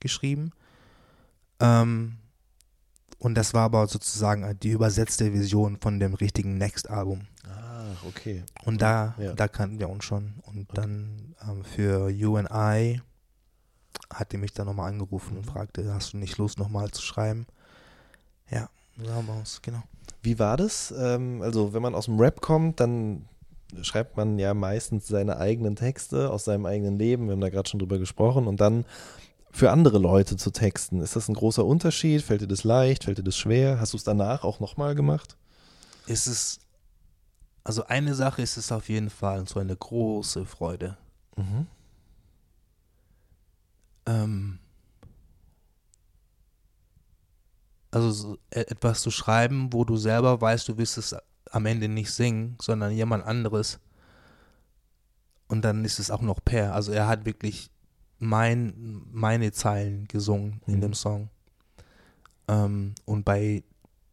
geschrieben. 0.00 0.52
Ähm, 1.60 2.16
und 3.18 3.34
das 3.34 3.52
war 3.52 3.64
aber 3.64 3.86
sozusagen 3.88 4.58
die 4.60 4.70
übersetzte 4.70 5.32
Version 5.32 5.78
von 5.80 6.00
dem 6.00 6.14
richtigen 6.14 6.56
Next-Album. 6.56 7.26
Ah, 7.46 7.92
okay. 8.08 8.42
Und 8.64 8.80
da, 8.82 9.14
Ja. 9.18 9.34
da 9.34 9.48
kannten 9.48 9.78
wir 9.80 9.88
uns 9.90 10.04
schon. 10.04 10.34
Und 10.44 10.66
dann 10.78 11.31
ähm, 11.48 11.64
für 11.64 12.08
You 12.10 12.36
and 12.36 12.48
I 12.52 13.00
hat 14.12 14.32
er 14.32 14.38
mich 14.38 14.52
dann 14.52 14.66
nochmal 14.66 14.90
angerufen 14.90 15.36
und 15.36 15.46
Mhm. 15.46 15.50
fragte, 15.50 15.92
hast 15.94 16.12
du 16.12 16.18
nicht 16.18 16.38
Lust 16.38 16.58
nochmal 16.58 16.90
zu 16.90 17.02
schreiben? 17.02 17.46
Ja, 18.50 18.68
da 18.96 19.14
haben 19.14 19.26
wir 19.26 19.34
uns, 19.36 19.60
genau. 19.62 19.82
Wie 20.22 20.38
war 20.38 20.56
das? 20.56 20.92
Ähm, 20.96 21.40
also, 21.42 21.72
wenn 21.72 21.82
man 21.82 21.94
aus 21.94 22.04
dem 22.06 22.18
Rap 22.20 22.40
kommt, 22.40 22.80
dann 22.80 23.26
schreibt 23.80 24.16
man 24.16 24.38
ja 24.38 24.52
meistens 24.54 25.06
seine 25.06 25.38
eigenen 25.38 25.76
Texte 25.76 26.30
aus 26.30 26.44
seinem 26.44 26.66
eigenen 26.66 26.96
Leben. 26.96 27.26
Wir 27.26 27.32
haben 27.32 27.40
da 27.40 27.48
gerade 27.48 27.68
schon 27.68 27.80
drüber 27.80 27.98
gesprochen. 27.98 28.46
Und 28.46 28.60
dann 28.60 28.84
für 29.50 29.70
andere 29.70 29.98
Leute 29.98 30.36
zu 30.36 30.50
texten. 30.50 31.00
Ist 31.00 31.16
das 31.16 31.28
ein 31.28 31.34
großer 31.34 31.64
Unterschied? 31.64 32.22
Fällt 32.22 32.42
dir 32.42 32.48
das 32.48 32.64
leicht? 32.64 33.04
Fällt 33.04 33.18
dir 33.18 33.22
das 33.24 33.36
schwer? 33.36 33.80
Hast 33.80 33.92
du 33.92 33.96
es 33.96 34.04
danach 34.04 34.44
auch 34.44 34.60
nochmal 34.60 34.94
gemacht? 34.94 35.36
ist 36.06 36.26
es, 36.26 36.58
also 37.64 37.84
eine 37.86 38.14
Sache 38.14 38.42
ist 38.42 38.56
es 38.56 38.72
auf 38.72 38.88
jeden 38.88 39.08
Fall 39.08 39.46
so 39.46 39.60
eine 39.60 39.76
große 39.76 40.44
Freude. 40.46 40.98
Mhm. 41.36 41.66
Ähm, 44.06 44.58
also 47.90 48.10
so 48.10 48.34
e- 48.50 48.60
etwas 48.60 49.02
zu 49.02 49.10
schreiben, 49.10 49.72
wo 49.72 49.84
du 49.84 49.96
selber 49.96 50.40
weißt, 50.40 50.68
du 50.68 50.78
wirst 50.78 50.98
es 50.98 51.14
am 51.50 51.66
Ende 51.66 51.88
nicht 51.88 52.10
singen, 52.10 52.56
sondern 52.60 52.92
jemand 52.92 53.24
anderes. 53.24 53.78
und 55.48 55.64
dann 55.64 55.84
ist 55.84 55.98
es 55.98 56.10
auch 56.10 56.22
noch 56.22 56.40
Per. 56.44 56.74
Also 56.74 56.92
er 56.92 57.06
hat 57.08 57.26
wirklich 57.26 57.70
mein, 58.18 59.02
meine 59.10 59.52
Zeilen 59.52 60.06
gesungen 60.08 60.60
in 60.66 60.76
Mhm. 60.76 60.80
dem 60.80 60.94
Song. 60.94 61.28
Ähm, 62.48 62.94
und 63.04 63.24
bei, 63.24 63.62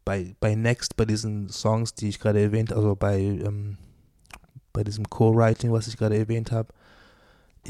bei, 0.06 0.36
bei 0.40 0.56
Next, 0.56 0.96
bei 0.96 1.06
diesen 1.06 1.50
Songs, 1.50 1.94
die 1.94 2.10
ich 2.10 2.20
gerade 2.20 2.42
erwähnt, 2.42 2.74
also 2.74 2.96
bei, 2.96 3.20
ähm, 3.20 3.78
bei 4.74 4.84
diesem 4.84 5.10
Co-Writing, 5.10 5.72
was 5.72 5.88
ich 5.88 5.98
gerade 5.98 6.18
erwähnt 6.18 6.52
habe, 6.52 6.74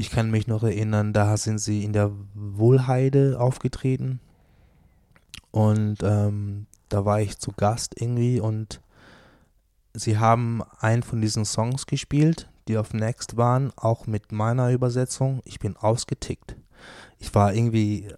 ich 0.00 0.10
kann 0.10 0.30
mich 0.30 0.46
noch 0.46 0.62
erinnern, 0.62 1.12
da 1.12 1.36
sind 1.36 1.58
sie 1.58 1.84
in 1.84 1.92
der 1.92 2.10
Wohlheide 2.34 3.38
aufgetreten. 3.38 4.18
Und 5.50 5.98
ähm, 6.02 6.66
da 6.88 7.04
war 7.04 7.20
ich 7.20 7.38
zu 7.38 7.52
Gast 7.52 8.00
irgendwie 8.00 8.40
und 8.40 8.80
sie 9.92 10.18
haben 10.18 10.62
einen 10.78 11.02
von 11.02 11.20
diesen 11.20 11.44
Songs 11.44 11.86
gespielt, 11.86 12.48
die 12.66 12.78
auf 12.78 12.94
Next 12.94 13.36
waren, 13.36 13.72
auch 13.76 14.06
mit 14.06 14.32
meiner 14.32 14.70
Übersetzung. 14.70 15.42
Ich 15.44 15.58
bin 15.58 15.76
ausgetickt. 15.76 16.56
Ich 17.18 17.34
war 17.34 17.52
irgendwie 17.52 18.08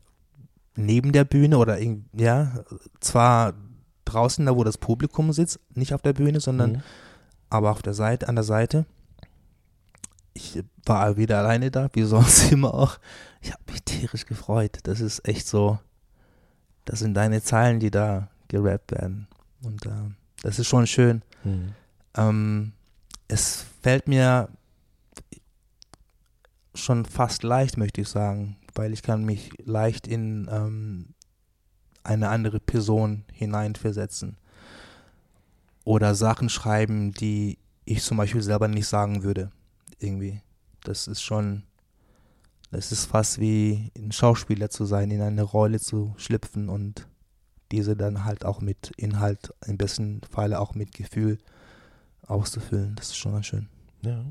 neben 0.77 1.13
der 1.13 1.25
Bühne 1.25 1.59
oder 1.59 1.81
irgendwie, 1.81 2.23
ja, 2.23 2.65
zwar 3.01 3.55
draußen, 4.05 4.47
da 4.47 4.55
wo 4.57 4.63
das 4.63 4.79
Publikum 4.79 5.33
sitzt, 5.33 5.59
nicht 5.75 5.95
auf 5.95 6.03
der 6.03 6.13
Bühne, 6.13 6.39
sondern 6.41 6.73
Mhm. 6.73 6.83
aber 7.51 7.71
auf 7.73 7.83
der 7.83 7.95
Seite, 7.95 8.29
an 8.29 8.37
der 8.37 8.45
Seite. 8.45 8.87
Ich 10.35 10.63
war 10.85 11.17
wieder 11.17 11.39
alleine 11.39 11.71
da, 11.71 11.89
wie 11.93 12.03
sonst 12.05 12.51
immer 12.53 12.75
auch. 12.75 12.99
Ich 13.41 13.53
habe 13.53 13.63
mich 13.71 13.83
tierisch 13.83 14.27
gefreut. 14.27 14.79
Das 14.85 15.01
ist 15.01 15.27
echt 15.29 15.47
so, 15.47 15.79
das 16.85 17.01
sind 17.01 17.15
deine 17.15 17.43
Zeilen, 17.43 17.81
die 17.81 17.91
da 17.91 18.29
gerappt 18.49 18.93
werden. 18.93 19.29
Und 19.63 19.87
äh, 19.87 20.11
das 20.43 20.59
ist 20.59 20.69
schon 20.69 20.87
schön. 20.87 21.23
Mhm. 21.45 21.75
Ähm, 22.17 22.73
es 23.29 23.65
fällt 23.83 24.09
mir 24.09 24.49
schon 26.75 27.05
fast 27.05 27.43
leicht, 27.43 27.77
möchte 27.77 28.01
ich 28.01 28.09
sagen, 28.09 28.57
weil 28.75 28.93
ich 28.93 29.03
kann 29.03 29.25
mich 29.25 29.51
leicht 29.65 30.07
in 30.07 30.49
ähm, 30.51 31.15
eine 32.05 32.29
andere 32.31 32.61
Person 32.61 33.25
hineinversetzen 33.33 34.37
oder 35.85 36.15
Sachen 36.15 36.49
schreiben, 36.49 37.13
die 37.13 37.59
ich 37.85 38.03
zum 38.03 38.17
Beispiel 38.17 38.43
selber 38.43 38.69
nicht 38.69 38.87
sagen 38.87 39.23
würde. 39.23 39.51
Irgendwie. 40.03 40.41
Das 40.85 41.07
ist 41.07 41.23
schon, 41.23 41.63
das 42.71 42.91
ist 42.93 43.07
fast 43.07 43.39
wie 43.39 43.91
ein 43.97 44.13
Schauspieler 44.13 44.69
zu 44.71 44.85
sein, 44.85 45.11
in 45.11 45.21
eine 45.23 45.43
Rolle 45.43 45.79
zu 45.81 46.15
schlüpfen 46.17 46.69
und 46.69 47.07
diese 47.71 47.97
dann 47.97 48.25
halt 48.25 48.45
auch 48.45 48.61
mit 48.61 48.93
Inhalt, 48.97 49.55
im 49.67 49.79
besten 49.79 50.21
Falle 50.31 50.61
auch 50.61 50.75
mit 50.75 50.93
Gefühl 50.93 51.39
auszufüllen. 52.27 52.95
Das 52.97 53.07
ist 53.09 53.17
schon 53.17 53.33
ganz 53.33 53.47
schön. 53.47 53.69
Ja. 54.03 54.25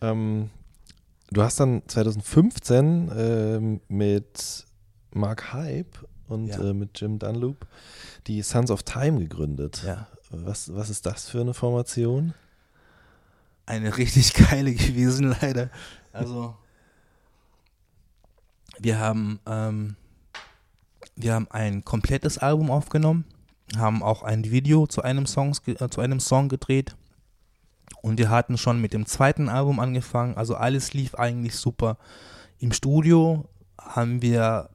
Ähm, 0.00 0.50
du 1.30 1.42
hast 1.42 1.58
dann 1.60 1.82
2015 1.86 3.10
ähm, 3.16 3.80
mit 3.88 4.66
Mark 5.12 5.52
Hype 5.52 6.06
und 6.28 6.48
Ja. 6.48 6.70
äh, 6.70 6.72
mit 6.72 7.00
Jim 7.00 7.18
Dunlop 7.18 7.66
die 8.26 8.42
Sons 8.42 8.70
of 8.70 8.82
Time 8.82 9.18
gegründet. 9.20 9.82
Ja. 9.84 10.06
Was, 10.30 10.74
was 10.74 10.88
ist 10.88 11.04
das 11.06 11.28
für 11.28 11.40
eine 11.40 11.52
Formation? 11.54 12.32
Eine 13.66 13.96
richtig 13.96 14.34
geile 14.50 14.74
gewesen, 14.74 15.36
leider. 15.40 15.70
Also, 16.12 16.56
wir 18.78 18.98
haben, 18.98 19.40
ähm, 19.46 19.96
wir 21.16 21.34
haben 21.34 21.48
ein 21.50 21.84
komplettes 21.84 22.38
Album 22.38 22.70
aufgenommen, 22.70 23.24
haben 23.76 24.02
auch 24.02 24.22
ein 24.22 24.44
Video 24.50 24.86
zu 24.86 25.02
einem, 25.02 25.26
Songs, 25.26 25.62
äh, 25.66 25.88
zu 25.88 26.00
einem 26.00 26.20
Song 26.20 26.48
gedreht 26.48 26.96
und 28.02 28.18
wir 28.18 28.30
hatten 28.30 28.58
schon 28.58 28.80
mit 28.80 28.92
dem 28.92 29.06
zweiten 29.06 29.48
Album 29.48 29.78
angefangen. 29.78 30.36
Also 30.36 30.56
alles 30.56 30.92
lief 30.92 31.14
eigentlich 31.14 31.54
super. 31.54 31.98
Im 32.58 32.72
Studio 32.72 33.48
haben 33.78 34.22
wir 34.22 34.70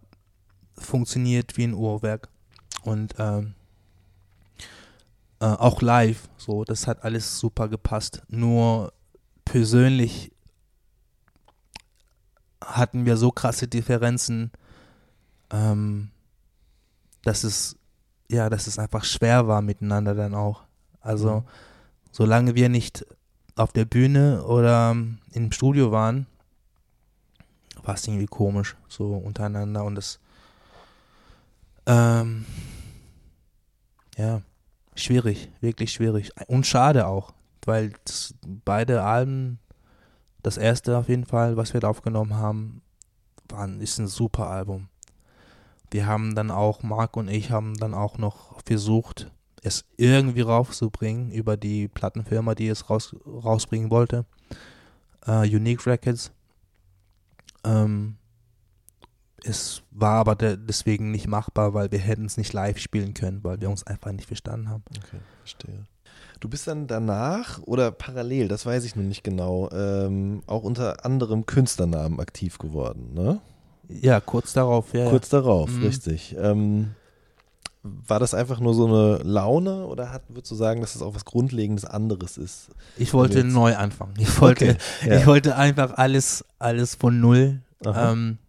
funktioniert 0.77 1.57
wie 1.57 1.65
ein 1.65 1.73
Uhrwerk 1.73 2.30
und 2.84 3.15
ähm, 3.19 3.55
äh, 5.39 5.45
auch 5.45 5.81
live. 5.81 6.30
So, 6.38 6.64
das 6.64 6.88
hat 6.88 7.03
alles 7.03 7.39
super 7.39 7.68
gepasst. 7.68 8.22
Nur 8.27 8.93
persönlich 9.45 10.31
hatten 12.64 13.05
wir 13.05 13.18
so 13.18 13.31
krasse 13.31 13.68
Differenzen, 13.68 14.51
ähm, 15.51 16.09
dass 17.23 17.43
es 17.43 17.77
ja, 18.30 18.49
dass 18.49 18.68
es 18.68 18.77
einfach 18.77 19.03
schwer 19.05 19.47
war 19.47 19.61
miteinander 19.61 20.14
dann 20.14 20.35
auch. 20.35 20.64
Also 20.99 21.45
solange 22.11 22.55
wir 22.55 22.69
nicht 22.69 23.05
auf 23.55 23.72
der 23.72 23.85
Bühne 23.85 24.43
oder 24.43 24.91
ähm, 24.91 25.19
im 25.31 25.51
Studio 25.51 25.91
waren, 25.91 26.27
war 27.84 27.95
es 27.95 28.05
irgendwie 28.05 28.26
komisch 28.26 28.76
so 28.89 29.15
untereinander 29.15 29.84
und 29.85 29.95
das 29.95 30.19
ähm, 31.85 32.45
ja 34.18 34.41
schwierig, 34.99 35.49
wirklich 35.61 35.91
schwierig 35.91 36.32
und 36.48 36.65
schade 36.65 37.07
auch, 37.07 37.34
weil 37.65 37.94
beide 38.65 39.03
Alben, 39.03 39.60
das 40.44 40.57
erste 40.57 40.98
auf 40.98 41.10
jeden 41.10 41.26
Fall, 41.26 41.57
was 41.57 41.74
wir 41.74 41.82
da 41.82 41.90
aufgenommen 41.90 42.36
haben, 42.36 42.82
waren, 43.49 43.82
ist 43.82 43.98
ein 43.99 44.07
super 44.07 44.48
Album. 44.48 44.90
Wir 45.91 46.06
haben 46.06 46.36
dann 46.36 46.52
auch, 46.52 46.84
Marc 46.84 47.15
und 47.15 47.30
ich 47.30 47.52
haben 47.52 47.76
dann 47.78 47.94
auch 47.94 48.18
noch 48.18 48.61
versucht, 48.65 49.32
es 49.64 49.86
irgendwie 49.98 50.41
raufzubringen 50.41 51.32
über 51.32 51.57
die 51.57 51.88
Plattenfirma, 51.88 52.56
die 52.56 52.68
es 52.68 52.90
raus, 52.90 53.15
rausbringen 53.26 53.90
wollte. 53.90 54.26
Äh, 55.26 55.48
Unique 55.53 55.86
Records. 55.86 56.32
Ähm, 57.64 58.18
es 59.43 59.81
war 59.91 60.15
aber 60.15 60.35
de 60.35 60.57
deswegen 60.57 61.11
nicht 61.11 61.27
machbar, 61.27 61.73
weil 61.73 61.91
wir 61.91 61.99
hätten 61.99 62.26
es 62.26 62.38
nicht 62.38 62.53
live 62.53 62.80
spielen 62.80 63.14
können, 63.14 63.43
weil 63.43 63.61
wir 63.61 63.69
uns 63.69 63.85
einfach 63.85 64.11
nicht 64.11 64.27
verstanden 64.27 64.69
haben. 64.69 64.84
Okay, 64.97 65.19
verstehe. 65.39 65.85
Du 66.39 66.49
bist 66.49 66.68
dann 66.68 66.88
danach 66.88 67.59
oder 67.64 67.91
parallel, 67.91 68.47
das 68.47 68.65
weiß 68.65 68.84
ich 68.84 68.95
nun 68.95 69.07
nicht 69.07 69.23
genau, 69.23 69.69
ähm, 69.72 70.43
auch 70.47 70.64
unter 70.64 71.03
anderem 71.05 71.45
Künstlernamen 71.45 72.19
aktiv 72.19 72.57
geworden, 72.59 73.14
ne? 73.14 73.39
Ja, 73.89 74.19
kurz 74.19 74.53
darauf, 74.53 74.93
ja. 74.93 75.09
Kurz 75.09 75.30
darauf, 75.30 75.69
Mhm. 75.72 75.84
richtig. 75.84 76.35
Ähm, 76.39 76.91
war 77.84 78.19
das 78.19 78.34
einfach 78.34 78.59
nur 78.59 78.73
so 78.73 78.85
eine 78.85 79.18
Laune 79.23 79.85
oder 79.88 80.11
hat, 80.11 80.23
würdest 80.27 80.51
du 80.51 80.55
sagen, 80.55 80.81
dass 80.81 80.95
es 80.95 81.01
auch 81.01 81.15
was 81.15 81.23
Grundlegendes 81.26 81.85
anderes 81.85 82.38
ist? 82.38 82.69
Ich 82.97 83.14
wollte 83.14 83.43
neu 83.45 83.76
anfangen. 83.77 84.14
Ich 84.18 84.41
wollte, 84.41 84.72
Okay, 84.72 85.09
ja. 85.09 85.18
ich 85.19 85.26
wollte 85.26 85.55
einfach 85.55 85.93
alles, 85.97 86.43
alles 86.59 86.95
von 86.95 87.19
null. 87.22 87.61
Ähm, 87.85 88.39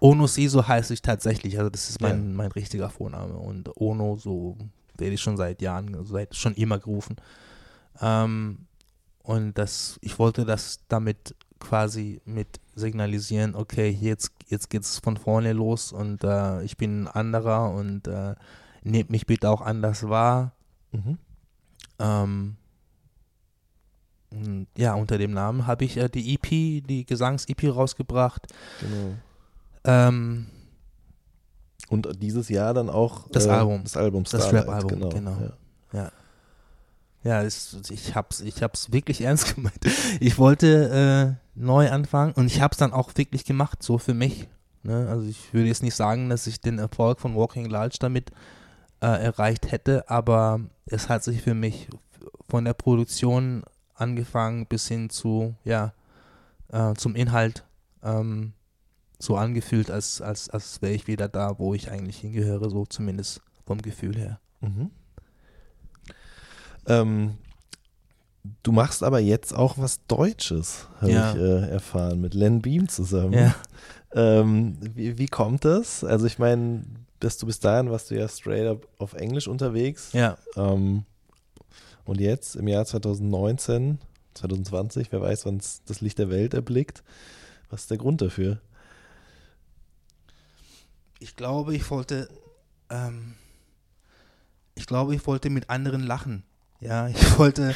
Ono 0.00 0.26
Siso 0.26 0.66
heiße 0.66 0.94
ich 0.94 1.02
tatsächlich, 1.02 1.58
also 1.58 1.70
das 1.70 1.90
ist 1.90 2.00
mein, 2.00 2.30
Ja. 2.30 2.36
mein 2.36 2.52
richtiger 2.52 2.88
Vorname 2.88 3.34
und 3.34 3.70
Ono, 3.76 4.16
so 4.16 4.56
werde 4.96 5.14
ich 5.14 5.20
schon 5.20 5.36
seit 5.36 5.60
Jahren, 5.62 5.94
also 5.94 6.12
seit 6.14 6.34
schon 6.34 6.54
immer 6.54 6.78
gerufen. 6.78 7.16
Ähm, 8.00 8.66
und 9.22 9.58
das, 9.58 9.98
ich 10.00 10.18
wollte 10.18 10.44
das 10.44 10.80
damit 10.88 11.34
quasi 11.58 12.20
mit 12.24 12.60
signalisieren, 12.74 13.54
okay, 13.54 13.90
jetzt, 13.90 14.32
jetzt 14.48 14.70
geht 14.70 14.82
es 14.82 14.98
von 14.98 15.18
vorne 15.18 15.52
los 15.52 15.92
und 15.92 16.24
äh, 16.24 16.62
ich 16.62 16.78
bin 16.78 17.02
ein 17.04 17.08
anderer 17.08 17.70
und 17.70 18.08
äh, 18.08 18.34
nehmt 18.82 19.10
mich 19.10 19.26
bitte 19.26 19.50
auch 19.50 19.60
anders 19.60 20.08
wahr. 20.08 20.52
Mhm. 20.92 21.18
Ähm, 21.98 22.56
ja, 24.76 24.94
unter 24.94 25.18
dem 25.18 25.32
Namen 25.32 25.66
habe 25.66 25.84
ich 25.84 25.96
äh, 25.98 26.08
die 26.08 26.34
EP, 26.34 26.86
die 26.86 27.04
Gesangs-EP 27.04 27.74
rausgebracht. 27.74 28.46
Genau. 28.80 29.16
Ähm, 29.84 30.46
Und 31.88 32.22
dieses 32.22 32.48
Jahr 32.48 32.74
dann 32.74 32.90
auch 32.90 33.28
Das 33.30 33.46
äh, 33.46 33.50
Album. 33.50 33.82
Das 33.82 33.96
Album 33.96 34.24
Das 34.24 34.42
Starlight, 34.46 34.66
Rap-Album, 34.66 34.88
genau. 34.90 35.08
genau. 35.08 35.36
Ja. 35.92 36.12
ja, 37.24 37.42
es, 37.42 37.76
ich 37.90 38.14
hab's, 38.14 38.40
ich 38.40 38.62
hab's 38.62 38.92
wirklich 38.92 39.20
ernst 39.22 39.54
gemeint. 39.54 39.84
Ich 40.20 40.38
wollte 40.38 41.36
äh, 41.36 41.60
neu 41.60 41.90
anfangen 41.90 42.32
und 42.32 42.46
ich 42.46 42.60
hab's 42.60 42.76
dann 42.76 42.92
auch 42.92 43.10
wirklich 43.16 43.44
gemacht, 43.44 43.82
so 43.82 43.98
für 43.98 44.14
mich. 44.14 44.48
Ne? 44.82 45.08
Also 45.08 45.26
ich 45.26 45.52
würde 45.52 45.68
jetzt 45.68 45.82
nicht 45.82 45.96
sagen, 45.96 46.30
dass 46.30 46.46
ich 46.46 46.60
den 46.60 46.78
Erfolg 46.78 47.20
von 47.20 47.34
Walking 47.34 47.68
Large 47.68 47.96
damit 48.00 48.30
äh, 49.00 49.06
erreicht 49.06 49.72
hätte, 49.72 50.08
aber 50.08 50.60
es 50.86 51.08
hat 51.08 51.24
sich 51.24 51.42
für 51.42 51.54
mich 51.54 51.88
von 52.48 52.64
der 52.64 52.74
Produktion 52.74 53.64
angefangen 53.94 54.66
bis 54.66 54.88
hin 54.88 55.10
zu, 55.10 55.54
ja, 55.64 55.92
äh, 56.68 56.94
zum 56.94 57.14
Inhalt 57.14 57.64
ähm, 58.02 58.52
so 59.20 59.36
angefühlt, 59.36 59.90
als, 59.90 60.20
als, 60.20 60.48
als 60.50 60.80
wäre 60.82 60.94
ich 60.94 61.06
wieder 61.06 61.28
da, 61.28 61.58
wo 61.58 61.74
ich 61.74 61.90
eigentlich 61.90 62.18
hingehöre, 62.18 62.68
so 62.70 62.86
zumindest 62.86 63.40
vom 63.66 63.80
Gefühl 63.82 64.16
her. 64.16 64.40
Mhm. 64.60 64.90
Ähm, 66.86 67.34
du 68.62 68.72
machst 68.72 69.02
aber 69.02 69.20
jetzt 69.20 69.54
auch 69.54 69.78
was 69.78 70.04
Deutsches, 70.06 70.88
habe 71.00 71.12
Ja. 71.12 71.30
ich 71.32 71.38
äh, 71.40 71.68
erfahren, 71.70 72.20
mit 72.20 72.34
Len 72.34 72.62
Beam 72.62 72.88
zusammen. 72.88 73.34
Ja. 73.34 73.54
Ähm, 74.12 74.78
wie, 74.94 75.18
wie 75.18 75.26
kommt 75.28 75.64
das? 75.64 76.02
Also 76.02 76.26
ich 76.26 76.38
meine, 76.38 76.82
bis 77.20 77.36
du 77.38 77.46
bis 77.46 77.60
dahin 77.60 77.90
warst 77.90 78.10
du 78.10 78.16
ja 78.16 78.26
straight 78.28 78.66
up 78.66 78.88
auf 78.98 79.12
Englisch 79.14 79.46
unterwegs. 79.46 80.12
Ja, 80.12 80.36
Ähm, 80.56 81.04
und 82.04 82.20
jetzt 82.20 82.56
im 82.56 82.66
Jahr 82.66 82.86
2019 82.86 83.98
2020, 84.34 85.12
wer 85.12 85.20
weiß, 85.20 85.44
wann 85.46 85.58
es 85.58 85.82
das 85.84 86.00
Licht 86.00 86.18
der 86.18 86.30
Welt 86.30 86.54
erblickt. 86.54 87.02
Was 87.68 87.82
ist 87.82 87.90
der 87.90 87.98
Grund 87.98 88.22
dafür? 88.22 88.60
Ich 91.22 91.36
glaube, 91.36 91.76
ich 91.76 91.90
wollte, 91.90 92.30
ähm, 92.88 93.34
ich 94.74 94.86
glaube, 94.86 95.14
ich 95.14 95.26
wollte 95.26 95.50
mit 95.50 95.68
anderen 95.68 96.02
lachen. 96.02 96.44
Ja, 96.80 97.08
ich 97.08 97.38
wollte, 97.38 97.74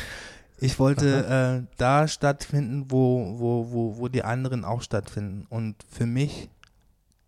ich 0.58 0.78
wollte 0.78 1.26
äh, 1.66 1.74
da 1.76 2.08
stattfinden, 2.08 2.90
wo, 2.90 3.38
wo, 3.38 3.70
wo, 3.70 3.98
wo 3.98 4.08
die 4.08 4.24
anderen 4.24 4.64
auch 4.64 4.80
stattfinden. 4.80 5.46
Und 5.50 5.76
für 5.90 6.06
mich, 6.06 6.48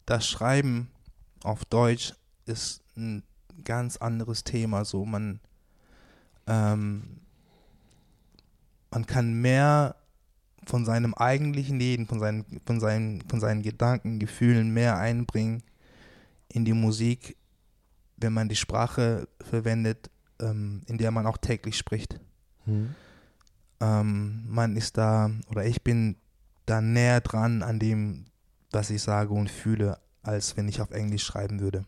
das 0.06 0.26
Schreiben 0.26 0.90
auf 1.44 1.66
Deutsch 1.66 2.14
ist 2.46 2.82
ein 2.96 3.22
ganz 3.64 3.98
anderes 3.98 4.42
Thema. 4.42 4.86
So, 4.86 5.04
man, 5.04 5.38
ähm, 6.46 7.20
man 8.90 9.04
kann 9.04 9.34
mehr 9.34 9.96
von 10.64 10.86
seinem 10.86 11.12
eigentlichen 11.12 11.78
Leben, 11.78 12.06
von 12.06 12.20
seinen, 12.20 12.46
von 12.64 12.80
seinen, 12.80 13.20
von 13.28 13.38
seinen 13.38 13.60
Gedanken, 13.60 14.18
Gefühlen 14.18 14.70
mehr 14.70 14.96
einbringen 14.96 15.62
in 16.48 16.64
die 16.64 16.72
Musik, 16.72 17.36
wenn 18.16 18.32
man 18.32 18.48
die 18.48 18.56
Sprache 18.56 19.28
verwendet, 19.40 20.10
ähm, 20.40 20.82
in 20.86 20.98
der 20.98 21.10
man 21.10 21.26
auch 21.26 21.36
täglich 21.36 21.76
spricht. 21.76 22.20
Hm. 22.64 22.94
Ähm, 23.80 24.44
man 24.48 24.76
ist 24.76 24.96
da, 24.96 25.30
oder 25.48 25.64
ich 25.66 25.82
bin 25.82 26.16
da 26.64 26.80
näher 26.80 27.20
dran 27.20 27.62
an 27.62 27.78
dem, 27.78 28.26
was 28.70 28.90
ich 28.90 29.02
sage 29.02 29.32
und 29.32 29.50
fühle, 29.50 29.98
als 30.22 30.56
wenn 30.56 30.68
ich 30.68 30.80
auf 30.80 30.90
Englisch 30.90 31.24
schreiben 31.24 31.60
würde. 31.60 31.84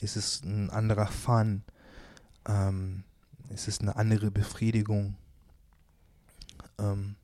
Es 0.00 0.16
ist 0.16 0.44
ein 0.44 0.70
anderer 0.70 1.06
Fun. 1.06 1.62
Ähm, 2.46 3.04
es 3.50 3.68
ist 3.68 3.82
eine 3.82 3.96
andere 3.96 4.30
Befriedigung. 4.30 5.16
Ähm, 6.78 7.16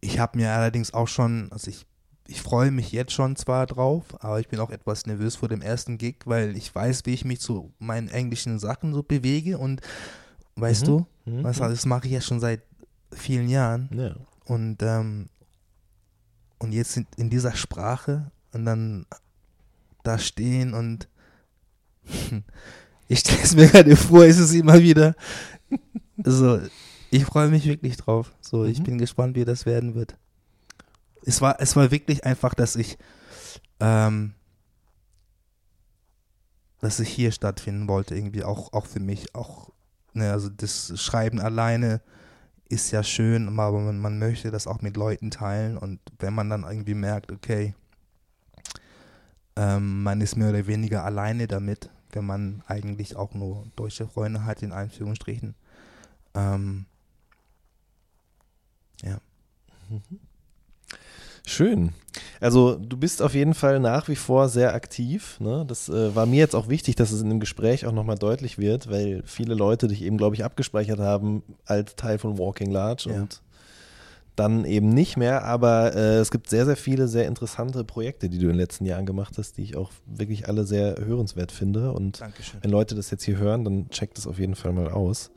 ich 0.00 0.18
habe 0.18 0.38
mir 0.38 0.52
allerdings 0.52 0.92
auch 0.92 1.08
schon, 1.08 1.50
also 1.50 1.70
ich, 1.70 1.86
ich 2.30 2.42
freue 2.42 2.70
mich 2.70 2.92
jetzt 2.92 3.12
schon 3.12 3.36
zwar 3.36 3.66
drauf, 3.66 4.04
aber 4.22 4.38
ich 4.38 4.48
bin 4.48 4.60
auch 4.60 4.70
etwas 4.70 5.06
nervös 5.06 5.34
vor 5.36 5.48
dem 5.48 5.62
ersten 5.62 5.96
Gig, 5.96 6.16
weil 6.26 6.56
ich 6.56 6.72
weiß, 6.74 7.02
wie 7.06 7.14
ich 7.14 7.24
mich 7.24 7.40
zu 7.40 7.72
meinen 7.78 8.08
englischen 8.08 8.58
Sachen 8.58 8.92
so 8.92 9.02
bewege 9.02 9.56
und 9.58 9.80
weißt 10.56 10.82
Mhm, 10.82 10.86
du, 10.86 11.06
mhm, 11.24 11.44
was, 11.44 11.56
das 11.58 11.86
mache 11.86 12.06
ich 12.06 12.12
ja 12.12 12.20
schon 12.20 12.38
seit 12.40 12.62
vielen 13.12 13.48
Jahren 13.48 13.88
Ja. 13.92 14.14
und 14.44 14.82
ähm, 14.82 15.28
und 16.58 16.72
jetzt 16.72 16.96
in, 16.98 17.06
in 17.16 17.30
dieser 17.30 17.54
Sprache 17.54 18.30
und 18.52 18.64
dann 18.66 19.06
da 20.02 20.18
stehen 20.18 20.74
und 20.74 21.08
ich 23.08 23.20
stelle 23.20 23.42
es 23.42 23.54
mir 23.56 23.68
gerade 23.68 23.96
vor, 23.96 24.24
ist 24.26 24.38
es 24.38 24.52
immer 24.52 24.78
wieder 24.80 25.14
so, 26.24 26.58
ich 27.10 27.24
freue 27.24 27.48
mich 27.48 27.64
wirklich 27.66 27.96
drauf. 27.96 28.32
So, 28.40 28.64
ich 28.64 28.80
Mhm. 28.80 28.84
bin 28.84 28.98
gespannt, 28.98 29.36
wie 29.36 29.44
das 29.44 29.66
werden 29.66 29.94
wird. 29.94 30.16
Es 31.28 31.42
war, 31.42 31.60
es 31.60 31.76
war 31.76 31.90
wirklich 31.90 32.24
einfach, 32.24 32.54
dass 32.54 32.74
ich, 32.74 32.96
ähm, 33.80 34.32
dass 36.80 37.00
ich 37.00 37.10
hier 37.10 37.32
stattfinden 37.32 37.86
wollte, 37.86 38.14
irgendwie 38.14 38.44
auch, 38.44 38.72
auch 38.72 38.86
für 38.86 38.98
mich, 38.98 39.34
auch, 39.34 39.68
ne, 40.14 40.32
also 40.32 40.48
das 40.48 40.98
Schreiben 40.98 41.38
alleine 41.38 42.00
ist 42.70 42.92
ja 42.92 43.02
schön, 43.02 43.46
aber 43.58 43.78
man, 43.78 43.98
man 43.98 44.18
möchte 44.18 44.50
das 44.50 44.66
auch 44.66 44.80
mit 44.80 44.96
Leuten 44.96 45.30
teilen 45.30 45.76
und 45.76 46.00
wenn 46.18 46.32
man 46.32 46.48
dann 46.48 46.62
irgendwie 46.62 46.94
merkt, 46.94 47.30
okay, 47.30 47.74
ähm, 49.56 50.02
man 50.02 50.22
ist 50.22 50.34
mehr 50.34 50.48
oder 50.48 50.66
weniger 50.66 51.04
alleine 51.04 51.46
damit, 51.46 51.90
wenn 52.12 52.24
man 52.24 52.62
eigentlich 52.66 53.16
auch 53.16 53.34
nur 53.34 53.66
deutsche 53.76 54.08
Freunde 54.08 54.46
hat, 54.46 54.62
in 54.62 54.72
Anführungsstrichen. 54.72 55.54
Ähm, 56.34 56.86
Schön. 61.48 61.90
Also 62.40 62.76
du 62.76 62.96
bist 62.96 63.22
auf 63.22 63.32
jeden 63.34 63.54
Fall 63.54 63.80
nach 63.80 64.08
wie 64.08 64.16
vor 64.16 64.48
sehr 64.48 64.74
aktiv. 64.74 65.40
Ne? 65.40 65.64
Das 65.66 65.88
äh, 65.88 66.14
war 66.14 66.26
mir 66.26 66.36
jetzt 66.36 66.54
auch 66.54 66.68
wichtig, 66.68 66.94
dass 66.96 67.10
es 67.10 67.22
in 67.22 67.28
dem 67.30 67.40
Gespräch 67.40 67.86
auch 67.86 67.92
nochmal 67.92 68.16
deutlich 68.18 68.58
wird, 68.58 68.90
weil 68.90 69.22
viele 69.24 69.54
Leute 69.54 69.88
dich 69.88 70.02
eben, 70.02 70.18
glaube 70.18 70.36
ich, 70.36 70.44
abgespeichert 70.44 70.98
haben 71.00 71.42
als 71.64 71.96
Teil 71.96 72.18
von 72.18 72.36
Walking 72.38 72.70
Large 72.70 73.08
Ja. 73.10 73.16
und 73.22 73.40
dann 74.36 74.64
eben 74.66 74.90
nicht 74.90 75.16
mehr. 75.16 75.44
Aber 75.44 75.96
äh, 75.96 76.18
es 76.18 76.30
gibt 76.30 76.50
sehr, 76.50 76.66
sehr 76.66 76.76
viele 76.76 77.08
sehr 77.08 77.26
interessante 77.26 77.82
Projekte, 77.82 78.28
die 78.28 78.36
du 78.38 78.44
in 78.44 78.50
den 78.52 78.58
letzten 78.58 78.84
Jahren 78.84 79.06
gemacht 79.06 79.34
hast, 79.38 79.56
die 79.56 79.62
ich 79.62 79.74
auch 79.76 79.90
wirklich 80.06 80.48
alle 80.48 80.64
sehr 80.64 80.96
hörenswert 81.04 81.50
finde. 81.50 81.92
Und 81.92 82.20
Dankeschön. 82.20 82.60
wenn 82.62 82.70
Leute 82.70 82.94
das 82.94 83.10
jetzt 83.10 83.24
hier 83.24 83.38
hören, 83.38 83.64
dann 83.64 83.88
checkt 83.90 84.18
das 84.18 84.26
auf 84.26 84.38
jeden 84.38 84.54
Fall 84.54 84.72
mal 84.72 84.90
aus. 84.90 85.30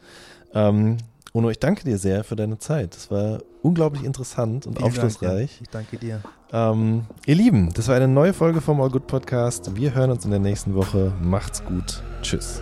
Ähm, 0.54 0.98
Ono, 1.34 1.49
ich 1.49 1.60
danke 1.60 1.84
dir 1.86 1.98
sehr 1.98 2.24
für 2.24 2.36
deine 2.36 2.58
Zeit. 2.58 2.94
Das 2.95 3.10
war 3.10 3.40
unglaublich 3.62 4.03
interessant 4.03 4.68
und 4.68 4.78
Vielen 4.78 4.94
Dank, 4.94 5.03
aufschlussreich. 5.03 5.56
ja. 5.56 5.62
Ich 5.62 5.70
danke 5.70 5.98
dir. 5.98 6.22
Ähm, 6.52 7.06
ihr 7.26 7.36
Lieben, 7.36 7.72
das 7.74 7.88
war 7.88 7.95
eine 7.95 8.08
neue 8.10 8.34
Folge 8.34 8.60
vom 8.60 8.82
All 8.82 8.90
Good 8.90 9.08
Podcast. 9.08 9.76
Wir 9.76 9.94
hören 9.94 10.12
uns 10.12 10.26
in 10.26 10.32
der 10.32 10.40
nächsten 10.41 10.76
Woche. 10.76 11.14
Macht's 11.22 11.64
gut. 11.64 12.03
Tschüss. 12.22 12.62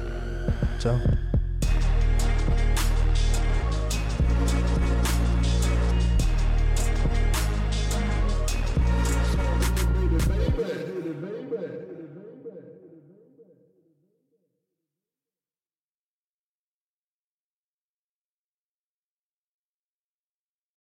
Ciao. 0.79 0.99